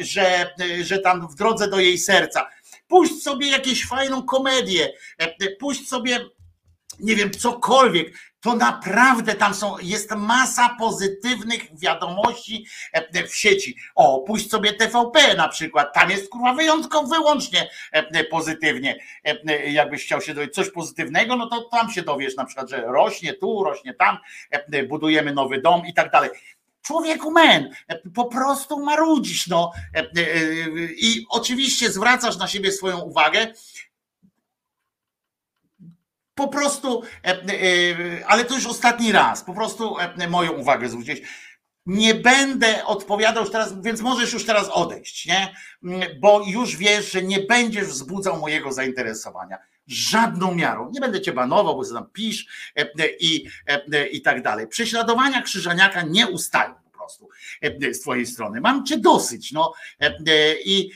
że, 0.00 0.54
że 0.82 0.98
tam 0.98 1.28
w 1.28 1.34
drodze 1.34 1.68
do 1.68 1.80
jej 1.80 1.98
serca. 1.98 2.50
Puść 2.88 3.22
sobie 3.22 3.50
jakieś 3.50 3.86
fajną 3.86 4.22
komedię, 4.22 4.92
puść 5.58 5.88
sobie 5.88 6.20
nie 7.00 7.16
wiem, 7.16 7.30
cokolwiek, 7.30 8.12
to 8.40 8.56
naprawdę 8.56 9.34
tam 9.34 9.54
są, 9.54 9.78
jest 9.82 10.10
masa 10.10 10.76
pozytywnych 10.78 11.78
wiadomości 11.78 12.66
e, 12.92 13.28
w 13.28 13.36
sieci. 13.36 13.76
O, 13.94 14.20
puść 14.20 14.50
sobie 14.50 14.72
TVP 14.72 15.34
na 15.34 15.48
przykład, 15.48 15.94
tam 15.94 16.10
jest 16.10 16.28
kurwa 16.28 16.54
wyjątkowo 16.54 17.08
wyłącznie 17.08 17.70
e, 17.92 18.24
pozytywnie. 18.24 18.98
E, 19.24 19.70
Jakbyś 19.72 20.04
chciał 20.04 20.20
się 20.20 20.34
dowiedzieć 20.34 20.54
coś 20.54 20.70
pozytywnego, 20.70 21.36
no 21.36 21.46
to 21.46 21.68
tam 21.72 21.90
się 21.90 22.02
dowiesz 22.02 22.36
na 22.36 22.44
przykład, 22.44 22.70
że 22.70 22.82
rośnie 22.86 23.34
tu, 23.34 23.64
rośnie 23.64 23.94
tam, 23.94 24.18
budujemy 24.88 25.32
nowy 25.32 25.60
dom 25.60 25.86
i 25.86 25.94
tak 25.94 26.10
dalej. 26.10 26.30
Człowieku 26.82 27.30
men, 27.30 27.70
po 28.14 28.24
prostu 28.24 28.84
marudzisz, 28.84 29.46
no. 29.46 29.72
I 30.96 31.26
oczywiście 31.28 31.92
zwracasz 31.92 32.36
na 32.36 32.48
siebie 32.48 32.72
swoją 32.72 33.00
uwagę, 33.00 33.52
po 36.36 36.48
prostu, 36.48 37.02
e, 37.24 37.28
e, 37.28 38.26
ale 38.26 38.44
to 38.44 38.54
już 38.54 38.66
ostatni 38.66 39.12
raz, 39.12 39.44
po 39.44 39.54
prostu 39.54 39.96
e, 39.98 40.28
moją 40.28 40.52
uwagę 40.52 40.88
zwróciłeś. 40.88 41.22
Nie 41.86 42.14
będę 42.14 42.84
odpowiadał 42.84 43.42
już 43.42 43.52
teraz, 43.52 43.82
więc 43.82 44.00
możesz 44.00 44.32
już 44.32 44.46
teraz 44.46 44.68
odejść, 44.68 45.26
nie? 45.26 45.54
Bo 46.20 46.42
już 46.46 46.76
wiesz, 46.76 47.12
że 47.12 47.22
nie 47.22 47.40
będziesz 47.40 47.84
wzbudzał 47.84 48.40
mojego 48.40 48.72
zainteresowania. 48.72 49.58
Żadną 49.86 50.54
miarą. 50.54 50.90
Nie 50.92 51.00
będę 51.00 51.20
cię 51.20 51.32
banował, 51.32 51.76
bo 51.76 51.84
sobie 51.84 52.00
tam 52.00 52.10
pisz 52.12 52.46
i, 53.20 53.46
i 54.12 54.22
tak 54.22 54.42
dalej. 54.42 54.66
Prześladowania 54.68 55.42
Krzyżaniaka 55.42 56.02
nie 56.02 56.26
ustają 56.26 56.74
prostu 57.06 57.28
e, 57.62 57.94
z 57.94 58.00
twojej 58.00 58.26
strony. 58.26 58.60
Mam 58.60 58.86
cię 58.86 58.98
dosyć, 58.98 59.52
no 59.52 59.72
e, 60.00 60.06
e, 60.26 60.60
i, 60.64 60.90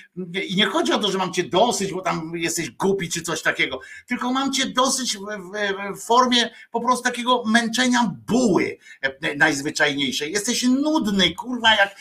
i 0.48 0.56
nie 0.56 0.66
chodzi 0.66 0.92
o 0.92 0.98
to, 0.98 1.10
że 1.10 1.18
mam 1.18 1.32
cię 1.32 1.44
dosyć, 1.44 1.92
bo 1.92 2.02
tam 2.02 2.32
jesteś 2.34 2.70
głupi 2.70 3.08
czy 3.08 3.22
coś 3.22 3.42
takiego, 3.42 3.80
tylko 4.06 4.32
mam 4.32 4.52
cię 4.52 4.66
dosyć 4.66 5.16
w, 5.16 5.20
w, 5.20 5.98
w 6.00 6.04
formie 6.04 6.50
po 6.70 6.80
prostu 6.80 7.04
takiego 7.04 7.42
męczenia 7.46 8.14
buły 8.26 8.78
najzwyczajniejszej. 9.36 10.32
Jesteś 10.32 10.62
nudny, 10.62 11.34
kurwa, 11.34 11.74
jak, 11.74 11.96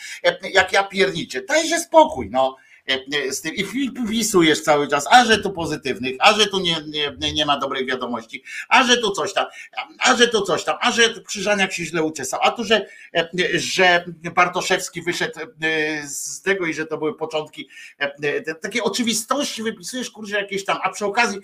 jak 0.54 0.72
ja 0.72 0.84
pierniczę. 0.84 1.42
Daj 1.42 1.68
się 1.68 1.78
spokój, 1.78 2.30
no. 2.30 2.56
E, 2.90 3.18
e, 3.18 3.32
z 3.32 3.40
tym 3.40 3.54
i 3.54 3.64
wpisujesz 3.64 4.62
cały 4.62 4.88
czas, 4.88 5.06
a 5.10 5.24
że 5.24 5.38
tu 5.38 5.50
pozytywnych, 5.50 6.16
a 6.18 6.32
że 6.32 6.46
tu 6.46 6.60
nie, 6.60 6.76
nie, 7.18 7.32
nie 7.32 7.46
ma 7.46 7.58
dobrej 7.58 7.86
wiadomości, 7.86 8.44
a 8.68 8.84
że 8.84 8.96
tu 8.96 9.10
coś 9.10 9.32
tam, 9.32 9.46
a 9.98 10.16
że 10.16 10.28
tu 10.28 10.42
coś 10.42 10.64
tam, 10.64 10.76
a 10.80 10.92
że 10.92 11.22
Krzyżaniak 11.22 11.72
się 11.72 11.84
źle 11.84 12.02
uczesał, 12.02 12.40
a 12.42 12.50
tu, 12.50 12.64
że, 12.64 12.86
e, 13.14 13.28
że 13.54 14.04
Bartoszewski 14.34 15.02
wyszedł 15.02 15.40
z 16.04 16.42
tego 16.42 16.66
i 16.66 16.74
że 16.74 16.86
to 16.86 16.98
były 16.98 17.16
początki 17.16 17.68
takie 18.62 18.82
oczywistości 18.82 19.62
wypisujesz, 19.62 20.10
kurczę, 20.10 20.36
jakieś 20.36 20.64
tam, 20.64 20.78
a 20.82 20.90
przy 20.90 21.06
okazji 21.06 21.38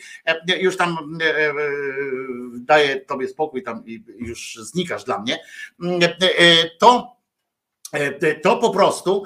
już 0.58 0.76
tam 0.76 1.18
daję 2.54 3.00
tobie 3.00 3.28
spokój 3.28 3.62
tam 3.62 3.82
i 3.86 4.04
już 4.18 4.58
znikasz 4.62 5.04
dla 5.04 5.18
mnie, 5.18 5.38
to 6.78 7.16
E, 7.92 8.34
to 8.34 8.56
po 8.56 8.70
prostu 8.70 9.24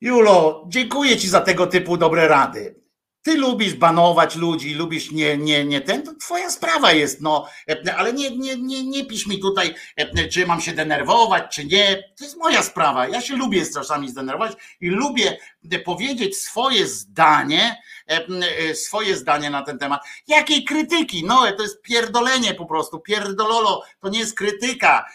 Julo, 0.00 0.64
dziękuję 0.68 1.16
Ci 1.16 1.28
za 1.28 1.40
tego 1.40 1.66
typu 1.66 1.96
dobre 1.96 2.28
rady. 2.28 2.79
Ty 3.22 3.34
lubisz 3.34 3.74
banować 3.74 4.36
ludzi, 4.36 4.74
lubisz 4.74 5.10
nie, 5.10 5.36
nie, 5.36 5.64
nie 5.64 5.80
ten, 5.80 6.02
to 6.02 6.14
twoja 6.14 6.50
sprawa 6.50 6.92
jest, 6.92 7.20
no, 7.20 7.46
ale 7.96 8.12
nie, 8.12 8.36
nie, 8.36 8.56
nie, 8.56 8.84
nie 8.84 9.04
pisz 9.04 9.26
mi 9.26 9.38
tutaj, 9.38 9.74
czy 10.32 10.46
mam 10.46 10.60
się 10.60 10.72
denerwować, 10.72 11.54
czy 11.54 11.64
nie. 11.64 12.02
To 12.18 12.24
jest 12.24 12.36
moja 12.36 12.62
sprawa. 12.62 13.08
Ja 13.08 13.20
się 13.20 13.36
lubię 13.36 13.66
czasami 13.74 14.08
zdenerwować 14.08 14.52
i 14.80 14.88
lubię 14.88 15.38
powiedzieć 15.84 16.36
swoje 16.36 16.86
zdanie, 16.86 17.82
swoje 18.74 19.16
zdanie 19.16 19.50
na 19.50 19.62
ten 19.62 19.78
temat. 19.78 20.00
Jakiej 20.26 20.64
krytyki? 20.64 21.24
No, 21.24 21.52
to 21.56 21.62
jest 21.62 21.82
pierdolenie 21.82 22.54
po 22.54 22.66
prostu, 22.66 23.00
pierdololo, 23.00 23.84
to 24.00 24.08
nie 24.08 24.18
jest 24.18 24.36
krytyka, 24.36 25.06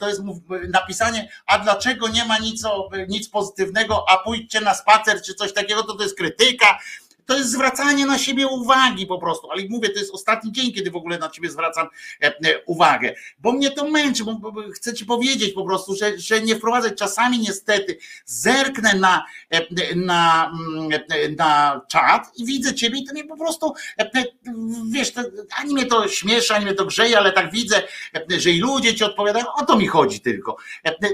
to 0.00 0.08
jest 0.08 0.22
napisanie, 0.68 1.32
a 1.46 1.58
dlaczego 1.58 2.08
nie 2.08 2.24
ma 2.24 2.38
nic, 2.38 2.62
nic 3.08 3.28
pozytywnego, 3.28 4.04
a 4.08 4.18
pójdźcie 4.18 4.60
na 4.60 4.74
spacer, 4.74 5.22
czy 5.22 5.34
coś 5.34 5.52
takiego, 5.52 5.82
to 5.82 5.94
to 5.94 6.02
jest 6.02 6.16
krytyka 6.16 6.78
to 7.26 7.36
jest 7.36 7.50
zwracanie 7.50 8.06
na 8.06 8.18
siebie 8.18 8.46
uwagi 8.46 9.06
po 9.06 9.18
prostu. 9.18 9.50
Ale 9.50 9.62
mówię, 9.68 9.88
to 9.88 9.98
jest 9.98 10.14
ostatni 10.14 10.52
dzień, 10.52 10.72
kiedy 10.72 10.90
w 10.90 10.96
ogóle 10.96 11.18
na 11.18 11.28
ciebie 11.28 11.50
zwracam 11.50 11.88
e, 12.22 12.26
e, 12.26 12.64
uwagę, 12.66 13.14
bo 13.38 13.52
mnie 13.52 13.70
to 13.70 13.90
męczy, 13.90 14.24
bo 14.24 14.52
chcę 14.74 14.94
ci 14.94 15.06
powiedzieć 15.06 15.52
po 15.52 15.64
prostu, 15.64 15.96
że, 15.96 16.18
że 16.18 16.40
nie 16.40 16.56
wprowadzać 16.56 16.98
czasami 16.98 17.38
niestety, 17.38 17.98
zerknę 18.24 18.94
na, 18.94 19.24
e, 19.50 19.94
na, 19.96 20.52
mm, 20.70 21.00
na 21.38 21.80
czat 21.88 22.32
i 22.36 22.44
widzę 22.44 22.74
ciebie 22.74 22.98
i 22.98 23.04
to 23.04 23.12
mnie 23.12 23.24
po 23.24 23.36
prostu, 23.36 23.74
wiesz, 24.90 25.12
ani 25.58 25.74
mnie 25.74 25.86
to 25.86 26.08
śmieszy, 26.08 26.54
ani 26.54 26.64
mnie 26.64 26.74
to 26.74 26.84
grzeje, 26.84 27.18
ale 27.18 27.32
tak 27.32 27.52
widzę, 27.52 27.82
że 28.38 28.50
i 28.50 28.60
ludzie 28.60 28.94
ci 28.94 29.04
odpowiadają, 29.04 29.44
o 29.60 29.64
to 29.64 29.76
mi 29.76 29.86
chodzi 29.86 30.20
tylko. 30.20 30.56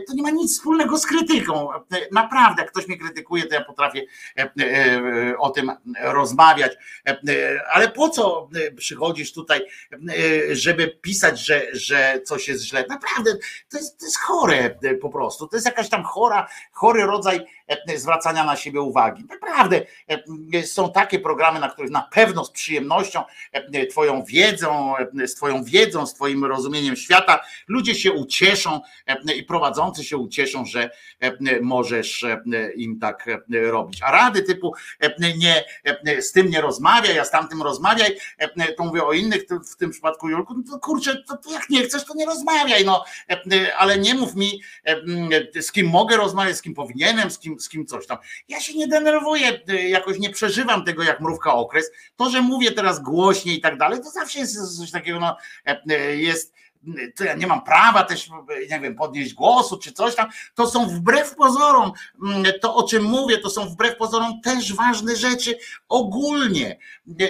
To 0.07 0.15
nie 0.15 0.23
ma 0.23 0.31
nic 0.31 0.52
wspólnego 0.52 0.99
z 0.99 1.07
krytyką. 1.07 1.68
Naprawdę, 2.12 2.62
jak 2.62 2.73
ktoś 2.73 2.89
mnie 2.89 2.99
krytykuje, 2.99 3.47
to 3.47 3.55
ja 3.55 3.65
potrafię 3.65 4.07
o 5.39 5.50
tym 5.50 5.73
rozmawiać, 6.02 6.72
ale 7.72 7.89
po 7.89 8.08
co 8.08 8.48
przychodzisz 8.76 9.32
tutaj, 9.32 9.60
żeby 10.52 10.89
pisać, 10.89 11.47
że, 11.47 11.62
że 11.72 12.20
coś 12.24 12.48
jest 12.48 12.64
źle? 12.64 12.84
Naprawdę, 12.89 13.32
to 13.70 13.78
jest, 13.78 13.98
to 13.98 14.06
jest 14.06 14.18
chore 14.18 14.78
po 15.00 15.10
prostu, 15.10 15.47
to 15.47 15.56
jest 15.56 15.66
jakaś 15.66 15.89
tam 15.89 16.05
chora, 16.05 16.48
chory 16.72 17.02
rodzaj 17.02 17.47
zwracania 17.97 18.44
na 18.44 18.56
siebie 18.56 18.81
uwagi. 18.81 19.24
Naprawdę 19.31 19.81
są 20.64 20.92
takie 20.92 21.18
programy, 21.18 21.60
na 21.60 21.70
których 21.70 21.90
na 21.90 22.08
pewno 22.12 22.44
z 22.44 22.50
przyjemnością, 22.50 23.22
Twoją 23.90 24.24
wiedzą, 24.24 24.94
z 25.26 25.34
Twoją 25.34 25.64
wiedzą, 25.64 26.06
z 26.06 26.14
Twoim 26.14 26.44
rozumieniem 26.44 26.97
świata, 26.97 27.40
ludzie 27.68 27.94
się 27.94 28.12
ucieszą 28.12 28.81
i 29.36 29.42
prowadzący 29.42 30.05
się 30.05 30.16
ucieszą, 30.16 30.64
że 30.64 30.90
możesz 31.60 32.24
im 32.76 32.98
tak 33.00 33.26
robić. 33.50 34.02
A 34.02 34.12
rady 34.12 34.42
typu 34.42 34.74
nie, 35.36 35.64
z 36.21 36.33
tym 36.33 36.51
nie 36.51 36.61
rozmawiaj, 36.61 37.19
a 37.19 37.25
z 37.25 37.31
tamtym 37.31 37.62
rozmawiaj, 37.62 38.17
to 38.77 38.85
mówię 38.85 39.05
o 39.05 39.12
innych, 39.12 39.43
w 39.73 39.77
tym 39.77 39.91
przypadku 39.91 40.29
Julku, 40.29 40.55
no 40.55 40.62
to 40.73 40.79
kurczę, 40.79 41.23
to, 41.29 41.37
to 41.37 41.53
jak 41.53 41.71
nie 41.71 41.83
chcesz, 41.83 42.05
to 42.05 42.15
nie 42.15 42.27
rozmawiaj, 42.27 42.85
no, 42.85 43.05
ale 43.79 43.99
nie 43.99 44.15
mów 44.15 44.35
mi, 44.35 44.62
z 45.61 45.73
kim 45.73 45.87
mogę 45.87 46.17
rozmawiać, 46.17 46.57
z 46.57 46.62
kim 46.62 46.75
powinienem, 46.75 47.31
z 47.31 47.39
kim, 47.39 47.61
z 47.61 47.69
kim 47.69 47.87
coś 47.87 48.07
tam. 48.07 48.19
Ja 48.49 48.61
się 48.61 48.75
nie 48.75 48.89
denerwuję, 48.89 49.61
jakoś 49.89 50.19
nie 50.19 50.31
przeżywam 50.31 50.85
tego 50.85 51.03
jak 51.03 51.21
mrówka 51.21 51.55
okres. 51.55 51.91
To, 52.17 52.31
że 52.31 52.43
mówię 52.43 52.73
teraz 52.73 53.01
głośniej 53.01 53.59
i 53.59 53.61
tak 53.61 53.79
dalej, 53.79 54.01
to 54.01 54.11
zawsze 54.11 54.39
jest 54.39 54.79
coś 54.79 54.91
takiego, 54.91 55.21
no, 55.21 55.37
jest 56.17 56.55
to 57.17 57.25
ja 57.25 57.35
nie 57.35 57.47
mam 57.47 57.62
prawa 57.65 58.05
też, 58.05 58.31
nie 58.70 58.81
wiem, 58.81 58.94
podnieść 58.94 59.35
głosu 59.35 59.78
czy 59.78 59.93
coś 59.93 60.15
tam, 60.15 60.27
to 60.55 60.67
są 60.67 60.86
wbrew 60.86 61.35
pozorom, 61.35 61.93
mm, 62.23 62.44
to 62.61 62.75
o 62.75 62.89
czym 62.89 63.02
mówię, 63.02 63.39
to 63.39 63.51
są 63.51 63.69
wbrew 63.69 63.97
pozorom 63.97 64.41
też 64.41 64.75
ważne 64.75 65.17
rzeczy 65.17 65.59
ogólnie. 65.89 66.78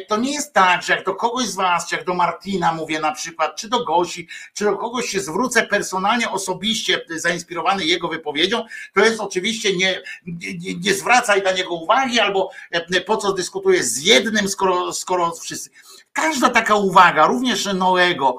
To 0.08 0.16
nie 0.16 0.32
jest 0.32 0.52
tak, 0.52 0.82
że 0.82 0.92
jak 0.92 1.04
do 1.04 1.14
kogoś 1.14 1.46
z 1.46 1.54
was, 1.54 1.88
czy 1.88 1.96
jak 1.96 2.04
do 2.04 2.14
Martina 2.14 2.72
mówię 2.72 3.00
na 3.00 3.12
przykład, 3.12 3.56
czy 3.56 3.68
do 3.68 3.84
Gosi, 3.84 4.28
czy 4.54 4.64
do 4.64 4.76
kogoś 4.76 5.08
się 5.08 5.20
zwrócę 5.20 5.66
personalnie, 5.66 6.30
osobiście 6.30 7.04
zainspirowany 7.16 7.84
jego 7.84 8.08
wypowiedzią, 8.08 8.64
to 8.94 9.04
jest 9.04 9.20
oczywiście 9.20 9.76
nie, 9.76 10.02
nie, 10.26 10.74
nie 10.74 10.94
zwracaj 10.94 11.42
na 11.42 11.52
niego 11.52 11.74
uwagi, 11.74 12.20
albo 12.20 12.50
e, 12.70 13.00
po 13.00 13.16
co 13.16 13.32
dyskutuję 13.32 13.84
z 13.84 14.02
jednym, 14.02 14.48
skoro, 14.48 14.92
skoro 14.92 15.32
wszyscy 15.32 15.70
Każda 16.12 16.48
taka 16.48 16.74
uwaga, 16.74 17.26
również 17.26 17.64
Noego, 17.74 18.36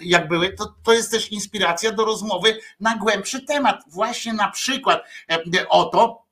jak 0.00 0.28
były, 0.28 0.52
to, 0.52 0.74
to 0.82 0.92
jest 0.92 1.10
też 1.10 1.32
inspiracja 1.32 1.92
do 1.92 2.04
rozmowy 2.04 2.58
na 2.80 2.96
głębszy 2.96 3.46
temat. 3.46 3.84
Właśnie 3.86 4.32
na 4.32 4.50
przykład 4.50 5.02
o 5.68 5.84
to, 5.84 6.22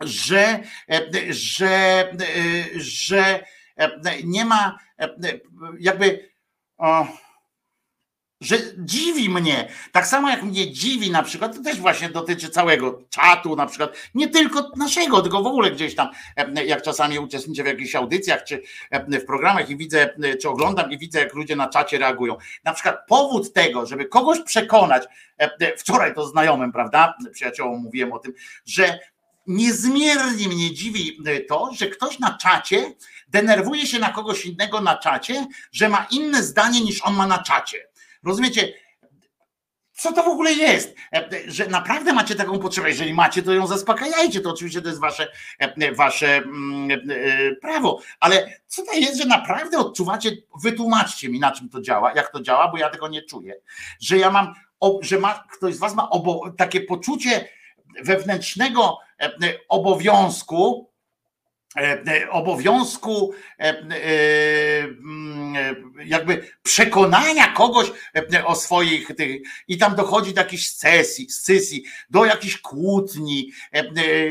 że, 0.00 0.62
że, 1.30 2.10
że 2.76 3.44
nie 4.24 4.44
ma 4.44 4.78
jakby. 5.80 6.30
O, 6.78 7.06
że 8.40 8.56
dziwi 8.78 9.30
mnie. 9.30 9.68
Tak 9.92 10.06
samo 10.06 10.30
jak 10.30 10.42
mnie 10.42 10.72
dziwi 10.72 11.10
na 11.10 11.22
przykład, 11.22 11.56
to 11.56 11.62
też 11.62 11.80
właśnie 11.80 12.08
dotyczy 12.08 12.48
całego 12.50 13.02
czatu, 13.10 13.56
na 13.56 13.66
przykład, 13.66 13.96
nie 14.14 14.28
tylko 14.28 14.70
naszego, 14.76 15.22
tylko 15.22 15.42
w 15.42 15.46
ogóle 15.46 15.70
gdzieś 15.70 15.94
tam, 15.94 16.08
jak 16.66 16.82
czasami 16.82 17.18
uczestniczę 17.18 17.62
w 17.62 17.66
jakichś 17.66 17.94
audycjach 17.94 18.44
czy 18.44 18.62
w 19.08 19.24
programach 19.26 19.70
i 19.70 19.76
widzę, 19.76 20.14
czy 20.42 20.48
oglądam 20.48 20.90
i 20.90 20.98
widzę, 20.98 21.18
jak 21.18 21.34
ludzie 21.34 21.56
na 21.56 21.68
czacie 21.68 21.98
reagują. 21.98 22.36
Na 22.64 22.74
przykład 22.74 23.06
powód 23.08 23.52
tego, 23.52 23.86
żeby 23.86 24.04
kogoś 24.04 24.40
przekonać, 24.40 25.02
wczoraj 25.78 26.14
to 26.14 26.26
znajomym, 26.26 26.72
prawda, 26.72 27.14
przyjaciołom 27.32 27.82
mówiłem 27.82 28.12
o 28.12 28.18
tym, 28.18 28.32
że 28.66 28.98
niezmiernie 29.46 30.48
mnie 30.48 30.74
dziwi 30.74 31.18
to, 31.48 31.70
że 31.72 31.86
ktoś 31.86 32.18
na 32.18 32.38
czacie 32.38 32.94
denerwuje 33.28 33.86
się 33.86 33.98
na 33.98 34.12
kogoś 34.12 34.46
innego 34.46 34.80
na 34.80 34.96
czacie, 34.96 35.46
że 35.72 35.88
ma 35.88 36.06
inne 36.10 36.42
zdanie 36.42 36.80
niż 36.80 37.02
on 37.02 37.14
ma 37.14 37.26
na 37.26 37.42
czacie. 37.42 37.88
Rozumiecie? 38.24 38.72
co 39.98 40.12
to 40.12 40.22
w 40.22 40.28
ogóle 40.28 40.52
jest? 40.52 40.94
E, 41.12 41.28
Że 41.46 41.66
naprawdę 41.66 42.12
macie 42.12 42.34
taką 42.34 42.58
potrzebę. 42.58 42.88
Jeżeli 42.88 43.14
macie, 43.14 43.42
to 43.42 43.52
ją 43.52 43.66
zaspokajajcie. 43.66 44.40
To 44.40 44.50
oczywiście 44.50 44.82
to 44.82 44.88
jest 44.88 45.00
wasze, 45.00 45.28
e, 45.58 45.92
wasze 45.92 46.36
mm, 46.36 46.90
e, 47.10 47.54
prawo. 47.54 48.00
Ale 48.20 48.52
co 48.66 48.82
to 48.82 48.92
jest, 48.92 49.18
że 49.18 49.26
naprawdę 49.26 49.78
odczuwacie? 49.78 50.30
Wytłumaczcie 50.62 51.28
mi, 51.28 51.40
na 51.40 51.52
czym 51.52 51.68
to 51.68 51.80
działa, 51.80 52.12
jak 52.14 52.32
to 52.32 52.40
działa, 52.40 52.68
bo 52.68 52.78
ja 52.78 52.90
tego 52.90 53.08
nie 53.08 53.22
czuję. 53.22 53.54
Że 54.00 54.18
ja 54.18 54.30
mam, 54.30 54.54
że 55.00 55.18
ma, 55.18 55.44
ktoś 55.52 55.74
z 55.74 55.78
was 55.78 55.94
ma 55.94 56.10
obo, 56.10 56.52
takie 56.56 56.80
poczucie 56.80 57.48
wewnętrznego 58.02 58.98
obowiązku, 59.68 60.90
obowiązku 62.30 63.34
e, 63.58 63.62
e, 63.62 64.84
mm, 64.84 65.56
e, 65.56 65.74
jakby 66.04 66.50
przekonania 66.62 67.52
kogoś 67.52 67.92
o 68.44 68.56
swoich 68.56 69.06
tych 69.16 69.42
i 69.68 69.78
tam 69.78 69.94
dochodzi 69.94 70.34
do 70.34 70.40
jakichś 70.40 70.68
sesji, 70.68 71.30
scysji, 71.30 71.84
do 72.10 72.24
jakichś 72.24 72.58
kłótni. 72.58 73.50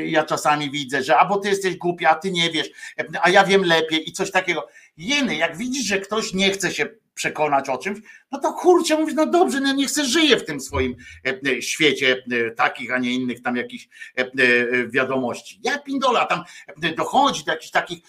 Ja 0.06 0.24
czasami 0.24 0.72
widzę, 0.72 1.03
że 1.03 1.17
albo 1.17 1.38
ty 1.38 1.49
jesteś 1.49 1.75
głupi, 1.75 2.06
a 2.06 2.16
ty 2.16 2.32
nie 2.32 2.51
wiesz, 2.51 2.69
a 3.22 3.30
ja 3.30 3.43
wiem 3.43 3.64
lepiej 3.64 4.09
i 4.09 4.14
coś 4.14 4.32
takiego. 4.32 4.67
Jeny, 4.98 5.35
jak 5.35 5.57
widzisz, 5.57 5.85
że 5.85 5.99
ktoś 5.99 6.33
nie 6.33 6.51
chce 6.51 6.72
się 6.72 6.85
przekonać 7.17 7.69
o 7.69 7.77
czymś, 7.77 7.99
no 8.31 8.39
to 8.39 8.53
kurczę, 8.53 8.97
mówisz, 8.97 9.15
no 9.15 9.25
dobrze, 9.25 9.59
no 9.59 9.73
niech 9.73 9.91
se 9.91 10.05
żyje 10.05 10.37
w 10.37 10.45
tym 10.45 10.59
swoim 10.59 10.95
e, 11.25 11.39
e, 11.51 11.61
świecie 11.61 12.23
e, 12.31 12.51
takich, 12.51 12.93
a 12.93 12.97
nie 12.97 13.11
innych 13.11 13.41
tam 13.41 13.55
jakichś 13.55 13.87
wiadomości. 14.89 15.59
Ja 15.63 15.79
pindola, 15.79 16.25
tam 16.25 16.43
dochodzi 16.97 17.43
do 17.45 17.51
jakichś 17.51 17.71
takich 17.71 17.99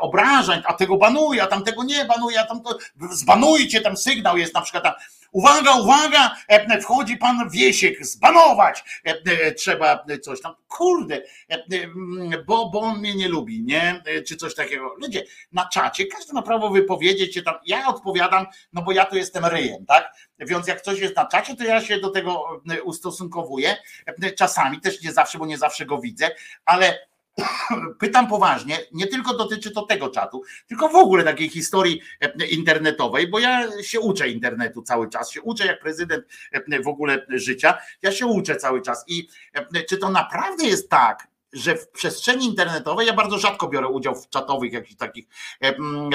obrażań, 0.00 0.62
a 0.66 0.74
tego 0.74 0.96
banuje, 0.96 1.42
a 1.42 1.46
tamtego 1.46 1.84
nie 1.84 2.04
banuje, 2.04 2.40
a 2.40 2.46
tam 2.46 2.62
to 2.62 2.78
zbanujcie, 3.10 3.80
tam 3.80 3.96
sygnał 3.96 4.38
jest 4.38 4.54
na 4.54 4.60
przykład 4.60 4.84
tam 4.84 4.92
Uwaga, 5.32 5.72
uwaga, 5.72 6.36
e, 6.48 6.80
wchodzi 6.80 7.16
pan 7.16 7.50
Wiesiek, 7.50 8.06
zbanować, 8.06 8.84
e, 9.06 9.10
e, 9.24 9.52
trzeba 9.52 10.04
coś 10.22 10.40
tam, 10.40 10.54
kurde, 10.68 11.14
e, 11.50 11.54
e, 11.54 11.84
mm, 11.84 12.44
bo, 12.46 12.70
bo 12.70 12.80
on 12.80 12.98
mnie 12.98 13.14
nie 13.14 13.28
lubi, 13.28 13.62
nie, 13.62 14.02
E, 14.04 14.22
czy 14.22 14.36
coś 14.36 14.54
takiego. 14.54 14.94
Ludzie, 14.98 15.24
na 15.52 15.68
czacie 15.68 16.06
każdy 16.06 16.32
ma 16.32 16.42
prawo 16.42 16.70
wypowiedzieć 16.70 17.34
się 17.34 17.42
tam, 17.42 17.54
ja 17.66 17.86
odpowiadam, 17.86 18.46
no 18.72 18.82
bo 18.82 18.92
ja 18.92 19.04
tu 19.04 19.16
jestem 19.16 19.44
ryjem, 19.44 19.86
tak, 19.86 20.14
więc 20.38 20.66
jak 20.66 20.80
coś 20.80 21.00
jest 21.00 21.16
na 21.16 21.26
czacie, 21.26 21.56
to 21.56 21.64
ja 21.64 21.80
się 21.80 22.00
do 22.00 22.10
tego 22.10 22.62
e, 22.70 22.82
ustosunkowuję, 22.82 23.76
E, 24.06 24.32
czasami 24.32 24.80
też 24.80 25.02
nie 25.02 25.12
zawsze, 25.12 25.38
bo 25.38 25.46
nie 25.46 25.58
zawsze 25.58 25.86
go 25.86 25.98
widzę, 25.98 26.30
ale 26.64 26.98
pytam 28.00 28.28
poważnie, 28.28 28.78
nie 28.92 29.06
tylko 29.06 29.36
dotyczy 29.36 29.70
to 29.70 29.82
tego 29.82 30.08
czatu, 30.08 30.42
tylko 30.66 30.88
w 30.88 30.94
ogóle 30.94 31.24
takiej 31.24 31.48
historii 31.48 32.00
e, 32.20 32.46
internetowej, 32.46 33.28
bo 33.28 33.38
ja 33.38 33.82
się 33.82 34.00
uczę 34.00 34.28
internetu 34.28 34.82
cały 34.82 35.08
czas, 35.08 35.30
się 35.30 35.42
uczę 35.42 35.66
jak 35.66 35.80
prezydent 35.80 36.24
e, 36.52 36.82
w 36.82 36.88
ogóle 36.88 37.26
życia, 37.28 37.78
ja 38.02 38.12
się 38.12 38.26
uczę 38.26 38.56
cały 38.56 38.82
czas 38.82 39.04
i 39.08 39.28
e, 39.54 39.84
czy 39.84 39.98
to 39.98 40.10
naprawdę 40.10 40.64
jest 40.64 40.90
tak, 40.90 41.28
że 41.52 41.76
w 41.76 41.88
przestrzeni 41.88 42.46
internetowej, 42.46 43.06
ja 43.06 43.12
bardzo 43.12 43.38
rzadko 43.38 43.68
biorę 43.68 43.88
udział 43.88 44.14
w 44.14 44.28
czatowych 44.28 44.72
jakichś 44.72 44.96
takich 44.96 45.26
mm, 45.60 46.10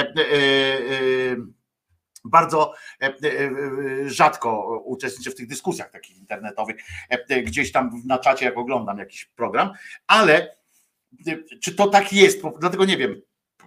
bardzo 2.26 2.74
rzadko 4.06 4.80
uczestniczę 4.86 5.32
w 5.32 5.36
tych 5.36 5.48
dyskusjach 5.48 5.92
takich 5.92 6.18
internetowych, 6.18 6.76
gdzieś 7.44 7.72
tam 7.72 8.02
na 8.06 8.18
czacie, 8.18 8.46
jak 8.46 8.58
oglądam 8.58 8.98
jakiś 8.98 9.26
program, 9.26 9.72
ale 10.08 10.58
czy 11.62 11.76
to 11.76 11.88
tak 11.88 12.14
jest? 12.14 12.42
Dlatego 12.60 12.86
nie 12.86 12.98
wiem, 12.98 13.22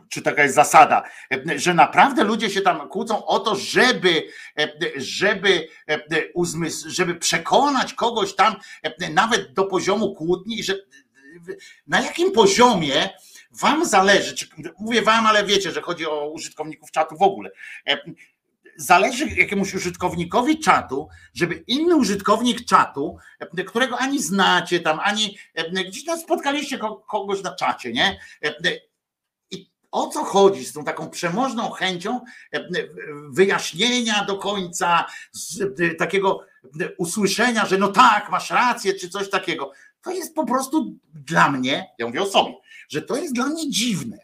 czy 0.09 0.23
taka 0.23 0.43
jest 0.43 0.55
zasada, 0.55 1.02
że 1.57 1.75
naprawdę 1.75 2.25
ludzie 2.25 2.51
się 2.51 2.60
tam 2.60 2.89
kłócą 2.89 3.27
o 3.27 3.39
to, 3.39 3.57
żeby, 3.57 4.27
żeby, 4.97 5.69
uzmysł, 6.35 6.91
żeby 6.91 7.15
przekonać 7.15 7.94
kogoś 7.94 8.35
tam 8.35 8.57
nawet 9.10 9.52
do 9.52 9.65
poziomu 9.65 10.15
kłótni, 10.15 10.62
że 10.62 10.75
na 11.86 12.01
jakim 12.01 12.33
poziomie 12.33 13.10
wam 13.51 13.85
zależy, 13.85 14.35
czy, 14.35 14.49
mówię 14.78 15.02
wam, 15.02 15.27
ale 15.27 15.44
wiecie, 15.44 15.70
że 15.73 15.83
chodzi 15.83 16.07
o 16.07 16.31
użytkowników 16.31 16.91
czatu 16.91 17.17
w 17.17 17.23
ogóle. 17.23 17.51
Zależy 18.81 19.28
jakiemuś 19.28 19.75
użytkownikowi 19.75 20.59
czatu, 20.59 21.09
żeby 21.34 21.55
inny 21.67 21.97
użytkownik 21.97 22.65
czatu, 22.65 23.17
którego 23.67 23.99
ani 23.99 24.23
znacie 24.23 24.81
tam, 24.81 25.00
ani 25.00 25.39
gdzieś 25.89 26.05
tam 26.05 26.18
spotkaliście 26.18 26.78
ko- 26.78 26.97
kogoś 26.97 27.42
na 27.42 27.55
czacie, 27.55 27.92
nie? 27.92 28.20
I 29.50 29.70
o 29.91 30.09
co 30.09 30.25
chodzi 30.25 30.65
z 30.65 30.73
tą 30.73 30.84
taką 30.84 31.10
przemożną 31.10 31.70
chęcią 31.70 32.20
wyjaśnienia 33.31 34.25
do 34.25 34.36
końca, 34.39 35.07
takiego 35.99 36.41
usłyszenia, 36.99 37.67
że 37.67 37.78
no 37.78 37.89
tak, 37.89 38.31
masz 38.31 38.50
rację, 38.50 38.94
czy 38.94 39.09
coś 39.09 39.31
takiego. 39.31 39.73
To 40.02 40.10
jest 40.10 40.34
po 40.34 40.47
prostu 40.47 40.94
dla 41.15 41.50
mnie, 41.50 41.86
ja 41.99 42.07
mówię 42.07 42.23
o 42.23 42.26
sobie, 42.26 42.55
że 42.89 43.02
to 43.02 43.17
jest 43.17 43.34
dla 43.34 43.47
mnie 43.47 43.70
dziwne, 43.70 44.18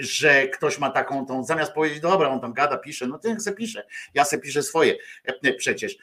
że 0.00 0.48
ktoś 0.48 0.78
ma 0.78 0.90
taką 0.90 1.26
tą, 1.26 1.44
zamiast 1.44 1.72
powiedzieć, 1.72 2.00
dobra, 2.00 2.28
on 2.28 2.40
tam 2.40 2.52
gada, 2.52 2.76
pisze, 2.76 3.06
no 3.06 3.18
to 3.18 3.28
niech 3.28 3.42
se 3.42 3.52
pisze, 3.52 3.86
ja 4.14 4.24
se 4.24 4.38
piszę 4.38 4.62
swoje. 4.62 4.96
Przecież. 5.58 5.96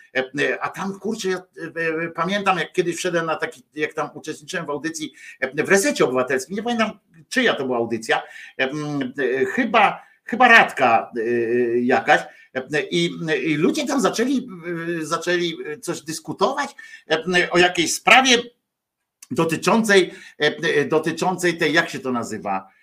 A 0.61 0.69
tam, 0.69 0.99
kurczę, 0.99 1.30
ja 1.30 1.38
e, 1.38 2.09
pamiętam, 2.09 2.57
jak 2.57 2.74
kiedyś 2.74 2.95
wszedłem 2.95 3.25
na 3.25 3.35
taki, 3.35 3.64
jak 3.75 3.93
tam 3.93 4.09
uczestniczyłem 4.14 4.66
w 4.66 4.69
audycji 4.69 5.14
w 5.53 5.69
Resecie 5.69 6.06
Obywatelskim, 6.06 6.56
nie 6.56 6.64
pamiętam, 6.64 6.99
czyja 7.30 7.53
to 7.53 7.66
była 7.66 7.77
audycja, 7.77 8.24
chyba, 9.53 10.03
chyba 10.24 10.48
Radka 10.48 11.11
e, 11.17 11.22
jakaś, 11.80 12.22
i, 12.91 13.11
I 13.43 13.56
ludzie 13.56 13.88
tam 13.88 14.01
zaczęli, 14.01 14.48
e, 14.99 15.06
zaczęli 15.06 15.57
coś 15.82 16.01
dyskutować 16.01 16.75
o 17.51 17.57
jakiejś 17.57 17.93
sprawie 17.93 18.38
dotyczącej, 19.32 20.14
dotyczącej 20.90 21.57
tej, 21.57 21.74
jak 21.74 21.90
się 21.90 21.99
to 21.99 22.11
nazywa, 22.11 22.67
e, 22.72 22.77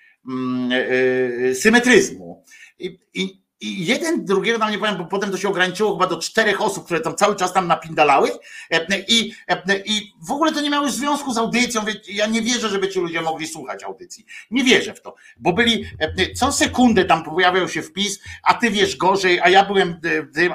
symetryzmu. 1.55 2.45
I, 2.79 2.99
i, 3.15 3.44
i 3.61 3.87
jeden 3.87 4.25
drugiego 4.25 4.59
tam 4.59 4.71
nie 4.71 4.79
powiem, 4.79 4.97
bo 4.97 5.05
potem 5.05 5.31
to 5.31 5.39
się 5.39 5.49
ograniczyło 5.49 5.93
chyba 5.93 6.07
do 6.07 6.19
czterech 6.19 6.61
osób, 6.61 6.85
które 6.85 7.01
tam 7.01 7.17
cały 7.17 7.37
czas 7.37 7.53
tam 7.53 7.67
napindalały 7.67 8.31
e, 8.71 8.87
i, 9.09 9.35
e, 9.49 9.79
i 9.85 10.13
w 10.23 10.31
ogóle 10.31 10.53
to 10.53 10.61
nie 10.61 10.71
miało 10.71 10.91
związku 10.91 11.33
z 11.33 11.39
audycją. 11.39 11.85
Ja 12.09 12.27
nie 12.27 12.43
wierzę, 12.43 12.69
żeby 12.69 12.89
ci 12.89 12.99
ludzie 12.99 13.21
mogli 13.23 13.47
słuchać 13.47 13.85
audycji. 13.85 14.27
Nie 14.51 14.65
wierzę 14.65 14.95
w 14.95 15.03
to, 15.03 15.15
bo 15.37 15.53
byli 15.53 15.85
e, 15.99 16.35
co 16.35 16.53
sekundę 16.53 17.05
tam 17.05 17.25
pojawiał 17.25 17.69
się 17.69 17.83
wpis, 17.83 18.21
a 18.43 18.55
ty 18.55 18.71
wiesz 18.71 18.97
gorzej, 18.97 19.41
a 19.41 19.49
ja 19.49 19.65
byłem 19.65 20.01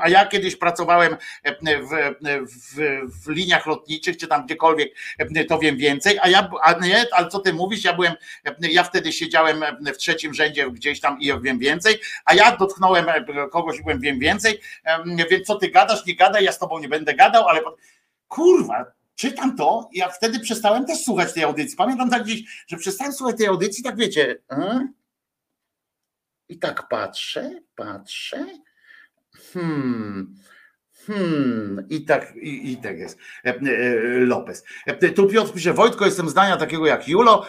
a 0.02 0.10
ja 0.10 0.26
kiedyś 0.26 0.56
pracowałem 0.56 1.18
w, 1.46 2.16
w, 2.48 2.82
w 3.24 3.30
liniach 3.30 3.66
lotniczych, 3.66 4.18
czy 4.18 4.28
tam 4.28 4.46
gdziekolwiek, 4.46 4.90
to 5.50 5.60
wiem 5.60 5.78
więcej, 5.78 6.20
a 6.22 6.30
ja, 6.30 6.50
a 6.64 6.74
nie, 6.74 7.06
ale 7.12 7.28
co 7.28 7.40
ty 7.40 7.54
mówisz, 7.54 7.84
ja 7.84 7.94
byłem, 7.94 8.14
ja 8.62 8.84
wtedy 8.84 9.12
siedziałem 9.12 9.64
w 9.94 9.98
trzecim 9.98 10.34
rzędzie 10.34 10.72
gdzieś 10.72 11.00
tam 11.00 11.20
i 11.20 11.42
wiem 11.42 11.60
więcej, 11.60 12.00
a 12.26 12.34
ja 12.34 12.58
dotknąłem 12.58 12.89
e, 12.96 13.50
kogoś 13.52 13.80
i 13.80 13.84
byłem 13.84 14.00
wiem 14.00 14.20
więcej, 14.20 14.62
więc 15.32 15.48
co 15.48 15.56
ty 15.56 15.72
gadasz, 15.72 16.06
nie 16.06 16.16
gadaj, 16.16 16.44
ja 16.44 16.52
z 16.52 16.60
tobą 16.60 16.80
nie 16.80 16.90
będę 16.90 17.14
gadał, 17.14 17.48
ale 17.48 17.62
kurwa, 18.28 18.86
czytam 19.16 19.56
to 19.56 19.90
ja 19.94 20.10
wtedy 20.10 20.40
przestałem 20.40 20.86
też 20.86 21.04
słuchać 21.04 21.34
tej 21.34 21.44
audycji. 21.44 21.78
Pamiętam 21.78 22.10
tak 22.10 22.24
gdzieś, 22.24 22.66
że 22.68 22.78
przestałem 22.78 23.14
słuchać 23.14 23.38
tej 23.38 23.48
audycji, 23.48 23.84
tak 23.84 23.98
wiecie, 23.98 24.38
hmm? 24.50 24.94
i 26.50 26.60
tak 26.60 26.88
patrzę, 26.88 27.62
patrzę, 27.76 28.46
hmm, 29.54 30.36
Hmm, 31.10 31.86
i 31.90 32.06
tak, 32.06 32.36
i, 32.36 32.72
i 32.72 32.78
tak 32.78 33.00
jest. 33.00 33.18
E, 33.46 33.50
e, 33.50 33.60
Lopez. 34.20 34.64
E, 34.86 35.10
Tu 35.10 35.28
Piotr 35.28 35.54
pisze, 35.54 35.74
Wojtko, 35.74 36.06
jestem 36.06 36.30
zdania 36.30 36.58
takiego 36.58 36.86
jak 36.86 37.08
Julo, 37.08 37.46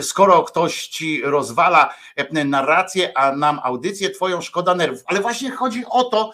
skoro 0.00 0.42
ktoś 0.42 0.86
ci 0.86 1.22
rozwala 1.22 1.94
narrację, 2.44 3.18
a 3.18 3.36
nam 3.36 3.60
audycję, 3.62 4.10
twoją 4.10 4.40
szkoda 4.40 4.74
nerwów. 4.74 5.02
Ale 5.06 5.20
właśnie 5.20 5.50
chodzi 5.50 5.84
o 5.90 6.04
to, 6.04 6.32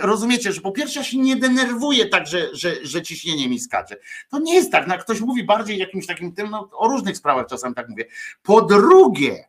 rozumiecie, 0.00 0.52
że 0.52 0.60
po 0.60 0.72
pierwsze 0.72 1.00
ja 1.00 1.04
się 1.04 1.18
nie 1.18 1.36
denerwuję 1.36 2.06
tak, 2.06 2.26
że, 2.26 2.48
że, 2.52 2.74
że 2.82 3.02
ciśnienie 3.02 3.48
mi 3.48 3.60
skacze. 3.60 3.96
To 4.30 4.38
nie 4.38 4.54
jest 4.54 4.72
tak, 4.72 4.86
no, 4.86 4.98
ktoś 4.98 5.20
mówi 5.20 5.44
bardziej 5.44 5.78
jakimś 5.78 6.06
takim 6.06 6.32
tym, 6.32 6.50
no, 6.50 6.68
o 6.72 6.88
różnych 6.88 7.16
sprawach 7.16 7.46
czasem 7.46 7.74
tak 7.74 7.88
mówię. 7.88 8.04
Po 8.42 8.62
drugie, 8.62 9.44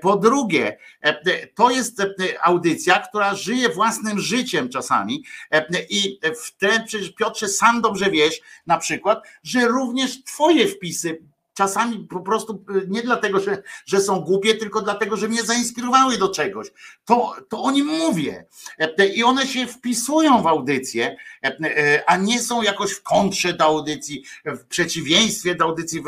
Po 0.00 0.16
drugie, 0.16 0.78
e, 1.00 1.46
to 1.46 1.70
jest 1.70 2.00
e, 2.00 2.06
audycja, 2.42 2.98
która 2.98 3.34
żyje 3.34 3.68
własnym 3.68 4.20
życiem 4.20 4.68
czasami 4.68 5.24
e, 5.50 5.66
i 5.90 6.20
w 6.36 6.56
ten, 6.56 6.84
przecież 6.86 7.10
Piotrze, 7.10 7.48
sam 7.48 7.82
dobrze 7.82 8.10
wiesz 8.10 8.40
na 8.66 8.78
przykład, 8.78 9.22
że 9.42 9.68
również 9.68 10.24
twoje 10.24 10.68
wpisy 10.68 11.18
czasami 11.58 11.98
po 11.98 12.20
prostu 12.20 12.64
e, 12.68 12.72
nie 12.88 13.02
dlatego, 13.02 13.40
że, 13.40 13.62
że 13.86 14.00
są 14.00 14.20
głupie, 14.20 14.54
tylko 14.54 14.82
dlatego, 14.82 15.16
że 15.16 15.28
mnie 15.28 15.42
zainspirowały 15.42 16.18
do 16.18 16.28
czegoś. 16.28 16.68
To, 17.04 17.34
to 17.48 17.62
o 17.62 17.70
nim 17.70 17.86
mówię. 17.86 18.44
E, 18.78 19.06
I 19.06 19.24
one 19.24 19.46
się 19.46 19.66
wpisują 19.66 20.42
w 20.42 20.46
audycję, 20.46 21.16
e, 21.44 21.58
e, 21.60 22.10
a 22.10 22.16
nie 22.16 22.40
są 22.40 22.62
jakoś 22.62 22.92
w 22.92 23.02
kontrze 23.02 23.52
do 23.52 23.64
audycji, 23.64 24.24
w 24.44 24.64
przeciwieństwie 24.64 25.54
do 25.54 25.64
audycji 25.64 26.00
w, 26.00 26.04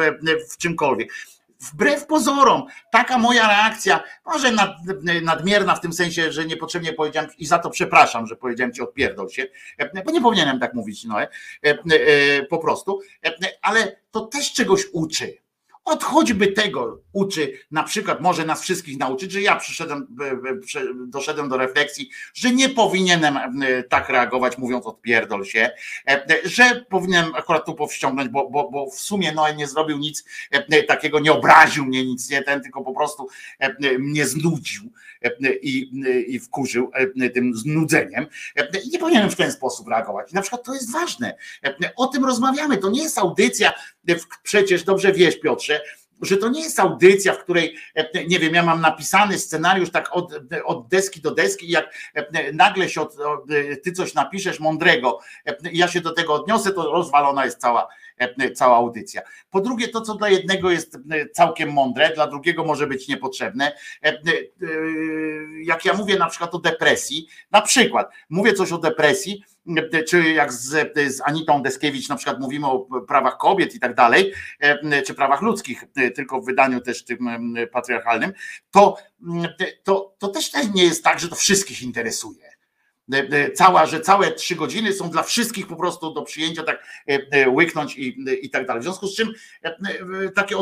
w 0.53 0.57
czymkolwiek 0.57 1.13
wbrew 1.61 2.07
pozorom, 2.07 2.67
taka 2.93 3.19
moja 3.19 3.49
reakcja, 3.49 4.03
może 4.27 4.53
nad, 4.53 4.71
nadmierna 5.23 5.75
w 5.75 5.81
tym 5.81 5.93
sensie, 5.93 6.33
że 6.33 6.45
niepotrzebnie 6.45 6.93
powiedziałem 6.93 7.31
i 7.39 7.47
za 7.47 7.59
to 7.59 7.71
przepraszam, 7.71 8.27
że 8.27 8.37
powiedziałem 8.37 8.73
ci 8.73 8.83
odpierdol 8.83 9.29
się, 9.29 9.47
bo 10.07 10.13
nie 10.13 10.21
powinienem 10.21 10.61
tak 10.61 10.75
mówić, 10.75 11.05
no, 11.05 11.17
po 12.51 12.59
prostu, 12.59 13.01
ale 13.63 13.97
to 14.11 14.21
też 14.21 14.53
czegoś 14.53 14.83
uczy. 14.93 15.37
Od 15.91 16.03
choćby 16.03 16.47
tego 16.47 17.01
uczy, 17.13 17.53
na 17.71 17.83
przykład 17.83 18.21
może 18.21 18.45
nas 18.45 18.63
wszystkich 18.63 18.99
nauczyć, 18.99 19.33
że 19.33 19.43
ja 19.43 19.57
przyszedłem, 19.57 20.07
doszedłem 21.07 21.49
do 21.49 21.57
refleksji, 21.57 22.11
że 22.35 22.53
nie 22.53 22.69
powinienem 22.69 23.39
tak 23.89 24.09
reagować, 24.09 24.59
mówiąc 24.59 24.87
odpierdol 24.87 25.45
się, 25.45 25.71
że 26.45 26.85
powinienem 26.91 27.35
akurat 27.35 27.67
tu 27.67 27.75
powściągnąć, 27.75 28.29
bo, 28.29 28.51
bo, 28.51 28.71
bo 28.71 28.91
w 28.91 29.01
sumie 29.01 29.33
Noe 29.33 29.55
nie 29.55 29.67
zrobił 29.67 29.99
nic 29.99 30.25
takiego, 30.89 31.21
nie 31.21 31.33
obraził 31.33 31.85
mnie 31.85 32.05
nic, 32.05 32.31
nie 32.31 32.43
ten, 32.43 32.63
tylko 32.63 32.83
po 32.83 32.95
prostu 32.95 33.29
mnie 33.99 34.27
znudził 34.27 34.83
i, 35.63 35.91
i 36.29 36.41
wkurzył 36.41 36.91
tym 37.35 37.55
znudzeniem. 37.55 38.27
Nie 38.93 38.99
powinienem 38.99 39.31
w 39.31 39.37
ten 39.37 39.53
sposób 39.53 39.89
reagować. 39.89 40.33
I 40.33 40.35
na 40.35 40.41
przykład 40.41 40.63
to 40.65 40.75
jest 40.75 40.93
ważne. 40.93 41.37
O 41.97 42.07
tym 42.07 42.25
rozmawiamy. 42.25 42.79
To 42.79 42.91
nie 42.91 43.03
jest 43.03 43.19
audycja, 43.19 43.73
przecież 44.43 44.85
dobrze 44.85 45.13
wiesz, 45.13 45.41
Piotrze, 45.41 45.81
że 46.23 46.37
to 46.37 46.49
nie 46.49 46.63
jest 46.63 46.81
audycja, 46.81 47.33
w 47.33 47.39
której, 47.39 47.77
nie 48.29 48.39
wiem, 48.39 48.55
ja 48.55 48.63
mam 48.63 48.81
napisany 48.81 49.39
scenariusz 49.39 49.91
tak 49.91 50.17
od, 50.17 50.33
od 50.65 50.89
deski 50.89 51.21
do 51.21 51.31
deski 51.31 51.69
jak 51.69 51.95
nagle 52.53 52.89
się 52.89 53.01
od, 53.01 53.17
ty 53.83 53.93
coś 53.93 54.15
napiszesz 54.15 54.61
mądrego, 54.61 55.19
ja 55.73 55.89
się 55.89 56.01
do 56.01 56.13
tego 56.13 56.35
odniosę, 56.35 56.73
to 56.73 56.93
rozwalona 56.93 57.45
jest 57.45 57.61
cała, 57.61 57.89
cała 58.55 58.77
audycja. 58.77 59.23
Po 59.51 59.61
drugie, 59.61 59.89
to 59.89 60.01
co 60.01 60.15
dla 60.15 60.29
jednego 60.29 60.71
jest 60.71 60.99
całkiem 61.33 61.73
mądre, 61.73 62.15
dla 62.15 62.27
drugiego 62.27 62.65
może 62.65 62.87
być 62.87 63.09
niepotrzebne. 63.09 63.73
Jak 65.63 65.85
ja 65.85 65.95
mówię 65.95 66.19
na 66.19 66.27
przykład 66.27 66.55
o 66.55 66.59
depresji, 66.59 67.29
na 67.51 67.63
przykład 67.63 68.11
mówię 68.31 68.53
coś 68.53 68.73
o 68.73 68.79
depresji, 68.79 69.45
czy 70.09 70.33
jak 70.33 70.53
z, 70.53 70.93
z 71.17 71.21
Anitą 71.25 71.63
Deskiewicz 71.63 72.09
na 72.09 72.17
przykład 72.17 72.41
mówimy 72.41 72.67
o 72.67 72.87
prawach 73.09 73.37
kobiet 73.37 73.75
i 73.75 73.81
tak 73.81 73.95
dalej, 73.95 74.33
czy 75.07 75.15
prawach 75.15 75.43
ludzkich, 75.43 75.85
tylko 76.15 76.41
w 76.41 76.47
wydaniu 76.47 76.81
też 76.81 77.05
tym 77.05 77.55
patriarchalnym, 77.73 78.33
to, 78.71 78.97
to, 79.83 80.17
to 80.19 80.29
też 80.29 80.51
nie 80.75 80.85
jest 80.85 81.05
tak, 81.05 81.21
że 81.21 81.29
to 81.29 81.35
wszystkich 81.35 81.83
interesuje. 81.83 82.50
Cała, 83.55 83.87
że 83.87 84.01
całe 84.01 84.33
trzy 84.33 84.57
godziny 84.57 84.93
są 84.93 85.11
dla 85.11 85.23
wszystkich 85.23 85.67
po 85.67 85.77
prostu 85.77 86.15
do 86.15 86.23
przyjęcia, 86.23 86.63
tak 86.63 86.85
łyknąć 87.49 87.97
i, 87.97 88.17
i 88.43 88.51
tak 88.51 88.67
dalej. 88.67 88.81
W 88.81 88.85
związku 88.85 89.07
z 89.07 89.17
czym 89.17 89.33
takie 90.35 90.57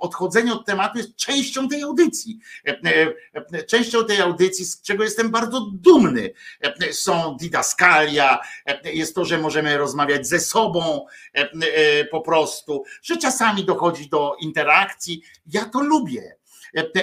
odchodzenie 0.00 0.52
od 0.52 0.66
tematu 0.66 0.98
jest 0.98 1.16
częścią 1.16 1.68
tej 1.68 1.82
audycji. 1.82 2.38
Częścią 3.68 4.04
tej 4.04 4.20
audycji, 4.20 4.64
z 4.64 4.82
czego 4.82 5.04
jestem 5.04 5.30
bardzo 5.30 5.70
dumny. 5.72 6.30
Są 6.92 7.36
didaskalia, 7.40 8.38
jest 8.84 9.14
to, 9.14 9.24
że 9.24 9.38
możemy 9.38 9.78
rozmawiać 9.78 10.26
ze 10.26 10.40
sobą 10.40 11.06
po 12.10 12.20
prostu, 12.20 12.84
że 13.02 13.16
czasami 13.16 13.64
dochodzi 13.64 14.08
do 14.08 14.36
interakcji. 14.40 15.22
Ja 15.46 15.64
to 15.64 15.80
lubię. 15.80 16.36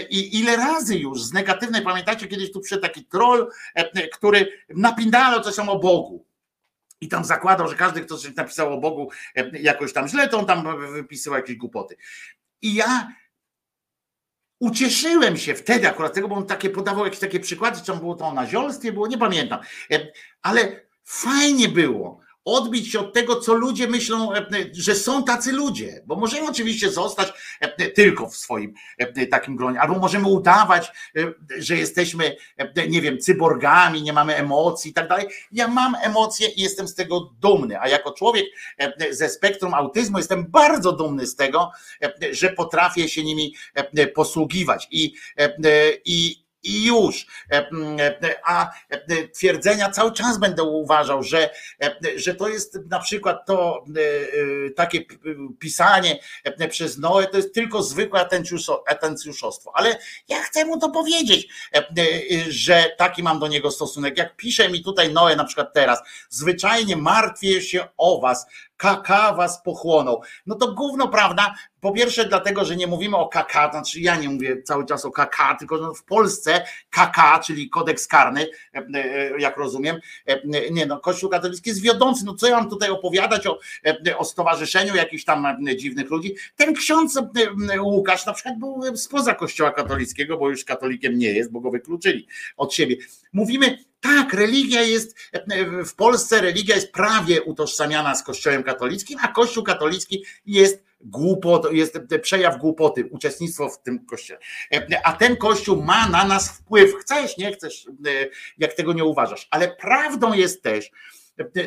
I 0.09 0.39
ile 0.39 0.55
razy 0.55 0.97
już 0.97 1.23
z 1.23 1.33
negatywnej, 1.33 1.81
pamiętacie 1.81 2.27
kiedyś 2.27 2.51
tu 2.51 2.59
przyszedł 2.59 2.81
taki 2.81 3.05
troll, 3.05 3.51
który 4.13 4.51
napindalał 4.69 5.41
coś 5.41 5.59
o 5.59 5.79
Bogu. 5.79 6.25
I 7.01 7.07
tam 7.07 7.25
zakładał, 7.25 7.67
że 7.67 7.75
każdy, 7.75 8.01
kto 8.01 8.17
coś 8.17 8.35
napisał 8.35 8.73
o 8.73 8.77
Bogu 8.77 9.09
jakoś 9.53 9.93
tam 9.93 10.07
źle, 10.07 10.29
to 10.29 10.39
on 10.39 10.45
tam 10.45 10.91
wypisywał 10.93 11.39
jakieś 11.39 11.55
głupoty. 11.55 11.97
I 12.61 12.73
ja 12.73 13.07
ucieszyłem 14.59 15.37
się 15.37 15.55
wtedy 15.55 15.89
akurat 15.89 16.13
tego, 16.13 16.27
bo 16.27 16.35
on 16.35 16.45
takie 16.45 16.69
podawał 16.69 17.05
jakieś 17.05 17.19
takie 17.19 17.39
przykłady, 17.39 17.79
czy 17.79 17.85
tam 17.85 17.99
było 17.99 18.15
to 18.15 18.25
o 18.25 18.33
naziolstwie, 18.33 18.91
było, 18.91 19.07
nie 19.07 19.17
pamiętam. 19.17 19.59
Ale 20.41 20.81
fajnie 21.03 21.69
było 21.69 22.19
odbić 22.45 22.91
się 22.91 22.99
od 22.99 23.13
tego, 23.13 23.35
co 23.35 23.53
ludzie 23.53 23.87
myślą, 23.87 24.33
e, 24.33 24.45
że 24.73 24.95
są 24.95 25.23
tacy 25.23 25.51
ludzie, 25.51 26.01
bo 26.05 26.15
możemy 26.15 26.49
oczywiście 26.49 26.91
zostać 26.91 27.33
e, 27.59 27.89
tylko 27.89 28.29
w 28.29 28.37
swoim 28.37 28.73
e, 28.97 29.27
takim 29.27 29.55
gronie, 29.55 29.81
albo 29.81 29.99
możemy 29.99 30.27
udawać, 30.27 30.91
że 31.57 31.77
jesteśmy, 31.77 32.35
nie 32.89 33.01
wiem, 33.01 33.19
cyborgami, 33.19 34.01
nie 34.01 34.13
mamy 34.13 34.35
emocji 34.35 34.91
i 34.91 34.93
tak 34.93 35.07
dalej. 35.07 35.27
Ja 35.51 35.67
mam 35.67 35.95
emocje 36.03 36.47
i 36.47 36.61
jestem 36.61 36.87
z 36.87 36.95
tego 36.95 37.31
dumny, 37.41 37.79
a 37.79 37.87
jako 37.87 38.11
człowiek 38.11 38.45
ze 39.11 39.29
spektrum 39.29 39.73
autyzmu 39.73 40.17
jestem 40.17 40.45
bardzo 40.51 40.91
dumny 40.91 41.27
z 41.27 41.35
tego, 41.35 41.71
że 42.31 42.49
potrafię 42.49 43.09
się 43.09 43.23
nimi 43.23 43.55
posługiwać 44.15 44.87
i, 44.91 45.13
i 46.05 46.40
i 46.63 46.85
już. 46.85 47.25
E, 47.51 47.69
e, 47.99 48.35
a 48.45 48.71
e, 48.89 49.27
twierdzenia 49.27 49.89
cały 49.89 50.11
czas 50.11 50.37
będę 50.37 50.63
uważał, 50.63 51.23
że, 51.23 51.49
że 52.15 52.35
to 52.35 52.47
jest 52.47 52.79
na 52.89 52.99
przykład 52.99 53.45
to 53.45 53.85
takie 54.75 55.01
pisanie 55.59 56.19
przez 56.69 56.97
Noe, 56.97 57.27
to 57.27 57.37
jest 57.37 57.53
tylko 57.53 57.83
zwykłe 57.83 58.27
atencjuszostwo. 58.87 59.71
Ale 59.73 59.97
ja 60.27 60.41
chcę 60.41 60.65
mu 60.65 60.79
to 60.79 60.89
powiedzieć, 60.89 61.47
że 62.49 62.91
taki 62.97 63.23
mam 63.23 63.39
do 63.39 63.47
niego 63.47 63.71
stosunek. 63.71 64.17
Jak 64.17 64.35
pisze 64.35 64.69
mi 64.69 64.83
tutaj 64.83 65.13
Noe 65.13 65.35
na 65.35 65.45
przykład 65.45 65.73
teraz, 65.73 65.99
zwyczajnie 66.29 66.97
martwię 66.97 67.61
się 67.61 67.87
o 67.97 68.21
was, 68.21 68.45
kaka 68.77 69.33
was 69.33 69.61
pochłonął. 69.63 70.21
No 70.45 70.55
to 70.55 70.71
gówno, 70.73 71.07
prawda? 71.07 71.53
Po 71.81 71.91
pierwsze 71.91 72.25
dlatego, 72.25 72.65
że 72.65 72.75
nie 72.75 72.87
mówimy 72.87 73.17
o 73.17 73.27
KK, 73.27 73.71
znaczy 73.71 73.99
ja 73.99 74.15
nie 74.15 74.29
mówię 74.29 74.61
cały 74.63 74.85
czas 74.85 75.05
o 75.05 75.11
KK, 75.11 75.55
tylko 75.59 75.77
że 75.77 75.83
w 75.95 76.03
Polsce 76.03 76.65
KK, 76.89 77.39
czyli 77.45 77.69
kodeks 77.69 78.07
karny, 78.07 78.47
e, 78.73 78.85
e, 78.93 79.39
jak 79.39 79.57
rozumiem, 79.57 79.99
e, 80.25 80.41
nie 80.71 80.85
no, 80.85 80.99
Kościół 80.99 81.29
katolicki 81.29 81.69
jest 81.69 81.81
wiodący, 81.81 82.25
no 82.25 82.35
co 82.35 82.47
ja 82.47 82.55
mam 82.55 82.69
tutaj 82.69 82.89
opowiadać 82.89 83.47
o, 83.47 83.59
o 84.17 84.25
stowarzyszeniu 84.25 84.95
jakichś 84.95 85.23
tam 85.23 85.57
dziwnych 85.75 86.09
ludzi. 86.09 86.35
Ten 86.55 86.73
ksiądz 86.73 87.19
Łukasz 87.81 88.25
na 88.25 88.33
przykład 88.33 88.59
był 88.59 88.97
spoza 88.97 89.35
Kościoła 89.35 89.71
katolickiego, 89.71 90.37
bo 90.37 90.49
już 90.49 90.65
katolikiem 90.65 91.17
nie 91.17 91.33
jest, 91.33 91.51
bo 91.51 91.59
go 91.59 91.71
wykluczyli 91.71 92.27
od 92.57 92.73
siebie. 92.73 92.95
Mówimy 93.33 93.77
tak, 94.01 94.33
religia 94.33 94.81
jest, 94.81 95.17
w 95.85 95.95
Polsce 95.95 96.41
religia 96.41 96.75
jest 96.75 96.91
prawie 96.91 97.41
utożsamiana 97.41 98.15
z 98.15 98.23
Kościołem 98.23 98.63
katolickim, 98.63 99.19
a 99.21 99.27
Kościół 99.27 99.63
katolicki 99.63 100.25
jest 100.45 100.90
głupot, 101.03 101.73
jest 101.73 101.99
przejaw 102.21 102.57
głupoty, 102.57 103.05
uczestnictwo 103.05 103.69
w 103.69 103.81
tym 103.81 104.05
kościele. 104.05 104.39
A 105.03 105.13
ten 105.13 105.37
kościół 105.37 105.83
ma 105.83 106.09
na 106.09 106.25
nas 106.25 106.57
wpływ. 106.57 106.95
Chcesz, 106.95 107.37
nie 107.37 107.53
chcesz, 107.53 107.87
jak 108.57 108.73
tego 108.73 108.93
nie 108.93 109.05
uważasz. 109.05 109.47
Ale 109.51 109.75
prawdą 109.75 110.33
jest 110.33 110.63
też 110.63 110.91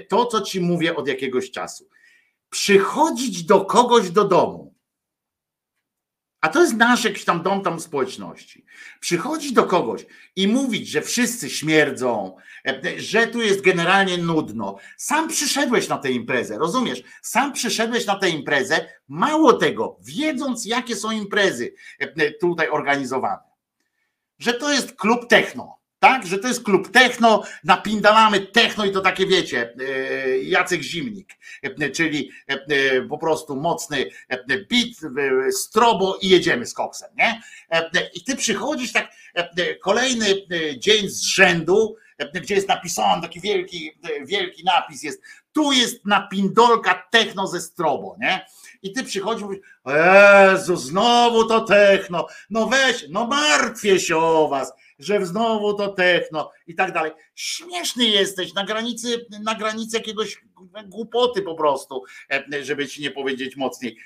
to, 0.08 0.26
co 0.26 0.40
ci 0.40 0.60
mówię 0.60 0.96
od 0.96 1.08
jakiegoś 1.08 1.50
czasu. 1.50 1.88
Przychodzić 2.50 3.44
do 3.44 3.64
kogoś 3.64 4.10
do 4.10 4.24
domu 4.24 4.73
a 6.44 6.48
to 6.48 6.62
jest 6.62 6.76
nasz 6.76 7.04
jakiś 7.04 7.24
tam 7.24 7.42
dom 7.42 7.62
tam 7.62 7.80
społeczności. 7.80 8.64
Przychodzić 9.00 9.52
do 9.52 9.64
kogoś 9.64 10.06
i 10.36 10.48
mówić, 10.48 10.88
że 10.88 11.02
wszyscy 11.02 11.50
śmierdzą, 11.50 12.36
że 12.96 13.26
tu 13.26 13.42
jest 13.42 13.60
generalnie 13.60 14.18
nudno. 14.18 14.76
Sam 14.96 15.28
przyszedłeś 15.28 15.88
na 15.88 15.98
tę 15.98 16.10
imprezę, 16.10 16.58
rozumiesz? 16.58 17.02
Sam 17.22 17.52
przyszedłeś 17.52 18.06
na 18.06 18.18
tę 18.18 18.30
imprezę, 18.30 18.88
mało 19.08 19.52
tego, 19.52 19.96
wiedząc 20.00 20.64
jakie 20.64 20.96
są 20.96 21.10
imprezy 21.10 21.74
tutaj 22.40 22.68
organizowane. 22.68 23.42
Że 24.38 24.54
to 24.54 24.72
jest 24.72 24.96
klub 24.96 25.28
techno 25.28 25.78
tak? 26.04 26.26
Że 26.26 26.38
to 26.38 26.48
jest 26.48 26.64
klub 26.64 26.90
techno, 26.90 27.42
napindalamy 27.64 28.40
techno 28.40 28.84
i 28.84 28.92
to 28.92 29.00
takie 29.00 29.26
wiecie, 29.26 29.74
e, 29.80 30.38
Jacek 30.38 30.82
Zimnik, 30.82 31.32
e, 31.62 31.90
czyli 31.90 32.30
e, 32.46 33.02
po 33.02 33.18
prostu 33.18 33.56
mocny 33.56 34.10
beat, 34.48 35.14
strobo 35.52 36.18
i 36.22 36.28
jedziemy 36.28 36.66
z 36.66 36.74
koksem, 36.74 37.08
nie? 37.18 37.40
I 38.14 38.24
ty 38.24 38.36
przychodzisz 38.36 38.92
tak 38.92 39.10
kolejny 39.80 40.26
dzień 40.78 41.08
z 41.08 41.22
rzędu, 41.22 41.96
gdzie 42.34 42.54
jest 42.54 42.68
napisany 42.68 43.22
taki 43.22 43.40
wielki, 43.40 43.98
wielki 44.24 44.64
napis 44.64 45.02
jest, 45.02 45.22
tu 45.52 45.72
jest 45.72 46.06
napindolka 46.06 47.08
techno 47.10 47.46
ze 47.46 47.60
strobo, 47.60 48.16
nie? 48.20 48.46
I 48.82 48.92
ty 48.92 49.04
przychodzisz 49.04 49.42
i 49.42 49.44
mówisz, 49.44 49.60
Jezu, 49.86 50.76
znowu 50.76 51.44
to 51.44 51.60
techno, 51.60 52.26
no 52.50 52.66
weź, 52.66 53.04
no 53.10 53.26
martwię 53.26 54.00
się 54.00 54.16
o 54.16 54.48
was, 54.48 54.72
że 54.98 55.26
znowu 55.26 55.74
to 55.74 55.88
techno. 55.88 56.50
I 56.66 56.74
tak 56.74 56.92
dalej. 56.92 57.12
Śmieszny 57.34 58.04
jesteś 58.04 58.54
na 58.54 58.64
granicy, 58.64 59.26
na 59.42 59.54
granicy 59.54 59.96
jakiegoś 59.96 60.40
głupoty 60.86 61.42
po 61.42 61.54
prostu, 61.54 62.02
e, 62.30 62.64
żeby 62.64 62.88
ci 62.88 63.02
nie 63.02 63.10
powiedzieć 63.10 63.56
mocniej. 63.56 63.96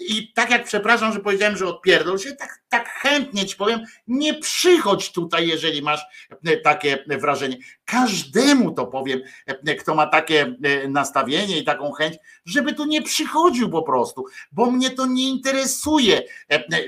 I 0.00 0.32
tak 0.32 0.50
jak 0.50 0.64
przepraszam, 0.64 1.12
że 1.12 1.20
powiedziałem, 1.20 1.56
że 1.56 1.66
odpierdol 1.66 2.18
się, 2.18 2.32
tak, 2.32 2.62
tak 2.68 2.88
chętnie 2.88 3.46
ci 3.46 3.56
powiem, 3.56 3.80
nie 4.06 4.34
przychodź 4.34 5.12
tutaj, 5.12 5.48
jeżeli 5.48 5.82
masz 5.82 6.00
e, 6.44 6.56
takie 6.56 7.04
wrażenie. 7.06 7.56
Każdemu 7.84 8.72
to 8.72 8.86
powiem, 8.86 9.20
e, 9.46 9.74
kto 9.74 9.94
ma 9.94 10.06
takie 10.06 10.54
nastawienie 10.88 11.58
i 11.58 11.64
taką 11.64 11.92
chęć, 11.92 12.16
żeby 12.44 12.72
tu 12.72 12.84
nie 12.84 13.02
przychodził 13.02 13.70
po 13.70 13.82
prostu, 13.82 14.24
bo 14.52 14.70
mnie 14.70 14.90
to 14.90 15.06
nie 15.06 15.28
interesuje. 15.28 16.22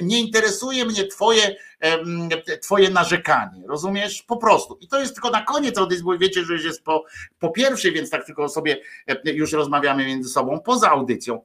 Nie 0.00 0.20
interesuje 0.20 0.84
mnie 0.84 1.06
twoje, 1.06 1.56
twoje 2.62 2.90
narzekanie, 2.90 3.62
rozumiesz? 3.66 4.22
Po 4.22 4.36
prostu. 4.36 4.78
I 4.80 4.88
to 4.88 5.00
jest 5.00 5.11
tylko 5.12 5.30
na 5.30 5.42
koniec 5.42 5.78
audycji, 5.78 6.04
bo 6.04 6.18
wiecie, 6.18 6.44
że 6.44 6.52
już 6.52 6.64
jest 6.64 6.84
po, 6.84 7.04
po 7.38 7.50
pierwszej, 7.50 7.92
więc 7.92 8.10
tak 8.10 8.26
tylko 8.26 8.48
sobie 8.48 8.80
już 9.24 9.52
rozmawiamy 9.52 10.06
między 10.06 10.28
sobą 10.28 10.60
poza 10.60 10.90
audycją 10.90 11.42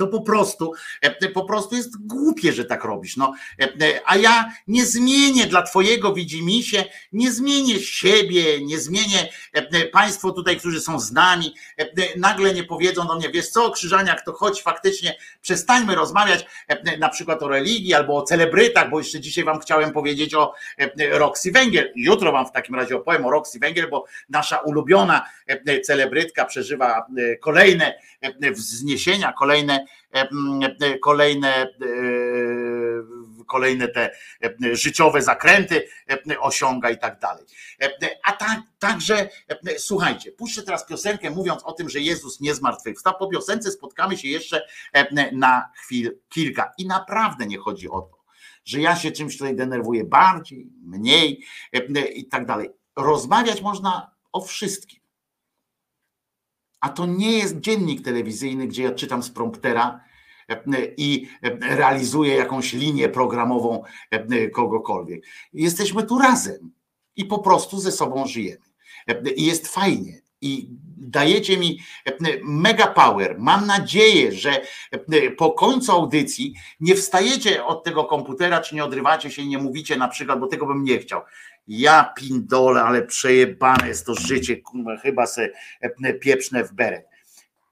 to 0.00 0.06
po 0.06 0.22
prostu, 0.22 0.72
po 1.34 1.44
prostu 1.44 1.76
jest 1.76 2.06
głupie, 2.06 2.52
że 2.52 2.64
tak 2.64 2.84
robisz. 2.84 3.16
No, 3.16 3.34
a 4.06 4.16
ja 4.16 4.52
nie 4.66 4.86
zmienię 4.86 5.46
dla 5.46 5.62
twojego 5.62 6.14
widzimisię, 6.14 6.84
nie 7.12 7.32
zmienię 7.32 7.80
siebie, 7.80 8.64
nie 8.64 8.78
zmienię 8.78 9.28
państwo 9.92 10.32
tutaj, 10.32 10.56
którzy 10.56 10.80
są 10.80 11.00
z 11.00 11.12
nami, 11.12 11.54
nagle 12.16 12.54
nie 12.54 12.64
powiedzą 12.64 13.06
do 13.06 13.16
mnie, 13.16 13.30
wiesz 13.30 13.48
co, 13.48 13.70
Krzyżaniak, 13.70 14.24
to 14.24 14.32
choć 14.32 14.62
faktycznie 14.62 15.16
przestańmy 15.42 15.94
rozmawiać 15.94 16.46
na 16.98 17.08
przykład 17.08 17.42
o 17.42 17.48
religii 17.48 17.94
albo 17.94 18.16
o 18.16 18.22
celebrytach, 18.22 18.90
bo 18.90 18.98
jeszcze 18.98 19.20
dzisiaj 19.20 19.44
wam 19.44 19.60
chciałem 19.60 19.92
powiedzieć 19.92 20.34
o 20.34 20.54
Roxy 21.10 21.52
Węgiel. 21.52 21.92
Jutro 21.96 22.32
wam 22.32 22.46
w 22.46 22.52
takim 22.52 22.74
razie 22.74 22.96
opowiem 22.96 23.26
o 23.26 23.30
Roxy 23.30 23.58
Węgiel, 23.58 23.90
bo 23.90 24.04
nasza 24.28 24.58
ulubiona 24.58 25.26
celebrytka 25.84 26.44
przeżywa 26.44 27.06
kolejne 27.40 27.98
wzniesienia, 28.52 29.32
kolejne 29.32 29.86
kolejne 31.02 31.68
kolejne 33.46 33.88
te 33.88 34.10
życiowe 34.72 35.22
zakręty 35.22 35.88
osiąga 36.40 36.90
i 36.90 36.98
tak 36.98 37.20
dalej. 37.20 37.44
A 38.24 38.32
tak, 38.32 38.60
także 38.78 39.28
słuchajcie, 39.78 40.32
puszczę 40.32 40.62
teraz 40.62 40.86
piosenkę 40.86 41.30
mówiąc 41.30 41.62
o 41.64 41.72
tym, 41.72 41.88
że 41.88 42.00
Jezus 42.00 42.40
nie 42.40 42.54
zmartwychwstał. 42.54 43.14
Po 43.18 43.28
piosence 43.28 43.70
spotkamy 43.70 44.18
się 44.18 44.28
jeszcze 44.28 44.62
na 45.32 45.70
chwil 45.76 46.18
kilka 46.28 46.72
i 46.78 46.86
naprawdę 46.86 47.46
nie 47.46 47.58
chodzi 47.58 47.88
o 47.88 48.00
to, 48.00 48.18
że 48.64 48.80
ja 48.80 48.96
się 48.96 49.10
czymś 49.10 49.38
tutaj 49.38 49.56
denerwuję 49.56 50.04
bardziej, 50.04 50.70
mniej 50.82 51.44
i 52.14 52.28
tak 52.28 52.46
dalej. 52.46 52.70
Rozmawiać 52.96 53.62
można 53.62 54.10
o 54.32 54.40
wszystkim. 54.40 54.99
A 56.80 56.88
to 56.88 57.06
nie 57.06 57.38
jest 57.38 57.60
dziennik 57.60 58.04
telewizyjny, 58.04 58.66
gdzie 58.66 58.82
ja 58.82 58.92
czytam 58.92 59.22
z 59.22 59.30
promptera 59.30 60.00
e, 60.48 60.58
i 60.96 61.28
e, 61.42 61.76
realizuję 61.76 62.34
jakąś 62.34 62.72
linię 62.72 63.08
programową 63.08 63.82
e, 64.10 64.48
kogokolwiek. 64.48 65.24
Jesteśmy 65.52 66.02
tu 66.02 66.18
razem 66.18 66.72
i 67.16 67.24
po 67.24 67.38
prostu 67.38 67.80
ze 67.80 67.92
sobą 67.92 68.26
żyjemy. 68.26 68.70
I 69.36 69.46
jest 69.46 69.68
fajnie. 69.68 70.20
I 70.40 70.68
dajecie 70.96 71.56
mi 71.56 71.80
mega 72.42 72.86
power. 72.86 73.36
Mam 73.38 73.66
nadzieję, 73.66 74.32
że 74.32 74.60
po 75.36 75.52
końcu 75.52 75.92
audycji 75.92 76.54
nie 76.80 76.94
wstajecie 76.94 77.64
od 77.64 77.84
tego 77.84 78.04
komputera, 78.04 78.60
czy 78.60 78.74
nie 78.74 78.84
odrywacie 78.84 79.30
się 79.30 79.42
i 79.42 79.48
nie 79.48 79.58
mówicie 79.58 79.96
na 79.96 80.08
przykład, 80.08 80.40
bo 80.40 80.46
tego 80.46 80.66
bym 80.66 80.84
nie 80.84 80.98
chciał 80.98 81.22
ja 81.70 82.04
pindole, 82.16 82.82
ale 82.82 83.02
przejebane 83.02 83.88
jest 83.88 84.06
to 84.06 84.14
życie, 84.14 84.56
kurwa, 84.56 84.96
chyba 84.96 85.26
se 85.26 85.48
e, 85.80 86.14
pieprzne 86.14 86.64
w 86.64 86.72
beret. 86.72 87.06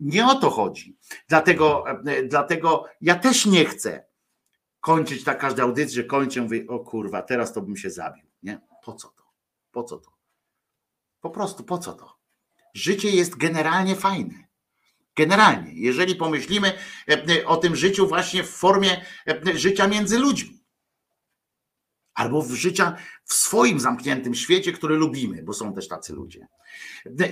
Nie 0.00 0.26
o 0.26 0.34
to 0.34 0.50
chodzi. 0.50 0.96
Dlatego, 1.28 1.84
e, 2.06 2.22
dlatego 2.22 2.84
ja 3.00 3.14
też 3.14 3.46
nie 3.46 3.64
chcę 3.64 4.06
kończyć 4.80 5.24
tak 5.24 5.38
każda 5.38 5.62
audycja, 5.62 5.96
że 5.96 6.04
kończę, 6.04 6.42
mówię, 6.42 6.66
o 6.68 6.78
kurwa, 6.78 7.22
teraz 7.22 7.52
to 7.52 7.60
bym 7.60 7.76
się 7.76 7.90
zabił. 7.90 8.24
Nie? 8.42 8.60
Po 8.84 8.92
co 8.92 9.08
to? 9.08 9.22
Po 9.72 9.84
co 9.84 9.98
to? 9.98 10.10
Po 11.20 11.30
prostu 11.30 11.64
po 11.64 11.78
co 11.78 11.92
to? 11.92 12.18
Życie 12.74 13.10
jest 13.10 13.36
generalnie 13.36 13.96
fajne. 13.96 14.48
Generalnie, 15.16 15.72
jeżeli 15.74 16.14
pomyślimy 16.14 16.72
e, 17.08 17.46
o 17.46 17.56
tym 17.56 17.76
życiu 17.76 18.08
właśnie 18.08 18.44
w 18.44 18.50
formie 18.50 19.04
życia 19.54 19.88
między 19.88 20.18
ludźmi 20.18 20.57
albo 22.18 22.42
w 22.42 22.50
życia 22.50 22.96
w 23.24 23.32
swoim 23.32 23.80
zamkniętym 23.80 24.34
świecie, 24.34 24.72
który 24.72 24.96
lubimy, 24.96 25.42
bo 25.42 25.52
są 25.52 25.74
też 25.74 25.88
tacy 25.88 26.12
ludzie. 26.12 26.46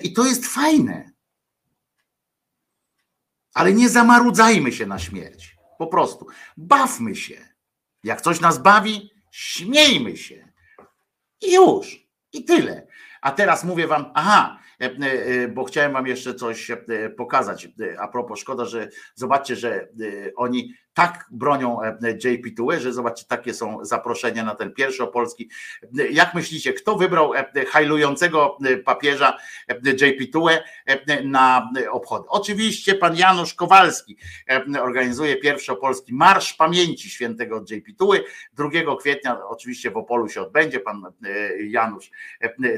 I 0.02 0.12
to 0.12 0.26
jest 0.26 0.47
fajne. 0.47 1.10
Ale 3.55 3.73
nie 3.73 3.89
zamarudzajmy 3.89 4.73
się 4.73 4.86
na 4.86 4.98
śmierć. 4.98 5.56
Po 5.78 5.86
prostu 5.86 6.26
bawmy 6.56 7.16
się. 7.16 7.48
Jak 8.05 8.20
coś 8.20 8.40
nas 8.40 8.58
bawi, 8.58 9.10
śmiejmy 9.31 10.16
się. 10.16 10.52
I 11.42 11.55
już. 11.55 12.06
I 12.32 12.44
tyle. 12.44 12.86
A 13.20 13.32
teraz 13.32 13.65
mówię 13.65 13.86
wam, 13.86 14.10
aha, 14.15 14.58
E, 14.81 14.84
e, 14.84 15.48
bo 15.48 15.65
chciałem 15.65 15.92
wam 15.92 16.06
jeszcze 16.06 16.34
coś 16.34 16.70
e, 16.70 16.76
pokazać. 17.16 17.68
A 17.98 18.08
propos, 18.08 18.40
szkoda, 18.40 18.65
że 18.65 18.89
zobaczcie, 19.15 19.56
że 19.56 19.89
oni 20.36 20.74
tak 20.97 21.26
bronią 21.31 21.78
JP2, 22.02 22.81
że 22.81 22.92
zobaczcie, 22.92 23.25
takie 23.28 23.55
są 23.55 23.84
zaproszenia 23.84 24.44
na 24.44 24.55
ten 24.55 24.73
pierwszy 24.73 25.02
opolski. 25.02 25.50
Jak 26.10 26.34
myślicie, 26.34 26.73
kto 26.73 26.97
wybrał 26.97 27.33
hajlującego 27.68 28.58
papieża 28.84 29.39
JP2 29.84 30.58
na 31.25 31.70
obchody? 31.91 32.25
Oczywiście 32.28 32.94
pan 32.94 33.16
Janusz 33.16 33.55
Kowalski 33.55 34.16
organizuje 34.81 35.36
pierwszy 35.36 35.73
opolski 35.73 36.15
Marsz 36.15 36.55
Pamięci 36.55 37.10
Świętego 37.10 37.60
JP2. 37.60 38.20
2 38.52 38.68
kwietnia 39.00 39.39
oczywiście 39.49 39.91
w 39.91 39.97
Opolu 39.97 40.28
się 40.28 40.42
odbędzie, 40.42 40.81
pan 40.81 41.02
Janusz 41.68 42.10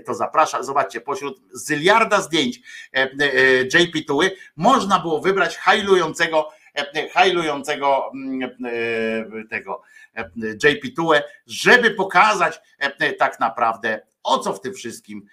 to 0.07 0.15
zaprasza. 0.15 0.63
Zobaczcie, 0.63 1.01
pośród 1.01 1.41
miliarda 1.89 2.21
zdjęć 2.21 2.61
e, 2.95 3.03
e, 3.03 3.63
JP 3.63 4.07
Tuły 4.07 4.31
można 4.57 4.99
było 4.99 5.21
wybrać 5.21 5.57
hajlującego 5.57 6.49
e, 6.51 6.58
hajlującego 7.13 8.11
mm, 8.15 9.49
tego 9.51 9.83
JP 10.65 10.95
Tułę, 10.97 11.23
żeby 11.47 11.91
pokazać 11.91 12.61
tak 13.19 13.41
naprawdę 13.41 14.01
o 14.23 14.39
co 14.39 14.53
w 14.53 14.61
tym 14.61 14.75
wszystkim, 14.75 15.27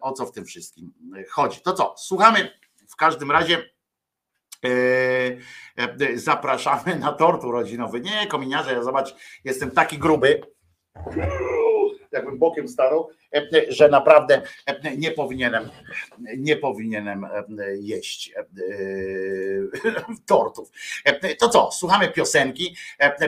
o 0.00 0.12
co 0.12 0.26
w 0.26 0.32
tym 0.32 0.44
wszystkim 0.44 0.92
chodzi. 1.30 1.60
To 1.60 1.72
co, 1.72 1.94
słuchamy 1.98 2.58
w 2.88 2.96
każdym 2.96 3.30
razie 3.30 3.70
zapraszamy 6.14 6.98
na 6.98 7.12
tort 7.12 7.44
urodzinowy. 7.44 8.00
Nie, 8.00 8.26
kominiarze, 8.26 8.84
zobacz, 8.84 9.14
jestem 9.44 9.70
taki 9.70 9.98
gruby 9.98 10.40
jakbym 12.12 12.38
bokiem 12.38 12.68
starał, 12.68 13.10
e, 13.34 13.42
że 13.68 13.88
naprawdę 13.88 14.42
e, 14.66 14.96
nie 14.96 15.10
powinienem, 15.10 15.68
nie 16.36 16.56
powinienem 16.56 17.24
e, 17.24 17.44
jeść 17.76 18.34
tortów. 20.26 20.70
To 21.38 21.48
co, 21.48 21.70
słuchamy 21.72 22.08
piosenki. 22.08 22.76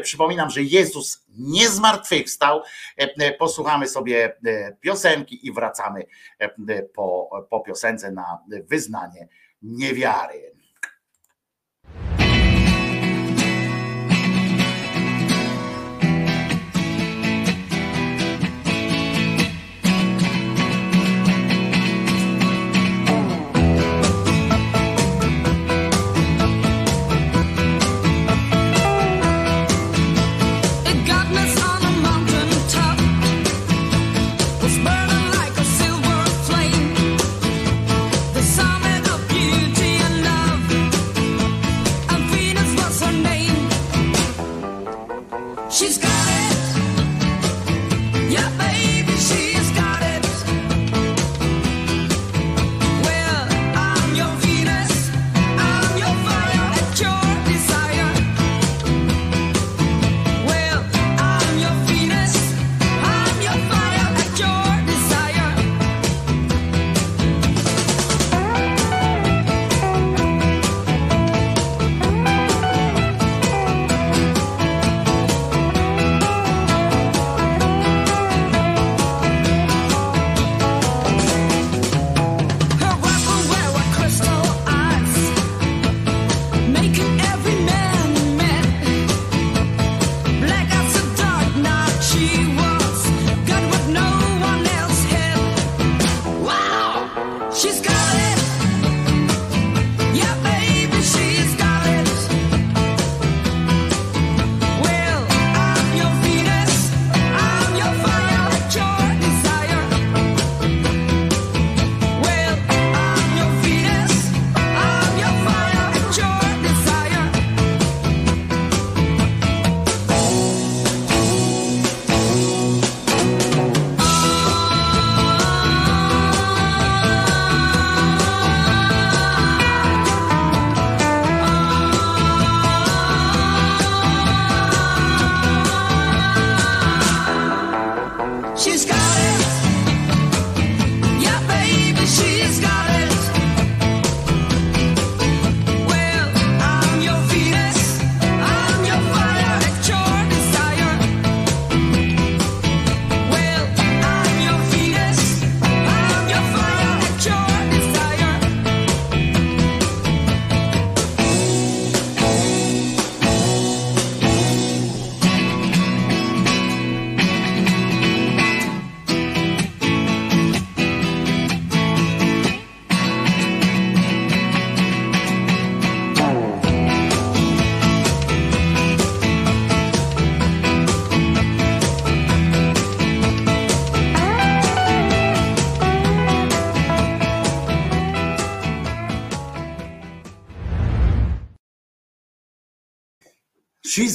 Przypominam, 0.03 0.51
że 0.51 0.63
Jezus 0.63 1.25
nie 1.39 1.69
zmartwychwstał. 1.69 2.63
Posłuchamy 3.39 3.89
sobie 3.89 4.37
piosenki 4.81 5.47
i 5.47 5.53
wracamy 5.53 6.05
po, 6.95 7.31
po 7.51 7.61
piosence 7.61 8.11
na 8.11 8.39
wyznanie 8.69 9.29
niewiary. 9.63 10.55
She's 45.75 45.99
got 45.99 46.09
it. 46.09 46.44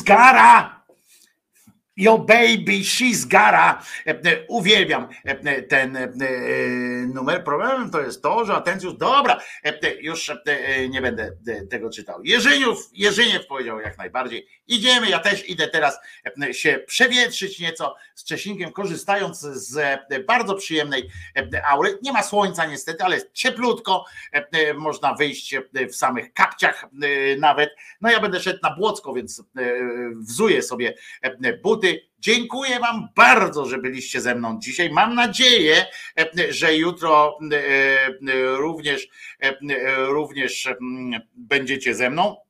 Gotta! 0.09 0.79
Yo 1.95 2.17
baby, 2.17 2.83
she's 2.83 3.25
gotta! 3.25 3.83
E, 4.05 4.11
e, 4.11 4.45
Uwielbiam 4.47 5.07
e, 5.25 5.61
ten 5.61 5.97
numer. 7.13 7.43
Problemem 7.43 7.91
to 7.91 8.01
jest 8.01 8.23
to, 8.23 8.45
że 8.45 8.53
atencjusz, 8.53 8.93
dobra, 8.93 9.39
już 10.01 10.31
nie 10.89 11.01
będę 11.01 11.31
tego 11.69 11.89
czytał. 11.89 12.23
Jerzyniów, 12.23 12.89
Jerzyniew 12.93 13.47
powiedział 13.47 13.79
jak 13.79 13.97
najbardziej. 13.97 14.47
Idziemy, 14.67 15.09
ja 15.09 15.19
też 15.19 15.49
idę 15.49 15.67
teraz 15.67 15.99
się 16.51 16.83
przewietrzyć 16.87 17.59
nieco 17.59 17.95
z 18.15 18.23
Czesinkiem, 18.23 18.71
korzystając 18.71 19.39
z 19.39 19.77
e, 19.77 20.19
bardzo 20.19 20.55
przyjemnej 20.55 21.09
e, 21.35 21.65
aury. 21.65 21.97
Nie 22.01 22.11
ma 22.11 22.23
słońca 22.23 22.65
niestety, 22.65 23.03
ale 23.03 23.15
jest 23.15 23.33
cieplutko, 23.33 24.05
e, 24.31 24.73
można 24.73 25.13
wyjść 25.13 25.55
w 25.89 25.95
samych 25.95 26.33
kapciach 26.33 26.85
nawet. 27.39 27.69
No 28.01 28.11
ja 28.11 28.19
będę 28.19 28.39
szedł 28.39 28.59
na 28.63 28.75
Błocko, 28.75 29.13
więc 29.13 29.43
wzuję 30.19 30.61
sobie 30.61 30.93
buty. 31.63 32.09
Dziękuję 32.19 32.79
Wam 32.79 33.07
bardzo, 33.15 33.65
że 33.65 33.77
byliście 33.77 34.21
ze 34.21 34.35
mną 34.35 34.59
dzisiaj. 34.59 34.89
Mam 34.89 35.15
nadzieję, 35.15 35.85
że 36.49 36.75
jutro 36.75 37.37
również, 38.57 39.07
również 40.07 40.67
mm, 40.67 41.21
będziecie 41.35 41.95
ze 41.95 42.09
mną. 42.09 42.48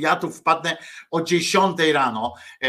Ja 0.00 0.16
tu 0.16 0.30
wpadnę 0.30 0.76
o 1.10 1.22
10 1.22 1.78
rano, 1.92 2.34
e, 2.62 2.66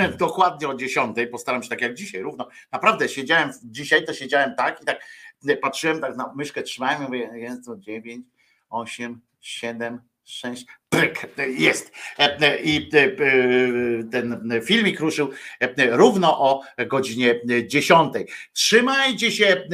e, 0.00 0.08
dokładnie 0.18 0.68
o 0.68 0.74
10, 0.74 1.16
postaram 1.30 1.62
się 1.62 1.68
tak 1.68 1.80
jak 1.80 1.94
dzisiaj, 1.94 2.22
równo. 2.22 2.48
Naprawdę 2.72 3.08
siedziałem, 3.08 3.50
dzisiaj 3.64 4.04
to 4.04 4.14
siedziałem 4.14 4.54
tak 4.54 4.82
i 4.82 4.84
tak 4.84 5.04
e, 5.48 5.56
patrzyłem 5.56 6.00
tak 6.00 6.16
na 6.16 6.32
myszkę, 6.36 6.62
trzymałem 6.62 7.02
i 7.02 7.04
mówię, 7.04 7.30
jest 7.34 7.64
to 7.64 7.76
9, 7.76 8.26
8, 8.70 9.20
7, 9.40 10.00
6, 10.24 10.66
pryk, 10.88 11.36
jest. 11.58 11.92
I 12.64 12.88
ten 14.12 14.50
filmik 14.64 15.00
ruszył 15.00 15.30
równo 15.90 16.40
o 16.40 16.62
godzinie 16.86 17.40
10. 17.66 18.14
Trzymajcie 18.52 19.32
się 19.32 19.68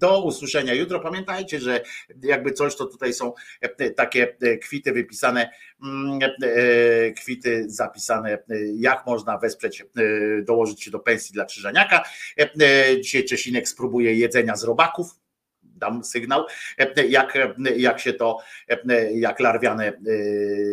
do 0.00 0.22
usłyszenia 0.24 0.74
jutro. 0.74 1.00
Pamiętajcie, 1.00 1.60
że 1.60 1.80
jakby 2.22 2.52
coś, 2.52 2.76
to 2.76 2.86
tutaj 2.86 3.12
są 3.12 3.32
takie 3.96 4.36
kwity 4.62 4.92
wypisane, 4.92 5.50
kwity 7.16 7.64
zapisane, 7.66 8.32
e, 8.32 8.38
jak 8.74 9.06
można 9.06 9.38
wesprzeć, 9.38 9.80
e, 9.80 9.86
dołożyć 10.42 10.82
się 10.82 10.90
do 10.90 10.98
pensji 10.98 11.32
dla 11.32 11.44
Krzyżaniaka. 11.44 12.02
E, 12.38 12.50
e, 12.60 13.00
Dzisiaj 13.00 13.24
Czesinek 13.24 13.68
spróbuje 13.68 14.14
jedzenia 14.14 14.56
z 14.56 14.64
robaków 14.64 15.14
dam 15.78 16.04
sygnał, 16.04 16.44
e, 16.78 17.06
jak, 17.06 17.36
e, 17.36 17.54
jak 17.76 18.00
się 18.00 18.12
to, 18.12 18.38
e, 18.68 19.12
jak 19.12 19.40
larwiane 19.40 19.86
e, 19.88 19.92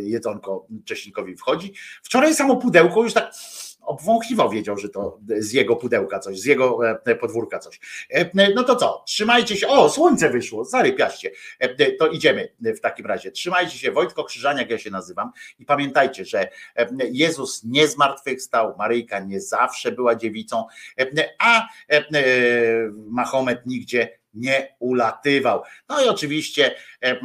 jedzonko 0.01 0.67
Cześnikowi 0.85 1.35
wchodzi. 1.35 1.73
Wczoraj 2.03 2.35
samo 2.35 2.57
pudełko 2.57 3.03
już 3.03 3.13
tak 3.13 3.31
obwąchiwał, 3.85 4.49
wiedział, 4.49 4.77
że 4.77 4.89
to 4.89 5.19
z 5.37 5.53
jego 5.53 5.75
pudełka 5.75 6.19
coś, 6.19 6.39
z 6.39 6.45
jego 6.45 6.89
e, 7.05 7.15
podwórka 7.15 7.59
coś. 7.59 7.79
E, 8.09 8.49
No 8.55 8.63
to 8.63 8.75
co, 8.75 9.03
trzymajcie 9.07 9.57
się, 9.57 9.67
o 9.67 9.89
słońce 9.89 10.29
wyszło, 10.29 10.65
zarypiaście, 10.65 11.31
E, 11.59 11.91
to 11.91 12.07
idziemy 12.07 12.49
w 12.59 12.79
takim 12.79 13.05
razie. 13.05 13.31
Trzymajcie 13.31 13.77
się, 13.77 13.91
Wojtko 13.91 14.23
Krzyżaniak 14.23 14.69
ja 14.69 14.77
się 14.77 14.91
nazywam. 14.91 15.31
I 15.59 15.65
pamiętajcie, 15.65 16.25
że 16.25 16.47
e, 16.75 16.87
Jezus 17.11 17.63
nie 17.63 17.87
zmartwychwstał, 17.87 18.75
Maryjka 18.77 19.19
nie 19.19 19.41
zawsze 19.41 19.91
była 19.91 20.15
dziewicą, 20.15 20.65
e, 20.99 21.29
a 21.39 21.67
e, 21.89 22.03
Mahomet 23.07 23.65
nigdzie 23.65 24.19
nie 24.33 24.75
ulatywał. 24.79 25.61
No 25.89 26.05
i 26.05 26.07
oczywiście, 26.07 26.75
e, 27.03 27.21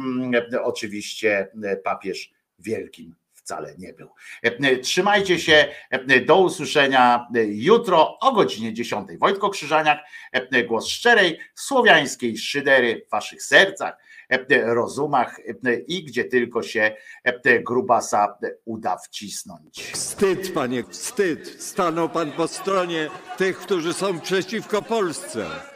e, 0.53 0.63
oczywiście 0.63 1.47
e, 1.63 1.77
papież 1.77 2.31
wielkim 2.59 3.15
wcale 3.51 3.75
nie 3.77 3.93
był. 3.93 4.09
E, 4.43 4.77
Trzymajcie 4.77 5.39
się, 5.39 5.67
e, 5.89 6.19
do 6.19 6.37
usłyszenia 6.37 7.27
e, 7.35 7.43
jutro 7.43 8.19
o 8.19 8.31
godzinie 8.31 8.73
10. 8.73 9.07
Wojtko 9.19 9.49
Krzyżaniak, 9.49 9.99
e, 10.31 10.63
głos 10.63 10.87
szczerej, 10.87 11.39
słowiańskiej 11.55 12.37
szydery 12.37 13.05
w 13.07 13.11
waszych 13.11 13.43
sercach, 13.43 13.97
e, 14.29 14.73
rozumach 14.73 15.39
e, 15.39 15.73
i 15.73 16.03
gdzie 16.03 16.25
tylko 16.25 16.63
się 16.63 16.95
e, 17.23 17.59
grubasa 17.59 18.37
uda 18.65 18.97
wcisnąć. 18.97 19.91
Wstyd, 19.93 20.53
panie, 20.53 20.83
wstyd. 20.83 21.61
Stanął 21.61 22.09
pan 22.09 22.31
po 22.31 22.47
stronie 22.47 23.09
tych, 23.37 23.57
którzy 23.57 23.93
są 23.93 24.19
przeciwko 24.19 24.81
Polsce. 24.81 25.71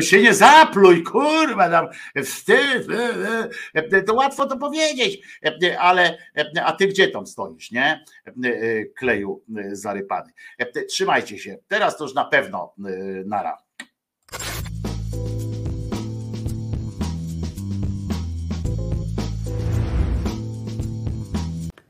Się 0.00 0.22
nie 0.22 0.34
zapluj, 0.34 1.02
kurwa, 1.02 1.70
tam 1.70 1.88
wstyd, 2.24 2.90
e, 2.90 3.48
e, 3.74 4.02
to 4.02 4.14
łatwo 4.14 4.46
to 4.46 4.56
powiedzieć, 4.56 5.20
e, 5.62 5.80
ale 5.80 6.18
a 6.64 6.72
ty 6.72 6.86
gdzie 6.86 7.08
tam 7.08 7.26
stoisz, 7.26 7.70
nie? 7.70 8.04
E, 8.26 8.84
Kleju 8.84 9.42
e, 9.56 9.76
zarypany. 9.76 10.32
E, 10.58 10.84
Trzymajcie 10.84 11.38
się, 11.38 11.58
teraz 11.68 11.96
to 11.96 12.04
już 12.04 12.14
na 12.14 12.24
pewno 12.24 12.74
e, 12.78 12.90
nara. 13.26 13.58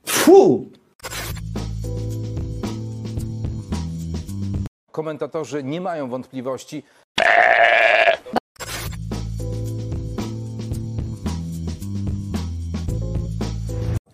Fu! 0.06 0.70
Komentatorzy 4.92 5.64
nie 5.64 5.80
mają 5.80 6.08
wątpliwości. 6.08 6.82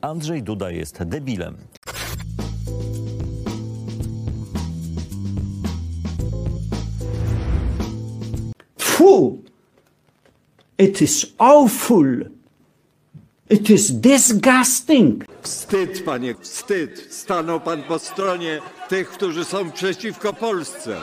Andrzej 0.09 0.43
Duda 0.43 0.71
jest 0.71 1.03
debilem. 1.05 1.57
Fu! 8.79 9.39
It 10.79 11.03
is 11.03 11.27
awful. 11.39 12.25
It 13.51 13.71
is 13.71 13.93
disgusting. 13.93 15.25
Wstyd, 15.43 16.05
panie, 16.05 16.35
wstyd. 16.41 17.07
Stanął 17.11 17.61
pan 17.61 17.83
po 17.83 17.99
stronie 17.99 18.61
tych, 18.89 19.09
którzy 19.09 19.45
są 19.45 19.71
przeciwko 19.71 20.33
Polsce. 20.33 20.97